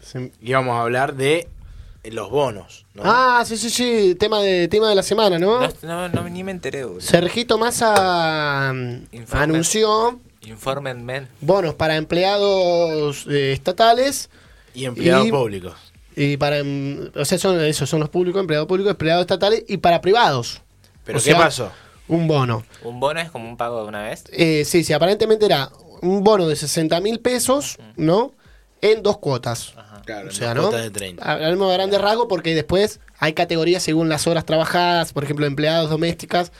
Se- 0.00 0.30
íbamos 0.42 0.76
a 0.76 0.82
hablar 0.82 1.14
de 1.14 1.48
los 2.04 2.30
bonos. 2.30 2.84
¿no? 2.94 3.02
Ah, 3.04 3.42
sí, 3.46 3.56
sí, 3.56 3.70
sí, 3.70 4.14
tema 4.18 4.40
de, 4.42 4.68
tema 4.68 4.88
de 4.90 4.94
la 4.94 5.02
semana, 5.02 5.38
¿no? 5.38 5.60
No, 5.60 5.68
no, 5.82 6.08
no, 6.08 6.28
ni 6.28 6.42
me 6.44 6.50
enteré, 6.50 6.84
boludo. 6.84 7.00
Sergito 7.00 7.56
Massa 7.58 8.72
mm, 8.74 9.02
Informe. 9.12 9.44
anunció 9.44 10.20
Infórmenme. 10.42 11.26
bonos 11.40 11.74
para 11.74 11.96
empleados 11.96 13.26
eh, 13.28 13.52
estatales 13.52 14.30
Y 14.74 14.84
empleados 14.86 15.26
y- 15.26 15.30
públicos. 15.30 15.74
y 16.16 16.36
para 16.36 16.58
em, 16.58 17.10
o 17.14 17.24
sea 17.24 17.38
son 17.38 17.60
esos 17.60 17.88
son 17.88 18.00
los 18.00 18.08
públicos 18.08 18.40
empleados 18.40 18.66
públicos 18.66 18.90
empleados 18.92 19.22
estatales 19.22 19.64
y 19.68 19.76
para 19.78 20.00
privados 20.00 20.62
¿Pero 21.04 21.18
O 21.18 21.22
qué 21.22 21.30
sea, 21.30 21.38
pasó? 21.38 21.72
un 22.08 22.26
bono 22.26 22.64
¿Un 22.82 23.00
bono 23.00 23.20
es 23.20 23.30
como 23.30 23.48
un 23.48 23.56
pago 23.56 23.82
de 23.82 23.88
una 23.88 24.02
vez? 24.02 24.24
Eh, 24.32 24.64
sí 24.64 24.82
sí 24.84 24.92
aparentemente 24.92 25.46
era 25.46 25.70
un 26.02 26.24
bono 26.24 26.48
de 26.48 26.56
60 26.56 27.00
mil 27.00 27.20
pesos 27.20 27.76
no 27.96 28.32
en 28.80 29.02
dos 29.02 29.18
cuotas 29.18 29.74
Claro, 30.06 30.28
o 30.28 30.32
sea 30.32 30.52
en 30.52 30.56
no 30.56 30.62
cuotas 30.62 30.82
de 30.84 30.90
30. 30.90 31.22
hablamos 31.32 31.70
a 31.70 31.74
grandes 31.74 32.00
rasgos 32.00 32.26
porque 32.28 32.54
después 32.54 33.00
hay 33.18 33.34
categorías 33.34 33.82
según 33.82 34.08
las 34.08 34.26
horas 34.26 34.46
trabajadas 34.46 35.12
por 35.12 35.22
ejemplo 35.24 35.44
empleados 35.46 35.90
domésticas 35.90 36.50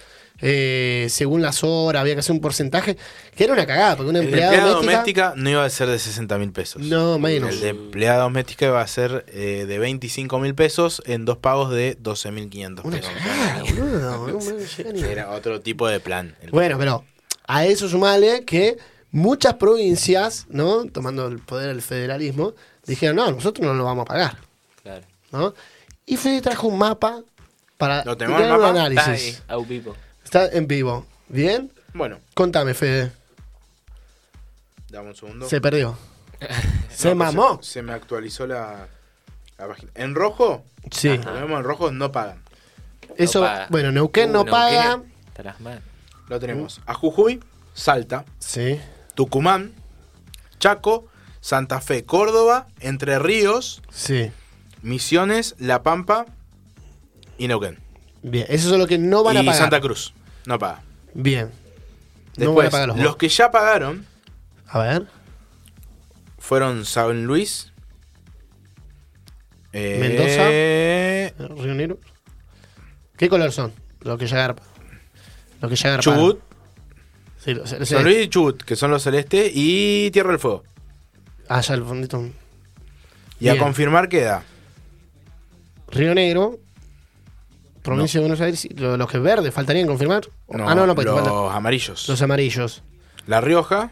eh, 0.42 1.06
según 1.10 1.42
las 1.42 1.62
horas 1.64 2.00
había 2.00 2.14
que 2.14 2.20
hacer 2.20 2.32
un 2.32 2.40
porcentaje 2.40 2.96
que 3.36 3.44
era 3.44 3.52
una 3.52 3.66
cagada 3.66 3.96
porque 3.96 4.10
una 4.10 4.20
empleada 4.20 4.54
empleada 4.54 4.72
doméstica, 4.74 4.96
doméstica 5.28 5.34
no 5.36 5.50
iba 5.50 5.64
a 5.64 5.70
ser 5.70 5.88
de 5.88 5.98
60 5.98 6.38
mil 6.38 6.52
pesos. 6.52 6.82
No, 6.82 7.18
menos. 7.18 7.50
El 7.50 7.60
de 7.60 7.68
empleada 7.70 8.22
doméstica 8.22 8.66
iba 8.66 8.80
a 8.80 8.86
ser 8.86 9.24
eh, 9.28 9.64
de 9.66 9.78
25 9.78 10.38
mil 10.38 10.54
pesos 10.54 11.02
en 11.06 11.24
dos 11.24 11.38
pagos 11.38 11.70
de 11.70 11.96
12 12.00 12.30
mil 12.32 12.48
500 12.48 12.84
una 12.84 12.96
pesos. 12.96 13.12
cagada 13.14 13.62
boludo, 13.62 15.06
Era 15.10 15.30
otro 15.30 15.60
tipo 15.60 15.88
de 15.88 16.00
plan. 16.00 16.36
Bueno, 16.50 16.78
pero 16.78 17.04
a 17.46 17.64
eso 17.66 17.88
sumale 17.88 18.44
que 18.44 18.78
muchas 19.10 19.54
provincias, 19.54 20.46
¿no? 20.48 20.84
Tomando 20.86 21.26
el 21.26 21.38
poder 21.40 21.68
del 21.68 21.82
federalismo, 21.82 22.54
dijeron, 22.86 23.16
no, 23.16 23.30
nosotros 23.30 23.66
no 23.66 23.74
lo 23.74 23.84
vamos 23.84 24.02
a 24.02 24.06
pagar, 24.06 24.36
Claro. 24.82 25.04
¿no? 25.32 25.54
Y 26.06 26.16
Fede 26.16 26.40
trajo 26.40 26.66
un 26.68 26.78
mapa 26.78 27.20
para 27.76 28.04
¿Lo 28.04 28.16
tenemos 28.16 28.40
el 28.40 28.46
un 28.50 28.52
mapa? 28.60 28.68
Está 28.68 28.80
análisis. 29.04 29.42
ahí, 29.48 29.64
vivo. 29.64 29.96
Está 30.30 30.46
en 30.56 30.68
vivo. 30.68 31.04
¿Bien? 31.28 31.72
Bueno, 31.92 32.20
Contame, 32.34 32.72
Fede. 32.74 33.10
dame 34.88 35.08
un 35.08 35.16
segundo. 35.16 35.48
Se 35.48 35.60
perdió. 35.60 35.98
Se 36.88 37.08
No, 37.12 37.16
pues 37.16 37.34
mamó. 37.34 37.58
Se, 37.64 37.72
se 37.72 37.82
me 37.82 37.92
actualizó 37.92 38.46
la, 38.46 38.86
la 39.58 39.66
página. 39.66 39.90
En 39.96 40.14
rojo, 40.14 40.62
Sí. 40.92 41.18
lo 41.18 41.32
vemos 41.34 41.58
en 41.58 41.64
rojo, 41.64 41.90
no 41.90 42.12
pagan. 42.12 42.40
Eso, 43.16 43.40
paga. 43.40 43.66
bueno, 43.70 43.90
Neuquén 43.90 44.30
no 44.30 44.42
Uh, 44.42 44.46
paga. 44.46 44.98
Neuquén, 44.98 45.12
estarás 45.26 45.60
mal. 45.60 45.82
Lo 46.28 46.38
tenemos. 46.38 46.80
A 46.86 46.94
Jujuy, 46.94 47.42
Salta, 47.74 48.24
Sí. 48.38 48.80
Tucumán, 49.16 49.72
Chaco, 50.60 51.08
Santa 51.40 51.80
Fe, 51.80 52.04
Córdoba, 52.04 52.68
Entre 52.78 53.18
Ríos, 53.18 53.82
Sí. 53.92 54.30
Misiones, 54.82 55.56
La 55.58 55.82
Pampa 55.82 56.26
y 57.36 57.48
Neuquén. 57.48 57.80
Bien. 58.22 58.46
Eso 58.48 58.72
es 58.72 58.78
lo 58.78 58.86
que 58.86 58.98
no 58.98 59.24
van 59.24 59.36
a 59.38 59.42
y 59.42 59.46
pagar. 59.46 59.60
Santa 59.60 59.80
Cruz, 59.80 60.14
no 60.50 60.58
paga. 60.58 60.82
Bien. 61.14 61.46
no 61.46 61.52
Después, 62.36 62.56
van 62.56 62.66
a 62.66 62.70
pagar 62.70 62.88
los, 62.88 62.98
los 62.98 63.16
que 63.16 63.28
ya 63.28 63.50
pagaron 63.50 64.06
A 64.68 64.78
ver. 64.80 65.06
fueron 66.38 66.84
San 66.84 67.24
Luis, 67.24 67.72
eh, 69.72 71.32
Río 71.38 71.74
Negro. 71.74 71.98
¿Qué 73.16 73.28
color 73.28 73.52
son? 73.52 73.72
Los 74.00 74.18
que 74.18 74.26
ya 74.26 74.36
garpan. 74.36 74.64
Los 75.60 75.70
que 75.70 75.76
ya 75.76 75.90
garpan. 75.90 76.14
Chubut, 76.14 76.40
Sí, 77.38 77.54
los- 77.54 77.72
los- 77.72 77.88
San 77.88 78.04
Luis 78.04 78.18
y 78.26 78.28
Chubut, 78.28 78.62
que 78.62 78.76
son 78.76 78.90
los 78.90 79.02
celestes, 79.02 79.50
y 79.54 80.10
Tierra 80.10 80.30
del 80.30 80.38
Fuego. 80.38 80.64
Ah, 81.48 81.60
ya 81.60 81.74
el 81.74 81.84
fondito. 81.84 82.28
Y 83.38 83.48
a 83.48 83.56
confirmar 83.58 84.08
queda 84.08 84.42
Río 85.90 86.14
Negro. 86.14 86.58
Provincia 87.82 88.20
de 88.20 88.26
Buenos 88.26 88.40
Aires. 88.40 88.68
los 88.76 89.10
que 89.10 89.18
verdes 89.18 89.52
faltarían 89.54 89.86
confirmar. 89.86 90.22
ah, 90.52 90.74
no, 90.74 90.86
no, 90.86 90.94
pues 90.94 91.06
los 91.06 91.52
amarillos. 91.54 92.08
los 92.08 92.20
amarillos. 92.22 92.82
La 93.26 93.40
Rioja. 93.40 93.90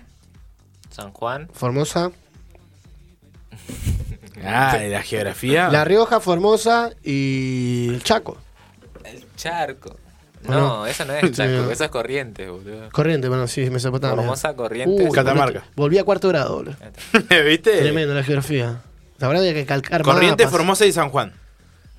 San 0.90 1.12
Juan. 1.12 1.48
Formosa. 1.52 2.10
Ah, 4.44 4.78
la 4.88 5.02
geografía. 5.02 5.68
La 5.68 5.84
Rioja, 5.84 6.20
Formosa 6.20 6.90
y 7.02 7.88
el 7.88 8.02
Chaco. 8.04 8.38
El 9.04 9.24
charco. 9.36 9.96
¿O 10.46 10.50
No, 10.52 10.60
no? 10.60 10.86
eso 10.86 11.04
no 11.04 11.12
es 11.14 11.32
charco, 11.32 11.64
Sí. 11.66 11.72
eso 11.72 11.84
es 11.84 11.90
corriente, 11.90 12.48
boludo. 12.48 12.88
Corriente, 12.92 13.28
bueno, 13.28 13.48
sí, 13.48 13.68
Mesopotamia. 13.68 14.14
Formosa, 14.16 14.54
corriente. 14.54 15.02
Uy, 15.04 15.10
Catamarca. 15.10 15.64
Volví 15.74 15.98
a 15.98 16.04
cuarto 16.04 16.28
grado, 16.28 16.54
boludo. 16.58 16.76
¿Viste? 17.46 17.78
Tremendo 17.78 18.14
la 18.14 18.22
geografía. 18.22 18.80
La 19.18 19.26
verdad 19.26 19.42
había 19.42 19.54
que 19.54 19.66
calcar 19.66 20.02
Corriente, 20.02 20.44
mapas. 20.44 20.56
Formosa 20.56 20.86
y 20.86 20.92
San 20.92 21.10
Juan. 21.10 21.32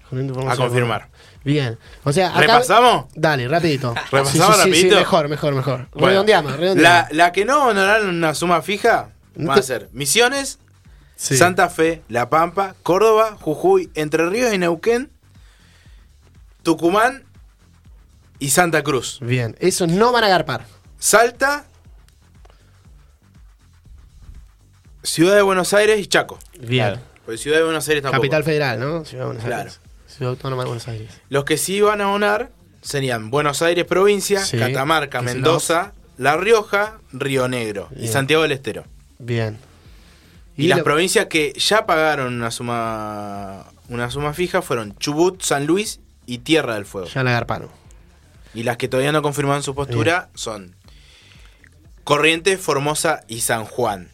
Corriente, 0.10 0.34
Formosa, 0.34 0.54
A 0.54 0.58
confirmar. 0.58 1.10
Bien. 1.43 1.78
O 2.04 2.12
sea, 2.13 2.30
acá- 2.30 2.39
¿Repasamos? 2.41 3.06
Dale, 3.15 3.47
rapidito. 3.47 3.93
¿Repasamos 4.12 4.32
Sí, 4.32 4.62
sí, 4.62 4.65
rapidito? 4.69 4.95
sí, 4.95 4.99
mejor, 4.99 5.30
mejor, 5.30 5.56
mejor. 5.56 5.88
Bueno, 5.93 6.08
redondeamos, 6.10 6.58
redondeamos. 6.58 7.10
La, 7.12 7.15
la 7.25 7.32
que 7.32 7.45
no 7.45 7.67
honoraron 7.67 8.10
una 8.10 8.34
suma 8.34 8.62
fija 8.62 9.10
te- 9.36 9.49
a 9.49 9.62
ser 9.62 9.89
Misiones. 9.93 10.60
Santa 11.15 11.67
Fe, 11.69 12.02
La 12.08 12.30
Pampa, 12.30 12.75
Córdoba, 12.82 13.38
Jujuy, 13.41 13.89
Entre 13.93 14.30
Ríos 14.30 14.54
y 14.54 14.58
Neuquén, 14.58 15.12
Tucumán 16.63 17.25
y 18.39 18.52
Santa 18.52 18.84
Cruz. 18.84 19.17
Bien, 19.21 19.58
esos 19.60 19.89
no 19.89 20.13
van 20.13 20.23
a 20.23 20.28
agarpar. 20.28 20.65
Salta, 20.97 21.65
Ciudad 25.04 25.36
de 25.36 25.41
Buenos 25.41 25.73
Aires 25.73 25.99
y 25.99 26.08
Chaco. 26.08 26.39
Bien. 26.60 26.86
Claro. 26.93 27.02
Porque 27.25 27.38
Ciudad 27.38 27.58
de 27.58 27.63
Buenos 27.63 27.88
Aires 27.88 28.02
tampoco. 28.04 28.21
Capital 28.21 28.43
Federal, 28.43 28.80
¿no? 28.80 29.06
Ciudad 29.06 29.23
de 29.23 29.28
Buenos 29.28 29.43
Claro. 29.45 29.71
Aires. 30.19 30.27
Ciudad 30.27 30.32
Autónoma 30.32 30.63
de 30.63 30.67
Buenos 30.67 30.88
Aires. 30.88 31.10
Los 31.29 31.45
que 31.45 31.58
sí 31.58 31.82
van 31.82 32.01
a 32.01 32.12
honar 32.12 32.51
serían 32.82 33.29
Buenos 33.32 33.62
Aires 33.62 33.86
provincia, 33.86 34.43
Sí, 34.45 34.58
Catamarca, 34.58 35.21
Mendoza, 35.21 35.93
La 36.17 36.38
Rioja, 36.38 36.99
Río 37.12 37.47
Negro 37.47 37.89
y. 37.97 38.08
Santiago 38.08 38.43
del 38.43 38.51
Estero. 38.53 38.84
Bien. 39.17 39.58
Y, 40.58 40.67
las 40.67 40.79
lo- 40.79 40.84
provincias 40.84 41.27
que 41.27 41.53
ya 41.53 41.86
pagaron 41.86 42.34
una 42.34 42.51
suma 42.51 43.65
una 43.88 44.12
suma 44.12 44.34
fija 44.34 44.62
fueron 44.62 44.95
Chubut, 44.97 45.41
San 45.41 45.65
Luis 45.65 45.99
y 46.25 46.39
Tierra 46.39 46.75
del 46.75 46.86
Fuego. 46.86 47.08
Ya 47.08 47.23
la 47.23 47.32
agarparon. 47.32 47.69
Y 48.53 48.63
las 48.63 48.77
que 48.77 48.88
todavía 48.88 49.12
no 49.12 49.21
confirmaron 49.21 49.63
su 49.63 49.73
postura 49.73 50.29
son 50.36 50.75
Corrientes, 52.03 52.60
Formosa 52.60 53.21
y 53.27 53.41
San 53.41 53.65
Juan. 53.65 54.10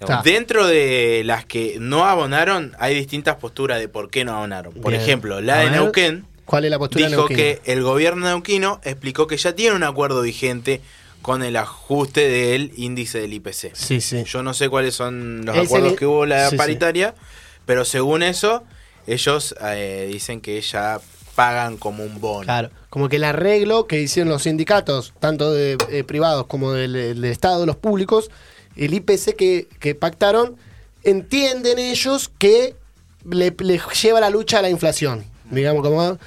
Está. 0.00 0.22
Dentro 0.22 0.66
de 0.66 1.22
las 1.24 1.46
que 1.46 1.78
no 1.80 2.04
abonaron, 2.04 2.76
hay 2.78 2.94
distintas 2.94 3.36
posturas 3.36 3.78
de 3.78 3.88
por 3.88 4.10
qué 4.10 4.24
no 4.24 4.36
abonaron. 4.36 4.74
Por 4.74 4.92
Bien. 4.92 5.02
ejemplo, 5.02 5.40
la 5.40 5.58
de 5.58 5.70
Neuquén 5.70 6.26
¿Cuál 6.46 6.64
es 6.64 6.70
la 6.70 6.78
postura 6.78 7.08
dijo 7.08 7.26
que 7.26 7.60
el 7.64 7.82
gobierno 7.82 8.24
neuquino 8.24 8.80
explicó 8.84 9.26
que 9.26 9.36
ya 9.36 9.54
tiene 9.54 9.74
un 9.74 9.82
acuerdo 9.82 10.22
vigente 10.22 10.80
con 11.20 11.42
el 11.42 11.56
ajuste 11.56 12.28
del 12.28 12.72
índice 12.76 13.20
del 13.20 13.32
IPC. 13.34 13.74
Sí, 13.74 14.00
sí. 14.00 14.22
Yo 14.24 14.44
no 14.44 14.54
sé 14.54 14.68
cuáles 14.68 14.94
son 14.94 15.44
los 15.44 15.58
acuerdos 15.58 15.94
que 15.94 16.06
hubo 16.06 16.24
la 16.24 16.44
sí, 16.44 16.50
sí. 16.50 16.56
paritaria, 16.56 17.16
pero 17.66 17.84
según 17.84 18.22
eso, 18.22 18.62
ellos 19.08 19.56
eh, 19.60 20.08
dicen 20.10 20.40
que 20.40 20.60
ya 20.60 21.00
pagan 21.34 21.78
como 21.78 22.04
un 22.04 22.20
bono. 22.20 22.44
Claro, 22.44 22.70
como 22.90 23.08
que 23.08 23.16
el 23.16 23.24
arreglo 23.24 23.88
que 23.88 24.00
hicieron 24.00 24.30
los 24.30 24.44
sindicatos, 24.44 25.14
tanto 25.18 25.52
de 25.52 25.76
eh, 25.90 26.04
privados 26.04 26.46
como 26.46 26.72
del, 26.72 26.92
del 26.92 27.24
Estado, 27.24 27.66
los 27.66 27.76
públicos, 27.76 28.30
el 28.76 28.94
IPC 28.94 29.34
que, 29.36 29.68
que 29.80 29.94
pactaron, 29.94 30.56
entienden 31.04 31.78
ellos 31.78 32.30
que 32.38 32.74
le, 33.28 33.54
le 33.58 33.80
lleva 34.02 34.20
la 34.20 34.30
lucha 34.30 34.58
a 34.58 34.62
la 34.62 34.70
inflación. 34.70 35.24
Digamos, 35.50 35.82
como 35.82 36.18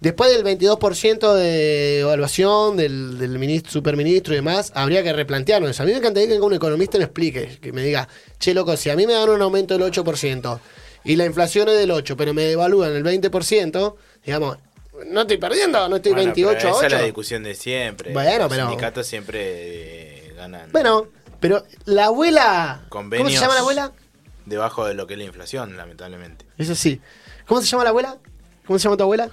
Después 0.00 0.32
del 0.32 0.42
22% 0.44 1.32
de 1.34 2.00
evaluación 2.00 2.76
del, 2.76 3.18
del 3.18 3.38
ministro, 3.38 3.70
superministro 3.70 4.32
y 4.34 4.36
demás, 4.38 4.72
habría 4.74 5.04
que 5.04 5.12
replantearnos 5.12 5.70
eso. 5.70 5.84
A 5.84 5.86
mí 5.86 5.92
me 5.92 5.98
encantaría 5.98 6.28
que 6.28 6.40
un 6.40 6.52
economista 6.54 6.98
me 6.98 7.04
explique, 7.04 7.58
que 7.60 7.72
me 7.72 7.84
diga, 7.84 8.08
che, 8.40 8.52
loco, 8.52 8.76
si 8.76 8.90
a 8.90 8.96
mí 8.96 9.06
me 9.06 9.12
dan 9.12 9.28
un 9.30 9.40
aumento 9.40 9.78
del 9.78 9.88
8% 9.92 10.58
y 11.04 11.14
la 11.14 11.24
inflación 11.24 11.68
es 11.68 11.76
del 11.78 11.90
8%, 11.92 12.16
pero 12.16 12.34
me 12.34 12.42
devalúan 12.42 12.96
el 12.96 13.04
20%, 13.04 13.94
digamos, 14.26 14.58
no 15.06 15.20
estoy 15.20 15.36
perdiendo, 15.36 15.88
no 15.88 15.94
estoy 15.94 16.12
Bueno, 16.14 16.26
28 16.34 16.56
pero 16.58 16.68
a 16.68 16.72
8. 16.72 16.78
esa 16.78 16.86
es 16.86 16.92
la 17.00 17.02
discusión 17.06 17.42
de 17.44 17.54
siempre. 17.54 18.12
Bueno, 18.12 18.38
Los 18.40 18.48
pero- 18.48 18.66
sindicatos 18.66 19.06
siempre 19.06 19.40
eh, 20.30 20.32
ganan 20.36 20.72
Bueno, 20.72 21.06
pero 21.42 21.62
la 21.84 22.06
abuela... 22.06 22.80
¿Cómo 22.88 23.10
se 23.28 23.36
llama 23.36 23.54
la 23.54 23.60
abuela? 23.60 23.92
debajo 24.46 24.86
de 24.86 24.94
lo 24.94 25.06
que 25.06 25.12
es 25.14 25.18
la 25.18 25.24
inflación, 25.26 25.76
lamentablemente. 25.76 26.46
Eso 26.58 26.74
sí. 26.74 27.00
¿Cómo 27.46 27.60
se 27.60 27.66
llama 27.68 27.84
la 27.84 27.90
abuela? 27.90 28.16
¿Cómo 28.66 28.78
se 28.78 28.84
llama 28.84 28.96
tu 28.96 29.02
abuela? 29.04 29.28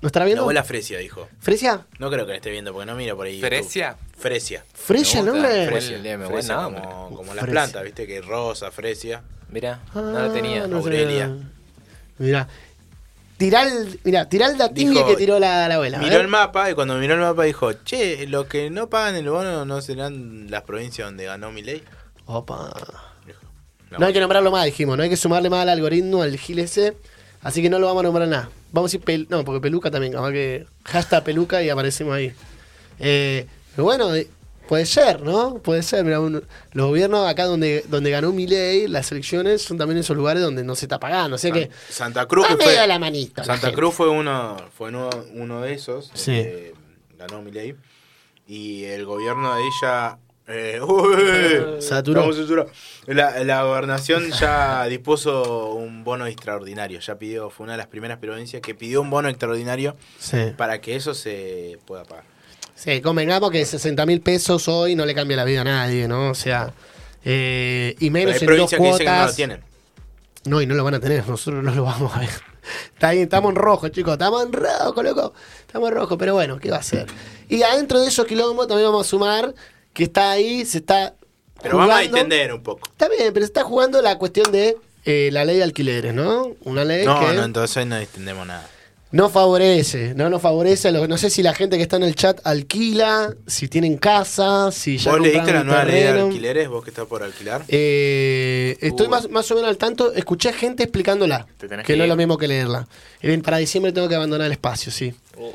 ¿No 0.00 0.06
estará 0.06 0.24
La 0.24 0.26
viendo? 0.26 0.42
abuela 0.42 0.64
Fresia 0.64 0.98
dijo. 0.98 1.28
¿Fresia? 1.40 1.86
No 1.98 2.08
creo 2.10 2.24
que 2.24 2.30
la 2.32 2.36
esté 2.36 2.50
viendo 2.50 2.72
porque 2.72 2.86
no 2.86 2.94
mira 2.96 3.14
por 3.14 3.26
ahí. 3.26 3.34
YouTube. 3.40 3.48
¿Fresia? 3.48 3.96
Fresia. 4.16 4.64
¿Fresia 4.74 5.20
el 5.20 5.26
Me 5.26 5.30
gusta, 5.32 5.46
nombre? 5.48 5.66
Fresia. 5.68 5.98
Fresia, 5.98 6.16
Buen 6.16 6.30
Fresia, 6.32 6.54
como, 6.56 7.16
como 7.16 7.34
las 7.34 7.44
Fresia. 7.44 7.46
plantas, 7.50 7.82
viste 7.84 8.06
que 8.06 8.20
rosa, 8.20 8.70
fresia. 8.70 9.22
Mira, 9.50 9.80
Ah, 9.94 10.00
no 10.00 10.22
lo 10.26 10.32
tenía. 10.32 10.66
no 10.66 10.76
Aurelia. 10.78 11.36
sabía. 12.18 12.48
Tirá 13.38 13.62
el, 13.62 14.00
mirá, 14.04 14.28
tirá 14.28 14.46
el 14.48 14.58
datingue 14.58 15.06
que 15.06 15.14
tiró 15.16 15.38
la, 15.38 15.68
la 15.68 15.76
abuela. 15.76 15.98
Miró 15.98 16.10
ver. 16.12 16.20
el 16.22 16.28
mapa 16.28 16.70
y 16.70 16.74
cuando 16.74 16.96
miró 16.98 17.14
el 17.14 17.20
mapa 17.20 17.44
dijo, 17.44 17.72
che, 17.72 18.26
los 18.26 18.46
que 18.46 18.68
no 18.68 18.88
pagan 18.90 19.14
el 19.16 19.30
bono 19.30 19.64
no 19.64 19.80
serán 19.80 20.50
las 20.50 20.62
provincias 20.64 21.06
donde 21.06 21.24
ganó 21.24 21.50
mi 21.52 21.62
ley. 21.62 21.82
Opa. 22.26 22.74
No 23.96 24.04
hay 24.06 24.12
que 24.12 24.20
nombrarlo 24.20 24.50
más, 24.50 24.64
dijimos. 24.66 24.96
No 24.96 25.02
hay 25.02 25.08
que 25.08 25.16
sumarle 25.16 25.48
más 25.48 25.62
al 25.62 25.70
algoritmo, 25.70 26.20
al 26.22 26.36
gil 26.36 26.58
ese. 26.58 26.94
Así 27.40 27.62
que 27.62 27.70
no 27.70 27.78
lo 27.78 27.86
vamos 27.86 28.00
a 28.00 28.04
nombrar 28.04 28.28
nada. 28.28 28.50
Vamos 28.72 28.92
a 28.92 28.98
decir 28.98 29.00
pel- 29.06 29.26
No, 29.30 29.44
porque 29.44 29.60
peluca 29.60 29.90
también. 29.90 30.12
Capaz 30.12 30.32
que 30.32 30.66
hashtag 30.84 31.24
peluca 31.24 31.62
y 31.62 31.70
aparecemos 31.70 32.14
ahí. 32.14 32.32
Eh, 32.98 33.46
pero 33.74 33.84
bueno, 33.84 34.10
puede 34.68 34.86
ser, 34.86 35.22
¿no? 35.22 35.54
Puede 35.58 35.82
ser. 35.82 36.04
Mirá, 36.04 36.20
un- 36.20 36.44
los 36.72 36.86
gobiernos 36.86 37.26
acá 37.28 37.44
donde, 37.46 37.84
donde 37.88 38.10
ganó 38.10 38.30
Milei, 38.32 38.86
las 38.86 39.10
elecciones, 39.10 39.62
son 39.62 39.78
también 39.78 39.98
esos 39.98 40.16
lugares 40.16 40.42
donde 40.42 40.62
no 40.62 40.74
se 40.76 40.84
está 40.84 41.00
pagando. 41.00 41.34
O 41.34 41.38
sea 41.38 41.50
que. 41.50 41.70
Santa 41.88 42.26
Cruz 42.26 42.46
que 42.46 42.56
fue, 42.56 42.86
la 42.86 42.98
manito. 42.98 43.42
Santa. 43.42 43.72
Cruz 43.72 43.94
fue 43.94 44.08
uno, 44.08 44.56
fue 44.76 44.90
uno, 44.90 45.10
uno 45.34 45.60
de 45.62 45.72
esos. 45.72 46.10
Sí. 46.14 46.32
eh, 46.34 46.74
ganó 47.18 47.42
mi 47.42 47.50
ley. 47.50 47.74
Y 48.46 48.84
el 48.84 49.04
gobierno 49.04 49.54
de 49.56 49.62
ella. 49.66 50.18
eh, 50.46 50.80
uy, 50.86 51.82
Saturó. 51.82 52.30
La, 53.06 53.44
la 53.44 53.62
gobernación 53.64 54.30
ya 54.30 54.84
dispuso 54.88 55.72
un 55.74 56.04
bono 56.04 56.26
extraordinario. 56.26 57.00
Ya 57.00 57.18
pidió, 57.18 57.50
fue 57.50 57.64
una 57.64 57.72
de 57.72 57.78
las 57.78 57.88
primeras 57.88 58.18
provincias 58.18 58.62
que 58.62 58.74
pidió 58.74 59.00
un 59.02 59.10
bono 59.10 59.28
extraordinario 59.28 59.96
Sí. 60.18 60.52
para 60.56 60.80
que 60.80 60.96
eso 60.96 61.12
se 61.14 61.78
pueda 61.86 62.04
pagar. 62.04 62.24
Sí, 62.78 63.00
convengamos 63.00 63.50
que 63.50 63.64
60 63.66 64.06
mil 64.06 64.20
pesos 64.20 64.68
hoy 64.68 64.94
no 64.94 65.04
le 65.04 65.12
cambia 65.12 65.36
la 65.36 65.44
vida 65.44 65.62
a 65.62 65.64
nadie, 65.64 66.06
¿no? 66.06 66.30
O 66.30 66.34
sea, 66.34 66.72
eh, 67.24 67.96
y 67.98 68.10
Pero 68.10 68.12
menos 68.12 68.34
hay 68.36 68.40
en 68.40 68.56
dos 68.56 68.70
provincias 68.70 68.80
que 68.80 68.86
dicen 68.86 68.98
que 68.98 69.06
no 69.06 69.12
lo 69.12 69.18
cuotas. 69.18 69.36
tienen. 69.36 69.60
No, 70.44 70.62
y 70.62 70.66
no 70.66 70.74
lo 70.76 70.84
van 70.84 70.94
a 70.94 71.00
tener, 71.00 71.26
nosotros 71.28 71.64
no 71.64 71.74
lo 71.74 71.84
vamos 71.84 72.14
a 72.14 72.20
ver. 72.20 72.30
Está 72.94 73.10
bien, 73.10 73.24
estamos 73.24 73.50
en 73.50 73.56
rojo, 73.56 73.88
chicos, 73.88 74.12
estamos 74.12 74.44
en 74.44 74.52
rojo, 74.52 75.02
loco. 75.02 75.32
Estamos 75.66 75.88
en 75.88 75.94
rojo, 75.96 76.16
pero 76.18 76.34
bueno, 76.34 76.58
¿qué 76.60 76.70
va 76.70 76.76
a 76.76 76.82
ser? 76.82 77.06
Y 77.48 77.62
adentro 77.62 78.00
de 78.00 78.08
esos 78.08 78.26
quilombos 78.26 78.68
también 78.68 78.88
vamos 78.88 79.06
a 79.06 79.10
sumar 79.10 79.54
que 79.92 80.04
está 80.04 80.30
ahí, 80.30 80.64
se 80.64 80.78
está. 80.78 81.14
Pero 81.60 81.78
vamos 81.78 81.96
a 81.96 82.04
entender 82.04 82.52
un 82.52 82.62
poco. 82.62 82.88
Está 82.88 83.08
bien, 83.08 83.32
pero 83.32 83.44
se 83.44 83.50
está 83.50 83.64
jugando 83.64 84.00
la 84.02 84.18
cuestión 84.18 84.52
de 84.52 84.76
eh, 85.04 85.30
la 85.32 85.44
ley 85.44 85.56
de 85.56 85.64
alquileres, 85.64 86.14
¿no? 86.14 86.52
Una 86.62 86.84
ley 86.84 87.04
No, 87.04 87.18
que 87.18 87.32
no, 87.34 87.42
entonces 87.42 87.84
no 87.86 87.96
entendemos 87.96 88.46
nada. 88.46 88.68
No 89.10 89.30
favorece, 89.30 90.14
no 90.14 90.28
nos 90.28 90.42
favorece. 90.42 90.88
a 90.88 90.90
los- 90.92 91.08
no 91.08 91.16
sé 91.16 91.30
si 91.30 91.42
la 91.42 91.54
gente 91.54 91.76
que 91.76 91.82
está 91.82 91.96
en 91.96 92.02
el 92.02 92.14
chat 92.14 92.40
alquila, 92.44 93.34
si 93.46 93.66
tienen 93.68 93.96
casa, 93.96 94.70
si 94.70 94.98
ya 94.98 95.12
¿Vos 95.12 95.20
leíste 95.20 95.52
la 95.52 95.64
nueva 95.64 95.84
ley 95.84 96.02
de 96.02 96.08
alquileres? 96.20 96.68
¿Vos 96.68 96.84
que 96.84 96.90
estás 96.90 97.06
por 97.06 97.22
alquilar? 97.22 97.64
Eh, 97.68 98.76
estoy 98.80 99.06
Uh. 99.06 99.10
más, 99.10 99.30
más 99.30 99.50
o 99.50 99.54
menos 99.54 99.70
al 99.70 99.78
tanto. 99.78 100.12
Escuché 100.12 100.52
gente 100.52 100.82
explicándola. 100.82 101.46
Te 101.56 101.68
tenés 101.68 101.86
Que 101.86 101.94
que 101.94 101.96
no 101.96 102.04
es 102.04 102.08
lo 102.08 102.16
mismo 102.16 102.36
que 102.36 102.48
leerla. 102.48 102.86
Eh, 103.22 103.38
Para 103.38 103.56
diciembre 103.58 103.92
tengo 103.92 104.08
que 104.08 104.14
abandonar 104.14 104.46
el 104.46 104.52
espacio, 104.52 104.92
sí. 104.92 105.14
Uh, 105.36 105.50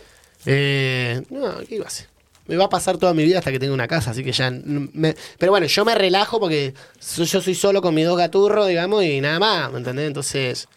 Eh, 0.46 1.22
no, 1.30 1.60
¿qué 1.70 1.76
iba 1.76 1.86
a 1.86 1.88
hacer? 1.88 2.08
Me 2.48 2.58
va 2.58 2.66
a 2.66 2.70
pasar 2.70 2.98
toda 2.98 3.14
mi 3.14 3.24
vida 3.24 3.40
hasta 3.40 3.52
que 3.54 3.60
tenga 3.60 3.74
una 3.74 3.88
casa, 3.88 4.12
así 4.12 4.22
que 4.24 4.34
ya. 4.34 4.52
me- 4.52 5.16
pero 5.38 5.54
bueno, 5.54 5.66
yo 5.68 5.86
me 5.86 5.96
relajo 5.96 6.40
porque 6.42 6.74
yo 7.18 7.26
soy 7.42 7.56
solo 7.56 7.82
con 7.82 7.94
mis 7.96 8.06
dos 8.06 8.18
gaturros, 8.18 8.68
digamos, 8.68 9.04
y 9.06 9.22
nada 9.22 9.40
más, 9.40 9.72
¿me 9.72 9.78
entendés? 9.78 10.08
Entonces, 10.08 10.68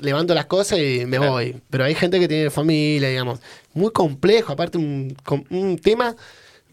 levanto 0.00 0.34
las 0.34 0.46
cosas 0.46 0.78
y 0.78 1.04
me 1.06 1.16
Claro. 1.18 1.32
voy. 1.32 1.56
Pero 1.70 1.84
hay 1.84 1.94
gente 1.94 2.18
que 2.20 2.28
tiene 2.28 2.50
familia, 2.50 3.08
digamos. 3.08 3.40
Muy 3.74 3.90
complejo, 3.92 4.52
aparte, 4.52 4.78
un, 4.78 5.16
com- 5.24 5.44
un 5.50 5.78
tema, 5.78 6.14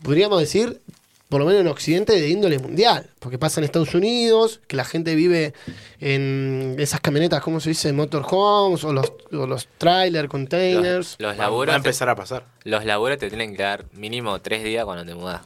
podríamos 0.02 0.40
decir, 0.40 0.82
por 1.30 1.40
lo 1.40 1.46
menos 1.48 1.62
en 1.62 1.68
Occidente, 1.68 2.14
de 2.14 2.30
índole 2.30 2.60
mundial. 2.60 3.10
Porque 3.20 3.38
pasa 3.40 3.60
en 3.60 3.66
Estados 3.66 3.94
Unidos, 3.96 4.62
que 4.68 4.76
la 4.76 4.86
gente 4.86 5.16
vive 5.16 5.54
en 6.00 6.76
esas 6.80 7.00
camionetas, 7.02 7.42
¿cómo 7.42 7.60
se 7.60 7.70
dice? 7.70 7.92
Motorhomes 7.94 8.84
o 8.84 8.94
los, 8.94 9.12
o 9.32 9.48
los 9.48 9.68
trailer 9.78 10.28
containers. 10.28 11.16
los, 11.18 11.20
los 11.20 11.32
Va- 11.34 11.38
Va 11.38 11.44
laburos. 11.46 11.74
a 11.74 11.78
empezar 11.78 12.10
a 12.10 12.16
pasar. 12.16 12.46
Los 12.64 12.86
laburos 12.86 13.18
te 13.18 13.30
tienen 13.30 13.56
que 13.56 13.64
dar 13.64 13.86
mínimo 13.94 14.40
tres 14.42 14.64
días 14.64 14.86
cuando 14.86 15.06
te 15.06 15.16
mudas. 15.16 15.42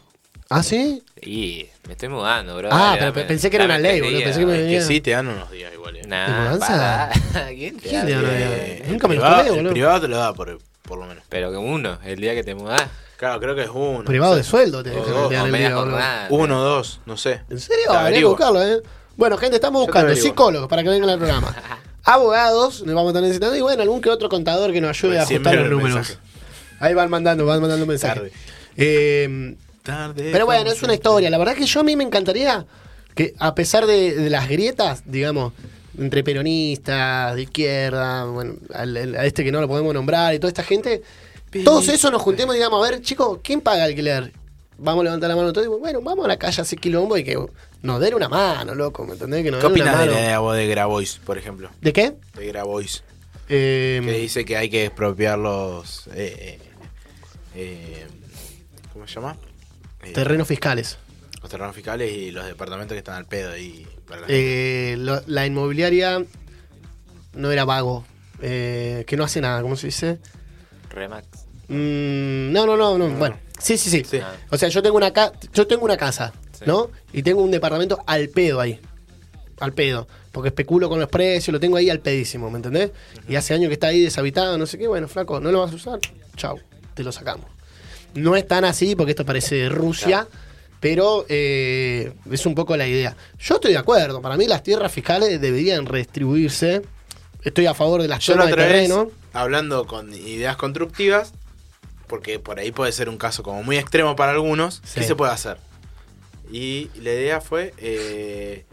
¿Ah, 0.51 0.63
sí? 0.63 1.03
Y 1.21 1.67
me 1.85 1.93
estoy 1.93 2.09
mudando, 2.09 2.57
bro. 2.57 2.69
Ah, 2.71 2.77
Dale, 2.77 2.97
pero 2.99 3.11
dame- 3.13 3.25
pensé 3.27 3.49
que 3.51 3.57
era 3.57 3.65
una 3.65 3.77
ley, 3.77 3.99
boludo, 4.01 4.17
días. 4.17 4.23
pensé 4.29 4.39
que 4.39 4.45
me- 4.47 4.55
Es 4.55 4.61
que 4.63 4.67
Bien. 4.67 4.83
sí, 4.83 5.01
te 5.01 5.11
dan 5.11 5.27
unos 5.27 5.51
días 5.51 5.71
igual. 5.73 5.95
eh. 5.97 6.01
Nah, 6.07 6.25
¿De 6.25 6.33
mudanza? 6.55 7.09
para. 7.33 7.47
¿Quién 7.55 7.77
te 7.77 7.89
¿Quién 7.89 8.01
da 8.01 8.05
te 8.07 8.11
idea? 8.13 8.57
Eh, 8.57 8.83
Nunca 8.89 9.07
me 9.07 9.15
lo 9.15 9.41
el 9.41 9.51
boludo. 9.51 9.71
privado 9.71 10.01
te 10.01 10.07
lo 10.07 10.17
da 10.17 10.33
por, 10.33 10.59
por 10.81 10.97
lo 10.97 11.05
menos. 11.05 11.23
Pero 11.29 11.51
que 11.51 11.57
uno, 11.57 11.99
el 12.03 12.19
día 12.19 12.33
que 12.33 12.43
te 12.43 12.55
mudás. 12.55 12.81
Claro, 13.17 13.39
creo 13.39 13.53
que 13.55 13.63
es 13.63 13.69
uno. 13.71 14.05
Privado 14.05 14.35
de 14.35 14.43
sueldo 14.43 14.81
te 14.81 14.89
dos, 14.91 15.07
enviar 15.31 15.43
o 15.43 15.45
el 15.45 15.53
día, 15.53 15.75
jornada. 15.75 16.27
Uno, 16.31 16.63
dos, 16.63 17.01
no 17.05 17.15
sé. 17.17 17.41
¿En 17.49 17.59
serio? 17.59 17.85
Te 17.91 17.95
Habría 17.97 18.19
que 18.19 18.25
buscarlo, 18.25 18.63
¿eh? 18.65 18.81
Bueno, 19.17 19.37
gente, 19.37 19.57
estamos 19.57 19.81
te 19.81 19.85
buscando 19.91 20.15
psicólogos 20.15 20.67
para 20.69 20.81
que 20.81 20.89
vengan 20.89 21.09
al 21.09 21.17
programa. 21.19 21.53
Abogados, 22.05 22.81
nos 22.83 22.95
vamos 22.95 23.09
a 23.09 23.11
estar 23.11 23.21
necesitando. 23.21 23.55
Y 23.55 23.61
bueno, 23.61 23.83
algún 23.83 24.01
que 24.01 24.09
otro 24.09 24.29
contador 24.29 24.71
que 24.71 24.81
nos 24.81 24.97
ayude 24.97 25.19
a 25.19 25.23
ajustar 25.23 25.53
los 25.55 25.69
números. 25.69 25.93
mensaje. 25.95 26.17
Ahí 26.79 26.93
van 26.95 27.09
mandando, 27.11 27.45
van 27.45 27.59
mandando 27.61 27.85
mensajes. 27.85 28.31
Eh, 28.77 29.55
Tarde. 29.83 30.29
pero 30.31 30.45
bueno, 30.45 30.71
es 30.71 30.81
una 30.83 30.93
historia. 30.93 31.29
La 31.29 31.37
verdad 31.37 31.55
que 31.55 31.65
yo 31.65 31.79
a 31.79 31.83
mí 31.83 31.95
me 31.95 32.03
encantaría 32.03 32.65
que, 33.15 33.33
a 33.39 33.55
pesar 33.55 33.85
de, 33.85 34.15
de 34.15 34.29
las 34.29 34.47
grietas, 34.49 35.03
digamos, 35.05 35.53
entre 35.97 36.23
peronistas, 36.23 37.35
de 37.35 37.41
izquierda, 37.43 38.25
bueno, 38.25 38.55
al- 38.73 38.95
al- 38.97 39.15
a 39.15 39.25
este 39.25 39.43
que 39.43 39.51
no 39.51 39.59
lo 39.61 39.67
podemos 39.67 39.93
nombrar 39.93 40.33
y 40.33 40.39
toda 40.39 40.49
esta 40.49 40.63
gente, 40.63 41.01
todos 41.63 41.89
esos 41.89 42.11
nos 42.11 42.21
juntemos 42.21 42.55
y 42.55 42.59
digamos, 42.59 42.85
a 42.85 42.91
ver, 42.91 43.01
chicos, 43.01 43.39
¿quién 43.43 43.61
paga 43.61 43.83
alquiler? 43.85 44.31
Vamos 44.77 45.01
a 45.01 45.03
levantar 45.05 45.29
la 45.29 45.35
mano 45.35 45.51
todos 45.51 45.65
y 45.65 45.69
digo, 45.69 45.79
bueno, 45.79 45.99
vamos 46.01 46.23
a 46.23 46.27
la 46.29 46.37
calle 46.37 46.61
a 46.61 46.63
hacer 46.63 46.79
quilombo 46.79 47.17
y 47.17 47.23
que 47.25 47.37
nos 47.81 47.99
den 47.99 48.13
una 48.13 48.29
mano, 48.29 48.75
loco, 48.75 49.05
¿me 49.05 49.13
entendés? 49.13 49.43
Que 49.43 49.51
nos 49.51 49.59
¿Qué 49.59 49.67
den 49.67 49.73
una 49.81 49.83
opinas 49.91 49.99
de 49.99 50.05
mano. 50.05 50.11
la 50.19 50.25
idea 50.25 50.39
vos 50.39 50.55
de 50.55 50.67
Grabois, 50.67 51.19
por 51.25 51.37
ejemplo? 51.37 51.69
¿De 51.81 51.91
qué? 51.91 52.13
De 52.35 52.45
Grabois. 52.47 53.03
Eh, 53.49 53.99
Que 54.05 54.11
dice 54.19 54.45
que 54.45 54.55
hay 54.55 54.69
que 54.69 54.85
expropiar 54.85 55.37
los. 55.39 56.07
eh, 56.13 56.13
eh, 56.15 56.59
eh, 57.55 58.07
¿Cómo 58.93 59.05
se 59.07 59.15
llama? 59.15 59.35
Eh, 60.03 60.11
terrenos 60.13 60.47
fiscales. 60.47 60.97
Los 61.41 61.49
terrenos 61.49 61.75
fiscales 61.75 62.11
y 62.11 62.31
los 62.31 62.45
departamentos 62.45 62.93
que 62.95 62.99
están 62.99 63.15
al 63.15 63.25
pedo 63.25 63.51
ahí. 63.51 63.87
Para 64.07 64.21
la 64.21 64.27
gente. 64.27 64.93
Eh, 64.93 64.97
lo- 64.97 65.21
la 65.27 65.45
inmobiliaria 65.45 66.23
no 67.33 67.51
era 67.51 67.65
vago, 67.65 68.05
eh, 68.41 69.03
que 69.07 69.15
no 69.17 69.23
hace 69.23 69.39
nada, 69.41 69.61
¿cómo 69.61 69.75
se 69.75 69.87
dice? 69.87 70.19
Remax. 70.89 71.27
Mm, 71.67 72.51
no, 72.51 72.65
no, 72.65 72.75
no, 72.75 72.97
no. 72.97 73.07
Bueno, 73.15 73.37
sí, 73.59 73.77
sí, 73.77 73.89
sí. 73.89 74.03
Sí. 74.03 74.19
O 74.49 74.57
sea, 74.57 74.69
yo 74.69 74.81
tengo 74.81 74.97
una 74.97 75.13
ca 75.13 75.31
yo 75.53 75.67
tengo 75.67 75.85
una 75.85 75.97
casa, 75.97 76.33
Sí. 76.51 76.63
¿no? 76.65 76.89
Y 77.13 77.21
tengo 77.23 77.41
un 77.43 77.51
departamento 77.51 77.99
al 78.07 78.29
pedo 78.29 78.59
ahí. 78.59 78.79
Al 79.59 79.73
pedo. 79.73 80.07
Porque 80.31 80.49
especulo 80.49 80.89
con 80.89 80.99
los 80.99 81.09
precios, 81.09 81.51
lo 81.53 81.59
tengo 81.59 81.77
ahí 81.77 81.89
al 81.89 81.99
pedísimo, 81.99 82.49
¿me 82.49 82.57
entendés? 82.57 82.91
Y 83.27 83.35
hace 83.35 83.53
años 83.53 83.67
que 83.69 83.73
está 83.73 83.87
ahí 83.87 84.01
deshabitado, 84.01 84.57
no 84.57 84.65
sé 84.65 84.77
qué. 84.77 84.87
Bueno, 84.87 85.07
flaco, 85.07 85.39
¿no 85.39 85.51
lo 85.51 85.59
vas 85.61 85.71
a 85.71 85.75
usar? 85.75 85.99
Chau, 86.35 86.59
te 86.93 87.03
lo 87.03 87.11
sacamos. 87.11 87.45
No 88.15 88.35
es 88.35 88.47
tan 88.47 88.65
así, 88.65 88.95
porque 88.95 89.11
esto 89.11 89.25
parece 89.25 89.69
Rusia, 89.69 90.27
pero 90.79 91.25
eh, 91.29 92.13
es 92.31 92.45
un 92.45 92.55
poco 92.55 92.75
la 92.77 92.87
idea. 92.87 93.15
Yo 93.39 93.55
estoy 93.55 93.71
de 93.73 93.77
acuerdo. 93.77 94.21
Para 94.21 94.37
mí 94.37 94.45
las 94.47 94.63
tierras 94.63 94.91
fiscales 94.91 95.39
deberían 95.39 95.85
redistribuirse. 95.85 96.81
Estoy 97.43 97.67
a 97.67 97.73
favor 97.73 98.01
de 98.01 98.07
las 98.07 98.19
Yo 98.25 98.33
la 98.35 98.41
zonas 98.43 98.47
de 98.47 98.53
otra 98.53 98.65
vez, 98.65 98.73
terreno. 98.89 99.11
hablando 99.33 99.85
con 99.87 100.13
ideas 100.13 100.57
constructivas, 100.57 101.33
porque 102.07 102.39
por 102.39 102.59
ahí 102.59 102.71
puede 102.71 102.91
ser 102.91 103.07
un 103.09 103.17
caso 103.17 103.43
como 103.43 103.63
muy 103.63 103.77
extremo 103.77 104.15
para 104.15 104.31
algunos, 104.33 104.81
Sí. 104.83 104.99
¿qué 105.01 105.03
se 105.03 105.15
puede 105.15 105.31
hacer? 105.31 105.57
Y 106.51 106.89
la 106.95 107.11
idea 107.11 107.41
fue 107.41 107.73
eh, 107.77 108.65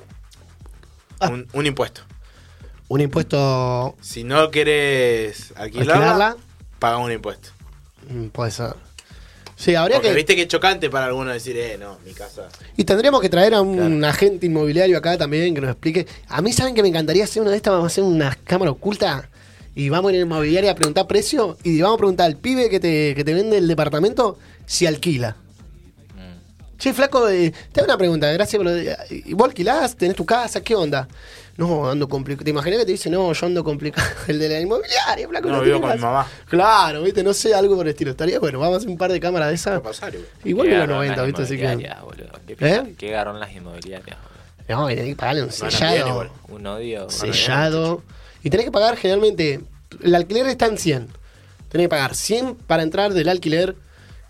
Ah. 1.20 1.28
un, 1.28 1.47
un 1.53 1.66
impuesto. 1.66 2.01
Un 2.89 3.01
impuesto 3.01 3.97
Si 4.01 4.22
no 4.24 4.51
querés 4.51 5.53
alquilarla, 5.57 5.95
alquilarla. 5.95 6.37
paga 6.78 6.99
un 6.99 7.12
impuesto. 7.12 7.51
Mm, 8.09 8.26
Puede 8.28 8.51
ser. 8.51 8.74
Sí, 9.59 9.74
habría 9.74 9.96
Porque 9.96 10.11
que. 10.11 10.14
viste 10.14 10.36
que 10.36 10.42
es 10.42 10.48
chocante 10.48 10.90
para 10.90 11.07
algunos 11.07 11.32
decir, 11.32 11.57
eh, 11.57 11.78
no, 11.80 11.98
mi 12.04 12.12
casa. 12.12 12.48
Y 12.76 12.84
tendríamos 12.84 13.22
que 13.22 13.30
traer 13.30 13.54
a 13.54 13.62
un 13.62 13.76
Claro. 13.98 14.07
agente 14.07 14.44
inmobiliario 14.46 14.98
acá 14.98 15.16
también 15.16 15.54
que 15.54 15.62
nos 15.62 15.70
explique. 15.70 16.07
A 16.28 16.42
mí, 16.42 16.52
¿saben 16.52 16.74
que 16.74 16.82
me 16.82 16.88
encantaría 16.88 17.24
hacer 17.24 17.40
una 17.40 17.50
de 17.52 17.57
estas? 17.57 17.72
Vamos 17.72 17.84
a 17.84 17.86
hacer 17.86 18.04
una 18.04 18.36
cámara 18.44 18.70
oculta 18.70 19.28
y 19.74 19.88
vamos 19.88 20.11
a 20.11 20.14
ir 20.14 20.20
a 20.20 20.22
inmobiliaria 20.24 20.72
a 20.72 20.74
preguntar 20.74 21.07
precio 21.07 21.57
y 21.62 21.80
vamos 21.80 21.94
a 21.96 21.98
preguntar 21.98 22.26
al 22.26 22.36
pibe 22.36 22.68
que 22.68 22.80
te, 22.80 23.14
que 23.14 23.24
te 23.24 23.32
vende 23.32 23.57
el 23.57 23.66
departamento 23.66 24.38
si 24.66 24.84
alquila. 24.86 25.36
Mm. 26.14 26.76
Che, 26.78 26.92
flaco, 26.92 27.26
eh, 27.28 27.50
te 27.72 27.80
hago 27.80 27.86
una 27.88 27.96
pregunta, 27.98 28.30
gracias 28.32 28.62
de- 28.62 28.96
¿y 29.24 29.32
¿Vos 29.32 29.48
alquilás? 29.48 29.96
¿Tenés 29.96 30.16
tu 30.16 30.26
casa? 30.26 30.61
¿Qué 30.61 30.74
onda? 30.74 31.09
No, 31.57 31.88
ando 31.88 32.09
complicado. 32.09 32.44
¿Te 32.44 32.50
imaginas 32.50 32.80
que 32.80 32.86
te 32.86 32.92
dice, 32.92 33.09
no, 33.09 33.32
yo 33.32 33.46
ando 33.46 33.64
complicado? 33.64 34.07
El 34.28 34.38
de 34.38 34.48
la 34.48 34.61
inmobiliaria, 34.61 35.28
flaco. 35.28 35.48
No, 35.48 35.62
vivo 35.62 35.80
con 35.80 35.90
mi 35.92 35.98
mamá. 35.98 36.26
Claro, 36.48 37.02
viste, 37.02 37.22
no 37.22 37.32
sé, 37.32 37.54
algo 37.54 37.76
por 37.76 37.86
el 37.86 37.90
estilo. 37.90 38.11
Estaría 38.11 38.38
bueno, 38.38 38.59
vamos 38.59 38.74
a 38.74 38.78
hacer 38.78 38.90
un 38.90 38.98
par 38.98 39.11
de 39.11 39.20
cámaras 39.20 39.48
de 39.48 39.54
esas. 39.54 39.80
Pasar, 39.80 40.12
igual. 40.44 40.66
Que 40.68 40.72
los 40.74 40.80
garrón 40.80 40.96
90, 40.96 41.16
las 41.16 41.26
viste, 41.26 41.42
así 41.42 41.57
que. 41.57 41.64
inmobiliarias, 41.64 42.02
boludo. 42.02 42.32
Qué, 42.46 42.57
¿Eh? 42.61 42.94
qué 42.98 43.11
garrón 43.11 43.40
las 43.40 43.52
inmobiliarias. 43.52 44.18
boludo. 44.18 44.80
No, 44.80 44.90
y 44.90 44.96
tenés 44.96 45.11
que 45.11 45.16
pagarle 45.16 45.42
un 45.44 45.52
sellado. 45.52 46.09
igual. 46.09 46.30
Un 46.48 46.66
odio. 46.66 47.09
sellado. 47.11 48.02
Y 48.42 48.50
tenés 48.50 48.66
que 48.66 48.72
pagar 48.72 48.96
generalmente. 48.96 49.61
El 50.02 50.14
alquiler 50.14 50.46
está 50.48 50.66
en 50.66 50.76
100. 50.76 51.09
Tenés 51.70 51.86
que 51.86 51.88
pagar 51.88 52.14
100 52.14 52.54
para 52.66 52.82
entrar 52.82 53.14
del 53.14 53.28
alquiler, 53.28 53.76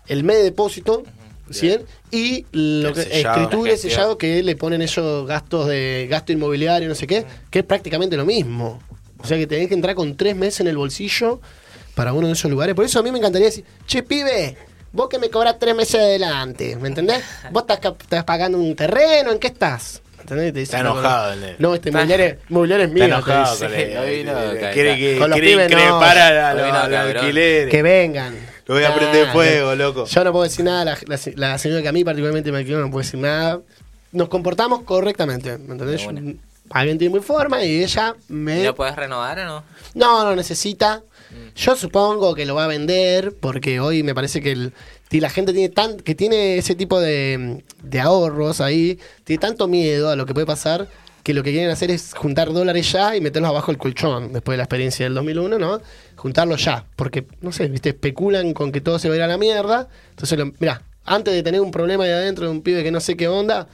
el 0.07 0.23
mes 0.23 0.37
de 0.37 0.43
depósito, 0.43 1.03
100, 1.51 1.83
y 2.11 2.45
lo 2.51 2.89
El 2.89 2.93
que, 2.93 3.01
sellado. 3.03 3.35
escritura 3.41 3.73
y 3.73 3.77
sellado 3.77 4.17
que 4.17 4.43
le 4.43 4.55
ponen 4.55 4.81
esos 4.81 5.27
gastos 5.27 5.67
de 5.67 6.07
gasto 6.09 6.31
inmobiliario, 6.31 6.87
no 6.89 6.95
sé 6.95 7.07
qué, 7.07 7.25
que 7.49 7.59
es 7.59 7.65
prácticamente 7.65 8.17
lo 8.17 8.25
mismo. 8.25 8.79
O 9.19 9.25
sea 9.27 9.37
que 9.37 9.47
tenés 9.47 9.67
que 9.67 9.73
entrar 9.73 9.95
con 9.95 10.15
tres 10.15 10.35
meses 10.35 10.59
en 10.61 10.67
el 10.67 10.77
bolsillo 10.77 11.41
para 11.95 12.13
uno 12.13 12.27
de 12.27 12.33
esos 12.33 12.49
lugares. 12.51 12.75
Por 12.75 12.85
eso 12.85 12.99
a 12.99 13.03
mí 13.03 13.11
me 13.11 13.17
encantaría 13.17 13.47
decir, 13.47 13.65
che, 13.85 14.03
pibe, 14.03 14.55
vos 14.91 15.09
que 15.09 15.17
me 15.19 15.29
cobras 15.29 15.57
tres 15.59 15.75
meses 15.75 15.95
adelante, 15.95 16.75
¿me 16.75 16.87
entendés? 16.89 17.23
Vos 17.51 17.63
estás, 17.67 17.79
estás 17.99 18.23
pagando 18.23 18.57
un 18.59 18.75
terreno, 18.75 19.31
¿en 19.31 19.39
qué 19.39 19.47
estás? 19.47 20.01
Está 20.29 20.79
enojado 20.79 21.33
el 21.33 21.39
nene. 21.39 21.55
No, 21.59 21.73
este 21.73 21.89
inmobiliario, 22.49 22.85
es 22.85 22.91
mío. 22.91 23.05
Está 23.05 23.23
te 23.23 23.31
enojado 23.31 23.53
dice. 23.53 23.93
con 23.95 24.71
Quiere 24.73 24.73
quiere 24.73 25.39
pibes 25.39 25.71
no. 25.71 25.77
increpar 25.79 26.17
a 26.17 26.53
los 26.53 26.93
alquileres. 26.93 27.71
Que 27.71 27.81
vengan. 27.81 28.35
Lo 28.67 28.75
voy 28.75 28.83
a 28.83 28.93
prender 28.95 29.27
Nah, 29.27 29.33
fuego, 29.33 29.75
loco. 29.75 30.05
Yo 30.05 30.23
no 30.23 30.31
puedo 30.31 30.43
decir 30.43 30.65
nada, 30.65 30.83
la, 30.85 30.97
la- 31.07 31.19
la 31.35 31.57
señora 31.57 31.81
que 31.81 31.87
a 31.87 31.91
mí 31.93 32.03
particularmente 32.03 32.51
me 32.51 32.59
alquiló 32.59 32.79
no 32.79 32.91
puede 32.91 33.05
decir 33.05 33.19
nada. 33.19 33.61
Nos 34.11 34.29
comportamos 34.29 34.83
correctamente, 34.83 35.57
¿me 35.57 35.73
entendés? 35.73 35.99
De 35.99 36.03
Yo 36.03 36.09
una. 36.09 36.33
pagué 36.69 36.91
en 36.91 36.97
tiempo 36.97 37.17
y 37.17 37.21
forma 37.21 37.63
y 37.63 37.83
ella 37.83 38.15
me... 38.27 38.61
¿Y 38.61 38.63
¿Lo 38.63 38.75
puedes 38.75 38.95
renovar 38.95 39.39
o 39.39 39.45
no? 39.45 39.63
No, 39.93 40.23
no 40.25 40.35
necesita. 40.35 41.01
Mm. 41.29 41.55
Yo 41.55 41.75
supongo 41.75 42.33
que 42.35 42.45
lo 42.45 42.55
va 42.55 42.65
a 42.65 42.67
vender 42.67 43.33
porque 43.39 43.79
hoy 43.79 44.03
me 44.03 44.15
parece 44.15 44.41
que 44.41 44.51
el, 44.53 44.73
y 45.11 45.19
la 45.19 45.29
gente 45.29 45.51
tiene 45.53 45.69
tan, 45.69 45.97
que 45.97 46.15
tiene 46.15 46.57
ese 46.57 46.75
tipo 46.75 46.99
de, 46.99 47.63
de 47.83 47.99
ahorros 47.99 48.61
ahí, 48.61 48.97
tiene 49.23 49.39
tanto 49.41 49.67
miedo 49.67 50.09
a 50.09 50.15
lo 50.15 50.25
que 50.25 50.33
puede 50.33 50.45
pasar 50.47 50.87
que 51.27 51.33
lo 51.33 51.43
que 51.43 51.51
quieren 51.51 51.69
hacer 51.69 51.91
es 51.91 52.13
juntar 52.15 52.53
dólares 52.53 52.89
ya 52.89 53.13
y 53.13 53.19
meterlos 53.19 53.49
abajo 53.49 53.69
del 53.69 53.77
colchón 53.77 54.31
después 54.31 54.53
de 54.53 54.57
la 54.59 54.63
experiencia 54.63 55.05
del 55.05 55.13
2001, 55.15 55.59
¿no? 55.59 55.81
Juntarlos 56.15 56.63
ya, 56.63 56.85
porque, 56.95 57.25
no 57.41 57.51
sé, 57.51 57.67
viste, 57.67 57.89
especulan 57.89 58.53
con 58.53 58.71
que 58.71 58.79
todo 58.79 58.97
se 58.97 59.09
va 59.09 59.15
a 59.15 59.17
ir 59.17 59.23
a 59.23 59.27
la 59.27 59.37
mierda. 59.37 59.89
Entonces, 60.11 60.39
lo, 60.39 60.53
mira, 60.59 60.81
antes 61.03 61.33
de 61.33 61.43
tener 61.43 61.59
un 61.59 61.69
problema 61.71 62.05
ahí 62.05 62.11
adentro 62.11 62.45
de 62.45 62.51
un 62.51 62.61
pibe 62.61 62.81
que 62.81 62.91
no 62.91 63.01
sé 63.01 63.17
qué 63.17 63.27
onda, 63.27 63.67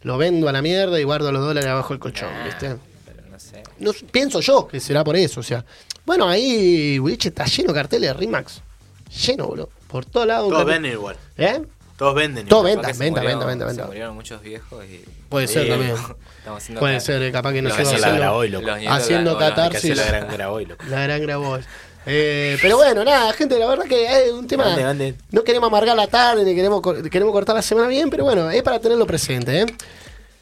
lo 0.00 0.16
vendo 0.16 0.48
a 0.48 0.52
la 0.52 0.62
mierda 0.62 0.98
y 0.98 1.04
guardo 1.04 1.30
los 1.30 1.42
dólares 1.44 1.68
abajo 1.68 1.90
del 1.92 2.00
colchón, 2.00 2.30
¿viste? 2.46 2.76
Pero 3.04 3.28
no 3.30 3.38
sé. 3.38 3.62
No, 3.80 3.92
sé, 3.92 4.06
pienso 4.10 4.40
yo 4.40 4.66
que 4.66 4.80
será 4.80 5.04
por 5.04 5.14
eso, 5.16 5.40
o 5.40 5.42
sea. 5.42 5.62
Bueno, 6.06 6.26
ahí 6.26 6.98
Boliche 6.98 7.28
está 7.28 7.44
lleno 7.44 7.68
de 7.74 7.74
carteles 7.80 8.08
de 8.08 8.14
Rimax. 8.14 8.62
Lleno, 9.26 9.46
boludo. 9.48 9.68
Por 9.88 10.06
todos 10.06 10.26
lados. 10.26 10.48
Todos 10.48 10.62
cartel- 10.64 10.72
venden 10.82 10.92
igual. 10.92 11.16
¿Eh? 11.36 11.60
Todos 11.96 12.14
venden 12.14 12.48
Todo 12.48 12.62
venta, 12.64 12.88
venta, 12.88 13.20
murieron- 13.22 13.46
venta, 13.46 13.64
venta. 13.66 13.82
Se 13.82 13.86
murieron 13.88 14.14
muchos 14.14 14.42
viejos 14.42 14.84
y. 14.84 15.04
Puede 15.28 15.46
ser 15.46 15.68
también. 15.68 15.92
Estamos 16.38 16.62
haciendo 16.62 16.80
Puede 16.80 17.00
ser, 17.00 17.22
eh, 17.22 17.32
capaz 17.32 17.52
que 17.52 17.62
no 17.62 17.70
se 17.70 17.82
haciendo, 17.82 19.36
Graboy, 19.36 19.38
catarsis. 19.38 19.96
la 19.96 20.04
gran 20.04 20.28
Graboy, 20.28 20.66
loco. 20.66 20.84
La 20.88 21.02
gran 21.04 21.22
Grabois. 21.22 21.64
Eh, 22.06 22.58
pero 22.60 22.76
bueno, 22.76 23.02
nada, 23.02 23.32
gente, 23.32 23.58
la 23.58 23.66
verdad 23.66 23.84
que 23.86 24.26
es 24.26 24.32
un 24.32 24.46
tema. 24.46 24.66
Ande, 24.72 24.84
ande. 24.84 25.14
No 25.30 25.42
queremos 25.42 25.68
amargar 25.68 25.96
la 25.96 26.06
tarde 26.06 26.44
ni 26.44 26.54
queremos, 26.54 26.82
queremos 27.10 27.32
cortar 27.32 27.54
la 27.54 27.62
semana 27.62 27.88
bien, 27.88 28.10
pero 28.10 28.24
bueno, 28.24 28.50
es 28.50 28.62
para 28.62 28.78
tenerlo 28.78 29.06
presente, 29.06 29.60
¿eh? 29.62 29.66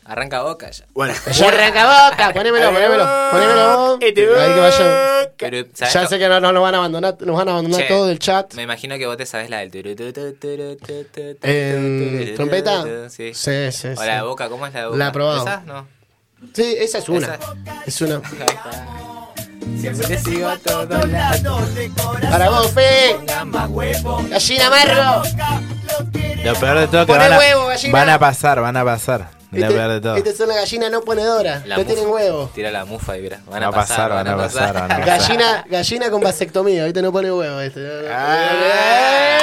Arranca 0.05 0.43
boca 0.43 0.69
ya. 0.71 0.85
Bueno, 0.93 1.15
Ya 1.33 1.49
arranca 1.49 2.11
boca, 2.11 2.33
ponémelo, 2.33 2.73
ponémelo, 2.73 3.09
ponémelo. 3.31 3.99
Este 4.01 4.21
Ahí 4.41 4.55
que 4.55 4.61
vayan. 4.61 5.12
Pero, 5.51 5.67
¿sabes 5.75 5.95
Ya 5.95 6.03
lo- 6.03 6.09
sé 6.09 6.19
que 6.19 6.29
no, 6.29 6.41
no 6.41 6.53
nos 6.53 6.63
van 6.63 6.75
a 6.75 6.79
abandonar, 6.79 7.17
nos 7.21 7.37
van 7.37 7.49
a 7.49 7.53
abandonar 7.53 7.81
Che, 7.81 7.89
todo 7.89 8.11
el 8.11 8.19
chat. 8.19 8.55
Me 8.55 8.63
imagino 8.63 8.97
que 8.99 9.07
vos 9.07 9.17
te 9.17 9.27
sabes 9.27 9.51
la 9.51 9.59
del. 9.59 9.87
¿En 11.43 12.35
trompeta? 12.35 13.09
Sí. 13.11 13.33
Sí, 13.35 13.73
sí, 13.73 13.89
O 13.97 14.05
la 14.05 14.17
de 14.17 14.23
boca, 14.23 14.49
¿cómo 14.49 14.67
es 14.67 14.73
la 14.73 14.81
de 14.81 14.87
boca? 14.87 14.99
La 14.99 15.09
he 15.09 15.13
probado. 15.13 15.43
¿Esa? 15.43 15.61
No. 15.67 15.87
Sí, 16.55 16.75
esa 16.79 16.99
es 16.99 17.09
una. 17.09 17.27
Esa. 17.27 17.39
Es 17.87 18.01
una. 18.01 18.21
Siempre 19.81 20.07
te 20.09 20.19
sigo 20.19 20.49
a 20.49 20.59
todos 20.59 21.09
lados. 21.09 21.63
Para 22.31 22.51
vos, 22.51 22.71
Fe. 22.73 23.17
Gallina 24.31 24.71
Marro. 24.71 25.23
lo 26.45 26.55
peor 26.55 26.79
de 26.81 26.87
todo 26.89 27.07
que 27.07 27.13
van 27.13 27.33
a, 27.33 27.39
huevo, 27.39 27.69
van 27.93 28.09
a 28.11 28.19
pasar, 28.19 28.61
van 28.61 28.77
a 28.77 28.85
pasar. 28.85 29.42
Este, 29.53 29.67
peor 29.75 29.91
de 29.93 30.01
todo. 30.01 30.17
este 30.17 30.31
es 30.31 30.41
una 30.41 30.55
gallina 30.55 30.89
no 30.91 31.03
ponedora. 31.03 31.63
La 31.67 31.77
no 31.77 31.83
mufa. 31.83 31.95
tienen 31.95 32.11
huevo. 32.13 32.51
Tira 32.55 32.71
la 32.71 32.85
mufa 32.87 33.17
y 33.19 33.23
verás. 33.23 33.45
Van 33.47 33.61
Va 33.63 33.67
a 33.67 33.69
a 33.69 33.73
pasar, 33.73 34.09
pasar, 34.09 34.11
van 34.11 34.29
a 34.29 34.37
pasar, 34.37 34.73
van 34.75 34.85
a 34.93 34.97
pasar. 34.99 35.07
Gallina, 35.07 35.65
gallina 35.69 36.11
con 36.11 36.21
vasectomía, 36.23 36.85
¿viste? 36.85 37.03
No 37.03 37.13
pone 37.13 37.31
huevo 37.31 37.61
este. 37.61 37.81
Ah. 38.11 39.39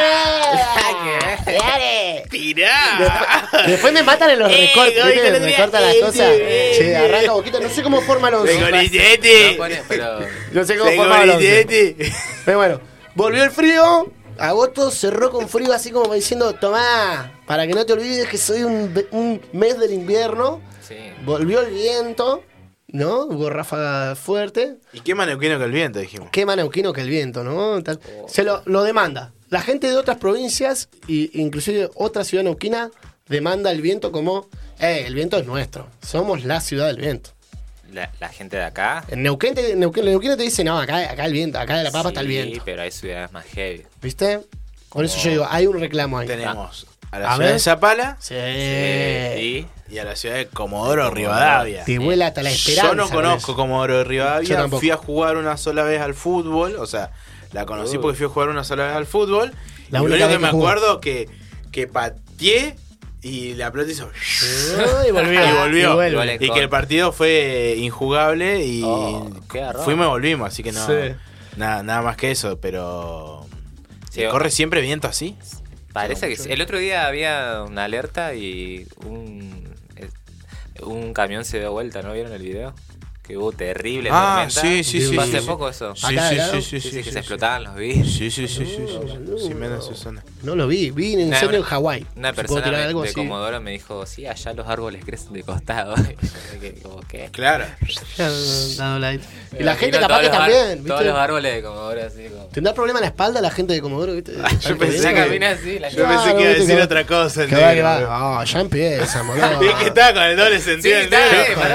Dale. 1.45 2.23
¡Tirá! 2.29 2.69
Después, 2.99 3.67
después 3.67 3.93
me 3.93 4.03
matan 4.03 4.29
en 4.31 4.39
los 4.39 4.51
recortes, 4.55 5.41
Me 5.41 5.55
cortan 5.55 5.81
las 5.83 5.95
cosas. 5.95 6.31
Che, 6.77 6.95
arranca 6.95 7.31
boquita, 7.33 7.59
no 7.59 7.69
sé 7.69 7.81
cómo 7.83 8.01
forma 8.01 8.29
los 8.29 8.43
¡Vengo 8.43 8.69
No 8.69 8.77
Ligeti! 8.77 9.55
pone, 9.57 9.81
pero. 9.87 10.19
No 10.51 10.63
sé 10.65 10.77
cómo 10.77 10.89
¡Vengo 10.89 11.03
forma 11.03 11.25
los! 11.25 11.37
Pero 12.45 12.57
bueno, 12.57 12.81
volvió 13.15 13.43
el 13.43 13.51
frío. 13.51 14.11
Agosto 14.39 14.89
cerró 14.91 15.31
con 15.31 15.47
frío 15.49 15.73
así 15.73 15.91
como 15.91 16.13
diciendo, 16.13 16.53
tomá, 16.55 17.39
para 17.45 17.67
que 17.67 17.73
no 17.73 17.85
te 17.85 17.93
olvides 17.93 18.27
que 18.27 18.37
soy 18.37 18.63
un, 18.63 18.93
un 19.11 19.41
mes 19.53 19.77
del 19.79 19.93
invierno. 19.93 20.61
Sí. 20.87 20.95
Volvió 21.25 21.61
el 21.61 21.73
viento, 21.73 22.43
¿no? 22.87 23.25
Hubo 23.25 23.49
ráfaga 23.49 24.15
fuerte. 24.15 24.77
¿Y 24.93 25.01
qué 25.01 25.13
más 25.15 25.27
neuquino 25.27 25.57
que 25.59 25.65
el 25.65 25.71
viento, 25.71 25.99
dijimos? 25.99 26.29
Qué 26.31 26.45
más 26.45 26.55
neuquino 26.57 26.93
que 26.93 27.01
el 27.01 27.09
viento, 27.09 27.43
¿no? 27.43 27.81
Tal- 27.83 27.99
Se 28.27 28.43
lo, 28.43 28.61
lo 28.65 28.83
demanda. 28.83 29.33
La 29.49 29.61
gente 29.61 29.87
de 29.87 29.97
otras 29.97 30.17
provincias, 30.17 30.89
e 31.07 31.29
inclusive 31.33 31.89
otra 31.95 32.23
ciudad 32.23 32.43
neuquina, 32.43 32.91
demanda 33.27 33.71
el 33.71 33.81
viento 33.81 34.11
como, 34.11 34.47
eh, 34.79 35.03
el 35.05 35.13
viento 35.15 35.37
es 35.37 35.45
nuestro. 35.45 35.87
Somos 36.01 36.43
la 36.45 36.61
ciudad 36.61 36.87
del 36.87 36.97
viento. 36.97 37.31
La, 37.93 38.11
la 38.19 38.29
gente 38.29 38.57
de 38.57 38.63
acá. 38.63 39.03
En 39.07 39.23
Neuquén, 39.23 39.55
te, 39.55 39.75
Neuquén, 39.75 40.37
dice, 40.37 40.63
no, 40.63 40.77
acá, 40.79 40.97
acá 41.11 41.25
el 41.25 41.33
viento, 41.33 41.59
acá 41.59 41.77
de 41.77 41.83
la 41.83 41.91
papa 41.91 42.09
está 42.09 42.21
el 42.21 42.27
Sí, 42.27 42.33
viento. 42.33 42.61
pero 42.65 42.81
hay 42.81 42.91
ciudades 42.91 43.31
más 43.31 43.45
heavy. 43.45 43.83
¿Viste? 44.01 44.41
Por 44.89 45.05
eso 45.05 45.17
yo 45.23 45.29
digo, 45.31 45.47
hay 45.49 45.67
un 45.67 45.79
reclamo 45.79 46.17
ahí. 46.17 46.27
Tenemos 46.27 46.87
a 47.11 47.19
la 47.19 47.31
A 47.31 47.35
ciudad 47.35 47.45
ver. 47.47 47.53
de 47.53 47.59
Zapala 47.59 48.17
Sí. 48.19 48.35
Y. 48.35 49.67
y 49.89 49.97
a 49.97 50.03
la 50.03 50.15
ciudad 50.15 50.35
de 50.35 50.47
Comodoro 50.47 51.09
Rivadavia. 51.09 51.83
Te 51.85 51.97
vuela 51.99 52.27
hasta 52.27 52.43
la 52.43 52.51
esperanza. 52.51 52.87
Yo 52.89 52.95
no 52.95 53.03
con 53.07 53.15
conozco. 53.15 53.55
Comodoro 53.55 53.97
de 53.97 54.03
Yo 54.03 54.09
Rivadavia. 54.09 54.67
Fui 54.67 54.91
a 54.91 54.97
jugar 54.97 55.37
una 55.37 55.57
sola 55.57 55.83
vez 55.83 56.01
al 56.01 56.13
fútbol. 56.13 56.75
O 56.75 56.85
sea, 56.85 57.11
la 57.51 57.65
conocí 57.65 57.97
porque 57.97 58.17
fui 58.17 58.25
a 58.27 58.29
jugar 58.29 58.49
una 58.49 58.63
sola 58.63 58.85
vez 58.87 58.95
al 58.95 59.05
fútbol. 59.05 59.53
La 59.89 59.99
y 59.99 60.01
lo 60.03 60.07
único 60.13 60.27
que 60.27 60.37
me 60.39 60.47
acuerdo 60.47 61.01
que, 61.01 61.27
que 61.71 61.87
pateé 61.87 62.75
y 63.21 63.53
la 63.55 63.71
pelota 63.71 63.91
hizo. 63.91 64.09
Y 65.07 65.11
volvió. 65.11 65.45
y 65.45 65.51
volvió. 65.53 65.91
Y 65.91 65.95
vuelve. 65.95 66.37
Y 66.39 66.51
que 66.51 66.59
el 66.59 66.69
partido 66.69 67.11
fue 67.11 67.75
injugable 67.77 68.65
y 68.65 68.81
Oh, 68.83 69.29
fuimos 69.83 70.05
y 70.05 70.09
volvimos, 70.09 70.47
así 70.47 70.63
que 70.63 70.71
no. 70.71 70.85
Sí. 70.85 71.15
Nada, 71.57 71.83
nada 71.83 72.01
más 72.01 72.15
que 72.17 72.31
eso, 72.31 72.59
pero. 72.59 73.45
Sí, 74.09 74.23
¿Corre 74.31 74.49
siempre 74.49 74.81
viento 74.81 75.07
así? 75.07 75.35
Parece 75.93 76.29
que 76.29 76.35
sí. 76.37 76.51
El 76.51 76.61
otro 76.61 76.77
día 76.77 77.07
había 77.07 77.63
una 77.63 77.83
alerta 77.85 78.33
y 78.33 78.87
un, 79.05 79.75
un 80.81 81.13
camión 81.13 81.45
se 81.45 81.59
dio 81.59 81.71
vuelta, 81.71 82.01
¿no 82.01 82.13
vieron 82.13 82.31
el 82.31 82.41
video? 82.41 82.73
Que 83.29 83.37
hubo 83.37 83.51
terrible 83.51 84.09
Ah, 84.11 84.47
tormenta. 84.49 84.61
sí, 84.61 84.83
sí, 84.83 85.07
sí, 85.07 85.15
hace 85.19 85.39
sí. 85.41 85.45
poco 85.45 85.69
eso. 85.69 85.95
Sí, 85.95 86.17
Acá, 86.17 86.29
sí, 86.29 86.35
sí, 86.35 86.61
sí, 86.61 86.81
Sí, 86.81 86.97
que 86.97 87.03
sí, 87.03 87.03
se 87.03 87.11
sí. 87.11 87.17
explotaban 87.19 87.63
los 87.65 87.75
vidrios. 87.75 88.07
Sí, 88.11 88.31
sí, 88.31 88.47
sí, 88.47 88.65
sí, 88.65 89.53
menos 89.53 89.85
Susana. 89.85 90.23
No 90.41 90.55
lo 90.55 90.65
vi, 90.67 90.89
vi 90.89 91.13
un 91.13 91.25
Una- 91.27 91.35
incendio 91.35 91.59
en 91.59 91.63
Hawái. 91.63 92.07
Una 92.15 92.29
¿Se 92.29 92.33
puede 92.33 92.47
persona 92.61 92.77
de, 92.79 92.83
algo 92.85 93.03
de 93.03 93.09
así? 93.09 93.15
Comodoro 93.15 93.61
me 93.61 93.69
dijo, 93.69 94.03
sí, 94.07 94.25
allá 94.25 94.53
los 94.53 94.67
árboles 94.67 95.05
crecen 95.05 95.33
de 95.33 95.43
costado. 95.43 95.93
Como 96.81 97.01
que- 97.01 97.29
Claro. 97.31 97.65
Y 99.59 99.63
la 99.63 99.75
gente 99.75 99.99
capaz 99.99 100.21
que 100.21 100.29
también, 100.29 100.83
Todos 100.85 101.05
los 101.05 101.15
árboles 101.15 101.53
de 101.53 101.61
Comodoro 101.61 102.01
así 102.05 102.23
como... 102.29 102.45
¿Tendrá 102.47 102.73
problema 102.73 102.97
en 102.99 103.01
la 103.03 103.07
espalda 103.09 103.41
la 103.41 103.51
gente 103.51 103.73
de 103.73 103.81
Comodoro, 103.81 104.13
viste? 104.13 104.33
Ah, 104.43 104.49
yo 104.59 104.75
pensé 104.75 105.09
que- 105.09 105.13
camina 105.13 105.51
así, 105.51 105.77
la 105.77 105.89
Yo 105.89 106.07
pensé 106.07 106.33
que 106.35 106.41
iba 106.41 106.49
a 106.49 106.53
decir 106.55 106.81
otra 106.81 107.05
cosa. 107.05 107.45
Que 107.45 107.55
va, 107.55 107.69
que 107.69 107.75
negro. 107.75 108.07
va. 108.07 108.41
Ah, 108.41 108.43
ya 108.43 108.59
empieza, 108.61 109.21
boludo. 109.23 109.61
Es 109.61 109.75
que 109.75 109.85
estaba 109.87 110.13
con 110.13 110.23
el 110.23 110.35
doble 110.37 110.59
sentido 110.59 110.97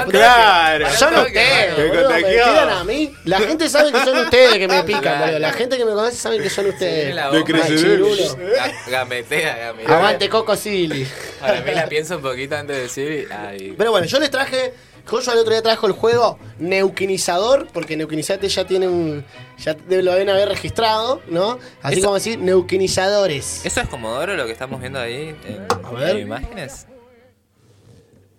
Claro. 0.09 0.89
Son 0.91 1.13
Me 1.77 1.87
boludo, 1.87 2.09
me 2.09 2.23
tiran 2.23 2.69
a 2.69 2.83
mí. 2.83 3.13
La 3.25 3.39
gente 3.39 3.69
sabe 3.69 3.91
que 3.91 3.99
son 4.03 4.17
ustedes 4.19 4.53
que 4.57 4.67
me 4.67 4.83
pican, 4.83 5.19
boludo. 5.19 5.39
La 5.39 5.53
gente 5.53 5.77
que 5.77 5.85
me 5.85 5.91
conoce 5.91 6.15
sabe 6.17 6.37
que 6.39 6.49
son 6.49 6.67
ustedes. 6.67 7.07
De. 7.07 7.13
Ga- 8.37 8.73
Gametea, 8.89 9.57
gametea. 9.57 9.95
Aguante 9.97 10.29
Coco 10.29 10.55
Silly. 10.55 11.07
Ahora 11.41 11.61
mí 11.61 11.71
la 11.73 11.87
pienso 11.87 12.15
un 12.17 12.21
poquito 12.21 12.55
antes 12.55 12.75
de 12.75 12.81
decir. 12.83 13.29
Ay, 13.31 13.73
Pero 13.77 13.91
bueno, 13.91 14.07
yo 14.07 14.19
les 14.19 14.29
traje 14.31 14.73
Joshua 15.07 15.33
el 15.33 15.39
otro 15.39 15.51
día 15.53 15.61
trajo 15.61 15.85
el 15.85 15.93
juego 15.93 16.39
Neuquinizador, 16.57 17.67
porque 17.71 17.95
Neuquinizate 17.95 18.47
ya 18.49 18.65
tiene 18.65 18.87
un. 18.87 19.23
Ya 19.59 19.75
lo 19.87 20.11
deben 20.13 20.29
haber 20.29 20.49
registrado, 20.49 21.21
¿no? 21.27 21.59
Así 21.81 21.95
Eso- 21.99 22.05
como 22.07 22.15
decir 22.15 22.39
Neuquinizadores. 22.39 23.65
¿Eso 23.65 23.81
es 23.81 23.87
Comodoro 23.87 24.35
lo 24.35 24.45
que 24.45 24.51
estamos 24.51 24.79
viendo 24.79 24.99
ahí 24.99 25.35
en, 25.45 25.67
A 25.85 25.91
ver. 25.91 26.09
en 26.15 26.21
imágenes? 26.23 26.87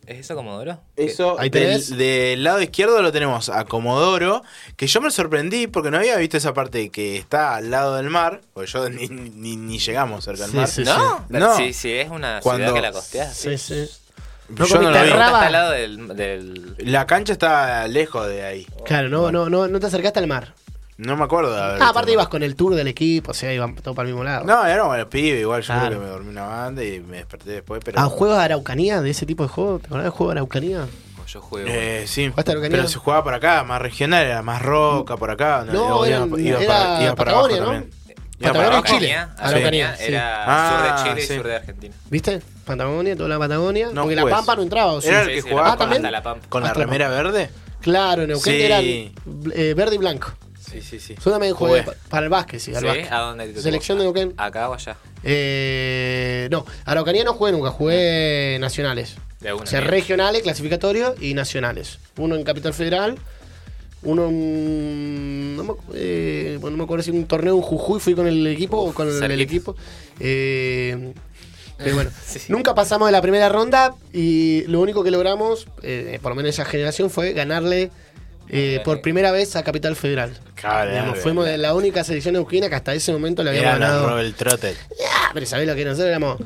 ¿Es 0.06 0.18
eso 0.20 0.34
Comodoro? 0.36 0.80
Eso, 0.96 1.36
Ahí 1.38 1.50
del, 1.50 1.64
tenés. 1.64 1.96
del 1.96 2.44
lado 2.44 2.62
izquierdo 2.62 3.02
lo 3.02 3.10
tenemos 3.10 3.48
a 3.48 3.64
Comodoro, 3.64 4.42
que 4.76 4.86
yo 4.86 5.00
me 5.00 5.10
sorprendí 5.10 5.66
porque 5.66 5.90
no 5.90 5.98
había 5.98 6.16
visto 6.16 6.36
esa 6.36 6.54
parte 6.54 6.90
que 6.90 7.16
está 7.16 7.56
al 7.56 7.70
lado 7.70 7.96
del 7.96 8.08
mar, 8.08 8.40
porque 8.54 8.70
yo 8.70 8.88
ni, 8.90 9.08
ni, 9.08 9.56
ni 9.56 9.78
llegamos 9.78 10.24
cerca 10.24 10.42
del 10.42 10.50
Sí, 10.52 10.56
mar. 10.56 10.68
sí, 10.68 10.84
¿No? 10.84 11.24
No. 11.28 11.56
Sí, 11.56 11.72
sí, 11.72 11.92
es 11.92 12.08
una 12.08 12.40
Cuando- 12.40 12.64
ciudad 12.66 12.74
que 12.74 12.82
la 12.82 12.92
costea. 12.92 13.32
Sí, 13.32 13.58
sí. 13.58 13.88
No 14.48 14.64
yo 14.64 14.76
no 14.76 14.82
comiste 14.82 14.98
lo 15.00 15.04
vi. 15.04 15.10
Está 15.10 15.46
al 15.46 15.52
lado 15.52 15.70
del, 15.72 16.08
del- 16.16 16.76
La 16.78 17.04
cancha 17.06 17.32
está 17.32 17.88
lejos 17.88 18.28
de 18.28 18.44
ahí. 18.44 18.66
Claro, 18.84 19.08
no, 19.08 19.32
no, 19.32 19.50
no, 19.50 19.66
no 19.66 19.80
te 19.80 19.86
acercaste 19.86 20.20
al 20.20 20.28
mar. 20.28 20.54
No 20.98 21.14
me 21.16 21.24
acuerdo 21.24 21.52
de 21.54 21.60
haber 21.60 21.82
Ah, 21.82 21.90
aparte 21.90 22.12
ibas 22.12 22.28
con 22.28 22.42
el 22.42 22.56
tour 22.56 22.74
del 22.74 22.88
equipo, 22.88 23.32
o 23.32 23.34
sea, 23.34 23.52
iban 23.52 23.74
todo 23.74 23.94
para 23.94 24.08
el 24.08 24.14
mismo 24.14 24.24
lado. 24.24 24.44
No, 24.46 24.64
éramos 24.64 24.96
los 24.96 25.06
pibes, 25.08 25.40
igual 25.42 25.60
yo 25.60 25.66
Claro. 25.66 25.86
creo 25.88 25.98
que 26.00 26.04
me 26.06 26.10
dormí 26.10 26.30
una 26.30 26.46
banda 26.46 26.82
y 26.84 27.00
me 27.00 27.18
desperté 27.18 27.50
después, 27.50 27.82
pero... 27.84 28.00
Ah, 28.00 28.04
juegos 28.06 28.38
de 28.38 28.44
Araucanía, 28.44 29.02
de 29.02 29.10
ese 29.10 29.26
tipo 29.26 29.42
de 29.42 29.48
juego. 29.50 29.78
¿Te 29.78 29.86
acordás 29.88 30.04
del 30.04 30.12
juego 30.12 30.32
de 30.32 30.38
Araucanía? 30.38 30.86
Yo 31.28 31.40
juego. 31.42 31.68
Eh, 31.68 32.04
sí, 32.06 32.32
pero 32.34 32.88
se 32.88 32.98
jugaba 32.98 33.24
por 33.24 33.34
acá, 33.34 33.62
más 33.64 33.82
regional, 33.82 34.24
era 34.24 34.42
más 34.42 34.62
roca 34.62 35.16
por 35.16 35.30
acá. 35.30 35.64
No, 35.70 36.06
iba, 36.06 36.24
era- 36.24 36.26
iba 36.38 36.58
era 36.60 36.66
para, 36.68 37.02
iba 37.02 37.14
para 37.16 37.32
Patagonia, 37.32 37.56
abajo 37.56 37.72
¿no? 37.72 37.78
también. 37.80 37.90
Iba 38.38 38.52
Patagonia 38.52 38.82
Chile. 38.84 39.12
Araucanía, 39.14 39.22
Araucanía, 39.22 39.38
Araucanía 39.48 39.96
sí. 39.96 40.04
era 40.04 40.44
Ah, 40.46 40.70
sur 40.70 40.86
de 40.86 41.02
Chile 41.10 41.26
sí. 41.26 41.32
y 41.32 41.36
sur 41.36 41.46
de 41.48 41.56
Argentina. 41.56 41.94
¿Viste? 42.10 42.42
Patagonia, 42.64 43.16
toda 43.16 43.28
la 43.28 43.38
Patagonia. 43.38 43.88
No 43.92 44.02
porque 44.02 44.16
la 44.16 44.24
Pampa 44.26 44.56
no 44.56 44.62
entraba, 44.62 44.92
¿o 44.92 45.00
sí? 45.02 45.08
Era 45.08 45.22
el 45.22 45.28
que 45.28 45.42
jugaba 45.42 45.76
con- 45.76 46.02
la 46.02 46.22
Pampa. 46.22 46.46
con 46.48 46.62
la 46.62 46.68
Hasta 46.68 46.78
la 46.80 46.84
remera 46.86 47.08
verde. 47.08 47.50
Claro, 47.82 48.22
en 48.22 48.28
Neuquén 48.28 48.54
Sí. 48.54 48.62
eran 48.62 48.84
eh, 48.84 49.74
verde 49.76 49.96
y 49.96 49.98
blanco. 49.98 50.32
Sí, 50.82 50.98
sí, 50.98 51.00
sí. 51.00 51.14
Yo 51.24 51.30
también 51.30 51.54
jugué 51.54 51.82
Jugué. 51.82 51.82
pa- 51.82 51.94
para 52.08 52.24
el 52.24 52.30
básquet, 52.30 52.60
sí, 52.60 52.74
al 52.74 52.80
¿Sí? 52.80 52.86
básquet. 52.86 53.12
¿A 53.12 53.18
dónde 53.20 53.48
te? 53.48 53.60
Selección 53.62 53.98
de 53.98 54.04
Neuquén. 54.04 54.34
¿Acá 54.36 54.68
o 54.68 54.74
allá? 54.74 54.96
Eh, 55.24 56.48
no, 56.50 56.64
Araucanía 56.84 57.24
no 57.24 57.32
jugué 57.34 57.52
nunca, 57.52 57.70
jugué 57.70 58.58
nacionales. 58.60 59.16
De 59.40 59.52
una. 59.52 59.62
O 59.62 59.66
sea, 59.66 59.80
bien. 59.80 59.90
regionales, 59.90 60.42
clasificatorios 60.42 61.14
y 61.20 61.34
nacionales. 61.34 61.98
Uno 62.18 62.34
en 62.36 62.42
Capital 62.44 62.74
Federal, 62.74 63.16
uno 64.02 64.26
en. 64.28 65.56
No 65.56 65.64
me, 65.64 65.72
eh, 65.94 66.58
bueno, 66.60 66.76
no 66.76 66.78
me 66.82 66.84
acuerdo 66.84 67.02
si 67.02 67.10
un 67.10 67.26
torneo 67.26 67.54
en 67.56 67.62
Jujuy 67.62 68.00
fui 68.00 68.14
con 68.14 68.26
el 68.26 68.46
equipo 68.46 68.78
o 68.78 68.92
con 68.94 69.08
el, 69.08 69.40
equipo. 69.40 69.76
Eh, 70.20 71.12
pero 71.78 71.94
bueno, 71.94 72.10
Sí. 72.26 72.40
nunca 72.48 72.74
pasamos 72.74 73.08
de 73.08 73.12
la 73.12 73.20
primera 73.22 73.48
ronda 73.48 73.94
y 74.12 74.62
lo 74.68 74.80
único 74.80 75.04
que 75.04 75.10
logramos, 75.10 75.66
eh, 75.82 76.18
por 76.22 76.32
lo 76.32 76.36
menos 76.36 76.50
esa 76.50 76.64
generación, 76.64 77.10
fue 77.10 77.32
ganarle 77.32 77.90
eh, 78.48 78.80
por 78.84 79.00
primera 79.00 79.30
vez 79.32 79.56
a 79.56 79.62
Capital 79.62 79.96
Federal. 79.96 80.32
Digamos, 80.56 81.18
fuimos 81.18 81.46
de 81.46 81.58
la 81.58 81.74
única 81.74 82.04
selección 82.04 82.34
neuquina 82.34 82.68
que 82.68 82.74
hasta 82.74 82.94
ese 82.94 83.12
momento 83.12 83.42
le 83.42 83.50
habíamos 83.50 83.78
la 83.78 83.86
ganado. 83.86 84.08
Robert 84.08 84.36
Trottel. 84.36 84.76
Ah, 85.12 85.30
pero 85.34 85.46
sabés 85.46 85.66
lo 85.66 85.74
que 85.74 85.84
nosotros 85.84 86.08
éramos. 86.08 86.38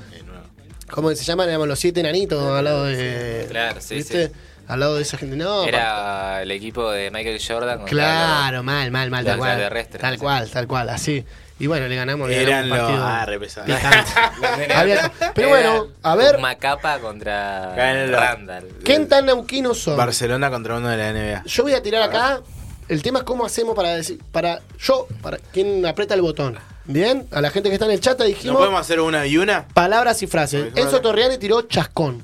¿Cómo 0.91 1.11
se 1.15 1.25
llaman? 1.25 1.49
Éramos 1.49 1.69
los 1.69 1.79
siete 1.79 2.01
enanitos 2.01 2.43
al 2.43 2.65
lado 2.65 2.85
de. 2.85 3.47
Claro, 3.49 3.81
sí, 3.81 3.97
¿viste? 3.97 4.29
sí. 4.29 4.33
Al 4.67 4.81
lado 4.81 4.97
de 4.97 5.03
esa 5.03 5.19
gente. 5.19 5.37
No, 5.37 5.65
Era 5.65 6.43
el 6.43 6.51
equipo 6.51 6.91
de 6.91 7.11
Michael 7.11 7.41
Jordan. 7.47 7.85
Claro, 7.87 8.63
mal, 8.63 8.91
mal, 8.91 9.11
mal, 9.11 9.25
tal 9.25 9.39
cual. 9.39 9.87
Tal 10.01 10.19
cual, 10.19 10.51
tal 10.51 10.67
cual, 10.67 10.89
así. 10.91 11.25
Y 11.61 11.67
bueno, 11.69 11.87
le 11.87 11.95
ganamos. 11.95 12.29
le 12.29 12.43
Eran 12.43 12.69
ganamos 12.69 12.91
los. 12.93 13.01
Ah. 13.03 13.27
Había- 14.75 15.13
Pero 15.35 15.49
bueno, 15.51 15.87
a 16.03 16.17
ver, 16.17 16.39
Macapa 16.39 16.99
contra. 16.99 17.75
Randall. 17.77 18.67
¿qué 18.85 18.99
tan 19.01 19.27
neuquinos 19.27 19.79
son? 19.79 19.97
Barcelona 19.97 20.51
contra 20.51 20.77
uno 20.79 20.89
de 20.89 20.97
la 20.97 21.13
NBA. 21.13 21.45
Yo 21.45 21.63
voy 21.63 21.75
a 21.75 21.83
tirar 21.83 22.03
acá. 22.03 22.41
El 22.89 23.03
tema 23.03 23.21
es 23.21 23.25
cómo 23.25 23.45
hacemos 23.45 23.77
para 23.77 23.91
decir. 23.95 24.21
Para. 24.33 24.61
Yo, 24.81 25.07
para 25.23 25.37
quien 25.37 25.87
aprieta 25.87 26.15
el 26.15 26.23
botón. 26.23 26.59
Bien, 26.87 27.29
a 27.31 27.41
la 27.41 27.51
gente 27.51 27.69
que 27.69 27.75
está 27.75 27.85
en 27.85 27.93
el 27.93 28.01
chat 28.01 28.19
¿No 28.19 28.25
dijimos 28.25 28.57
podemos 28.57 28.81
hacer 28.81 28.99
una 29.01 29.25
y 29.27 29.37
una? 29.37 29.69
palabras 29.69 30.23
y 30.23 30.27
frases. 30.27 30.73
Enzo 30.75 31.01
Torriani 31.01 31.39
tiró 31.39 31.63
chascón. 31.63 32.23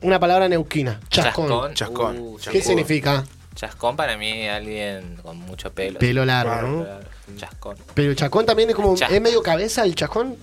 Una 0.00 0.18
palabra 0.18 0.48
neuquina. 0.48 0.98
Chascón. 1.08 1.46
Chascón. 1.48 1.74
Chascón. 1.74 2.18
Uh, 2.18 2.36
¿Qué 2.36 2.42
Chascón. 2.44 2.62
significa? 2.62 3.24
Chascón 3.54 3.94
para 3.96 4.16
mí 4.16 4.48
alguien 4.48 5.16
con 5.22 5.36
mucho 5.38 5.70
pelo. 5.72 5.98
Pelo 6.00 6.24
largo, 6.24 6.54
¿no? 6.68 6.84
Claro, 6.84 7.04
Chascón. 7.36 7.76
Pero 7.94 8.10
el 8.10 8.16
chascón 8.16 8.46
también 8.46 8.70
es 8.70 8.76
como. 8.76 8.94
¿Es 8.94 9.20
medio 9.20 9.42
cabeza 9.42 9.84
el 9.84 9.94
chascón? 9.94 10.36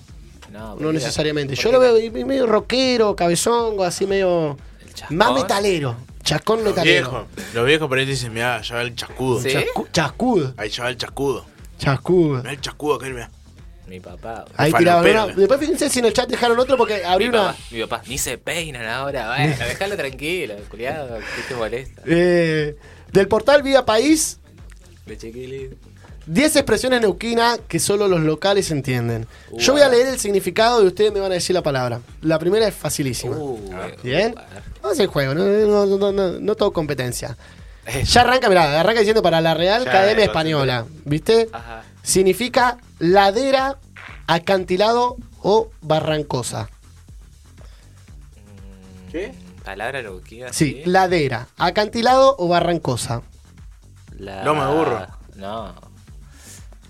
No, 0.51 0.75
No 0.77 0.91
necesariamente. 0.91 1.55
Yo 1.55 1.71
lo 1.71 1.79
veo 1.79 1.95
medio 2.25 2.45
rockero, 2.47 3.15
cabezongo, 3.15 3.83
así 3.83 4.05
medio. 4.07 4.57
el 4.85 4.93
chascón- 4.93 5.15
Más 5.15 5.33
metalero. 5.33 5.95
Chascón 6.23 6.63
metalero. 6.63 7.09
viejos, 7.09 7.27
los 7.55 7.65
viejos 7.65 7.87
por 7.87 7.97
ahí 7.97 8.05
dicen, 8.05 8.33
mirá, 8.33 8.61
ya 8.61 8.75
va 8.75 8.81
el 8.81 8.95
chascudo. 8.95 9.41
Sí. 9.41 9.49
Chascu- 9.49 9.87
chascudo. 9.91 10.53
Ahí 10.57 10.69
ya 10.69 10.83
va 10.83 10.89
el 10.89 10.97
chascudo. 10.97 11.45
Chascudo. 11.79 12.37
Mirá 12.39 12.51
el 12.51 12.61
chascudo 12.61 12.95
aquel, 12.95 13.13
mirá. 13.13 13.29
Mi 13.87 13.99
papá. 13.99 14.45
Ahí 14.55 14.71
tiraron. 14.71 15.09
una- 15.09 15.27
que- 15.33 15.39
Después 15.39 15.59
fíjense 15.59 15.89
si 15.89 15.99
en 15.99 16.05
el 16.05 16.13
chat 16.13 16.29
dejaron 16.29 16.59
otro 16.59 16.77
porque 16.77 17.03
abrí 17.03 17.25
Mi 17.25 17.29
una. 17.29 17.47
papá, 17.47 17.57
mi 17.71 17.81
papá, 17.81 18.01
ni 18.07 18.17
se 18.19 18.37
peinan 18.37 18.85
ahora, 18.85 19.35
bueno, 19.35 19.55
déjalo 19.67 19.95
tranquilo, 19.97 20.55
culiado, 20.69 21.17
¿qué 21.17 21.41
te 21.47 21.55
molesta? 21.55 22.01
eh, 22.05 22.75
del 23.11 23.27
portal 23.27 23.63
Vía 23.63 23.85
País, 23.85 24.39
De 25.07 25.17
chiquilín. 25.17 25.75
10 26.29 26.57
expresiones 26.57 27.01
neuquinas 27.01 27.59
que 27.67 27.79
solo 27.79 28.07
los 28.07 28.19
locales 28.19 28.69
entienden. 28.69 29.25
Yo 29.57 29.73
voy 29.73 29.81
a 29.81 29.89
leer 29.89 30.05
el 30.05 30.19
significado 30.19 30.83
y 30.83 30.85
ustedes 30.85 31.11
me 31.11 31.19
van 31.19 31.31
a 31.31 31.33
decir 31.33 31.55
la 31.55 31.63
palabra. 31.63 32.01
La 32.21 32.37
primera 32.37 32.67
es 32.67 32.75
facilísima. 32.75 33.35
Uh, 33.35 33.59
Bien. 34.03 34.35
Vamos 34.35 34.51
a 34.83 34.89
hacer 34.91 35.07
juego, 35.07 35.33
no, 35.33 35.43
no, 35.43 35.97
no, 35.97 36.11
no, 36.11 36.39
no 36.39 36.55
todo 36.55 36.71
competencia. 36.71 37.35
Eh, 37.87 38.03
Ya 38.03 38.21
arranca, 38.21 38.47
mirá, 38.47 38.79
arranca 38.79 38.99
diciendo 38.99 39.23
para 39.23 39.41
la 39.41 39.55
Real 39.55 39.83
Ya, 39.83 39.89
Academia 39.89 40.23
eh, 40.23 40.27
Española. 40.27 40.85
¿Viste? 41.03 41.49
Ajá. 41.51 41.81
Significa 42.03 42.77
ladera, 42.99 43.79
acantilado 44.27 45.17
o 45.41 45.71
barrancosa. 45.81 46.69
Mm, 49.07 49.11
¿Qué? 49.11 49.33
Palabra 49.65 50.03
neuquina. 50.03 50.53
Sí, 50.53 50.83
ladera, 50.85 51.47
acantilado 51.57 52.35
o 52.37 52.47
barrancosa. 52.47 53.23
La... 54.19 54.43
Loma 54.43 54.67
de 54.69 54.75
burro. 54.77 55.07
No. 55.35 55.88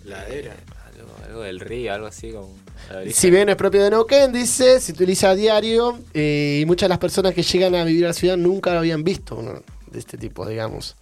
Ladera. 0.10 0.53
Algo, 0.95 1.12
algo 1.26 1.41
del 1.41 1.60
río, 1.60 1.93
algo 1.93 2.07
así 2.07 2.32
como. 2.32 2.49
la. 2.91 3.10
Si 3.12 3.30
bien 3.32 3.47
es 3.49 3.55
propio 3.55 3.84
de 3.84 3.89
Neuquén, 3.91 4.32
dice, 4.34 4.80
se 4.82 4.91
utiliza 4.91 5.30
a 5.30 5.36
diario 5.36 5.99
eh, 6.14 6.60
y 6.62 6.66
muchas 6.66 6.88
de 6.88 6.89
las 6.89 6.97
personas 6.97 7.34
que 7.34 7.43
llegan 7.43 7.76
a 7.76 7.84
vivir 7.84 8.05
a 8.05 8.10
la 8.10 8.14
ciudad 8.14 8.36
nunca 8.38 8.74
lo 8.74 8.80
habían 8.80 9.03
visto 9.03 9.36
uno 9.36 9.62
de 9.88 9.99
este 9.99 10.18
tipo, 10.18 10.45
digamos. 10.47 10.95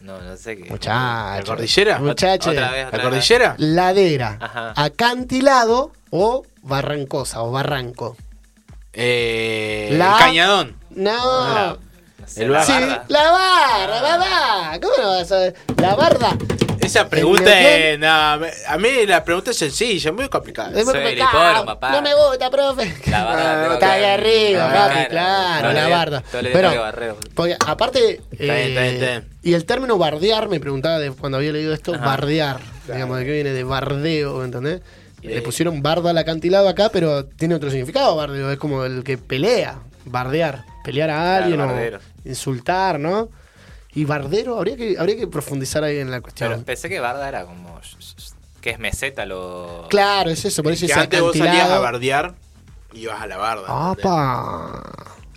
No, 0.00 0.18
no 0.20 0.36
sé 0.36 0.56
qué. 0.56 0.64
¿La 0.64 0.70
Muchachos. 0.70 1.48
cordillera? 1.50 1.98
Muchachos. 1.98 2.52
Otra 2.52 2.70
vez, 2.70 2.86
otra 2.86 2.98
¿La 2.98 3.04
vez. 3.04 3.12
cordillera? 3.12 3.54
Ladera, 3.58 4.38
Ajá. 4.40 4.72
acantilado 4.76 5.92
o 6.10 6.44
barrancosa 6.62 7.42
o 7.42 7.50
barranco. 7.52 8.16
Eh, 8.92 9.90
La- 9.92 10.12
El 10.14 10.18
cañadón. 10.18 10.76
No. 10.90 11.54
No, 11.54 11.72
no 11.74 12.26
sé, 12.26 12.44
El 12.44 12.52
la 12.52 12.64
Sí, 12.64 12.72
barda. 12.72 13.04
la 13.08 13.30
barra, 13.30 14.00
la 14.02 14.16
barra. 14.16 14.80
¿Cómo 14.80 14.94
no 15.00 15.08
vas 15.10 15.32
a 15.32 15.38
ver? 15.38 15.54
La 15.76 15.94
barda. 15.94 16.36
Esa 16.90 17.08
pregunta 17.08 17.60
es. 17.60 17.98
no, 17.98 18.08
a 18.08 18.78
mí 18.78 19.06
la 19.06 19.22
pregunta 19.24 19.52
es 19.52 19.56
sencilla, 19.56 20.10
muy 20.10 20.28
complicada. 20.28 20.78
Es 20.78 20.84
muy 20.84 20.94
papá. 21.64 21.92
No 21.92 22.02
me 22.02 22.10
gusta, 22.14 22.50
profe. 22.50 22.94
La 23.08 23.24
barda. 23.24 23.74
Está 23.74 23.92
ahí 23.92 24.04
arriba, 24.04 24.72
papi, 24.72 25.06
claro. 25.08 25.10
claro, 25.10 25.72
la 25.72 25.88
barda. 25.88 26.24
Pero-. 26.32 27.16
Porque 27.34 27.56
aparte. 27.64 28.20
bien, 28.32 28.50
está 28.50 28.54
bien, 28.54 28.76
está 28.76 28.84
eh, 28.84 28.98
bien. 28.98 29.28
y 29.42 29.54
el 29.54 29.64
término 29.64 29.98
bardear, 29.98 30.48
me 30.48 30.58
preguntaba 30.58 30.98
de 30.98 31.12
cuando 31.12 31.38
había 31.38 31.52
leído 31.52 31.72
esto, 31.72 31.94
Ajá. 31.94 32.04
bardear. 32.04 32.60
Digamos, 32.86 33.18
de 33.18 33.24
qué 33.24 33.32
viene 33.32 33.50
de 33.50 33.62
bardeo, 33.62 34.38
¿me 34.38 34.44
entendés? 34.46 34.80
Le 35.22 35.42
pusieron 35.42 35.82
barda 35.82 36.10
al 36.10 36.18
acantilado 36.18 36.68
acá, 36.68 36.88
pero 36.92 37.24
tiene 37.24 37.54
otro 37.54 37.70
significado, 37.70 38.16
bardeo. 38.16 38.50
Es 38.50 38.58
como 38.58 38.84
el 38.84 39.04
que 39.04 39.16
pelea, 39.16 39.78
bardear. 40.06 40.64
Pelear 40.82 41.10
a 41.10 41.36
alguien 41.36 41.58
bardero. 41.58 41.98
o 41.98 42.28
insultar, 42.28 42.98
¿no? 42.98 43.28
Y 43.94 44.04
bardero, 44.04 44.56
habría 44.58 44.76
que, 44.76 44.96
habría 44.98 45.16
que 45.16 45.26
profundizar 45.26 45.82
ahí 45.84 45.98
en 45.98 46.10
la 46.10 46.20
cuestión. 46.20 46.50
Pero 46.50 46.64
pensé 46.64 46.88
que 46.88 47.00
Barda 47.00 47.28
era 47.28 47.44
como. 47.44 47.80
que 48.60 48.70
es 48.70 48.78
meseta 48.78 49.26
lo. 49.26 49.86
Claro, 49.90 50.30
es 50.30 50.44
eso, 50.44 50.62
por 50.62 50.72
eso 50.72 50.86
que 50.86 50.92
es 50.92 50.98
antes 50.98 51.20
vos 51.20 51.36
salías 51.36 51.68
a 51.70 51.78
bardear 51.80 52.34
y 52.92 53.00
ibas 53.00 53.20
a 53.20 53.26
la 53.26 53.36
barda. 53.36 53.64
¡Apa! 53.90 54.82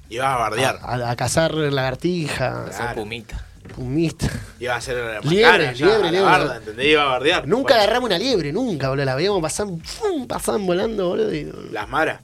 Ibas 0.09 0.27
a 0.27 0.37
bardear. 0.37 0.79
A, 0.83 1.09
a 1.11 1.15
cazar 1.15 1.53
lagartija, 1.55 2.65
Claro. 2.65 2.95
pumita. 3.01 3.45
pumista. 3.75 4.29
Ibas 4.59 4.75
a 4.75 4.77
hacer 4.77 4.97
la 4.97 5.19
Liebre, 5.21 5.73
liebre, 5.73 6.11
liebre. 6.11 6.21
barda, 6.21 6.57
¿entendés? 6.57 6.85
Iba 6.85 7.01
a 7.03 7.05
bardear. 7.07 7.47
Nunca 7.47 7.73
Bueno, 7.73 7.81
agarramos 7.83 8.07
una 8.09 8.17
liebre, 8.19 8.53
nunca, 8.53 8.89
boludo. 8.89 9.05
La 9.05 9.15
veíamos 9.15 9.41
pasando, 9.41 9.83
¡fum! 9.83 10.27
pasaban 10.27 10.65
volando, 10.67 11.07
boludo. 11.07 11.31
Las 11.71 11.89
maras. 11.89 12.21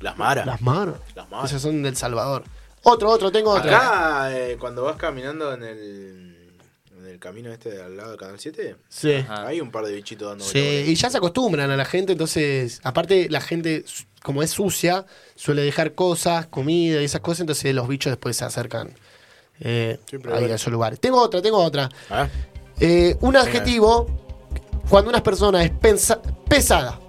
Las 0.00 0.16
maras. 0.16 0.46
Las 0.46 0.62
manos. 0.62 0.94
Las 1.14 1.28
maras. 1.28 1.50
Esas 1.50 1.60
son 1.60 1.82
del 1.82 1.96
Salvador. 1.96 2.44
Otro, 2.88 3.10
otro, 3.10 3.30
tengo 3.30 3.50
otro. 3.50 3.70
Acá, 3.74 4.28
eh, 4.36 4.56
cuando 4.58 4.82
vas 4.84 4.96
caminando 4.96 5.52
en 5.54 5.62
el, 5.62 6.50
en 6.96 7.06
el 7.06 7.18
camino 7.18 7.52
este 7.52 7.80
al 7.82 7.96
lado 7.96 8.10
del 8.10 8.18
Canal 8.18 8.38
7, 8.38 8.76
Sí. 8.88 9.12
Hay 9.28 9.60
un 9.60 9.70
par 9.70 9.84
de 9.84 9.92
bichitos 9.92 10.28
dando 10.28 10.44
Sí, 10.44 10.60
vueltas 10.60 10.88
y 10.88 10.94
ya 10.94 11.10
se 11.10 11.16
acostumbran 11.18 11.70
a 11.70 11.76
la 11.76 11.84
gente, 11.84 12.12
entonces, 12.12 12.80
aparte 12.84 13.28
la 13.30 13.40
gente, 13.40 13.84
como 14.22 14.42
es 14.42 14.50
sucia, 14.50 15.04
suele 15.34 15.62
dejar 15.62 15.94
cosas, 15.94 16.46
comida 16.46 17.00
y 17.00 17.04
esas 17.04 17.20
cosas, 17.20 17.40
entonces 17.40 17.74
los 17.74 17.86
bichos 17.88 18.10
después 18.10 18.36
se 18.36 18.44
acercan 18.44 18.92
eh, 19.60 19.98
ahí 20.12 20.18
bueno. 20.18 20.52
a 20.52 20.56
esos 20.56 20.72
lugares. 20.72 21.00
Tengo 21.00 21.20
otra, 21.20 21.42
tengo 21.42 21.58
otra. 21.58 21.88
Ah, 22.10 22.28
Eh, 22.80 23.16
un 23.22 23.36
adjetivo 23.36 24.06
cuando 24.88 25.10
una 25.10 25.20
persona 25.22 25.64
es 25.64 25.72
pensa- 25.72 26.20
pesada, 26.48 27.00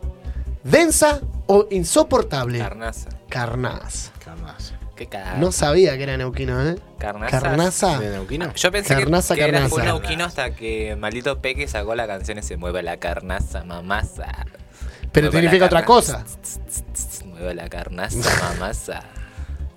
densa 0.64 1.22
o 1.48 1.68
insoportable. 1.72 2.58
Carnaza. 2.60 3.10
Carnaza. 3.30 4.12
Carnaza. 5.06 5.06
Qué 5.06 5.08
cagada. 5.08 5.38
No 5.38 5.52
sabía 5.52 5.96
que 5.98 6.04
era 6.04 6.18
neuquino, 6.18 6.62
¿eh? 6.68 6.76
Carnaza. 7.00 7.40
Carnaza. 7.42 8.00
¿De 8.00 8.10
Neuquino? 8.12 8.54
Yo 8.54 8.72
pensé 8.72 8.96
que- 8.96 9.02
Carnaza, 9.04 9.36
que, 9.36 9.42
era 9.44 9.52
carnaza. 9.54 9.76
un 9.76 9.86
neuquino 9.86 10.26
hasta 10.26 10.52
que 10.52 10.96
Maldito 10.98 11.40
Peque 11.42 11.68
sacó 11.68 11.96
la 11.96 12.06
canción 12.08 12.38
y 12.40 12.42
se 12.44 12.58
mueve 12.58 12.84
la 12.84 12.98
carnaza, 12.98 13.64
mamasa. 13.64 14.46
Pero 15.12 15.28
Mueve 15.28 15.38
significa 15.48 15.66
otra 15.68 15.86
cosa. 15.86 16.26
Mueve 17.26 17.56
la 17.56 17.70
carnaza, 17.70 18.18
mamasa. 18.54 19.04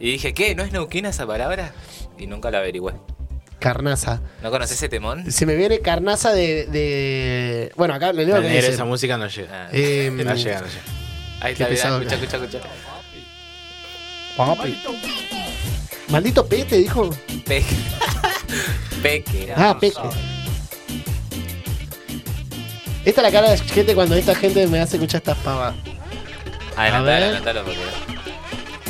Y 0.01 0.13
dije, 0.13 0.35
¿qué? 0.35 0.55
¿No 0.55 0.63
es 0.65 0.73
neuquina 0.73 1.11
esa 1.11 1.27
palabra? 1.27 1.71
Y 2.19 2.27
nunca 2.27 2.51
la 2.51 2.59
averigüé. 2.59 2.93
Carnaza. 3.61 4.21
¿No 4.43 4.51
conoces 4.51 4.77
ese 4.77 4.89
temón? 4.89 5.31
Se 5.31 5.47
me 5.47 5.55
viene 5.55 5.79
carnaza 5.79 6.33
de. 6.33 6.67
de- 6.67 7.73
Bueno, 7.77 7.95
acá 7.95 8.13
le 8.13 8.25
leo 8.27 8.37
lo 8.37 8.43
que 8.43 8.49
dice. 8.49 8.73
esa 8.73 8.85
música 8.85 9.17
no 9.17 9.29
llega. 9.29 9.67
Ah, 9.67 9.69
Eh, 9.73 10.11
No 10.13 10.17
llega, 10.35 10.61
no 10.61 10.67
llega. 10.67 10.83
ahí 11.41 11.53
está, 11.53 11.69
escucha, 11.69 12.15
escucha, 12.17 12.37
escucha. 12.39 12.59
Papi. 14.37 14.79
Maldito 16.09 16.47
pete, 16.47 16.79
dijo. 16.79 17.11
Peque. 17.47 17.77
Peque. 19.03 19.53
Ah, 19.57 19.77
peque. 19.79 19.99
Esta 23.05 23.21
es 23.21 23.27
la 23.27 23.33
cara 23.33 23.51
de 23.51 23.59
gente 23.59 23.95
cuando 23.95 24.15
esta 24.15 24.35
gente 24.35 24.67
me 24.67 24.79
hace 24.81 24.97
escuchar 24.97 25.19
estas 25.21 25.39
pavas. 25.39 25.75
Adelantalo, 26.77 27.05
ver. 27.05 27.23
adelantalo 27.23 27.65
porque. 27.65 27.81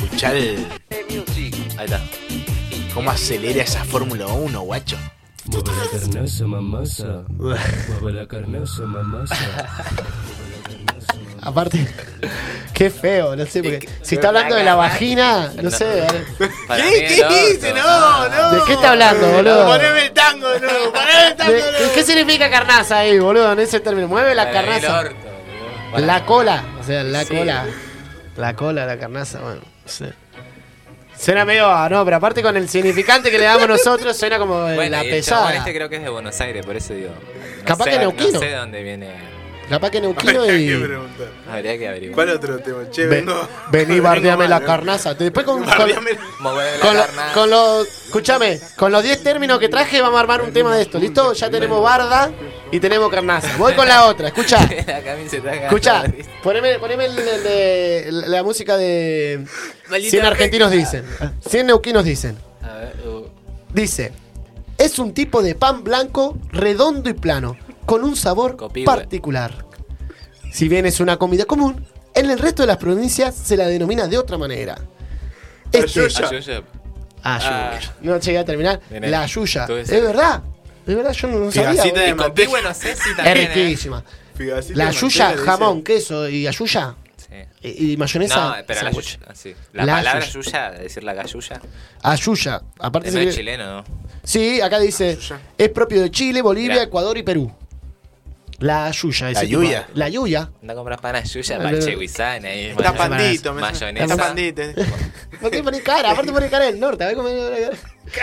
Escuchar 0.03 0.35
el, 0.35 0.65
Ahí 1.77 1.85
está. 1.85 1.99
cómo 2.93 3.09
acelera 3.09 3.63
esa 3.63 3.83
Fórmula 3.85 4.27
1, 4.27 4.61
guacho. 4.61 4.97
Mueve 5.45 5.71
la 5.71 5.99
carnaza, 5.99 6.45
mamasa. 6.45 7.23
Mueve 7.37 8.13
la 8.13 8.27
carnaza, 8.27 8.83
mamasa. 8.83 9.35
Aparte, 11.45 11.85
qué 12.73 12.89
feo, 12.89 13.35
no 13.35 13.45
sé, 13.45 13.61
porque 13.61 13.79
que- 13.79 13.89
si 14.01 14.15
está 14.15 14.29
hablando 14.29 14.55
de 14.55 14.63
la 14.63 14.75
vagina, 14.75 15.51
no 15.61 15.69
sé. 15.69 16.03
¿Qué? 16.39 17.15
¿Qué 17.27 17.51
dice? 17.53 17.73
No, 17.73 18.29
no. 18.29 18.51
¿De 18.55 18.61
qué 18.65 18.73
está 18.73 18.91
hablando, 18.91 19.27
boludo? 19.29 19.65
Poneme 19.67 20.05
el 20.05 20.11
tango, 20.13 20.47
no. 20.47 20.91
Poneme 20.91 21.27
el 21.27 21.35
tango, 21.35 21.51
De- 21.53 21.59
no. 21.59 21.77
¿qué, 21.79 21.91
qué 21.95 22.03
significa 22.03 22.49
carnaza 22.49 22.99
ahí, 22.99 23.19
boludo? 23.19 23.51
En 23.51 23.59
ese 23.59 23.79
término. 23.81 24.07
Mueve 24.07 24.33
la 24.35 24.45
Para 24.51 24.61
mí 24.61 24.67
el 24.75 24.81
carnaza. 24.81 24.99
orto. 24.99 25.15
La 26.05 26.25
cola. 26.25 26.63
O 26.79 26.83
sea, 26.83 27.03
la 27.03 27.23
Sí. 27.25 27.35
cola. 27.35 27.65
La 28.37 28.55
cola, 28.55 28.85
la 28.85 28.97
carnaza, 28.97 29.39
bueno, 29.41 29.61
no 29.61 29.87
sé. 29.91 30.13
Suena 31.17 31.45
medio. 31.45 31.67
No, 31.89 32.03
pero 32.03 32.17
aparte 32.17 32.41
con 32.41 32.57
el 32.57 32.67
significante 32.67 33.29
que 33.29 33.37
le 33.37 33.43
damos 33.45 33.67
nosotros, 33.67 34.17
suena 34.17 34.39
como 34.39 34.61
de 34.63 34.75
Bueno, 34.75 34.97
la 34.97 35.03
y 35.05 35.09
el 35.11 35.23
chabón 35.23 35.45
pesada. 35.49 35.57
este 35.59 35.73
creo 35.75 35.87
que 35.89 35.97
es 35.97 36.03
de 36.03 36.09
Buenos 36.09 36.39
Aires, 36.41 36.65
por 36.65 36.75
eso 36.75 36.93
digo. 36.93 37.09
No 37.59 37.65
Capaz 37.65 37.83
sé- 37.85 37.91
que 37.91 37.99
neuquino. 37.99 38.31
No 38.33 38.39
sé 38.39 38.45
de 38.45 38.55
dónde 38.55 38.81
viene. 38.81 39.32
Capaz 39.69 39.89
que 39.91 40.01
Neuquino 40.01 40.41
Habría 40.41 40.57
que 40.57 40.63
y. 40.63 40.83
preguntar. 40.83 41.27
Habría 41.49 41.77
que 41.77 41.87
averiguar. 41.87 42.15
¿Cuál 42.15 42.29
otro 42.29 42.59
tema? 42.59 42.89
Che, 42.91 43.05
Ve- 43.05 43.15
vengo. 43.21 43.47
vení, 43.71 43.99
bardeame 44.01 44.47
la 44.47 44.59
¿no? 44.59 44.65
carnaza. 44.65 45.13
Después 45.15 45.45
con, 45.45 45.59
con, 45.63 45.67
Bardeame- 45.69 46.17
Mover 46.39 46.73
la 46.75 46.79
con, 46.85 46.93
lo- 46.97 47.03
carnaza. 47.05 47.33
con 47.33 47.49
los. 47.49 47.87
Escúchame, 48.05 48.59
con 48.77 48.91
los 48.91 49.01
10 49.03 49.23
términos 49.23 49.59
que 49.59 49.69
traje 49.69 50.01
vamos 50.01 50.17
a 50.17 50.19
armar 50.21 50.41
un 50.41 50.51
tema 50.53 50.75
de 50.75 50.83
esto, 50.83 50.99
¿listo? 50.99 51.33
Ya 51.33 51.49
tenemos 51.49 51.81
barda 51.81 52.31
y 52.71 52.79
tenemos 52.79 53.09
carnaza. 53.09 53.49
Voy 53.57 53.73
con 53.73 53.87
la 53.87 54.05
otra, 54.05 54.27
escucha. 54.27 54.57
Escucha, 55.63 56.03
poneme, 56.43 56.77
poneme 56.79 57.05
el- 57.05 57.17
el 57.19 57.43
de- 57.43 58.09
la 58.27 58.43
música 58.43 58.77
de. 58.77 59.43
Maldita 59.89 60.11
100 60.11 60.25
argentinos 60.25 60.71
dicen. 60.71 61.05
100 61.47 61.67
neuquinos 61.67 62.03
dicen. 62.03 62.37
A 62.61 62.73
ver, 62.77 62.93
uh, 63.07 63.27
Dice: 63.73 64.11
Es 64.77 64.99
un 64.99 65.13
tipo 65.13 65.41
de 65.41 65.55
pan 65.55 65.83
blanco, 65.83 66.37
redondo 66.51 67.09
y 67.09 67.13
plano, 67.13 67.57
con 67.85 68.03
un 68.03 68.15
sabor 68.15 68.55
Copihue. 68.55 68.85
particular. 68.85 69.65
Si 70.51 70.67
bien 70.67 70.85
es 70.85 70.99
una 70.99 71.17
comida 71.17 71.45
común, 71.45 71.85
en 72.13 72.29
el 72.29 72.37
resto 72.39 72.63
de 72.63 72.67
las 72.67 72.77
provincias 72.77 73.33
se 73.35 73.57
la 73.57 73.67
denomina 73.67 74.07
de 74.07 74.17
otra 74.17 74.37
manera. 74.37 74.77
Este, 75.71 76.01
Ayuya. 76.01 76.27
ayuya. 76.29 76.63
Ah, 77.23 77.39
Ah. 77.43 77.79
No 78.01 78.19
llegué 78.19 78.37
a 78.37 78.45
terminar. 78.45 78.79
La 78.91 79.25
yuya. 79.25 79.65
Tuve 79.65 79.81
Es 79.81 79.89
verdad. 79.89 80.43
Es 80.85 80.95
verdad, 80.95 81.13
yo 81.13 81.27
no, 81.29 81.51
sabía. 81.51 81.71
Figacita 81.71 81.93
boludo. 81.93 82.01
de 82.03 82.07
Y 82.07 82.11
con 82.11 82.17
manteca. 82.17 82.49
bueno, 82.49 82.73
sé 82.73 82.95
si 82.95 83.09
Es 83.09 83.15
también. 83.15 83.37
riquísima. 83.53 84.03
La 84.75 84.85
de 84.87 84.91
yuya, 84.91 85.25
manteca, 85.25 85.31
le 85.31 85.37
jamón, 85.51 85.77
dice. 85.77 85.83
queso 85.93 86.29
y 86.29 86.47
ayuya. 86.47 86.95
Sí. 87.17 87.67
Y, 87.67 87.93
y 87.93 87.97
mayonesa. 87.97 88.57
No, 88.59 88.65
pero 88.67 88.81
la 88.83 88.91
yuya. 88.91 89.19
ah, 89.27 89.31
sí. 89.33 89.55
La, 89.71 89.85
La 89.85 89.93
palabra 89.95 90.25
yuya. 90.27 90.71
decir 90.71 91.03
la 91.03 91.13
galluya. 91.13 91.61
Ayuya. 92.01 92.61
Aparte 92.79 93.11
No 93.11 93.19
es 93.19 93.35
chileno, 93.35 93.65
¿no? 93.77 93.83
Sí, 94.23 94.59
acá 94.61 94.79
dice, 94.79 95.11
Ayuya. 95.11 95.39
es 95.57 95.69
propio 95.69 96.01
de 96.01 96.11
Chile, 96.11 96.41
Bolivia, 96.41 96.73
Mirá. 96.73 96.83
Ecuador 96.83 97.17
y 97.17 97.23
Perú. 97.23 97.51
La 98.59 98.91
yuya. 98.91 99.29
ese 99.29 99.33
La 99.33 99.41
tipo 99.41 99.61
yuya. 99.63 99.87
La 99.95 100.09
yuya. 100.09 100.49
Anda 100.61 100.73
a 100.73 100.75
comprar 100.75 101.01
pan 101.01 101.15
a 101.17 101.23
yuya, 101.23 101.57
Ah, 101.59 101.63
pan 101.63 101.79
no. 101.79 101.85
cheguizán 101.85 102.45
ahí. 102.45 102.65
Está 102.67 102.91
Mayonesa. 102.93 103.09
pandito, 103.09 103.53
me 103.53 103.61
Mayonesa. 103.61 104.03
Está 104.05 104.17
pandito. 104.17 104.61
¿Por 105.41 105.51
qué 105.51 105.63
pones 105.63 105.81
cara? 105.81 106.11
Aparte 106.11 106.31
pones 106.31 106.49
cara 106.49 106.65
del 106.65 106.79
norte. 106.79 107.03
A 107.03 107.07
ver 107.07 107.15
cómo 107.17 107.29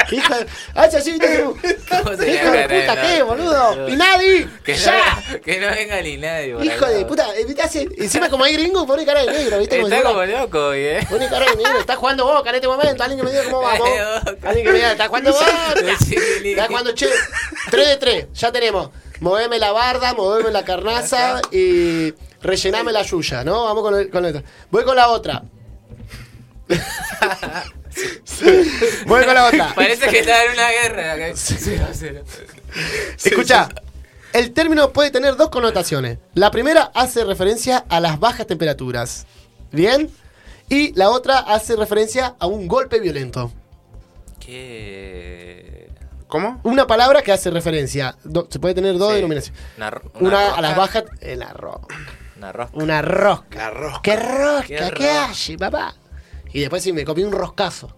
¿Qué 0.08 0.16
hija 0.16 0.38
de... 0.38 0.46
Ah, 0.74 0.86
ya 0.88 1.00
sí, 1.00 1.10
viste 1.12 1.38
tú. 1.38 1.56
¿Cómo 1.88 2.16
se 2.16 2.24
¿Qué 2.24 2.34
hijo 2.34 2.44
llama 2.44 2.56
de 2.56 2.68
del 2.68 2.86
puta 2.86 3.02
qué, 3.02 3.22
boludo? 3.22 3.68
boludo? 3.70 3.86
¡Pinadi! 3.86 4.46
Que 4.64 4.74
¡Ya! 4.74 5.22
que 5.44 5.58
no 5.60 5.66
venga 5.68 6.00
ni 6.02 6.16
nadie. 6.16 6.54
por 6.54 6.64
Hijo 6.64 6.74
acá. 6.84 6.88
de 6.90 7.04
puta. 7.06 7.26
eh, 7.36 7.44
¿viste? 7.44 7.62
Hace- 7.62 7.88
Encima 7.98 8.28
como 8.30 8.44
hay 8.44 8.52
gringo, 8.52 8.86
pone 8.86 9.04
cara 9.04 9.24
de 9.24 9.32
negro, 9.32 9.58
¿viste? 9.58 9.76
Como 9.78 9.88
si 9.88 9.94
Está 9.94 10.10
fuera- 10.10 10.26
como 10.32 10.38
loco 10.42 10.66
hoy, 10.68 10.78
eh. 10.80 11.06
Pone 11.10 11.28
cara 11.28 11.46
de 11.50 11.56
negro. 11.56 11.80
Está 11.80 11.96
jugando 11.96 12.24
Boca 12.24 12.48
en 12.50 12.54
este 12.56 12.68
momento. 12.68 13.02
Alguien 13.02 13.18
que 13.18 13.24
me 13.24 13.30
diga 13.32 13.44
cómo 13.44 13.62
vamos. 13.62 13.88
Boca. 14.24 14.48
Alguien 14.48 14.66
que 14.66 14.72
me 14.72 14.78
diga, 14.78 14.92
está 14.92 15.08
jugando 15.08 15.32
Boca. 15.32 15.74
Está 16.44 16.66
jugando 16.68 16.92
che. 16.92 17.06
3 17.70 17.88
de 17.88 17.96
3. 17.96 18.26
Ya 18.34 18.52
tenemos. 18.52 18.90
Moveme 19.20 19.58
la 19.58 19.72
barda, 19.72 20.14
moveme 20.14 20.50
la 20.50 20.64
carnaza 20.64 21.40
y 21.52 22.14
rellename 22.42 22.90
la 22.92 23.02
yuya, 23.02 23.44
¿no? 23.44 23.64
Vamos 23.64 23.82
con, 23.82 23.94
el- 23.98 24.10
con 24.10 24.22
la 24.22 24.28
otra. 24.30 24.42
Voy 24.70 24.84
con 24.84 24.96
la 24.96 25.08
otra. 25.10 25.42
Voy 29.06 29.24
con 29.24 29.34
la 29.34 29.46
otra. 29.48 29.74
Parece 29.74 30.08
que 30.08 30.20
está 30.20 30.44
en 30.44 30.52
una 30.52 30.70
guerra. 30.70 31.16
cero. 31.34 32.22
Escucha, 33.22 33.68
el 34.32 34.52
término 34.52 34.92
puede 34.92 35.10
tener 35.10 35.36
dos 35.36 35.50
connotaciones. 35.50 36.18
La 36.34 36.50
primera 36.50 36.90
hace 36.94 37.24
referencia 37.24 37.84
a 37.88 38.00
las 38.00 38.18
bajas 38.20 38.46
temperaturas. 38.46 39.26
¿Bien? 39.72 40.10
Y 40.68 40.92
la 40.94 41.10
otra 41.10 41.38
hace 41.40 41.76
referencia 41.76 42.36
a 42.38 42.46
un 42.46 42.68
golpe 42.68 43.00
violento. 43.00 43.52
¿Qué? 44.38 45.88
¿Cómo? 46.30 46.60
Una 46.62 46.86
palabra 46.86 47.22
que 47.22 47.32
hace 47.32 47.50
referencia. 47.50 48.16
do- 48.24 48.48
se 48.50 48.58
puede 48.58 48.74
tener 48.74 48.96
dos 48.96 49.10
Sí. 49.10 49.16
denominaciones. 49.16 49.60
Una, 49.76 49.90
ro- 49.90 50.12
Una, 50.20 50.30
rosca. 50.44 50.54
a 50.58 50.60
las 50.62 50.76
bajas. 50.76 51.04
El 51.20 51.42
arroz. 51.42 51.80
Una 52.38 52.52
rosca. 52.52 52.76
Una 52.78 53.02
rosca. 53.02 53.58
La 53.58 53.70
rosca. 53.70 54.00
¡Qué 54.02 54.16
rosca! 54.16 54.66
Qué 54.66 54.94
¿Qué, 54.96 55.10
hay, 55.10 55.56
papá? 55.58 55.94
Y 56.52 56.60
después 56.60 56.82
sí 56.82 56.92
me 56.92 57.04
copié 57.04 57.26
un 57.26 57.32
roscazo. 57.32 57.94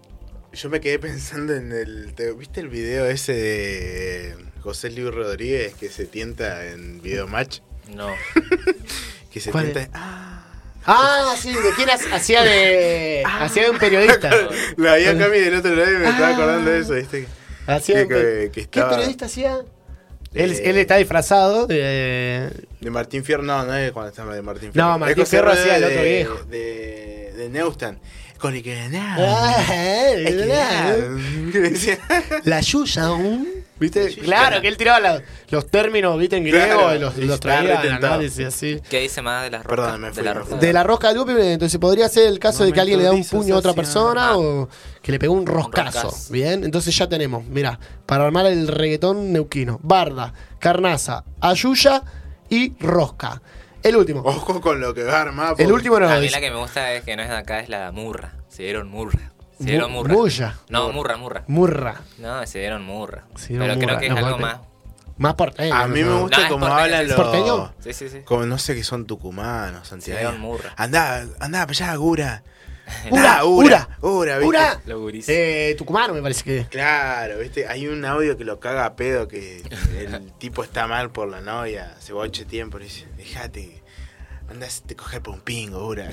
Yo 0.51 0.69
me 0.69 0.81
quedé 0.81 0.99
pensando 0.99 1.53
en 1.55 1.71
el. 1.71 2.13
¿te- 2.15 2.31
¿Viste 2.33 2.59
el 2.59 2.67
video 2.69 3.05
ese 3.05 3.33
de 3.33 4.35
José 4.61 4.89
Luis 4.91 5.13
Rodríguez 5.13 5.73
que 5.75 5.89
se 5.89 6.05
tienta 6.05 6.65
en 6.65 7.01
Video 7.01 7.27
Match? 7.27 7.59
No. 7.95 8.09
Que 9.31 9.39
se 9.39 9.49
¿Cuál 9.51 9.71
tienta. 9.71 9.89
Ah. 9.93 10.39
Ah, 10.85 11.35
sí, 11.39 11.51
¿de 11.53 11.71
quién 11.75 11.89
ha- 11.89 12.15
hacía 12.15 12.43
de. 12.43 13.23
hacía 13.25 13.63
de 13.63 13.69
un 13.71 13.79
periodista. 13.79 14.29
La 14.77 14.95
vi 14.95 15.05
acá 15.05 15.25
a 15.25 15.29
mí 15.29 15.39
del 15.39 15.55
otro 15.55 15.73
lado 15.75 15.91
y 15.91 15.97
me 15.97 16.09
estaba 16.09 16.27
Ah. 16.27 16.33
acordando 16.33 16.69
de 16.69 16.79
eso, 16.81 16.93
¿viste? 16.93 17.27
Hacía 17.67 18.07
Que- 18.07 18.13
de 18.13 18.45
que- 18.45 18.51
que 18.51 18.67
¿Qué 18.69 18.79
estaba- 18.79 18.89
periodista 18.91 19.25
hacía? 19.25 19.59
Él, 20.33 20.51
Eh, 20.51 20.61
él 20.69 20.77
está 20.77 20.95
disfrazado 20.97 21.67
de. 21.67 22.49
De 22.81 22.89
Martín 22.89 23.23
Fierro, 23.23 23.43
no, 23.43 23.63
no 23.65 23.75
es 23.75 23.91
cuando 23.91 24.09
estaba 24.09 24.33
de 24.33 24.41
Martín 24.41 24.71
Fierro. 24.73 24.89
No, 24.89 24.97
Martín 24.99 25.25
Fierro 25.27 25.51
hacía 25.51 25.77
el 25.77 25.83
otro 25.83 25.95
de- 26.01 26.11
viejo. 26.15 26.43
De, 26.45 27.33
de 27.37 27.49
Neustan. 27.49 27.99
Con 28.39 28.55
el 28.55 28.63
que 28.63 28.77
Ah, 28.95 29.63
eh, 29.71 30.19
La 32.43 32.59
Yuya, 32.61 33.11
un. 33.11 33.62
¿Viste? 33.83 34.15
Claro, 34.15 34.61
que 34.61 34.67
él 34.69 34.77
tiraba 34.77 34.99
la- 35.01 35.21
los 35.49 35.67
términos, 35.67 36.17
¿viste? 36.17 36.37
En 36.37 36.45
griego 36.45 36.79
Claro, 36.79 36.95
y 36.95 36.99
los, 36.99 37.17
y 37.17 37.21
los 37.25 37.39
traía 37.39 37.81
análisis 37.81 38.45
así. 38.47 38.79
¿Qué 38.89 39.01
dice 39.01 39.21
más 39.21 39.43
de 39.43 39.51
las 39.51 39.63
roscas? 39.65 39.85
Perdón, 39.85 40.01
me 40.01 40.11
de 40.11 40.23
la 40.23 40.33
rosca. 40.33 40.55
De 40.55 40.73
la 40.73 40.83
rosca 40.83 41.07
del 41.09 41.17
golpe, 41.17 41.53
entonces 41.53 41.77
podría 41.79 42.07
ser 42.07 42.27
el 42.27 42.39
caso 42.39 42.63
de 42.63 42.71
que 42.71 42.79
alguien 42.79 42.99
le 42.99 43.05
da 43.05 43.11
un 43.11 43.25
puño 43.25 43.55
a 43.55 43.57
otra 43.57 43.73
persona 43.73 44.29
Ah. 44.29 44.37
o 44.37 44.69
que 45.01 45.11
le 45.11 45.19
pegó 45.19 45.33
un 45.33 45.45
roscazo. 45.45 46.03
roscazo. 46.03 46.31
Bien, 46.31 46.63
entonces 46.63 46.97
ya 46.97 47.07
tenemos, 47.09 47.43
mira, 47.45 47.77
para 48.05 48.25
armar 48.25 48.45
el 48.45 48.69
reggaetón 48.69 49.33
neuquino: 49.33 49.79
barda, 49.83 50.33
carnaza, 50.59 51.25
ayuya 51.41 52.03
y 52.49 52.73
rosca. 52.79 53.41
El 53.83 53.97
último. 53.97 54.21
Ojo 54.21 54.61
con 54.61 54.79
lo 54.79 54.93
que 54.93 55.03
va 55.03 55.17
a 55.17 55.21
armar. 55.23 55.47
el 55.49 55.55
porque- 55.57 55.73
último 55.73 55.99
no. 55.99 56.09
a 56.09 56.17
mí 56.19 56.29
la 56.29 56.39
que 56.39 56.51
me 56.51 56.57
gusta 56.57 56.93
es 56.93 57.03
que 57.03 57.17
no 57.17 57.21
es 57.23 57.27
de 57.27 57.35
acá, 57.35 57.59
es 57.59 57.67
la 57.67 57.91
murra. 57.91 58.35
Se 58.47 58.63
dieron 58.63 58.87
murra. 58.87 59.32
Se 59.63 59.69
dieron 59.71 59.91
Mu- 59.91 59.99
murra. 60.03 60.13
mulla. 60.13 60.55
No, 60.69 60.91
murra, 60.91 61.17
murra. 61.17 61.43
Murra. 61.47 62.01
No, 62.19 62.45
se 62.47 62.59
dieron 62.59 62.83
murra. 62.83 63.23
Se 63.35 63.49
dieron 63.49 63.67
Pero 63.67 63.75
murra, 63.79 63.87
creo 63.87 63.99
que 63.99 64.05
es 64.07 64.11
no, 64.11 64.17
algo 64.27 64.37
más 64.39 64.57
Más 65.17 65.33
porteño. 65.35 65.73
A 65.75 65.87
mí 65.87 66.01
no 66.01 66.15
me 66.15 66.21
gusta 66.21 66.37
No, 66.37 66.43
es 66.43 66.49
como 66.49 66.65
porteño, 66.65 66.81
hablan 66.83 67.01
sí. 67.03 67.07
los. 67.07 67.15
¿Porteño? 67.15 67.73
Sí, 67.79 67.93
sí, 67.93 68.09
sí. 68.09 68.19
Como 68.25 68.45
no 68.45 68.57
sé 68.57 68.75
que 68.75 68.83
son 68.83 69.05
tucumanos, 69.05 69.89
ven 70.07 70.39
murra. 70.39 70.73
Andá, 70.75 71.25
andá, 71.39 71.59
para 71.67 71.71
allá, 71.71 71.95
Gura. 71.95 72.43
Ura, 73.09 73.45
Ura, 73.45 73.87
Ura, 74.01 74.33
¿viste? 74.39 74.45
Ura. 74.47 74.81
Lo 74.85 74.99
guris. 74.99 75.25
Eh, 75.29 75.73
Tucumano 75.77 76.13
me 76.13 76.21
parece 76.21 76.43
que. 76.43 76.65
Claro, 76.69 77.39
viste, 77.39 77.65
hay 77.67 77.87
un 77.87 78.03
audio 78.03 78.35
que 78.37 78.43
lo 78.43 78.59
caga 78.59 78.85
a 78.85 78.95
pedo 78.95 79.27
que 79.29 79.61
el 79.97 80.33
tipo 80.33 80.63
está 80.63 80.85
mal 80.87 81.09
por 81.11 81.29
la 81.29 81.39
novia 81.39 81.93
hace 81.97 82.11
ocho 82.11 82.45
tiempo. 82.45 82.77
Le 82.79 82.85
dice, 82.85 83.07
dejate, 83.15 83.82
andás 84.49 84.83
te 84.85 84.95
coger 84.95 85.21
por 85.21 85.33
un 85.35 85.41
pingo, 85.41 85.87
Ura. 85.87 86.09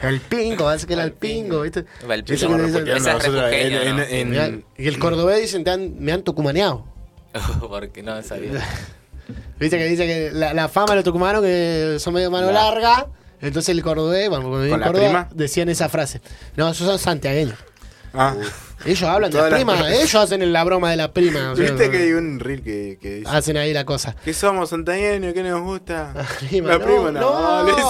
El 0.00 0.20
pingo, 0.20 0.64
parece 0.64 0.86
que 0.86 0.92
era 0.94 1.04
el 1.04 1.12
pingo, 1.12 1.62
¿viste? 1.62 1.84
El 2.08 2.24
pingo, 2.24 2.56
es 2.56 2.72
Nosotros 2.72 3.24
en- 3.24 3.32
refugeño, 3.32 3.80
en- 3.82 3.96
¿no? 3.96 4.02
en- 4.02 4.30
Mirá, 4.30 4.50
y 4.76 4.88
el 4.88 4.98
cordobés 4.98 5.40
dicen, 5.40 5.64
te 5.64 5.70
han- 5.70 5.98
me 6.00 6.12
han 6.12 6.22
tucumaneado. 6.22 6.86
Porque 7.60 8.02
no 8.02 8.22
sabía. 8.22 8.52
Viste 9.58 9.78
que 9.78 9.86
dice 9.86 10.06
que 10.06 10.30
la, 10.32 10.52
la 10.52 10.68
fama 10.68 10.90
de 10.90 10.96
los 10.96 11.04
tucumanos 11.04 11.42
que 11.42 11.96
son 11.98 12.12
medio 12.14 12.30
mano 12.30 12.48
Claro. 12.50 12.70
larga. 12.80 13.06
Entonces 13.40 13.70
el 13.74 13.82
cordobés, 13.82 14.28
bueno, 14.28 14.48
cuando 14.48 14.68
¿Con 14.68 14.80
Córdoba, 14.80 15.04
prima? 15.06 15.28
decían 15.34 15.68
esa 15.68 15.88
frase. 15.88 16.20
No, 16.56 16.68
esos 16.70 16.86
son 16.86 16.98
santiagueños. 16.98 17.58
Ah, 18.12 18.34
Ellos 18.84 19.02
hablan 19.02 19.30
de 19.30 19.36
Todas 19.38 19.50
la 19.50 19.58
las 19.58 19.64
prima, 19.64 19.90
ellos 19.94 20.14
hacen 20.14 20.52
la 20.52 20.64
broma 20.64 20.90
de 20.90 20.96
la 20.96 21.12
prima. 21.12 21.52
o 21.52 21.56
sea, 21.56 21.64
viste 21.70 21.90
que 21.90 21.96
hay 21.98 22.12
un 22.12 22.38
reel 22.38 22.62
que, 22.62 22.98
que 23.00 23.14
dice, 23.16 23.30
Hacen 23.30 23.56
ahí 23.56 23.72
la 23.72 23.84
cosa. 23.84 24.14
¿qué 24.24 24.34
somos, 24.34 24.68
santañeños? 24.70 25.32
¿Qué 25.32 25.42
nos 25.42 25.62
gusta? 25.62 26.12
Prima, 26.48 26.68
la 26.70 26.78
prima 26.84 27.10
no, 27.10 27.64
dice. 27.64 27.82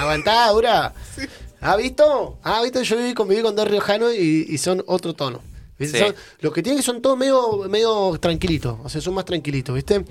Aguantá, 0.00 0.48
dura. 0.50 0.92
¿Ha 1.60 1.76
visto? 1.76 2.38
¿Ha 2.42 2.62
visto? 2.62 2.82
Yo 2.82 2.96
viví, 2.96 3.14
conviví 3.14 3.42
con 3.42 3.54
dos 3.56 3.68
riojanos 3.68 4.12
y, 4.14 4.46
y 4.48 4.58
son 4.58 4.82
otro 4.86 5.14
tono. 5.14 5.40
¿Viste? 5.78 5.98
Sí. 5.98 6.04
Son- 6.04 6.14
los 6.40 6.52
que 6.52 6.62
tienen 6.62 6.78
que 6.78 6.84
son 6.84 7.02
todos 7.02 7.16
medio, 7.18 7.64
medio 7.68 8.16
tranquilitos. 8.20 8.78
O 8.84 8.88
sea, 8.88 9.00
son 9.00 9.14
más 9.14 9.24
tranquilitos, 9.24 9.74
¿viste? 9.74 10.04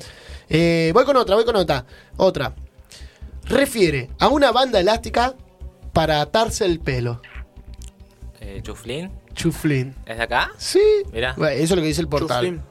Eh, 0.50 0.92
voy 0.94 1.06
con 1.06 1.16
otra, 1.18 1.36
voy 1.36 1.46
con 1.46 1.56
otra. 1.56 1.86
Otra. 2.18 2.54
Refiere 3.46 4.10
a 4.20 4.28
una 4.30 4.52
banda 4.52 4.80
elástica 4.80 5.36
para 5.94 6.22
atarse 6.22 6.66
el 6.66 6.80
pelo. 6.80 7.22
Eh, 8.40 8.62
Chuflín, 8.64 9.12
Chuflín. 9.34 9.96
¿es 10.06 10.18
de 10.18 10.24
acá? 10.24 10.52
Sí. 10.58 10.82
Mirá. 11.12 11.34
Bueno, 11.38 11.54
eso 11.56 11.64
es 11.64 11.70
lo 11.72 11.82
que 11.82 11.88
dice 11.88 12.02
el 12.02 12.08
portal. 12.08 12.44
Chuflín. 12.46 12.62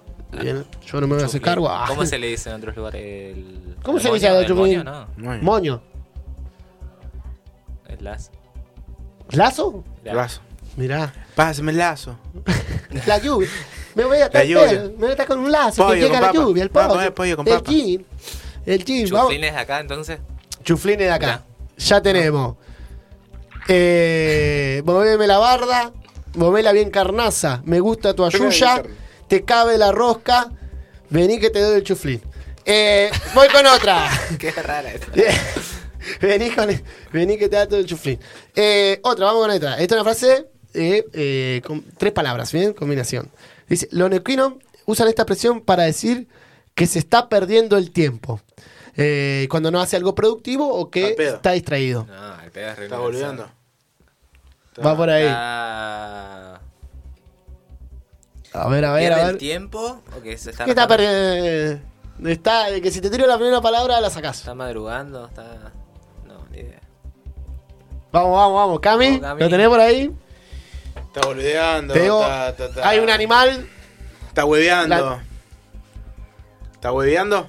Bien, 0.40 0.64
Yo 0.86 1.00
no 1.00 1.06
me 1.06 1.14
voy 1.14 1.22
a 1.22 1.26
hacer 1.26 1.40
cargo. 1.42 1.68
Ah. 1.68 1.84
¿Cómo 1.88 2.06
se 2.06 2.18
le 2.18 2.28
dice 2.28 2.48
en 2.50 2.56
otros 2.56 2.74
lugares? 2.76 3.02
El, 3.02 3.76
¿Cómo 3.82 3.98
el 3.98 4.02
se 4.02 4.08
le 4.08 4.14
dice 4.14 4.28
moño? 4.28 4.38
a 4.38 4.40
¿El 4.40 4.46
Chuflín? 4.46 4.84
moño? 4.84 5.06
No. 5.16 5.38
Moño. 5.42 5.82
el 7.88 8.04
lazo. 8.04 8.30
¿Lazo? 9.30 9.84
Mirá. 10.02 10.14
Lazo. 10.14 10.40
Mirá. 10.76 11.12
Pásame 11.34 11.72
el 11.72 11.78
lazo. 11.78 12.18
La 13.06 13.18
lluvia. 13.18 13.48
Me 13.94 14.04
voy 14.04 14.18
a 14.18 14.24
el 14.26 14.30
pelo, 14.30 14.60
Me 14.62 14.88
voy 14.96 15.10
a 15.10 15.12
atar 15.12 15.26
con 15.26 15.38
un 15.40 15.52
lazo. 15.52 15.82
Pollo 15.82 15.94
que 15.94 16.00
llega 16.00 16.20
la 16.20 16.26
papa. 16.28 16.38
lluvia, 16.38 16.62
el 16.62 16.68
Vamos 16.70 16.84
a 16.84 16.88
pollo. 16.88 16.96
comer 17.10 17.14
pollo 17.14 17.36
con 17.36 17.48
el 17.48 17.62
gin. 17.66 18.06
El. 18.64 18.84
Vamos. 19.10 19.26
¿Chuflín 19.28 19.44
es 19.44 19.52
de 19.52 19.58
acá 19.60 19.80
entonces? 19.80 20.18
Chuflín 20.64 21.00
es 21.00 21.06
de 21.08 21.10
acá. 21.10 21.42
Ya 21.76 22.00
tenemos. 22.00 22.56
Eh, 23.68 24.82
moveme 24.86 25.26
la 25.26 25.38
barda. 25.38 25.92
Movela 26.34 26.72
bien 26.72 26.90
carnaza. 26.90 27.62
Me 27.64 27.80
gusta 27.80 28.14
tu 28.14 28.24
ayuya. 28.24 28.82
Te 29.28 29.44
cabe 29.44 29.78
la 29.78 29.92
rosca. 29.92 30.50
Vení 31.10 31.38
que 31.38 31.50
te 31.50 31.60
doy 31.60 31.76
el 31.76 31.82
chuflín. 31.84 32.22
Eh, 32.64 33.10
voy 33.34 33.48
con 33.48 33.66
otra. 33.66 34.08
Qué 34.38 34.50
rara 34.52 34.92
esta. 34.92 35.08
vení, 36.20 36.50
con, 36.50 36.68
vení 37.12 37.36
que 37.36 37.48
te 37.48 37.56
da 37.56 37.66
todo 37.66 37.78
el 37.78 37.86
chuflín. 37.86 38.18
Eh, 38.54 38.98
otra, 39.02 39.26
vamos 39.26 39.42
con 39.42 39.50
otra. 39.50 39.72
Esta 39.78 39.94
es 39.94 40.00
una 40.00 40.04
frase 40.04 40.46
eh, 40.74 41.04
eh, 41.12 41.62
con 41.64 41.82
tres 41.98 42.12
palabras, 42.12 42.52
¿bien? 42.52 42.72
Combinación. 42.72 43.30
Dice, 43.68 43.88
los 43.90 44.08
neuquinos 44.10 44.54
usan 44.86 45.08
esta 45.08 45.22
expresión 45.22 45.60
para 45.60 45.84
decir 45.84 46.28
que 46.74 46.86
se 46.86 46.98
está 46.98 47.28
perdiendo 47.28 47.76
el 47.76 47.90
tiempo. 47.90 48.40
Eh, 48.96 49.46
cuando 49.50 49.70
no 49.70 49.80
hace 49.80 49.96
algo 49.96 50.14
productivo 50.14 50.68
o 50.68 50.90
que 50.90 51.16
está 51.18 51.52
distraído. 51.52 52.06
No, 52.06 52.42
el 52.42 52.50
pedo 52.50 52.70
es 52.72 52.78
Está 52.78 52.98
volviendo. 52.98 53.48
Va 54.84 54.96
por 54.96 55.10
ahí. 55.10 55.26
A 58.54 58.68
ver, 58.68 58.84
a 58.84 58.92
ver, 58.92 59.00
¿Pierde 59.08 59.20
a 59.20 59.24
el 59.26 59.32
ver. 59.32 59.38
tiempo 59.38 60.02
o 60.16 60.22
que 60.22 60.36
se 60.36 60.50
está... 60.50 60.64
¿Qué 60.64 60.70
está 60.70 60.86
perdiendo? 60.86 61.80
Está, 62.24 62.66
que 62.82 62.90
si 62.90 63.00
te 63.00 63.08
tiro 63.10 63.26
la 63.26 63.36
primera 63.36 63.60
palabra 63.60 64.00
la 64.00 64.10
sacás. 64.10 64.38
¿Está 64.40 64.54
madrugando? 64.54 65.26
¿Está...? 65.26 65.72
No, 66.26 66.44
ni 66.50 66.58
idea. 66.58 66.80
Vamos, 68.12 68.32
vamos, 68.36 68.54
vamos. 68.54 68.80
Cami, 68.80 69.06
Vamos, 69.18 69.20
Cami. 69.22 69.40
¿lo 69.42 69.48
tenés 69.48 69.68
por 69.68 69.80
ahí? 69.80 70.14
Está 70.94 71.26
volviendo. 71.26 71.94
Te 71.94 72.00
digo, 72.02 72.20
está, 72.22 72.48
está, 72.50 72.64
está. 72.66 72.88
hay 72.88 72.98
un 72.98 73.08
animal. 73.10 73.66
Está 74.28 74.44
hueveando. 74.44 74.94
La- 74.94 75.24
¿Está 76.74 76.92
hueveando? 76.92 77.46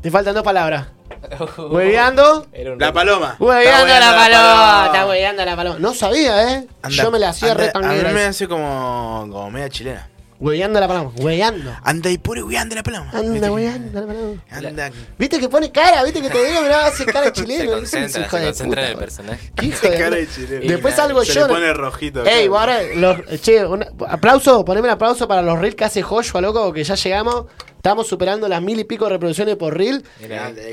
Te 0.00 0.10
faltan 0.10 0.34
dos 0.34 0.44
palabras. 0.44 0.86
Hueveando. 1.70 2.46
La 2.78 2.92
paloma. 2.92 3.36
Hueveando 3.38 3.94
la 3.94 4.14
paloma. 4.14 4.82
Está 4.86 5.06
hueveando 5.06 5.44
la 5.44 5.56
paloma. 5.56 5.76
No 5.78 5.94
sabía, 5.94 6.52
¿eh? 6.54 6.66
Anda- 6.82 7.02
Yo 7.02 7.10
me 7.10 7.18
la 7.18 7.30
hacía 7.30 7.52
anda- 7.52 7.64
re 7.64 7.70
A 7.74 7.92
mí 7.92 8.14
me 8.14 8.24
hace 8.24 8.46
como, 8.48 9.26
como 9.30 9.50
media 9.50 9.68
chilena. 9.68 10.08
Hueveando 10.40 10.80
la 10.80 10.88
paloma. 10.88 11.10
Hueveando. 11.16 11.72
Anda 11.84 12.10
y 12.10 12.18
puro 12.18 12.44
hueveando 12.44 12.74
la 12.74 12.82
paloma. 12.82 13.10
Anda, 13.14 13.50
hueveando 13.52 14.00
la 14.00 14.06
paloma. 14.06 14.42
Anda. 14.50 14.90
¿Viste 15.18 15.38
que 15.38 15.48
pone 15.48 15.70
cara? 15.70 16.02
¿Viste 16.02 16.20
que 16.20 16.28
te 16.28 16.44
digo? 16.44 16.60
Mirá, 16.62 16.86
hace 16.86 17.06
cara 17.06 17.30
de 17.30 17.34
Se 17.34 17.42
chileno. 17.42 17.80
¿viste? 17.80 17.98
concentra, 18.00 18.24
se 18.24 18.44
concentra 18.46 18.82
en 18.84 18.88
el 18.92 18.98
personaje. 18.98 19.52
¿Qué 19.54 19.66
hijo 19.66 19.88
de 19.88 19.98
Cara 19.98 20.16
de 20.16 20.28
chileno. 20.28 20.68
Después 20.72 20.94
salgo 20.94 21.24
Se 21.24 21.32
yo. 21.34 21.46
le 21.46 21.52
pone 21.54 21.72
rojito. 21.72 22.24
Ey, 22.26 22.46
ahora, 22.48 22.78
los, 22.96 23.18
che, 23.40 23.64
un 23.64 23.84
aplauso, 24.08 24.64
poneme 24.64 24.88
un 24.88 24.94
aplauso 24.94 25.26
para 25.28 25.40
los 25.40 25.58
reels 25.58 25.76
que 25.76 25.84
hace 25.84 26.02
Joshua, 26.02 26.40
loco, 26.40 26.72
que 26.72 26.82
ya 26.84 26.96
llegamos. 26.96 27.46
Estamos 27.84 28.06
superando 28.06 28.48
las 28.48 28.62
mil 28.62 28.80
y 28.80 28.84
pico 28.84 29.10
reproducciones 29.10 29.56
por 29.56 29.76
reel. 29.76 30.02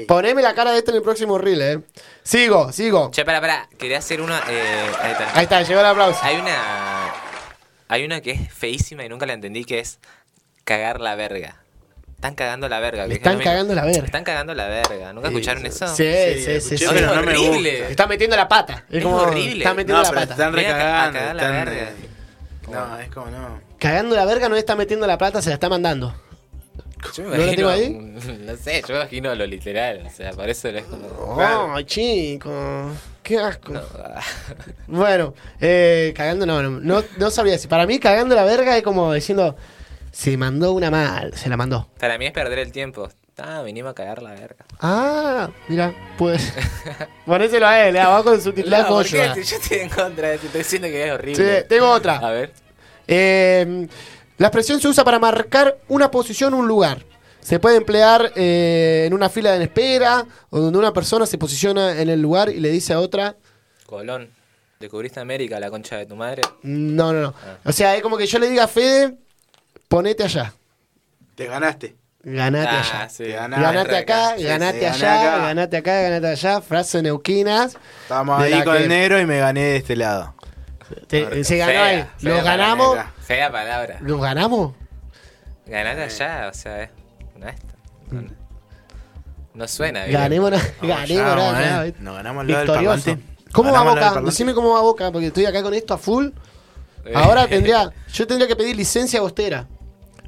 Poneme 0.07 0.41
la 0.41 0.53
cara 0.55 0.72
de 0.72 0.78
este 0.78 0.91
en 0.91 0.95
el 0.97 1.03
próximo 1.03 1.38
reel, 1.38 1.62
eh. 1.62 1.80
Sigo, 2.24 2.72
sigo. 2.72 3.12
Che, 3.12 3.26
para, 3.26 3.41
para. 3.41 3.68
Quería 3.78 3.97
hacer 3.97 4.22
una... 4.22 4.41
Eh, 4.49 4.89
ahí 5.01 5.12
está. 5.12 5.32
Ahí 5.38 5.43
está, 5.43 5.62
llegó 5.62 5.82
el 5.82 5.86
aplauso. 5.88 6.20
Hay 6.24 6.38
una... 6.38 7.12
Hay 7.89 8.05
una 8.05 8.22
que 8.22 8.32
es 8.32 8.53
feísima 8.53 9.03
y 9.03 9.09
nunca 9.09 9.26
la 9.26 9.34
entendí, 9.34 9.66
que 9.66 9.80
es 9.80 9.99
cagar 10.64 11.01
la 11.01 11.16
verga. 11.16 11.57
Están 12.16 12.34
cagando 12.36 12.70
la 12.70 12.80
verga. 12.80 13.05
Le 13.07 13.16
están 13.16 13.39
cagando 13.39 13.76
la 13.76 13.84
verga. 13.84 14.05
Están 14.05 14.24
cagando 14.24 14.53
la 14.53 14.68
verga. 14.70 15.12
¿Nunca 15.12 15.28
escucharon 15.28 15.66
eso? 15.66 15.93
Sí, 15.93 16.05
sí, 16.45 16.62
sí. 16.62 16.78
sí. 16.78 16.86
No, 16.86 16.91
pero 16.93 17.09
es 17.09 17.16
no 17.18 17.24
me 17.24 17.32
horrible. 17.38 17.72
gusta. 17.72 17.89
Está 17.89 18.07
metiendo 18.07 18.38
la 18.38 18.47
pata. 18.47 18.86
Es, 18.89 18.95
Es 18.99 19.03
como. 19.03 19.18
horrible. 19.18 19.57
Está 19.57 19.74
metiendo 19.74 19.97
No, 20.01 20.03
la 20.03 20.09
pata. 20.14 20.32
están 20.32 20.53
recagando. 20.53 21.20
cagar 21.20 21.36
la 21.36 21.41
están- 21.41 21.66
verga. 21.66 21.91
No, 22.72 22.99
es 23.01 23.09
como 23.12 23.26
no. 23.32 23.59
Cagando 23.80 24.16
la 24.16 24.24
verga 24.24 24.47
no 24.47 24.55
está 24.55 24.78
metiendo 24.78 25.05
la 25.07 25.18
plata, 25.18 25.41
se 25.41 25.49
la 25.49 25.55
está 25.55 25.68
mandando. 25.68 26.16
Yo 27.16 27.24
¿No 27.24 27.36
lo 27.38 27.56
tengo 27.56 27.70
ahí? 27.70 27.89
No 28.45 28.56
sé, 28.56 28.82
yo 28.88 28.93
me 28.93 29.02
imagino 29.02 29.36
lo 29.36 29.45
literal. 29.45 30.04
O 30.06 30.10
sea, 30.10 30.32
por 30.32 30.49
eso 30.49 30.70
es 30.70 30.84
como. 30.84 31.39
Ay, 31.41 31.84
chico. 31.86 32.91
Qué 33.24 33.38
asco. 33.38 33.74
No, 33.74 33.82
ah. 34.04 34.22
Bueno, 34.88 35.34
eh, 35.60 36.14
cagando 36.16 36.45
no, 36.45 36.62
no, 36.62 37.04
no, 37.18 37.32
sabría 37.32 37.54
decir. 37.54 37.70
Para 37.70 37.86
mí, 37.86 37.99
cagando 37.99 38.36
la 38.36 38.43
verga 38.43 38.78
es 38.78 38.84
como 38.84 39.14
diciendo, 39.14 39.56
se 40.12 40.38
mandó 40.38 40.74
una 40.74 40.91
mal, 40.91 41.34
se 41.36 41.49
la 41.49 41.58
mandó. 41.58 41.89
Para 41.99 42.18
mí 42.18 42.26
es 42.26 42.32
perder 42.32 42.60
el 42.60 42.72
tiempo. 42.72 43.10
Ah, 43.38 43.62
venimos 43.64 43.91
a 43.91 43.95
cagar 43.95 44.22
la 44.22 44.32
verga. 44.32 44.66
Ah, 44.80 45.49
mira, 45.68 45.93
pues. 46.18 46.54
Ponéselo 47.26 47.66
a 47.66 47.88
él, 47.88 47.95
eh, 47.95 47.99
abajo 47.99 48.26
con 48.26 48.41
su 48.41 48.54
titular 48.54 48.88
No, 48.88 49.02
yo 49.02 49.24
estoy 49.24 49.80
en 49.80 49.89
contra 49.89 50.30
de 50.30 50.36
esto, 50.36 50.47
estoy 50.47 50.62
diciendo 50.62 50.88
que 50.88 51.02
es 51.02 51.08
Sí, 51.08 51.12
horrible. 51.12 51.62
tengo 51.64 51.89
otra. 51.89 52.18
A 52.18 52.32
ver. 52.32 52.52
Eh, 53.08 53.88
la 54.38 54.48
expresión 54.48 54.80
se 54.82 54.88
usa 54.88 55.04
para 55.04 55.20
marcar 55.20 55.78
una 55.88 56.10
posición 56.12 56.54
un 56.54 56.68
lugar. 56.68 57.04
Se 57.42 57.60
puede 57.60 57.78
emplear 57.78 58.32
eh, 58.36 59.06
en 59.08 59.14
una 59.14 59.30
fila 59.30 59.52
de 59.54 59.64
espera 59.64 60.26
o 60.52 60.60
donde 60.60 60.78
una 60.78 60.94
persona 60.94 61.26
se 61.26 61.38
posiciona 61.40 62.00
en 62.00 62.10
el 62.10 62.22
lugar 62.22 62.50
y 62.50 62.60
le 62.60 62.70
dice 62.70 62.94
a 62.94 63.00
otra, 63.00 63.36
Colón. 63.88 64.30
¿Descubriste 64.80 65.20
América, 65.20 65.60
la 65.60 65.70
concha 65.70 65.98
de 65.98 66.06
tu 66.06 66.16
madre? 66.16 66.42
no, 66.64 67.14
no, 67.14 67.22
no. 67.22 67.34
Ah. 67.46 67.58
O 67.66 67.72
sea, 67.72 67.96
es 67.96 68.02
como 68.02 68.18
que 68.18 68.26
yo 68.26 68.40
le 68.40 68.50
diga 68.50 68.64
a 68.64 68.68
Fede, 68.68 69.16
ponete 69.88 70.24
allá, 70.24 70.54
Te 71.36 71.46
ganaste. 71.46 71.96
ganate 72.24 72.68
Ah, 72.70 72.80
allá. 72.80 73.10
sí. 73.10 73.26
Ganate 73.26 73.96
acá, 73.98 74.36
Sí, 74.38 74.44
ganate 74.44 74.80
sí, 74.80 74.86
allá, 74.86 75.22
acá. 75.34 75.38
ganate 75.48 75.78
acá, 75.78 76.02
ganate 76.02 76.28
allá. 76.28 76.62
Frase 76.62 77.02
neuquinas. 77.02 77.78
Estábamos 78.04 78.40
ahí 78.42 78.64
con 78.64 78.76
que- 78.78 78.84
el 78.84 78.90
negro 78.90 79.20
y 79.20 79.26
me 79.26 79.40
gané 79.40 79.62
de 79.62 79.76
este 79.78 79.96
lado. 79.96 80.34
Te- 81.08 81.44
se 81.44 81.58
ganó 81.58 81.82
ahí. 81.84 81.98
fea 81.98 82.10
¿Lo 82.38 82.44
ganamos? 82.44 82.88
palabra. 82.89 83.14
Fea 83.22 83.52
palabra. 83.52 83.98
¿Lo 84.02 84.20
ganamos? 84.20 84.74
Ganate 85.66 86.02
allá, 86.04 86.50
o 86.50 86.54
sea, 86.54 86.84
es 86.84 86.89
una 87.36 87.50
esta. 87.50 87.74
No, 88.12 88.24
no 89.54 89.68
suena 89.68 90.06
bien. 90.06 90.20
Ganemos, 90.20 90.52
Vamos, 90.82 90.98
ganemos. 90.98 91.26
ganamos, 91.26 91.86
eh. 91.88 91.96
Nos 92.00 92.16
ganamos 92.16 92.46
lo 92.46 92.58
del 92.58 92.68
Victorioso. 92.68 93.04
parlante. 93.06 93.32
¿Cómo 93.52 93.72
va 93.72 93.80
Ganamos 93.80 93.96
del 94.00 94.10
Boca? 94.10 94.22
Decime 94.22 94.54
cómo 94.54 94.74
va 94.74 94.82
Boca, 94.82 95.12
porque 95.12 95.28
estoy 95.28 95.46
acá 95.46 95.62
con 95.62 95.74
esto 95.74 95.94
a 95.94 95.98
full. 95.98 96.28
Eh, 97.06 97.12
Ahora 97.16 97.48
tendría, 97.48 97.92
yo 98.14 98.28
tendría 98.28 98.48
que 98.48 98.56
pedir 98.56 98.76
licencia 98.76 99.20
bostera. 99.22 99.68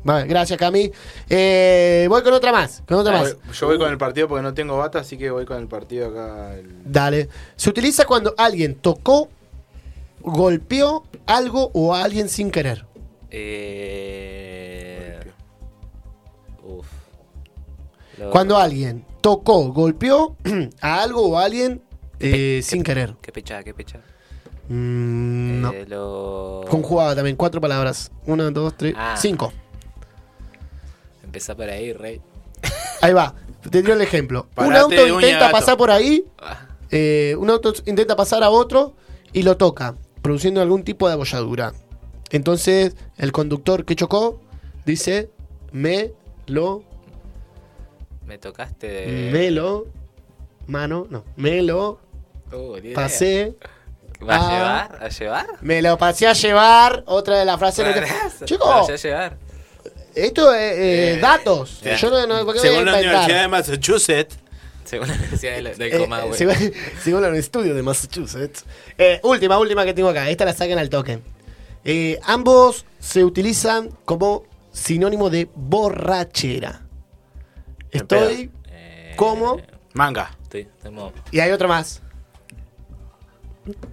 Vale, 0.03 0.27
gracias 0.27 0.59
Cami. 0.59 0.91
Eh, 1.29 2.05
voy 2.09 2.21
con 2.23 2.33
otra 2.33 2.51
más, 2.51 2.83
con 2.85 2.97
otra 2.97 3.13
más. 3.13 3.35
Voy- 3.45 3.53
Yo 3.53 3.67
voy 3.67 3.77
con 3.77 3.89
el 3.89 3.97
partido 3.97 4.27
porque 4.27 4.41
no 4.41 4.53
tengo 4.53 4.77
bata, 4.77 4.99
así 4.99 5.17
que 5.17 5.29
voy 5.29 5.45
con 5.45 5.57
el 5.59 5.67
partido 5.67 6.09
acá. 6.09 6.55
el- 6.55 6.81
Dale. 6.83 7.29
Se 7.55 7.69
utiliza 7.69 8.05
cuando 8.05 8.33
alguien 8.37 8.75
tocó, 8.75 9.29
golpeó 10.23 11.03
algo 11.25 11.69
o 11.73 11.93
a 11.93 12.03
alguien 12.03 12.29
sin 12.29 12.49
querer. 12.51 12.85
Eh, 13.29 15.19
Lo- 18.17 18.29
Cuando 18.29 18.57
alguien 18.57 19.05
tocó, 19.21 19.71
golpeó 19.73 20.35
a 20.81 21.01
algo 21.01 21.27
o 21.29 21.37
a 21.37 21.45
alguien 21.45 21.81
eh, 22.19 22.61
sin 22.63 22.83
querer. 22.83 23.15
¿Qué 23.21 23.31
pecha? 23.31 23.63
¿Qué 23.63 23.73
pecha? 23.73 23.99
Mm, 24.69 25.61
no. 25.61 25.71
Eh, 25.73 25.85
lo... 25.87 26.63
También, 27.15 27.35
cuatro 27.35 27.59
palabras. 27.59 28.11
Una, 28.25 28.49
dos, 28.51 28.75
tres, 28.77 28.93
Ah. 28.97 29.15
cinco. 29.17 29.51
Empezá 31.23 31.55
por 31.55 31.69
ahí, 31.69 31.91
rey. 31.93 32.21
Ahí 33.01 33.13
va. 33.13 33.33
Te 33.61 33.69
tiro 33.81 33.93
el 33.93 34.01
ejemplo. 34.01 34.47
un 34.57 34.75
auto 34.75 35.07
intenta 35.07 35.39
gato. 35.39 35.51
pasar 35.51 35.77
por 35.77 35.89
ahí. 35.91 36.23
Ah, 36.39 36.67
eh, 36.91 37.35
un 37.39 37.49
auto 37.49 37.73
intenta 37.85 38.15
pasar 38.15 38.43
a 38.43 38.51
otro 38.51 38.93
y 39.33 39.41
lo 39.41 39.57
toca, 39.57 39.95
produciendo 40.23 40.59
algún 40.61 40.83
tipo 40.83 41.07
de 41.07 41.13
abolladura. 41.13 41.73
Entonces, 42.31 42.95
el 43.17 43.31
conductor 43.31 43.85
que 43.85 43.95
chocó 43.95 44.41
dice: 44.85 45.29
Me 45.71 46.11
lo, 46.47 46.83
Me 48.25 48.39
tocaste 48.39 48.87
de... 48.87 49.29
me 49.31 49.51
lo, 49.51 49.85
mano, 50.65 51.05
no, 51.11 51.23
me 51.35 51.61
lo 51.61 51.99
Uh, 52.51 52.77
pasé, 52.93 53.55
¿Va 54.29 54.35
a 54.35 54.51
llevar? 54.51 55.03
¿A 55.03 55.09
llevar? 55.09 55.47
me 55.61 55.81
lo 55.81 55.97
pasé 55.97 56.27
a 56.27 56.33
llevar. 56.33 57.03
Otra 57.07 57.39
de 57.39 57.45
las 57.45 57.57
frases. 57.57 57.83
¿Va 57.85 58.45
Chicos, 58.45 58.89
a 58.91 58.95
llevar? 58.95 59.37
esto 60.13 60.53
es 60.53 60.73
eh, 60.77 61.19
datos. 61.19 61.81
ya. 61.81 61.95
Yo 61.95 62.11
no, 62.11 62.27
no 62.27 62.45
¿por 62.45 62.53
qué 62.53 62.59
voy 62.59 62.69
a 62.69 62.71
Según 62.73 62.85
la? 62.85 62.97
Universidad 62.99 63.41
de 63.41 63.47
Massachusetts, 63.47 64.37
Según 64.93 65.07
la 65.07 65.17
necesidad 65.17 65.55
del, 65.55 65.77
del 65.77 65.93
Eh, 65.93 66.33
según, 66.33 66.55
según 67.01 67.25
el 67.25 67.35
estudio 67.35 67.73
de 67.73 67.81
Massachusetts. 67.81 68.63
Eh, 68.97 69.19
última, 69.23 69.57
última 69.57 69.85
que 69.85 69.93
tengo 69.93 70.09
acá. 70.09 70.29
Esta 70.29 70.45
la 70.45 70.53
sacan 70.53 70.77
al 70.77 70.89
toque. 70.89 71.19
Eh, 71.83 72.19
ambos 72.23 72.85
se 72.99 73.23
utilizan 73.23 73.89
como 74.05 74.45
sinónimo 74.71 75.29
de 75.31 75.49
borrachera. 75.55 76.81
Estoy. 77.91 78.51
Eh, 78.69 79.13
¿Cómo? 79.15 79.59
manga. 79.93 80.35
Y 81.31 81.39
hay 81.39 81.51
otro 81.51 81.67
más. 81.67 82.02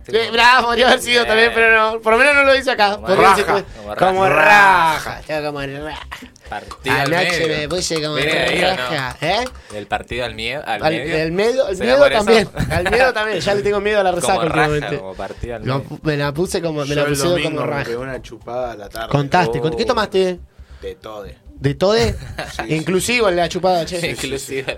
Eh, 0.09 0.29
bravo, 0.33 0.66
podría 0.68 0.89
haber 0.89 1.01
sido 1.01 1.25
también, 1.27 1.53
pero 1.55 1.77
no. 1.77 2.01
Por 2.01 2.14
lo 2.14 2.18
menos 2.18 2.35
no 2.35 2.45
lo 2.45 2.53
dice 2.55 2.73
acá. 2.73 2.97
Como 2.97 3.07
raja. 3.14 3.37
decir- 3.37 3.47
Como 3.47 3.95
Como 3.97 4.29
raja. 4.29 4.95
raja. 4.95 5.21
Ya, 5.29 5.43
como 5.47 5.61
raja. 5.61 6.07
Partido 6.49 6.97
al 6.97 7.09
medio. 7.11 7.49
me 7.49 7.68
puse 7.68 8.03
como 8.03 8.16
raja. 8.16 9.16
¿Eh? 9.21 9.45
Del 9.73 9.87
partido 9.87 10.25
al, 10.25 10.35
miedo, 10.35 10.62
al, 10.66 10.83
Al, 10.83 10.93
medio. 10.93 11.16
el 11.16 11.33
medio, 11.33 11.68
el 11.68 11.77
¿Será 11.77 11.93
miedo 11.97 12.11
también. 12.11 12.49
Al 12.71 12.91
miedo 12.91 13.12
también. 13.14 13.41
Ya 13.41 13.55
le 13.55 13.62
tengo 13.62 13.81
miedo 13.81 14.01
a 14.01 14.03
la 14.03 14.11
resaca 14.12 14.35
como 14.35 14.49
raja, 14.49 14.68
últimamente. 14.71 14.99
como 14.99 15.14
partido 15.14 15.55
al 15.55 15.61
medio. 15.62 15.85
me 16.03 16.16
la 16.16 16.35
puse 16.35 16.61
como, 16.61 16.81
me 16.83 16.89
Yo 16.89 16.95
la 16.97 17.03
el 17.03 17.09
pusieron 17.11 17.33
domingo 17.35 17.51
como 17.61 17.66
me 17.73 17.85
raja. 17.85 17.99
una 17.99 18.23
chupada 18.23 18.73
a 18.73 18.77
la 18.77 18.89
tarde. 18.89 19.09
Contaste, 19.11 19.61
Oh. 19.62 19.77
¿qué 19.77 19.85
tomaste? 19.85 20.41
De 20.83 20.95
todo. 20.97 21.27
¿De 21.61 21.75
tode? 21.75 22.16
Inclusivo 22.68 23.29
en 23.29 23.37
la 23.37 23.49
chupada, 23.49 23.85
che. 23.85 24.16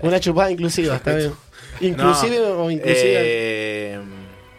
Una 0.03 0.19
chupada 0.19 0.51
inclusiva, 0.51 0.97
está 0.97 1.15
bien. 1.15 1.33
Inclusive 1.81 2.39
o 2.39 2.69
inclusive. 2.69 3.13
Eh, 3.15 3.99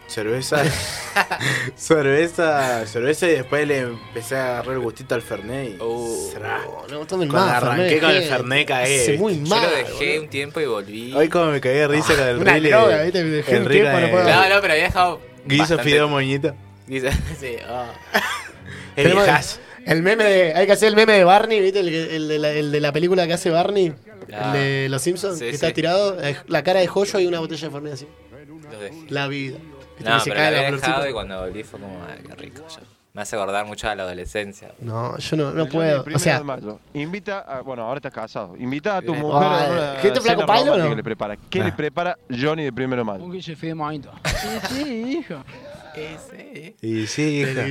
cerveza. 0.07 0.63
cerveza. 1.75 2.85
Cerveza 2.87 3.27
y 3.27 3.31
después 3.31 3.67
le 3.67 3.79
empecé 3.79 4.35
a 4.35 4.53
agarrar 4.59 4.73
el 4.75 4.79
gustito 4.79 5.15
al 5.15 5.21
Fernet. 5.21 5.75
Y. 5.81 6.31
Será. 6.31 6.61
No, 6.89 6.99
no 6.99 7.05
tomen 7.07 7.27
Cuando 7.29 7.47
más. 7.51 7.63
arranqué 7.63 7.99
Fernet, 7.99 8.01
con 8.01 8.11
el 8.11 8.21
que 8.21 8.27
Fernet 8.29 8.67
caí. 8.67 9.17
muy 9.17 9.43
Yo 9.43 9.47
mal. 9.49 9.69
lo 9.69 9.75
dejé 9.77 10.19
un 10.19 10.27
tiempo 10.29 10.59
y 10.59 10.65
volví. 10.65 11.13
Hoy 11.13 11.29
como 11.29 11.51
me 11.51 11.61
cagué 11.61 11.79
de 11.79 11.87
risa 11.87 12.15
con 12.15 12.27
el 12.27 12.39
reel. 12.41 12.63
droga, 12.69 13.03
¿viste? 13.03 13.23
Dejé 13.23 13.51
el 13.55 13.61
un 13.63 13.67
reel 13.67 13.81
tiempo, 13.83 13.99
no 13.99 14.09
puedo- 14.11 14.23
No, 14.29 14.49
no, 14.49 14.61
pero 14.61 14.73
había 14.73 14.85
dejado. 14.85 15.21
Guiso 15.45 15.61
bastante- 15.61 15.83
fideo 15.83 16.07
moñito. 16.09 16.55
Guiso, 16.87 17.07
sí. 17.39 17.55
ah. 17.67 17.91
El 19.85 20.01
meme 20.01 20.23
de. 20.23 20.53
Hay 20.55 20.65
que 20.65 20.71
hacer 20.71 20.87
el 20.89 20.95
meme 20.95 21.13
de 21.13 21.23
Barney, 21.23 21.59
¿viste? 21.61 21.79
El, 21.81 21.89
que- 21.89 22.15
el 22.15 22.27
de, 22.27 22.39
la, 22.39 22.49
el 22.51 22.71
de 22.71 22.79
la 22.79 22.91
película 22.91 23.27
que 23.27 23.33
hace 23.33 23.51
Barney. 23.51 23.93
Ah. 24.33 24.47
El 24.47 24.53
de 24.53 24.89
Los 24.89 25.03
Simpsons, 25.03 25.37
Sí, 25.37 25.45
que 25.45 25.51
está 25.51 25.71
tirado. 25.73 26.19
eh, 26.23 26.35
La 26.47 26.63
cara 26.63 26.79
de 26.79 26.87
joyo 26.87 27.19
y 27.19 27.27
una 27.27 27.39
botella 27.39 27.67
de 27.67 27.71
Fernet 27.71 27.93
así. 27.93 28.07
La 29.09 29.27
vida. 29.27 29.57
¿Viste 29.97 30.09
No, 30.09 30.19
se 30.19 30.29
pero 30.29 30.35
cae 30.41 30.51
lo 30.51 30.57
la 30.57 30.67
había 30.67 30.77
dejado 30.77 31.09
y 31.09 31.13
cuando 31.13 31.39
volví 31.41 31.63
fue 31.63 31.79
como, 31.79 31.99
ay, 32.09 32.23
qué 32.27 32.35
rico. 32.35 32.63
yo. 32.67 32.79
Me 33.13 33.21
hace 33.21 33.37
acordar 33.37 33.65
mucho 33.65 33.87
a 33.89 33.95
la 33.95 34.03
adolescencia. 34.03 34.73
No, 34.79 35.17
yo 35.17 35.37
no, 35.37 35.51
no 35.51 35.67
puedo. 35.67 36.03
primero 36.03 36.17
O 36.17 36.19
sea, 36.19 36.37
de 36.39 36.43
mayo. 36.43 36.79
Invita 36.93 37.39
a, 37.39 37.61
bueno, 37.61 37.83
ahora 37.83 37.99
estás 37.99 38.11
casado. 38.11 38.57
Invita 38.57 38.97
a 38.97 39.01
tu 39.01 39.13
Bien. 39.13 39.21
mujer 39.25 39.47
Ah, 39.47 39.65
a 39.65 39.71
una 39.71 39.99
¿gente 40.01 40.19
flaco 40.19 40.41
cena 40.41 40.45
pailo 40.45 40.73
o 40.73 40.75
romántica 40.75 40.83
no? 40.83 40.89
que 40.89 40.95
le 40.97 41.03
prepara. 41.03 41.37
¿Qué 41.49 41.59
Nah. 41.59 41.65
le 41.65 41.71
prepara 41.71 42.17
Johnny 42.29 42.63
de 42.65 42.73
primero 42.73 42.99
de 43.01 43.05
mayo? 43.05 43.23
Un 43.23 43.31
guille 43.31 43.55
fidemoito. 43.55 44.11
Sí, 44.25 44.47
sí, 44.67 45.17
hijo. 45.19 45.35
Y 46.81 47.07
sí, 47.07 47.39
hija. 47.41 47.63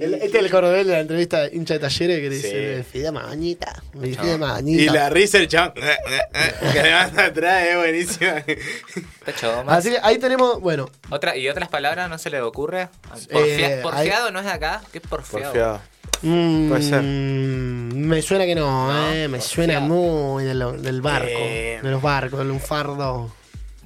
El- 0.00 0.14
este 0.14 0.26
es 0.38 0.44
el 0.44 0.50
coronel 0.50 0.86
de 0.86 0.92
la 0.94 1.00
entrevista 1.00 1.46
hincha 1.52 1.74
de 1.74 1.80
talleres 1.80 2.20
que 2.20 2.30
le 2.30 2.36
Sí. 2.36 2.42
dice: 2.46 2.84
Fide 2.90 3.12
mañita, 3.12 3.82
me 3.94 4.08
fide 4.14 4.34
Y 4.34 4.38
mañita. 4.38 4.92
la 4.92 5.10
risa 5.10 5.38
el 5.38 5.48
chabón. 5.48 5.74
que 5.74 6.82
le 6.82 6.90
manda 6.92 7.26
atrás 7.26 7.66
es 7.68 7.76
buenísima. 7.76 8.34
Así 9.68 9.90
que 9.90 9.98
ahí 10.02 10.18
tenemos, 10.18 10.60
bueno, 10.60 10.90
Otra, 11.10 11.36
¿Y 11.36 11.48
otras 11.48 11.68
palabras 11.68 12.08
no 12.08 12.18
se 12.18 12.30
le 12.30 12.40
ocurre? 12.40 12.88
Porfia- 13.30 13.78
Eh, 13.78 13.80
¿Porfiado 13.82 14.30
no 14.30 14.38
es 14.40 14.44
de 14.46 14.50
acá? 14.52 14.80
¿Qué 14.92 14.98
es 14.98 15.06
porfiado? 15.06 15.52
Porfiado. 15.52 15.80
mm, 16.22 16.68
Puede 16.68 16.82
ser. 16.82 17.02
me 17.02 18.22
suena 18.22 18.44
que 18.46 18.54
no, 18.54 18.92
No, 18.92 19.12
eh, 19.12 19.28
me 19.28 19.38
porfiado. 19.38 19.54
suena 19.54 19.80
muy 19.80 20.44
de 20.44 20.54
lo- 20.54 20.72
del 20.72 21.00
barco, 21.02 21.28
Eh. 21.30 21.80
de 21.82 21.90
los 21.90 22.00
barcos, 22.02 22.38
del 22.38 22.48
lunfardo 22.48 23.32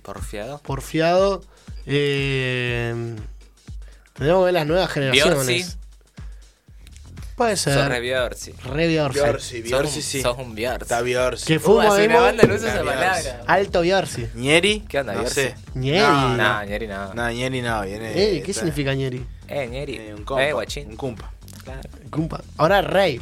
¿Porfiado? 0.03 0.61
porfiado. 0.63 1.43
Eh, 1.87 2.95
tenemos 4.15 4.41
que 4.41 4.45
ver 4.45 4.55
las 4.55 4.67
nuevas 4.67 4.91
generaciones. 4.91 5.47
Biorsi. 5.47 5.77
Puede 7.37 7.57
Sos 7.57 7.75
ser. 7.75 7.89
re 7.89 7.99
Biorsi. 8.01 8.53
Re 8.65 8.87
Biorsi. 8.87 9.19
Biorsi, 9.21 9.57
Sos 9.61 9.65
Biorsi 9.69 9.97
un- 9.99 10.03
sí. 10.05 10.23
Sos 10.23 10.39
un 10.39 10.55
Biorsi. 10.55 10.83
Está 10.83 11.01
Biorsi. 11.03 11.47
Que 11.47 11.57
Uh, 11.57 11.61
fumo 11.61 11.81
hace 11.81 12.05
una 12.07 12.15
emo, 12.15 12.21
banda 12.21 12.43
no 12.45 12.55
usa 12.55 12.69
esa 12.69 12.85
palabra. 12.85 13.41
Alto 13.47 13.81
Biorsi. 13.81 14.27
¿Ñeri? 14.37 14.85
¿Qué 14.89 15.01
onda, 15.01 15.15
no 15.15 15.21
Biorsi? 15.21 15.35
sé. 15.41 15.55
Ñeri. 15.75 15.99
No, 15.99 16.37
No, 16.37 16.65
Ñeri 16.65 16.87
no. 16.87 17.15
No, 17.15 17.31
Ñeri 17.33 17.63
no. 17.63 17.83
Viene, 17.83 18.11
Eh, 18.13 18.43
¿Qué 18.45 18.51
está- 18.53 18.61
significa 18.61 18.95
ñeri? 18.95 19.25
Eh, 19.49 19.67
Ñeri. 19.67 19.97
eh, 19.97 20.15
un 20.17 20.25
compa. 20.25 20.45
Eh, 20.47 20.53
guachín. 20.53 20.89
Un 20.91 20.97
compa. 20.97 21.33
Claro. 21.65 21.89
Cumpa. 22.11 22.41
Ahora 22.57 22.83
rey. 22.83 23.21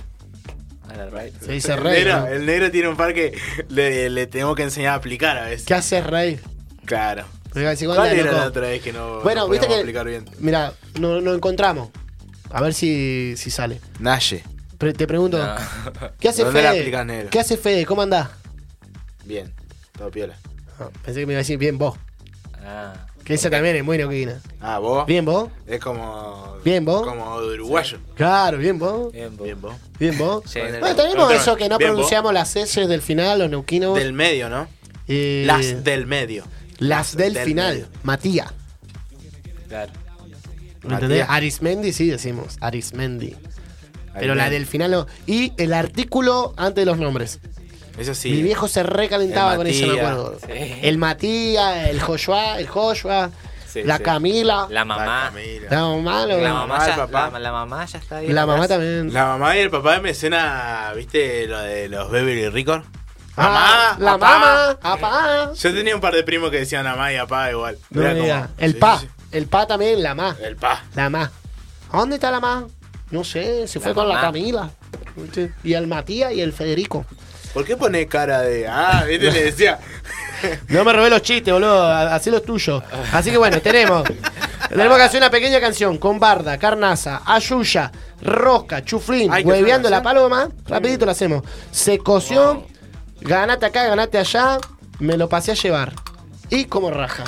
Ahora, 0.90 1.06
right. 1.22 1.34
Se 1.40 1.52
dice 1.52 1.72
El 1.72 1.80
rey. 1.80 2.04
negro, 2.04 2.20
¿no? 2.20 2.26
el 2.26 2.44
negro 2.44 2.70
tiene 2.70 2.88
un 2.88 2.96
par 2.96 3.14
que 3.14 3.32
le, 3.68 4.10
le 4.10 4.26
tenemos 4.26 4.54
que 4.56 4.62
enseñar 4.64 4.92
a 4.92 4.94
aplicar 4.96 5.38
a 5.38 5.44
veces. 5.46 5.64
¿Qué 5.64 5.74
haces 5.74 6.04
rey? 6.06 6.38
Claro. 6.84 7.24
¿Cuál 7.52 7.66
"Onda, 7.66 8.12
era 8.12 8.24
loco". 8.24 8.36
la 8.38 8.46
otra 8.46 8.62
vez 8.68 8.82
que 8.82 8.92
no 8.92 9.20
Bueno, 9.20 9.42
no 9.42 9.48
viste 9.48 9.68
que. 9.68 9.74
aplicar 9.76 10.06
bien? 10.06 10.24
Mira, 10.38 10.72
no, 11.00 11.20
no 11.20 11.34
encontramos. 11.34 11.90
A 12.52 12.60
ver 12.60 12.74
si, 12.74 13.34
si 13.36 13.50
sale. 13.50 13.80
Naye. 13.98 14.44
Pre- 14.78 14.92
te 14.92 15.06
pregunto, 15.06 15.38
No. 15.38 15.54
¿qué 16.20 16.28
hace 16.28 16.44
¿Dónde 16.44 16.62
la 16.62 16.72
Fede? 16.72 17.04
negro? 17.04 17.30
¿Qué 17.30 17.40
hace 17.40 17.56
Fede? 17.56 17.86
¿Cómo 17.86 18.02
andás? 18.02 18.28
Bien. 19.24 19.52
Todo 19.96 20.10
piola. 20.10 20.34
Ah, 20.78 20.88
pensé 21.04 21.20
que 21.20 21.26
me 21.26 21.32
iba 21.34 21.38
a 21.38 21.42
decir 21.42 21.58
bien 21.58 21.78
vos. 21.78 21.96
Ah. 22.64 22.94
Que 23.24 23.34
esa 23.34 23.48
también 23.50 23.76
es 23.76 23.84
muy 23.84 23.96
neuquina. 23.98 24.40
Ah, 24.60 24.78
vos. 24.80 25.06
Bien 25.06 25.24
vos. 25.24 25.48
Es 25.66 25.78
como. 25.80 26.56
Bien, 26.64 26.84
vos. 26.84 27.06
Como 27.06 27.36
uruguayo. 27.36 27.98
Claro, 28.16 28.58
bien 28.58 28.78
vos. 28.80 29.12
Bien, 29.12 29.36
vos. 29.36 29.44
Bien, 29.44 29.60
vos. 29.60 29.74
Bien 29.98 30.18
vos. 30.18 30.42
Sí. 30.46 30.58
Bueno, 30.80 30.96
tenemos 30.96 31.32
eso 31.32 31.54
que 31.56 31.68
no 31.68 31.78
bien, 31.78 31.90
vos. 31.90 31.94
pronunciamos 31.96 32.32
las 32.34 32.56
S 32.56 32.86
del 32.88 33.00
final, 33.02 33.38
los 33.38 33.50
neuquinos. 33.50 33.96
Del 33.96 34.12
medio, 34.12 34.48
¿no? 34.48 34.66
Eh, 35.06 35.44
Las 35.46 35.84
del 35.84 36.06
medio. 36.06 36.44
las 36.78 37.16
del, 37.16 37.34
del 37.34 37.44
final. 37.44 37.74
medio. 37.74 37.88
Matías. 38.02 38.52
Claro. 39.68 39.92
¿Me 40.82 40.94
entendés? 40.94 41.26
Arismendi 41.28 41.92
sí 41.92 42.08
decimos. 42.08 42.56
Arismendi. 42.60 43.36
Pero 44.18 44.34
la 44.34 44.50
del 44.50 44.66
final 44.66 44.90
no. 44.90 45.06
Y 45.26 45.52
el 45.56 45.72
artículo 45.72 46.52
antes 46.56 46.82
de 46.82 46.86
los 46.86 46.98
nombres. 46.98 47.40
Eso 47.98 48.14
sí. 48.14 48.30
Mi 48.30 48.42
viejo 48.42 48.68
se 48.68 48.82
recalentaba 48.82 49.56
con 49.56 49.66
eso, 49.66 49.86
me 49.86 50.00
acuerdo. 50.00 50.38
Sí. 50.46 50.52
El 50.82 50.98
Matías, 50.98 51.88
el 51.88 52.00
Joshua, 52.00 52.58
el 52.58 52.66
Joshua, 52.68 53.30
Sí, 53.68 53.82
la 53.84 53.96
sí. 53.98 54.02
Camila, 54.02 54.66
La 54.68 54.84
mamá. 54.84 55.30
Camila. 55.32 55.66
la 55.70 55.80
mamá, 55.80 56.26
lo- 56.26 56.36
La 56.36 56.42
la, 56.42 56.52
mamá, 56.54 56.84
el 56.84 56.90
ya, 56.90 56.96
papá. 56.96 57.30
la, 57.32 57.38
la 57.38 57.52
mamá 57.52 57.84
ya 57.86 57.98
está 57.98 58.16
ahí. 58.18 58.28
mamá 58.28 58.52
atrás. 58.54 58.68
también. 58.68 59.12
La 59.14 59.24
mamá 59.26 59.56
y 59.56 59.60
el 59.60 59.70
papá 59.70 59.98
me 60.00 60.12
suena, 60.12 60.92
¿viste? 60.94 61.46
Lo 61.46 61.58
de 61.60 61.88
los 61.88 62.10
Beverly 62.10 62.48
Records. 62.50 62.84
Ah, 63.34 63.96
la 63.98 64.18
papá. 64.18 64.38
mamá, 64.38 64.78
papá. 64.80 65.52
Yo 65.54 65.72
tenía 65.74 65.94
un 65.94 66.02
par 66.02 66.14
de 66.14 66.22
primos 66.22 66.50
que 66.50 66.58
decían 66.58 66.84
mamá 66.84 67.14
y 67.14 67.16
papá 67.16 67.50
igual. 67.50 67.78
No 67.90 68.02
Era 68.02 68.10
me 68.10 68.16
como- 68.16 68.24
digas. 68.24 68.50
El 68.58 68.72
sí, 68.74 68.78
pa, 68.78 68.98
sí, 68.98 69.08
el 69.32 69.46
pa 69.46 69.66
también, 69.66 70.02
la 70.02 70.14
ma, 70.14 70.34
sí. 70.34 70.42
El 70.44 70.56
pa. 70.56 70.84
la 70.94 71.10
ma. 71.10 71.30
¿A 71.90 71.98
dónde 71.98 72.16
está 72.16 72.30
la 72.30 72.40
ma? 72.40 72.66
No 73.10 73.24
sé, 73.24 73.66
se 73.66 73.78
La 73.78 73.84
fue 73.84 73.94
con 73.94 74.08
la. 74.08 74.20
Camila. 74.20 74.70
Y 75.62 75.74
el 75.74 75.86
Matías 75.86 76.32
y 76.32 76.40
el 76.40 76.52
Federico. 76.52 77.04
¿Por 77.52 77.64
qué 77.64 77.76
pone 77.76 78.06
cara 78.06 78.40
de.? 78.40 78.66
Ah, 78.66 79.04
¿viste? 79.08 79.30
Le 79.30 79.44
decía. 79.44 79.78
No 80.68 80.84
me 80.84 80.92
robé 80.92 81.10
los 81.10 81.22
chistes, 81.22 81.52
boludo. 81.52 81.86
Hacé 81.86 82.30
los 82.30 82.42
tuyos. 82.44 82.82
Así 83.12 83.30
que 83.30 83.36
bueno, 83.36 83.60
tenemos. 83.60 84.04
Tenemos 84.68 84.96
que 84.96 85.02
hacer 85.04 85.20
una 85.20 85.30
pequeña 85.30 85.60
canción 85.60 85.98
con 85.98 86.18
Barda, 86.18 86.56
Carnaza, 86.58 87.22
Ayuya, 87.26 87.92
Rosca, 88.22 88.82
Chuflín, 88.82 89.30
Hueveando 89.44 89.90
la 89.90 90.02
paloma. 90.02 90.48
Rapidito 90.66 91.04
lo 91.04 91.12
hacemos. 91.12 91.44
Se 91.70 91.98
coció, 91.98 92.66
ganate 93.20 93.66
acá, 93.66 93.84
ganate 93.84 94.18
allá, 94.18 94.58
me 94.98 95.16
lo 95.18 95.28
pasé 95.28 95.52
a 95.52 95.54
llevar. 95.54 95.92
Y 96.48 96.64
como 96.64 96.90
raja. 96.90 97.24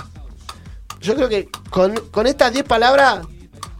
Yo 1.04 1.14
creo 1.14 1.28
que 1.28 1.48
con, 1.70 1.94
con 2.10 2.26
estas 2.26 2.52
10 2.52 2.64
palabras 2.64 3.20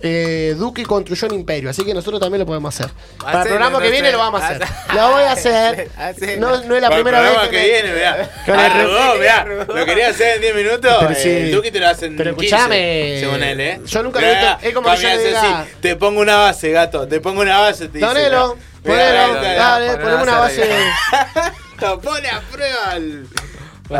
eh, 0.00 0.54
Duki 0.58 0.82
construyó 0.84 1.28
un 1.28 1.34
imperio, 1.34 1.70
así 1.70 1.82
que 1.84 1.94
nosotros 1.94 2.20
también 2.20 2.40
lo 2.40 2.46
podemos 2.46 2.74
hacer. 2.78 2.92
Para 3.18 3.40
el 3.42 3.48
programa 3.48 3.78
que 3.78 3.86
no 3.86 3.90
viene 3.90 4.08
sé. 4.08 4.12
lo 4.12 4.18
vamos 4.18 4.42
a 4.42 4.48
hacer. 4.48 4.68
Lo 4.94 5.10
voy 5.12 5.22
a 5.22 5.32
hacer. 5.32 5.90
Hacelo. 5.96 6.40
No, 6.58 6.64
no 6.64 6.76
es 6.76 6.82
la 6.82 6.88
Para 6.90 7.02
primera 7.02 7.18
el 7.20 7.24
vez 7.24 7.32
programa 7.32 7.50
que, 7.50 7.56
que, 7.56 7.62
me- 7.62 7.68
viene, 7.72 7.92
mirá. 7.94 8.30
que 8.44 8.52
me- 8.52 8.62
Arrugó, 8.62 9.14
mirá. 9.18 9.44
Lo 9.74 9.86
quería 9.86 10.08
hacer 10.10 10.34
en 10.36 10.40
10 10.42 10.54
minutos. 10.56 10.96
Pero 11.00 11.14
sí. 11.14 11.28
El 11.30 11.52
Duki 11.52 11.70
te 11.70 11.80
lo 11.80 11.88
hace 11.88 12.06
en 12.06 12.16
Pero 12.18 12.36
15, 12.36 12.46
escuchame, 12.54 13.16
Según 13.20 13.42
él, 13.42 13.60
¿eh? 13.60 13.80
yo 13.86 14.02
nunca 14.02 14.20
lo 14.20 14.26
he 14.26 14.30
visto, 14.30 14.58
es 14.60 14.74
como 14.74 14.90
que 14.90 14.96
yo 15.00 15.08
le 15.08 15.30
diga- 15.30 15.60
así, 15.60 15.70
Te 15.80 15.96
pongo 15.96 16.20
una 16.20 16.36
base, 16.36 16.70
gato. 16.72 17.08
Te 17.08 17.20
pongo 17.20 17.40
una 17.40 17.58
base. 17.60 17.88
Te 17.88 17.98
dice, 17.98 18.06
Ponelo, 18.06 18.58
dale, 18.84 19.96
ponemos 19.96 20.22
una 20.22 20.38
base 20.38 20.68
pone 22.02 22.28
a 22.28 22.40
prueba 22.40 22.90
al, 22.90 23.26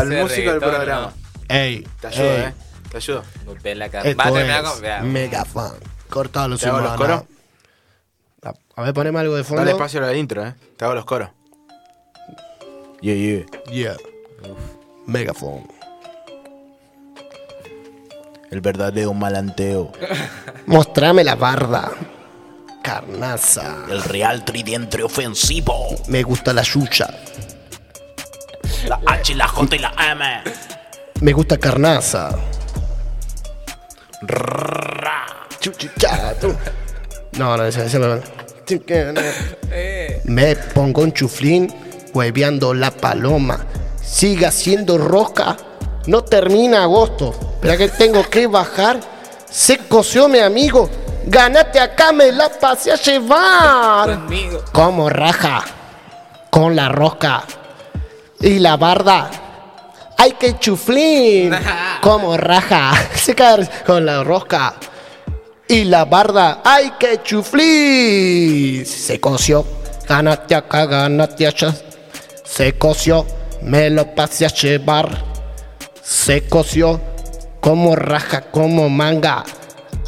músico 0.09 0.51
del 0.51 0.61
programa. 0.61 1.13
Ey, 1.49 1.87
Te 2.01 2.07
ayudo, 2.09 2.25
ey, 2.25 2.41
eh. 2.43 2.53
Te 2.95 2.99
ayudo. 2.99 3.25
No, 3.45 3.55
ve 3.61 3.75
la 3.75 3.89
cara. 3.89 4.09
Esto 4.09 4.23
Va 4.23 4.29
a 4.31 4.33
terminar 4.33 4.65
es 4.65 4.71
con. 4.71 4.81
vea. 4.81 5.01
Mega 5.01 5.45
fan. 5.45 5.73
Cortalo, 6.09 6.57
¿Te 6.57 6.69
hago 6.69 6.79
los 6.79 6.93
coros? 6.95 7.23
A- 8.45 8.55
A 8.77 8.83
ver, 8.83 8.95
poneme 8.95 9.19
algo 9.19 9.35
de 9.35 9.43
fondo. 9.43 9.63
Dale 9.63 9.73
espacio 9.73 9.99
a 9.99 10.07
la 10.07 10.15
intro, 10.15 10.47
eh. 10.47 10.55
Te 10.77 10.85
hago 10.85 10.95
los 10.95 11.05
coros. 11.05 11.29
Yeah, 13.01 13.17
yeah. 13.17 13.47
Yeah. 13.73 13.97
Megafon. 15.09 15.67
El 18.53 18.61
verdadero 18.61 19.13
malanteo. 19.13 19.91
Mostrame 20.67 21.25
la 21.25 21.35
barda. 21.35 21.91
Carnaza. 22.81 23.79
El 23.91 24.05
real 24.05 24.45
tridente 24.45 25.03
ofensivo. 25.03 25.89
Me 26.07 26.23
gusta 26.23 26.53
la 26.53 26.63
yuya. 26.63 27.09
La 28.87 29.01
H, 29.05 29.35
la 29.35 29.49
J 29.49 29.75
y 29.75 29.79
la 29.81 29.93
M. 30.13 30.43
Me 31.23 31.33
gusta 31.33 31.59
carnaza. 31.59 32.31
No, 37.39 37.57
no, 37.57 37.65
ese, 37.65 37.87
ese 37.87 37.99
no. 37.99 38.21
Me 40.25 40.57
pongo 40.57 41.03
un 41.03 41.13
chuflín 41.13 41.73
hueveando 42.13 42.73
la 42.75 42.91
paloma. 42.91 43.59
Siga 44.03 44.51
siendo 44.51 44.99
rosca. 44.99 45.57
No 46.07 46.23
termina 46.25 46.83
agosto. 46.83 47.35
Espera 47.55 47.77
que 47.77 47.89
tengo 47.89 48.29
que 48.29 48.47
bajar. 48.47 49.01
Se 49.51 49.79
coció 49.79 50.29
mi 50.29 50.39
amigo. 50.39 50.89
Ganate 51.27 51.81
acá, 51.81 52.13
me 52.13 52.31
la 52.31 52.49
pasé 52.49 52.93
a 52.93 52.97
llevar. 52.97 54.27
Como 54.73 55.09
raja. 55.09 55.65
Con 56.51 56.77
la 56.77 56.89
rosca. 56.89 57.45
Y 58.41 58.59
la 58.59 58.77
barda. 58.77 59.31
¡Ay, 60.17 60.33
que 60.33 60.59
chuflín! 60.59 61.53
Como 62.03 62.37
raja. 62.37 62.93
Se 63.15 63.35
cae 63.35 63.69
con 63.87 64.07
la 64.07 64.25
rosca. 64.25 64.75
Y 65.69 65.85
la 65.85 66.05
barda. 66.05 66.61
¡Ay, 66.65 66.93
que 66.99 67.23
chuflín! 67.23 68.85
Se 68.87 69.21
coció. 69.21 69.65
Gánate 70.09 70.55
acá, 70.55 70.87
gánate 70.87 71.47
allá. 71.47 71.75
Se 72.45 72.77
coció. 72.79 73.27
Me 73.63 73.91
lo 73.91 74.15
pasé 74.15 74.47
a 74.47 74.49
llevar. 74.49 75.25
Se 76.03 76.47
coció. 76.49 77.01
Como 77.61 77.97
raja, 77.97 78.43
como 78.43 78.89
manga. 78.91 79.43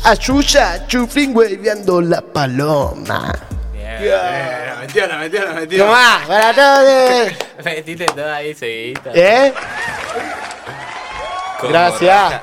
Ayuya, 0.04 0.86
chuflín, 0.86 1.34
hueveando 1.34 2.00
la 2.00 2.20
paloma. 2.20 3.32
Yeah, 4.02 4.76
metieron, 4.80 5.18
metieron, 5.20 5.54
metieron. 5.54 5.86
Tomá, 5.88 6.20
para 6.26 6.52
todos. 6.54 7.32
Metiste 7.64 8.04
todo 8.06 8.32
ahí 8.32 8.54
seguidito. 8.54 9.10
¿Eh? 9.14 9.52
Gracias. 11.62 12.40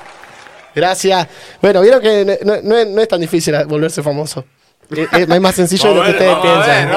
Gracias. 0.75 1.27
Bueno, 1.61 1.81
vieron 1.81 2.01
que 2.01 2.39
no, 2.43 2.55
no 2.63 2.77
es, 2.77 2.87
no 2.87 3.01
es 3.01 3.07
tan 3.07 3.21
difícil 3.21 3.55
volverse 3.65 4.01
famoso. 4.01 4.43
Es, 4.91 5.07
es- 5.11 5.29
es 5.29 5.41
más 5.41 5.55
sencillo 5.55 5.89
de 5.89 5.95
lo 5.95 6.03
que 6.03 6.09
ustedes 6.11 6.35
piensan. 6.37 6.89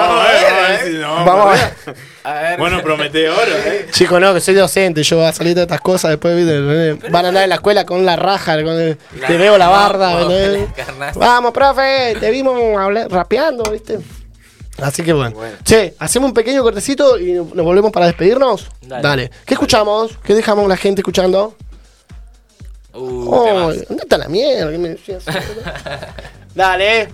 vamos 1.25 1.47
a 2.25 2.33
ver. 2.33 2.59
Bueno, 2.59 2.83
promete 2.83 3.29
oro, 3.29 3.41
eh. 3.67 3.87
Chicos, 3.91 4.21
no, 4.21 4.35
que 4.35 4.41
soy 4.41 4.55
docente, 4.55 5.03
yo 5.03 5.19
voy 5.19 5.27
a 5.27 5.33
salir 5.33 5.55
de 5.55 5.63
estas 5.63 5.81
cosas 5.81 6.11
después, 6.11 6.35
¿viste? 6.37 7.09
Van 7.11 7.25
a 7.27 7.29
andar 7.29 7.45
en 7.45 7.49
la 7.51 7.55
escuela 7.57 7.85
con 7.87 8.05
la 8.05 8.17
raja, 8.17 8.55
con 8.63 8.79
el- 8.81 8.97
te 9.27 9.37
veo 9.37 9.57
la 9.59 9.69
barda, 9.69 10.21
no. 10.21 10.29
Vamos, 11.15 11.53
profe, 11.53 12.17
te 12.19 12.31
vimos 12.31 12.57
hablar- 12.77 13.09
rapeando, 13.11 13.71
¿viste? 13.71 13.99
Así 14.83 15.03
que 15.03 15.13
bueno. 15.13 15.37
Che, 15.65 15.95
hacemos 15.99 16.29
un 16.29 16.35
pequeño 16.35 16.63
cortecito 16.63 17.19
y 17.19 17.33
nos 17.33 17.53
volvemos 17.65 17.93
para 17.93 18.07
despedirnos. 18.07 18.69
Dale. 18.83 19.03
Dale. 19.03 19.31
¿Qué 19.45 19.55
escuchamos? 19.55 20.19
¿Qué 20.23 20.35
dejamos 20.35 20.69
la 20.69 20.77
gente 20.77 21.01
escuchando? 21.01 21.55
Uh, 22.95 23.31
Oh. 23.31 23.73
¿Dónde 23.89 24.03
está 24.03 24.17
la 24.19 24.29
mierda? 24.29 24.71
¿Qué 24.71 24.79
me 24.79 24.89
decías? 24.91 25.25
Dale. 26.55 27.09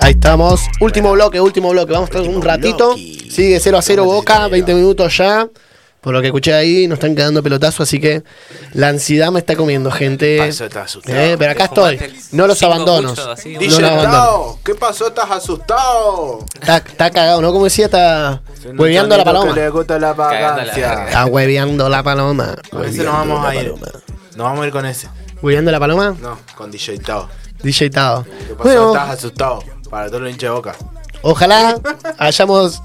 Ahí 0.00 0.12
estamos. 0.12 0.60
Último 0.80 1.12
bloque, 1.12 1.40
último 1.40 1.70
bloque. 1.70 1.92
Vamos 1.92 2.10
a 2.10 2.18
estar 2.18 2.34
un 2.34 2.42
ratito. 2.42 2.94
Sigue 2.96 3.58
0 3.60 3.78
a 3.78 3.82
0 3.82 4.04
Boca, 4.04 4.48
20 4.48 4.74
minutos 4.74 5.16
ya. 5.16 5.48
Por 6.04 6.12
lo 6.12 6.20
que 6.20 6.26
escuché 6.26 6.52
ahí, 6.52 6.86
nos 6.86 6.96
están 6.98 7.16
quedando 7.16 7.42
pelotazos, 7.42 7.88
así 7.88 7.98
que 7.98 8.22
la 8.74 8.88
ansiedad 8.88 9.32
me 9.32 9.38
está 9.38 9.56
comiendo, 9.56 9.90
gente. 9.90 10.36
Pasó, 10.36 10.66
estás 10.66 10.84
asustado. 10.84 11.18
Eh, 11.18 11.36
pero 11.38 11.52
acá 11.52 11.64
estoy. 11.64 11.98
No 12.32 12.46
los 12.46 12.58
cinco 12.58 12.74
abandono. 12.74 13.08
puchos 13.08 13.26
así, 13.26 13.54
No 13.54 13.60
los 13.62 13.78
abandono. 13.82 14.58
¿qué 14.62 14.74
pasó? 14.74 15.08
¿Estás 15.08 15.30
asustado? 15.30 16.44
Está, 16.60 16.76
está 16.76 17.10
cagado, 17.10 17.40
¿no? 17.40 17.50
Como 17.52 17.64
decía, 17.64 17.86
está 17.86 18.42
hueveando 18.76 19.16
la 19.16 19.24
paloma. 19.24 19.54
Le 19.54 19.70
gusta 19.70 19.98
la 19.98 20.12
vacancia. 20.12 21.04
Está 21.06 21.24
hueveando 21.24 21.88
la 21.88 22.02
paloma. 22.02 22.54
Con 22.70 22.84
ese 22.84 23.02
nos 23.02 23.12
vamos 23.14 23.46
a 23.46 23.54
ir. 23.54 23.62
paloma. 23.72 23.86
Nos 24.36 24.44
vamos 24.46 24.60
a 24.62 24.66
ir 24.66 24.72
con 24.72 24.84
ese. 24.84 25.08
¿Hueveando 25.40 25.72
la 25.72 25.80
paloma? 25.80 26.14
No, 26.20 26.38
con 26.54 26.70
DJ 26.70 26.98
Tao. 26.98 27.30
DJ 27.62 27.88
Tao. 27.88 28.24
¿Qué 28.24 28.54
pasó? 28.54 28.62
Bueno, 28.62 28.92
Estás 28.92 29.08
asustado. 29.08 29.64
Para 29.88 30.08
todos 30.08 30.20
los 30.20 30.30
hinchas 30.30 30.50
de 30.50 30.54
boca. 30.54 30.76
ojalá 31.22 31.78
hayamos. 32.18 32.82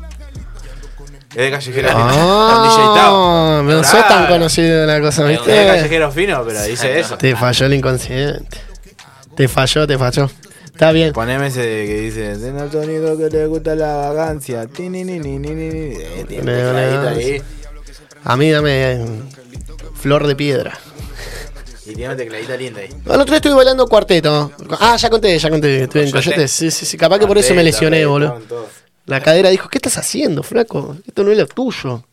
Es 1.32 1.36
de 1.36 1.52
callejero 1.52 1.90
fino. 1.90 2.04
Con 2.04 2.64
DJ 2.64 2.78
Tao. 2.96 3.16
Ah, 3.16 3.62
no 3.66 3.84
sos 3.84 4.08
tan 4.08 4.28
conocido 4.28 4.82
de 4.82 4.88
la 4.88 5.00
cosa, 5.00 5.22
Es 5.32 5.46
de 5.46 5.52
¿viste? 5.52 5.68
callejero 5.68 6.12
fino, 6.12 6.44
pero 6.46 6.64
dice 6.64 7.00
eso. 7.00 7.18
Te 7.18 7.36
falló 7.36 7.66
el 7.68 7.74
inconsciente. 7.76 8.58
Te 9.36 9.48
falló, 9.48 9.86
te 9.88 9.98
falló. 9.98 10.30
Está 10.66 10.92
bien. 10.92 11.14
Poneme 11.14 11.48
ese 11.48 11.62
que 11.62 12.02
dice, 12.02 12.38
de 12.38 12.50
el 12.64 12.72
sonido 12.72 13.18
que 13.18 13.30
le 13.30 13.46
gusta 13.48 13.76
la 13.76 13.96
vagancia. 13.96 14.66
Ti, 14.66 14.90
ni, 14.90 15.04
ni, 15.04 15.20
ni, 15.20 15.38
ni, 15.38 15.50
ni, 15.50 15.70
ni. 15.70 15.98
Eh. 16.00 17.42
A 18.24 18.36
mí 18.36 18.50
dame 18.50 18.94
eh, 18.94 19.06
flor 19.96 20.26
de 20.26 20.36
piedra. 20.36 20.78
Y 21.86 21.96
tiene 21.96 22.12
un 22.12 22.18
tecladito 22.18 22.56
lindo 22.56 22.80
ahí. 22.80 22.90
El 22.90 23.12
otro 23.12 23.26
día 23.26 23.36
estuve 23.38 23.54
bailando 23.56 23.88
cuarteto. 23.88 24.52
Ah, 24.80 24.96
ya 24.96 25.10
conté, 25.10 25.38
ya 25.38 25.50
conté. 25.50 25.84
Estuve 25.84 26.06
en 26.06 26.12
Coyote. 26.12 26.48
Sí, 26.48 26.72
sí, 26.72 26.86
sí. 26.86 26.98
Capaz 26.98 27.20
que 27.20 27.28
por 27.28 27.38
eso 27.38 27.54
me 27.54 27.64
lesioné, 27.64 28.06
boludo. 28.06 28.40
La 29.10 29.22
cadera 29.22 29.50
dijo, 29.50 29.68
¿qué 29.70 29.78
estás 29.78 29.98
haciendo, 29.98 30.44
flaco? 30.44 30.96
Esto 31.08 31.24
no 31.24 31.32
es 31.32 31.38
lo 31.38 31.48
tuyo. 31.48 32.04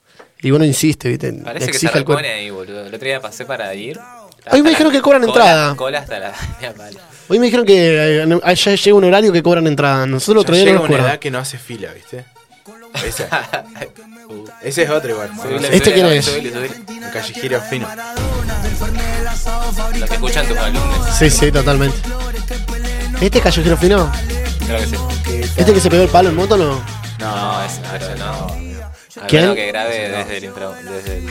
Y 0.43 0.51
bueno, 0.51 0.65
insiste, 0.65 1.09
¿viste? 1.09 1.33
Parece 1.33 1.67
Le 1.67 1.73
que 1.73 1.79
se 1.79 1.89
cuerpo. 1.91 2.13
repone 2.13 2.29
ahí, 2.33 2.51
boludo. 2.51 2.87
El 2.87 2.95
otro 2.95 3.07
día 3.07 3.21
pasé 3.21 3.45
para 3.45 3.75
ir. 3.75 3.99
Hoy 4.51 4.63
me 4.63 4.71
dijeron 4.71 4.93
que 4.93 5.01
cobran 5.01 5.23
Cola- 5.23 5.33
entrada. 5.35 5.77
Cola 5.77 5.99
hasta 6.01 6.19
la. 6.19 6.33
Hoy 7.29 7.39
me 7.39 7.47
dijeron 7.47 7.67
que 7.67 8.23
eh, 8.23 8.55
ya 8.55 8.75
llega 8.75 8.97
un 8.97 9.05
horario 9.05 9.33
que 9.33 9.43
cobran 9.43 9.67
entrada. 9.67 10.07
Nosotros 10.07 10.35
el 10.37 10.39
otro 10.41 10.55
día 10.55 10.65
no 10.65 10.71
llega 10.71 10.79
nos 10.81 10.89
una 10.89 10.97
cobran. 10.99 11.11
edad 11.13 11.19
que 11.21 11.31
no 11.31 11.39
hace 11.39 11.59
fila, 11.59 11.93
¿viste? 11.93 12.25
Ese, 13.05 13.27
ese 14.63 14.83
es 14.85 14.91
otro 14.91 15.11
igual. 15.11 15.31
Subile, 15.41 15.57
¿Este 15.77 15.79
subile, 15.79 15.93
quién 15.95 16.07
no, 16.07 16.13
es? 16.13 16.25
subile, 16.25 16.51
subile. 16.53 16.71
Un 17.07 17.11
callejero 17.13 17.61
fino. 17.63 17.89
Lo 19.99 20.07
que 20.07 20.15
escuchan 20.15 20.47
tus 20.47 20.57
alumnos. 20.59 21.17
Sí, 21.19 21.31
sí, 21.31 21.51
totalmente. 21.53 21.97
¿Este 23.21 23.41
callejero 23.41 23.77
fino? 23.77 24.13
Creo 24.67 24.79
que 24.79 24.87
sí. 24.87 25.53
¿Este 25.57 25.73
que 25.73 25.81
se 25.81 25.91
pegó 25.91 26.03
el 26.03 26.09
palo 26.09 26.29
en 26.31 26.37
moto 26.37 26.57
no? 26.57 26.83
No, 27.19 27.64
ese, 27.64 27.81
ese 27.97 28.14
no. 28.19 28.47
¿Quién? 29.29 29.55
que 29.55 29.67
grabe 29.69 30.09
desde 30.11 30.37
el 30.39 30.45
intro. 30.45 30.73
Desde 30.73 31.19
el... 31.19 31.29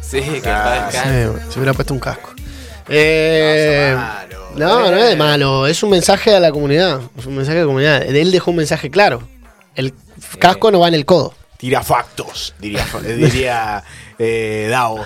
Sí, 0.00 0.20
que 0.40 0.50
Ah, 0.50 0.88
parezca. 0.90 1.04
Sí, 1.04 1.52
se 1.52 1.58
hubiera 1.58 1.72
puesto 1.72 1.94
un 1.94 2.00
casco. 2.00 2.32
Eh, 2.88 3.94
malo. 3.96 4.50
no, 4.56 4.90
no 4.90 4.96
es 4.96 5.08
de 5.10 5.16
malo. 5.16 5.66
Es 5.66 5.82
un 5.82 5.90
mensaje 5.90 6.34
a 6.34 6.40
la 6.40 6.50
comunidad. 6.50 7.00
Es 7.16 7.26
un 7.26 7.36
mensaje 7.36 7.58
a 7.58 7.60
la 7.62 7.66
comunidad. 7.66 8.02
Él 8.02 8.30
dejó 8.32 8.50
un 8.50 8.56
mensaje 8.58 8.90
claro. 8.90 9.22
El 9.76 9.94
casco 10.38 10.70
no 10.70 10.80
va 10.80 10.88
en 10.88 10.94
el 10.94 11.04
codo. 11.06 11.34
Tira 11.56 11.82
factos, 11.82 12.54
diría, 12.58 12.86
diría 13.16 13.84
eh, 14.18 14.66
Dao. 14.70 15.04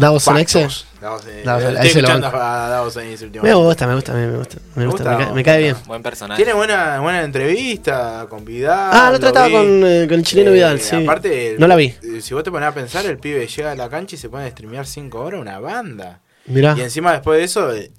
Davos 0.00 0.22
Sonexe. 0.22 0.60
Factos. 0.60 0.86
Davos, 1.00 1.22
eh, 1.28 1.42
Davos, 1.44 1.64
ahí 1.64 1.74
Estoy 1.74 1.88
se 1.90 2.02
lo 2.02 2.08
escuchando 2.08 2.26
a 2.42 2.68
Davos 2.68 2.96
ese 2.96 3.24
último 3.24 3.44
Me 3.44 3.54
gusta, 3.54 3.86
me 3.86 3.94
gusta, 3.94 4.12
me 4.14 4.36
gusta. 4.36 4.56
Me, 4.74 4.86
gusta, 4.86 5.16
me, 5.18 5.24
cae, 5.24 5.32
me 5.34 5.44
cae 5.44 5.58
bien. 5.62 5.76
Buen 5.86 6.02
personaje. 6.02 6.42
Tiene 6.42 6.56
buena, 6.56 6.98
buena 7.00 7.22
entrevista 7.22 8.26
con 8.28 8.44
Vidal. 8.44 8.90
Ah, 8.92 9.10
lo 9.12 9.18
vi. 9.18 9.52
con, 9.52 9.86
eh, 9.86 10.06
con 10.08 10.18
el 10.18 10.24
chileno 10.24 10.50
Eh, 10.50 10.54
Vidal, 10.54 10.80
sí. 10.80 10.96
Aparte, 10.96 11.56
no 11.58 11.66
la 11.68 11.76
vi. 11.76 11.94
eh, 12.02 12.20
Si 12.20 12.34
vos 12.34 12.42
te 12.42 12.50
pones 12.50 12.68
a 12.68 12.74
pensar, 12.74 13.06
el 13.06 13.18
pibe 13.18 13.46
llega 13.46 13.72
a 13.72 13.74
la 13.74 13.88
cancha 13.88 14.16
y 14.16 14.18
se 14.18 14.28
pone 14.28 14.44
a 14.44 14.50
streamear 14.50 14.86
5 14.86 15.20
horas 15.20 15.40
una 15.40 15.58
banda. 15.60 16.20
Mirá. 16.46 16.74
Y 16.76 16.80
encima 16.80 17.12
después 17.12 17.38
de 17.38 17.44
eso, 17.44 17.72
eh, 17.72 17.90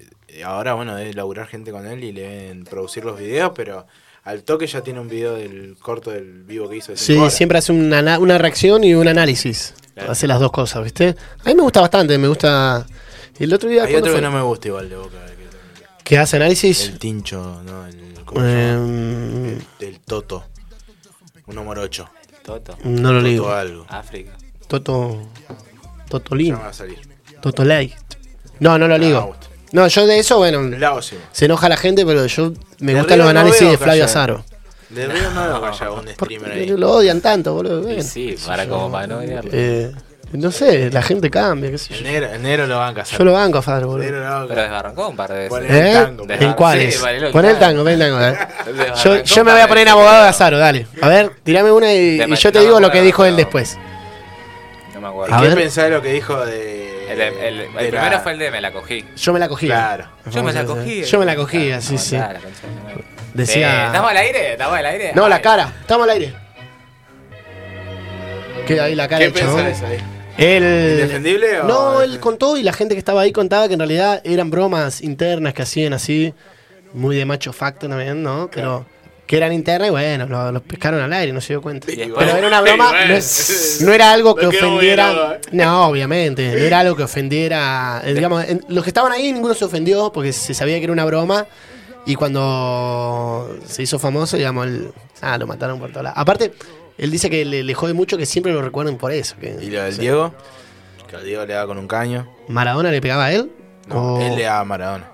ahora 0.44 0.74
bueno, 0.74 0.94
debe 0.96 1.14
laburar 1.14 1.46
gente 1.46 1.70
con 1.70 1.86
él 1.86 2.04
y 2.04 2.12
le 2.12 2.22
deben 2.22 2.64
producir 2.64 3.04
los 3.04 3.18
videos, 3.18 3.52
pero 3.54 3.86
al 4.24 4.42
toque 4.42 4.66
ya 4.66 4.82
tiene 4.82 5.00
un 5.00 5.08
video 5.08 5.34
del 5.36 5.76
corto 5.80 6.10
del 6.10 6.42
vivo 6.44 6.68
que 6.68 6.76
hizo 6.76 6.92
de 6.92 6.98
Sí, 6.98 7.16
horas. 7.16 7.32
siempre 7.34 7.56
hace 7.58 7.72
una, 7.72 8.18
una 8.18 8.36
reacción 8.36 8.84
y 8.84 8.94
un 8.94 9.08
análisis. 9.08 9.72
Hace 10.08 10.26
las 10.26 10.40
dos 10.40 10.50
cosas, 10.52 10.82
¿viste? 10.84 11.14
A 11.44 11.48
mí 11.48 11.54
me 11.54 11.62
gusta 11.62 11.80
bastante, 11.80 12.16
me 12.18 12.28
gusta. 12.28 12.86
Y 13.38 13.44
el 13.44 13.54
otro 13.54 13.68
día. 13.68 13.84
Hay 13.84 13.92
¿cuándo 13.92 14.08
otro 14.10 14.16
que 14.20 14.22
no 14.26 14.30
me 14.32 14.42
gusta 14.42 14.68
igual 14.68 14.88
de 14.88 14.96
Boca. 14.96 15.10
que- 15.26 16.04
que 16.04 16.18
hace 16.18 16.36
análisis. 16.36 16.88
El 16.88 16.98
Tincho, 16.98 17.62
¿no? 17.64 17.86
El, 17.86 18.14
¿Cómo 18.24 18.40
se 18.40 18.46
llama? 18.46 18.84
Em, 18.86 19.58
El 19.80 20.00
Toto. 20.00 20.44
Uno 21.46 21.64
morocho. 21.64 22.08
Toto. 22.44 22.76
no 22.84 23.12
lo 23.12 23.18
Toto 23.20 23.28
digo. 23.28 23.50
algo. 23.52 23.86
África. 23.88 24.32
Toto. 24.68 25.22
Ya 25.48 25.54
Totolín. 26.08 26.54
me 26.54 26.60
va 26.60 26.68
a 26.68 26.72
salir. 26.72 26.98
Totolay. 27.40 27.94
No, 28.58 28.78
no 28.78 28.88
lo 28.88 28.94
No, 28.94 29.00
me 29.00 29.06
digo. 29.06 29.22
gusta. 29.26 29.46
No, 29.72 29.86
yo 29.86 30.06
de 30.06 30.18
eso, 30.18 30.38
bueno, 30.38 30.60
El 30.60 30.84
se 31.32 31.44
enoja 31.44 31.68
la 31.68 31.76
gente, 31.76 32.04
pero 32.04 32.26
yo 32.26 32.52
me 32.80 32.94
gustan 32.96 33.18
los 33.18 33.24
no 33.26 33.30
análisis 33.30 33.60
veo 33.60 33.70
de 33.70 33.78
Flavio. 33.78 34.04
Azaro. 34.04 34.44
De 34.90 35.06
Río 35.06 35.30
no 35.30 35.46
lo 35.46 35.60
vaya 35.60 35.90
un 35.90 36.08
streamer 36.08 36.52
ahí. 36.52 36.66
lo 36.66 36.90
odian 36.90 37.20
tanto, 37.20 37.54
boludo. 37.54 37.90
Y 37.92 38.02
sí, 38.02 38.36
para 38.46 38.66
como 38.66 38.90
para 38.90 39.06
no 39.06 39.18
odiarlo. 39.18 39.50
Eh, 39.52 39.92
no 40.32 40.50
sé, 40.52 40.90
la 40.92 41.02
gente 41.02 41.28
cambia, 41.30 41.70
qué 41.72 41.78
sé 41.78 41.94
yo. 41.94 42.02
negro, 42.02 42.26
el 42.32 42.42
negro 42.42 42.66
lo 42.66 42.78
van 42.78 42.90
a 42.90 42.94
casar. 42.94 43.18
Yo 43.18 43.24
lo 43.24 43.32
banco 43.32 43.62
a 43.64 43.78
El 43.78 43.84
boludo. 43.86 44.10
lo 44.10 44.26
a 44.26 44.46
Pero 44.48 44.62
desbarrancó 44.62 45.08
un 45.08 45.16
par 45.16 45.32
de 45.32 45.48
veces. 45.48 45.70
¿Eh? 45.70 45.88
el 45.98 46.04
tango. 46.04 46.24
¿En 46.28 46.52
cuáles? 46.54 46.94
Sí, 46.94 47.00
Pon 47.32 47.44
el 47.44 47.58
tango. 47.58 47.82
pon 47.84 47.92
el 47.92 47.98
tango. 47.98 48.18
Yo, 49.24 49.44
me 49.44 49.52
voy 49.52 49.60
a 49.60 49.68
poner 49.68 49.88
abogado 49.88 50.22
de. 50.24 50.28
Azaro, 50.28 50.58
dale. 50.58 50.86
A 51.02 51.08
ver, 51.08 51.32
tirame 51.42 51.70
una 51.72 51.92
y, 51.92 52.18
yo 52.36 52.52
te 52.52 52.58
no, 52.58 52.64
digo 52.64 52.80
lo 52.80 52.90
que 52.90 52.98
no, 52.98 53.04
dijo 53.04 53.24
él 53.24 53.36
después. 53.36 53.76
No 54.94 55.00
me 55.00 55.08
acuerdo. 55.08 55.34
¿Y 55.34 55.38
A 55.38 55.40
qué 55.42 55.48
ver. 55.48 55.56
pensás 55.58 55.84
de 55.84 55.90
lo 55.90 56.02
que 56.02 56.12
dijo 56.12 56.44
de. 56.46 57.12
El, 57.12 57.20
el- 57.20 57.38
el 57.38 57.72
de 57.72 57.88
primero 57.88 58.10
la- 58.10 58.20
fue 58.20 58.32
el 58.32 58.38
de 58.38 58.50
me 58.52 58.60
la 58.60 58.72
cogí. 58.72 59.04
Yo 59.16 59.32
me 59.32 59.38
la 59.40 59.48
cogía. 59.48 59.68
Claro. 59.74 60.04
Yo 60.32 60.42
me 60.44 60.52
la 60.52 60.64
cogí. 60.64 61.02
Yo 61.04 61.18
me 61.18 61.24
la 61.26 61.34
cogía, 61.36 61.80
sí, 61.80 61.94
No, 61.94 61.98
sí. 62.00 62.16
Decía- 63.34 63.84
Eh, 63.84 63.86
¿Estamos 63.86 64.10
al 64.10 64.16
aire? 64.16 64.52
¿Estamos 64.52 64.78
al 64.78 64.86
aire? 64.86 65.12
No, 65.14 65.28
la 65.28 65.40
cara. 65.40 65.72
Estamos 65.80 66.04
al 66.04 66.10
aire. 66.10 66.34
Queda 68.66 68.84
ahí 68.84 68.94
la 68.94 69.08
cara 69.08 69.24
¿Qué 69.24 69.30
pensás 69.30 69.82
ahí? 69.82 69.98
Él. 70.38 70.98
¿Indefendible 71.02 71.60
o.? 71.60 71.64
No, 71.64 72.02
él 72.02 72.18
contó 72.20 72.56
y 72.56 72.62
la 72.62 72.72
gente 72.72 72.94
que 72.94 72.98
estaba 72.98 73.22
ahí 73.22 73.32
contaba 73.32 73.66
que 73.68 73.74
en 73.74 73.80
realidad 73.80 74.20
eran 74.24 74.50
bromas 74.50 75.00
internas 75.02 75.54
que 75.54 75.62
hacían 75.62 75.92
así, 75.92 76.32
muy 76.92 77.16
de 77.16 77.24
macho 77.24 77.52
facto 77.52 77.88
también, 77.88 78.22
¿no? 78.22 78.48
Pero 78.52 78.86
que 79.26 79.36
eran 79.36 79.52
internas 79.52 79.88
y 79.88 79.90
bueno, 79.90 80.26
lo- 80.26 80.50
los 80.52 80.62
pescaron 80.62 81.00
al 81.00 81.12
aire, 81.12 81.32
no 81.32 81.40
se 81.40 81.52
dio 81.52 81.62
cuenta. 81.62 81.86
Pero 81.86 82.36
era 82.36 82.46
una 82.46 82.60
broma, 82.60 82.92
no, 83.06 83.14
es- 83.14 83.78
no 83.84 83.92
era 83.92 84.12
algo 84.12 84.34
que 84.34 84.44
No 84.44 84.48
ofendiera. 84.50 85.12
bien, 85.12 85.38
¿no? 85.58 85.64
No, 85.64 85.86
obviamente, 85.88 86.50
no 86.52 86.58
era 86.58 86.80
algo 86.80 86.96
que 86.96 87.02
ofendiera. 87.04 88.02
eh, 88.04 88.14
Digamos, 88.14 88.44
en- 88.48 88.64
los 88.68 88.82
que 88.84 88.90
estaban 88.90 89.12
ahí 89.12 89.32
ninguno 89.32 89.54
se 89.54 89.64
ofendió 89.64 90.10
porque 90.12 90.32
se 90.32 90.54
sabía 90.54 90.78
que 90.78 90.84
era 90.84 90.92
una 90.92 91.04
broma. 91.04 91.46
Y 92.06 92.14
cuando 92.14 93.56
se 93.66 93.82
hizo 93.82 93.98
famoso, 93.98 94.36
digamos, 94.36 94.66
él, 94.66 94.92
ah, 95.20 95.36
lo 95.38 95.46
mataron 95.46 95.78
por 95.78 95.90
todas 95.90 96.04
lados. 96.04 96.18
Aparte, 96.18 96.52
él 96.98 97.10
dice 97.10 97.28
que 97.30 97.44
le, 97.44 97.62
le 97.62 97.74
jode 97.74 97.92
mucho 97.94 98.16
que 98.16 98.26
siempre 98.26 98.52
lo 98.52 98.62
recuerden 98.62 98.96
por 98.96 99.12
eso. 99.12 99.36
Que, 99.40 99.56
¿Y 99.60 99.70
lo 99.70 99.82
del 99.82 99.90
o 99.92 99.94
sea, 99.94 100.00
Diego? 100.02 100.34
Que 101.08 101.16
al 101.16 101.24
Diego 101.24 101.44
le 101.46 101.54
da 101.54 101.66
con 101.66 101.78
un 101.78 101.86
caño. 101.88 102.28
¿Maradona 102.48 102.90
le 102.90 103.00
pegaba 103.00 103.26
a 103.26 103.32
él? 103.32 103.50
No, 103.86 104.14
O- 104.14 104.20
él 104.20 104.34
le 104.36 104.42
da 104.44 104.60
a 104.60 104.64
Maradona. 104.64 105.10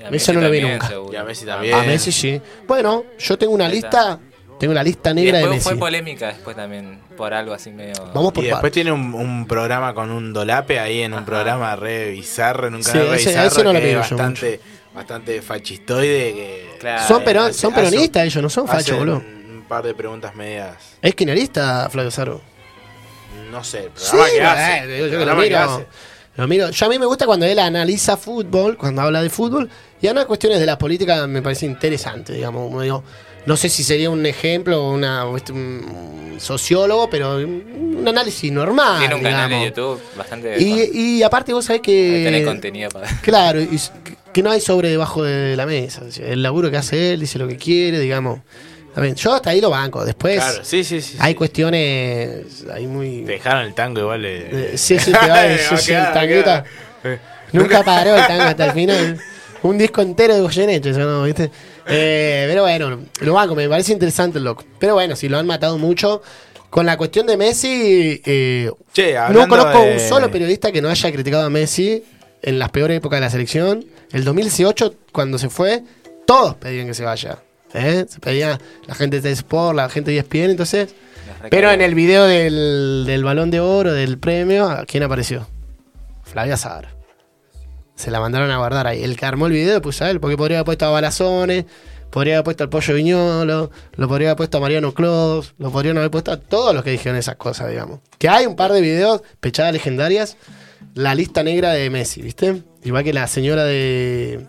Y 0.00 0.04
a 0.04 0.10
Messi 0.10 0.32
no 0.32 0.40
lo 0.40 0.50
vi 0.50 0.58
también, 0.58 0.72
nunca. 0.78 0.88
seguro. 0.88 1.12
Y 1.12 1.16
a 1.16 1.24
Messi 1.24 1.44
también. 1.46 1.74
A 1.74 1.82
Messi 1.82 2.12
sí. 2.12 2.40
Bueno, 2.66 3.04
yo 3.18 3.36
tengo 3.38 3.52
una 3.52 3.68
lista, 3.68 4.18
tengo 4.58 4.72
la 4.72 4.82
lista 4.84 5.10
Y 5.10 5.14
negra 5.14 5.38
de 5.38 5.44
después 5.44 5.56
Messi. 5.56 5.68
fue 5.70 5.78
polémica 5.78 6.26
después 6.28 6.54
también, 6.56 7.00
por 7.16 7.34
algo 7.34 7.52
así 7.52 7.70
medio... 7.72 7.94
Vamos 8.14 8.32
por 8.32 8.44
Y 8.44 8.46
después 8.48 8.72
tiene 8.72 8.92
un, 8.92 9.12
un 9.14 9.46
programa 9.48 9.94
con 9.94 10.10
un 10.12 10.32
dolape 10.32 10.78
ahí 10.78 11.02
en 11.02 11.14
un 11.14 11.24
programa 11.24 11.74
re 11.76 12.10
bizarro, 12.10 12.68
en 12.68 12.76
un 12.76 12.84
Sí, 12.84 12.92
canal 12.92 13.08
re 13.08 13.16
ese- 13.16 13.30
bizarro 13.30 13.46
ese 13.48 13.64
no 13.64 13.72
lo 13.72 13.80
que 13.80 13.84
es 13.90 13.90
pido 13.92 14.02
yo 14.02 14.16
bastante, 14.98 15.40
fascistoide 15.42 16.32
que 16.34 16.76
Claro. 16.80 17.06
Son, 17.08 17.22
pero, 17.24 17.42
hace- 17.42 17.54
son 17.58 17.72
hace- 17.72 17.82
peronistas 17.82 18.24
ellos, 18.26 18.42
no 18.42 18.50
son 18.50 18.66
fachos, 18.68 18.98
boludo. 18.98 19.16
un 19.16 19.64
par 19.68 19.84
de 19.84 19.94
preguntas 19.94 20.34
medias, 20.34 20.76
Es 21.02 21.14
kirchnerista 21.14 21.88
Flavio 21.90 22.10
Zaro. 22.10 22.40
no 23.50 23.64
sé, 23.64 23.90
Sí, 23.94 24.16
que 24.36 24.42
hace. 24.42 24.84
eh, 24.84 25.10
yo 25.10 25.18
que 25.18 25.24
lo 25.24 25.36
que 25.36 25.42
miro. 25.42 25.58
hace. 25.58 25.86
Lo 26.36 26.46
miro. 26.46 26.70
Yo 26.70 26.86
a 26.86 26.88
mí 26.88 26.98
me 27.00 27.06
gusta 27.06 27.26
cuando 27.26 27.46
él 27.46 27.58
analiza 27.58 28.16
fútbol, 28.16 28.76
cuando 28.76 29.02
habla 29.02 29.22
de 29.22 29.28
fútbol, 29.30 29.68
y 30.00 30.06
habla 30.06 30.20
de 30.20 30.26
cuestiones 30.28 30.60
de 30.60 30.66
la 30.66 30.78
política 30.78 31.26
me 31.26 31.42
parece 31.42 31.66
interesante, 31.66 32.32
digamos. 32.34 32.62
como 32.68 32.80
digo, 32.82 33.02
no 33.46 33.56
sé 33.56 33.68
si 33.68 33.82
sería 33.82 34.08
un 34.10 34.24
ejemplo 34.24 34.80
o 34.90 35.36
este, 35.36 35.50
un 35.52 36.36
sociólogo, 36.38 37.10
pero 37.10 37.36
un 37.38 38.04
análisis 38.06 38.52
normal. 38.52 39.00
Tiene 39.00 39.14
un 39.16 39.22
canal 39.22 39.50
de. 39.50 39.64
YouTube 39.66 40.00
bastante... 40.16 40.62
Y, 40.62 41.16
y 41.18 41.22
aparte 41.24 41.52
vos 41.52 41.64
sabés 41.64 41.82
Tiene 41.82 42.38
que... 42.38 42.44
contenido 42.44 42.88
para... 42.90 43.08
Claro, 43.20 43.60
y 43.60 43.80
que 44.38 44.42
no 44.44 44.52
hay 44.52 44.60
sobre 44.60 44.88
debajo 44.88 45.24
de 45.24 45.56
la 45.56 45.66
mesa. 45.66 46.02
El 46.20 46.44
laburo 46.44 46.70
que 46.70 46.76
hace 46.76 47.12
él, 47.14 47.18
dice 47.20 47.40
lo 47.40 47.48
que 47.48 47.56
quiere, 47.56 47.98
digamos. 47.98 48.38
Bien, 48.96 49.16
Yo 49.16 49.32
hasta 49.34 49.50
ahí 49.50 49.60
lo 49.60 49.70
banco. 49.70 50.04
Después 50.04 50.36
Claro, 50.36 50.60
sí, 50.64 50.84
sí, 50.84 51.00
sí. 51.00 51.16
hay 51.18 51.34
cuestiones 51.34 52.64
hay 52.72 52.86
muy... 52.86 53.22
Te 53.24 53.32
dejaron 53.32 53.62
el 53.64 53.74
tango 53.74 54.00
igual 54.00 54.22
de... 54.22 54.48
Eh, 54.74 54.78
sí, 54.78 54.96
sí, 55.00 55.10
te 55.12 55.28
va 55.28 55.40
a 55.40 55.42
decir, 55.42 55.72
Va 55.72 55.76
a 55.76 55.80
sí, 55.80 55.86
quedar, 55.88 56.00
el 56.00 56.06
va 56.06 56.10
a 56.10 56.14
tanguito. 56.14 56.44
quedar. 56.44 56.64
Eh. 57.04 57.18
Nunca 57.52 57.82
paró 57.84 58.14
el 58.16 58.26
tango 58.28 58.42
hasta 58.44 58.64
el 58.66 58.72
final. 58.72 59.18
Un 59.64 59.76
disco 59.76 60.02
entero 60.02 60.34
de 60.36 60.40
Goyeneche, 60.40 60.90
eso 60.90 61.00
no, 61.00 61.24
¿viste? 61.24 61.50
Eh, 61.88 62.46
pero 62.48 62.62
bueno, 62.62 63.00
lo 63.20 63.34
banco, 63.34 63.56
me 63.56 63.68
parece 63.68 63.92
interesante 63.92 64.38
el 64.38 64.44
loco. 64.44 64.64
Pero 64.78 64.94
bueno, 64.94 65.16
si 65.16 65.28
lo 65.28 65.38
han 65.38 65.46
matado 65.46 65.78
mucho. 65.78 66.22
Con 66.70 66.84
la 66.86 66.96
cuestión 66.98 67.26
de 67.26 67.36
Messi, 67.38 68.20
eh, 68.26 68.70
Che, 68.92 69.14
no 69.32 69.48
conozco 69.48 69.80
de- 69.80 69.94
un 69.94 70.00
solo 70.00 70.30
periodista 70.30 70.70
que 70.70 70.82
no 70.82 70.90
haya 70.90 71.10
criticado 71.10 71.44
a 71.46 71.50
Messi 71.50 72.04
en 72.42 72.58
las 72.58 72.70
peores 72.70 72.98
épocas 72.98 73.16
de 73.18 73.26
la 73.26 73.30
selección. 73.30 73.86
El 74.12 74.24
2018, 74.24 74.94
cuando 75.12 75.38
se 75.38 75.50
fue, 75.50 75.82
todos 76.26 76.54
pedían 76.56 76.86
que 76.86 76.94
se 76.94 77.04
vaya. 77.04 77.38
¿eh? 77.74 78.06
Se 78.08 78.20
pedía 78.20 78.58
la 78.86 78.94
gente 78.94 79.20
de 79.20 79.30
Sport, 79.32 79.76
la 79.76 79.88
gente 79.88 80.10
de 80.10 80.18
ESPN, 80.18 80.50
entonces. 80.50 80.94
Pero 81.50 81.70
en 81.70 81.82
el 81.82 81.94
video 81.94 82.24
del, 82.24 83.04
del 83.06 83.24
balón 83.24 83.50
de 83.50 83.60
oro, 83.60 83.92
del 83.92 84.18
premio, 84.18 84.68
¿a 84.68 84.86
¿quién 84.86 85.02
apareció? 85.02 85.46
Flavia 86.22 86.56
Zara. 86.56 86.94
Se 87.94 88.10
la 88.10 88.20
mandaron 88.20 88.50
a 88.50 88.58
guardar 88.58 88.86
ahí. 88.86 89.02
El 89.02 89.16
que 89.16 89.26
armó 89.26 89.46
el 89.46 89.52
video 89.52 89.82
puso 89.82 90.04
a 90.04 90.10
él, 90.10 90.20
porque 90.20 90.36
podría 90.36 90.58
haber 90.58 90.66
puesto 90.66 90.86
a 90.86 90.90
Balazones, 90.90 91.64
podría 92.10 92.34
haber 92.34 92.44
puesto 92.44 92.64
al 92.64 92.70
Pollo 92.70 92.94
Viñolo, 92.94 93.70
lo 93.96 94.08
podría 94.08 94.28
haber 94.28 94.36
puesto 94.36 94.58
a 94.58 94.60
Mariano 94.60 94.94
Clos, 94.94 95.54
lo 95.58 95.70
podrían 95.70 95.98
haber 95.98 96.10
puesto 96.10 96.32
a 96.32 96.38
todos 96.38 96.74
los 96.74 96.84
que 96.84 96.90
dijeron 96.90 97.18
esas 97.18 97.36
cosas, 97.36 97.68
digamos. 97.68 98.00
Que 98.18 98.28
hay 98.28 98.46
un 98.46 98.56
par 98.56 98.72
de 98.72 98.80
videos, 98.80 99.22
pechadas 99.40 99.72
legendarias, 99.72 100.36
la 100.94 101.14
lista 101.14 101.42
negra 101.42 101.72
de 101.72 101.90
Messi, 101.90 102.22
¿viste? 102.22 102.62
Igual 102.88 103.04
que 103.04 103.12
la 103.12 103.26
señora 103.26 103.64
de 103.64 104.46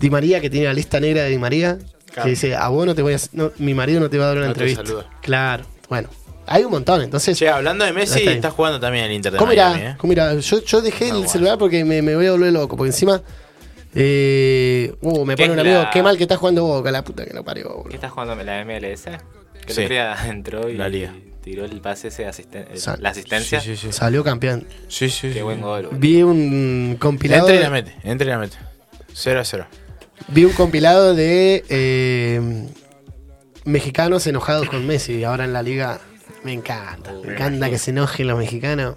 Di 0.00 0.10
María, 0.10 0.40
que 0.40 0.50
tiene 0.50 0.66
la 0.66 0.72
lista 0.74 0.98
negra 1.00 1.22
de 1.22 1.30
Di 1.30 1.38
María, 1.38 1.78
Claro. 2.12 2.24
que 2.24 2.30
dice, 2.30 2.54
a 2.56 2.68
vos 2.68 2.86
no 2.86 2.94
te 2.94 3.02
voy 3.02 3.12
a... 3.14 3.18
no, 3.32 3.52
mi 3.58 3.74
marido 3.74 4.00
no 4.00 4.08
te 4.08 4.16
va 4.18 4.24
a 4.24 4.28
dar 4.28 4.36
una 4.38 4.46
No 4.46 4.52
entrevista. 4.52 4.82
Claro, 5.20 5.64
bueno. 5.88 6.08
Hay 6.46 6.64
un 6.64 6.70
montón, 6.70 7.02
entonces... 7.02 7.36
Che, 7.36 7.48
hablando 7.48 7.84
de 7.84 7.92
Messi, 7.92 8.20
Está 8.20 8.30
está 8.32 8.50
jugando 8.52 8.78
también 8.80 9.04
el 9.06 9.12
Inter 9.12 9.32
de 9.32 9.38
¿Cómo 9.38 9.48
Miami, 9.52 9.80
irá? 9.80 9.90
¿eh? 9.90 9.94
¿Cómo 9.98 10.12
irá? 10.12 10.34
Yo, 10.34 10.62
yo 10.64 10.80
dejé 10.80 11.06
el 11.08 11.12
bueno. 11.14 11.28
celular 11.28 11.58
porque 11.58 11.84
me, 11.84 12.00
me 12.02 12.14
voy 12.16 12.26
a 12.26 12.30
volver 12.30 12.52
loco. 12.52 12.76
Porque 12.76 12.90
encima. 12.90 13.20
Eh, 13.94 14.94
uh, 15.00 15.24
me 15.24 15.34
¿Qué 15.34 15.42
pone 15.44 15.54
un 15.54 15.60
amigo. 15.60 15.82
la- 15.82 15.90
Qué 15.90 16.02
mal 16.02 16.16
que 16.16 16.22
está 16.24 16.36
jugando 16.36 16.64
Boca, 16.64 16.90
la 16.90 17.02
puta 17.02 17.24
que 17.24 17.34
no 17.34 17.42
parió, 17.44 17.64
¿Qué 17.68 17.74
boludo. 17.74 17.94
estás 17.94 18.12
jugando 18.12 18.34
la 18.42 18.64
MLS? 18.64 19.04
Que 19.66 19.72
Sí. 19.74 19.86
entró 20.28 20.68
y 20.68 20.74
La 20.76 20.88
liga. 20.88 21.12
Tiró 21.46 21.64
el 21.64 21.80
pase 21.80 22.08
ese 22.08 22.24
de 22.24 22.28
asisten- 22.28 22.76
Sal- 22.76 22.98
la 23.00 23.10
asistencia. 23.10 23.60
Sí, 23.60 23.76
sí, 23.76 23.86
sí. 23.86 23.92
Salió 23.92 24.24
campeón. 24.24 24.66
Sí, 24.88 25.08
sí, 25.08 25.28
Qué 25.28 25.34
sí. 25.34 25.40
buen 25.42 25.60
gol. 25.60 25.84
boludo. 25.86 26.00
Vi 26.00 26.20
un 26.24 26.96
compilado. 26.98 27.42
Entra 27.48 27.54
y 27.60 27.62
la 27.62 27.70
mete, 27.70 27.94
entra 28.02 28.26
y 28.26 28.30
la 28.30 28.38
mete. 28.38 28.56
0 29.14 29.38
a 29.40 29.44
0. 29.44 29.66
Vi 30.26 30.44
un 30.44 30.52
compilado 30.54 31.14
de 31.14 31.64
eh, 31.68 32.66
mexicanos 33.64 34.26
enojados 34.26 34.68
con 34.68 34.84
Messi. 34.88 35.22
Ahora 35.22 35.44
en 35.44 35.52
la 35.52 35.62
liga. 35.62 36.00
Me 36.42 36.52
encanta. 36.52 37.12
Me 37.24 37.34
encanta 37.34 37.70
que 37.70 37.78
se 37.78 37.92
enojen 37.92 38.26
los 38.26 38.38
mexicanos. 38.38 38.96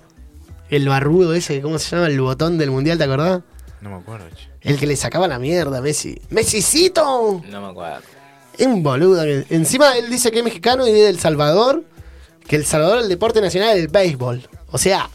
El 0.71 0.89
barrudo 0.89 1.35
ese, 1.35 1.61
¿cómo 1.61 1.77
se 1.77 1.95
llama? 1.95 2.07
El 2.07 2.19
botón 2.19 2.57
del 2.57 2.71
mundial, 2.71 2.97
¿te 2.97 3.03
acordás? 3.03 3.41
No 3.81 3.91
me 3.91 3.95
acuerdo, 3.97 4.25
che. 4.35 4.49
El 4.67 4.77
que 4.79 4.87
le 4.87 4.95
sacaba 4.95 5.27
la 5.27 5.37
mierda 5.37 5.77
a 5.77 5.81
Messi. 5.81 6.19
¡Mesicito! 6.31 7.43
No 7.47 7.61
me 7.61 7.67
acuerdo. 7.67 8.01
Es 8.57 8.65
un 8.65 8.81
boludo. 8.81 9.23
Encima 9.23 9.95
él 9.97 10.09
dice 10.09 10.31
que 10.31 10.39
es 10.39 10.43
mexicano 10.43 10.87
y 10.87 10.89
es 10.89 10.95
de 10.95 11.09
El 11.09 11.19
Salvador. 11.19 11.83
Que 12.49 12.55
El 12.55 12.65
Salvador 12.65 12.99
el 13.03 13.09
deporte 13.09 13.41
nacional 13.41 13.77
es 13.77 13.83
el 13.83 13.87
béisbol. 13.89 14.41
O 14.71 14.77
sea, 14.79 15.07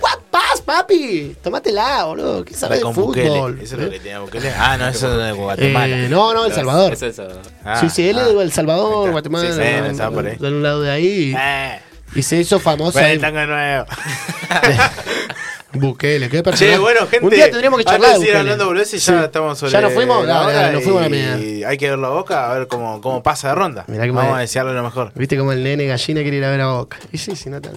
what 0.00 0.18
pass, 0.30 0.62
papi? 0.64 1.36
Tómatela, 1.42 2.04
boludo. 2.04 2.42
¿Qué 2.42 2.54
sabes 2.54 2.78
de 2.78 2.84
Bukele. 2.86 3.28
fútbol? 3.28 3.60
Eso 3.60 3.76
es 3.76 3.82
lo 3.82 3.90
que 3.90 3.98
tenía 4.00 4.20
Bukele. 4.20 4.50
Ah, 4.56 4.78
no, 4.78 4.88
eso 4.88 5.12
es 5.12 5.26
de 5.26 5.32
Guatemala. 5.32 5.96
Eh, 5.98 6.08
no, 6.08 6.32
no, 6.32 6.46
El 6.46 6.54
Salvador. 6.54 6.94
Eso, 6.94 7.04
eso. 7.04 7.28
Ah, 7.62 7.78
sí, 7.80 7.90
sí, 7.90 8.08
él 8.08 8.18
ah. 8.18 8.22
es 8.22 8.34
de 8.34 8.42
El 8.42 8.50
Salvador. 8.50 9.10
Guatemala. 9.10 9.46
Sí, 9.46 9.52
sí, 9.60 9.90
estaba 9.90 10.10
por 10.14 10.26
ahí. 10.26 10.36
de 10.36 10.48
un 10.48 10.62
lado 10.62 10.80
de 10.80 10.90
ahí. 10.90 11.34
Eh, 11.38 11.80
Y 12.14 12.22
se 12.22 12.36
hizo 12.36 12.58
famoso 12.58 12.98
el 12.98 13.20
tango 13.20 13.44
nuevo. 13.44 13.84
Bukele, 15.74 16.28
qué 16.28 16.42
persona. 16.42 16.70
Che, 16.72 16.78
bueno, 16.78 17.00
gente. 17.06 17.24
Un 17.24 17.30
día 17.30 17.50
tendríamos 17.50 17.78
que 17.78 17.84
charlar 17.84 18.18
de 18.18 18.36
hablando 18.36 18.66
boludeces, 18.66 19.02
Sí. 19.02 19.12
ya 19.12 19.24
estamos 19.24 19.58
sobre 19.58 19.72
¿Ya 19.72 19.80
nos 19.80 19.92
fuimos? 19.92 20.26
la 20.26 20.46
hora 20.46 20.70
nos 20.72 20.82
fuimos 20.82 21.02
a 21.02 21.08
la 21.08 21.16
y 21.16 21.20
mierda. 21.20 21.68
hay 21.68 21.76
que 21.78 21.90
ver 21.90 21.98
la 21.98 22.08
boca 22.08 22.50
a 22.50 22.54
ver 22.58 22.66
cómo, 22.68 23.00
cómo 23.00 23.22
pasa 23.22 23.48
de 23.48 23.54
ronda. 23.54 23.84
Mirá 23.88 24.04
que 24.04 24.10
Vamos 24.10 24.32
me- 24.32 24.38
a 24.38 24.40
desearle 24.40 24.72
lo 24.74 24.82
mejor. 24.82 25.12
Viste 25.14 25.36
como 25.36 25.52
el 25.52 25.62
nene 25.62 25.86
gallina 25.86 26.22
quiere 26.22 26.36
ir 26.38 26.44
a 26.44 26.50
ver 26.50 26.60
a 26.60 26.66
Boca. 26.68 26.98
Y 27.12 27.18
sí, 27.18 27.34
sí, 27.36 27.50
no 27.50 27.60
te 27.60 27.70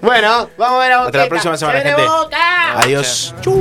Bueno, 0.00 0.48
vamos 0.56 0.76
a 0.78 0.82
ver 0.82 0.92
a 0.92 0.96
Boca. 0.98 1.06
Hasta 1.08 1.18
la 1.18 1.28
próxima 1.28 1.56
semana, 1.56 1.80
gente. 1.80 2.02
Boca! 2.02 2.80
Adiós. 2.80 3.34
Chau. 3.42 3.58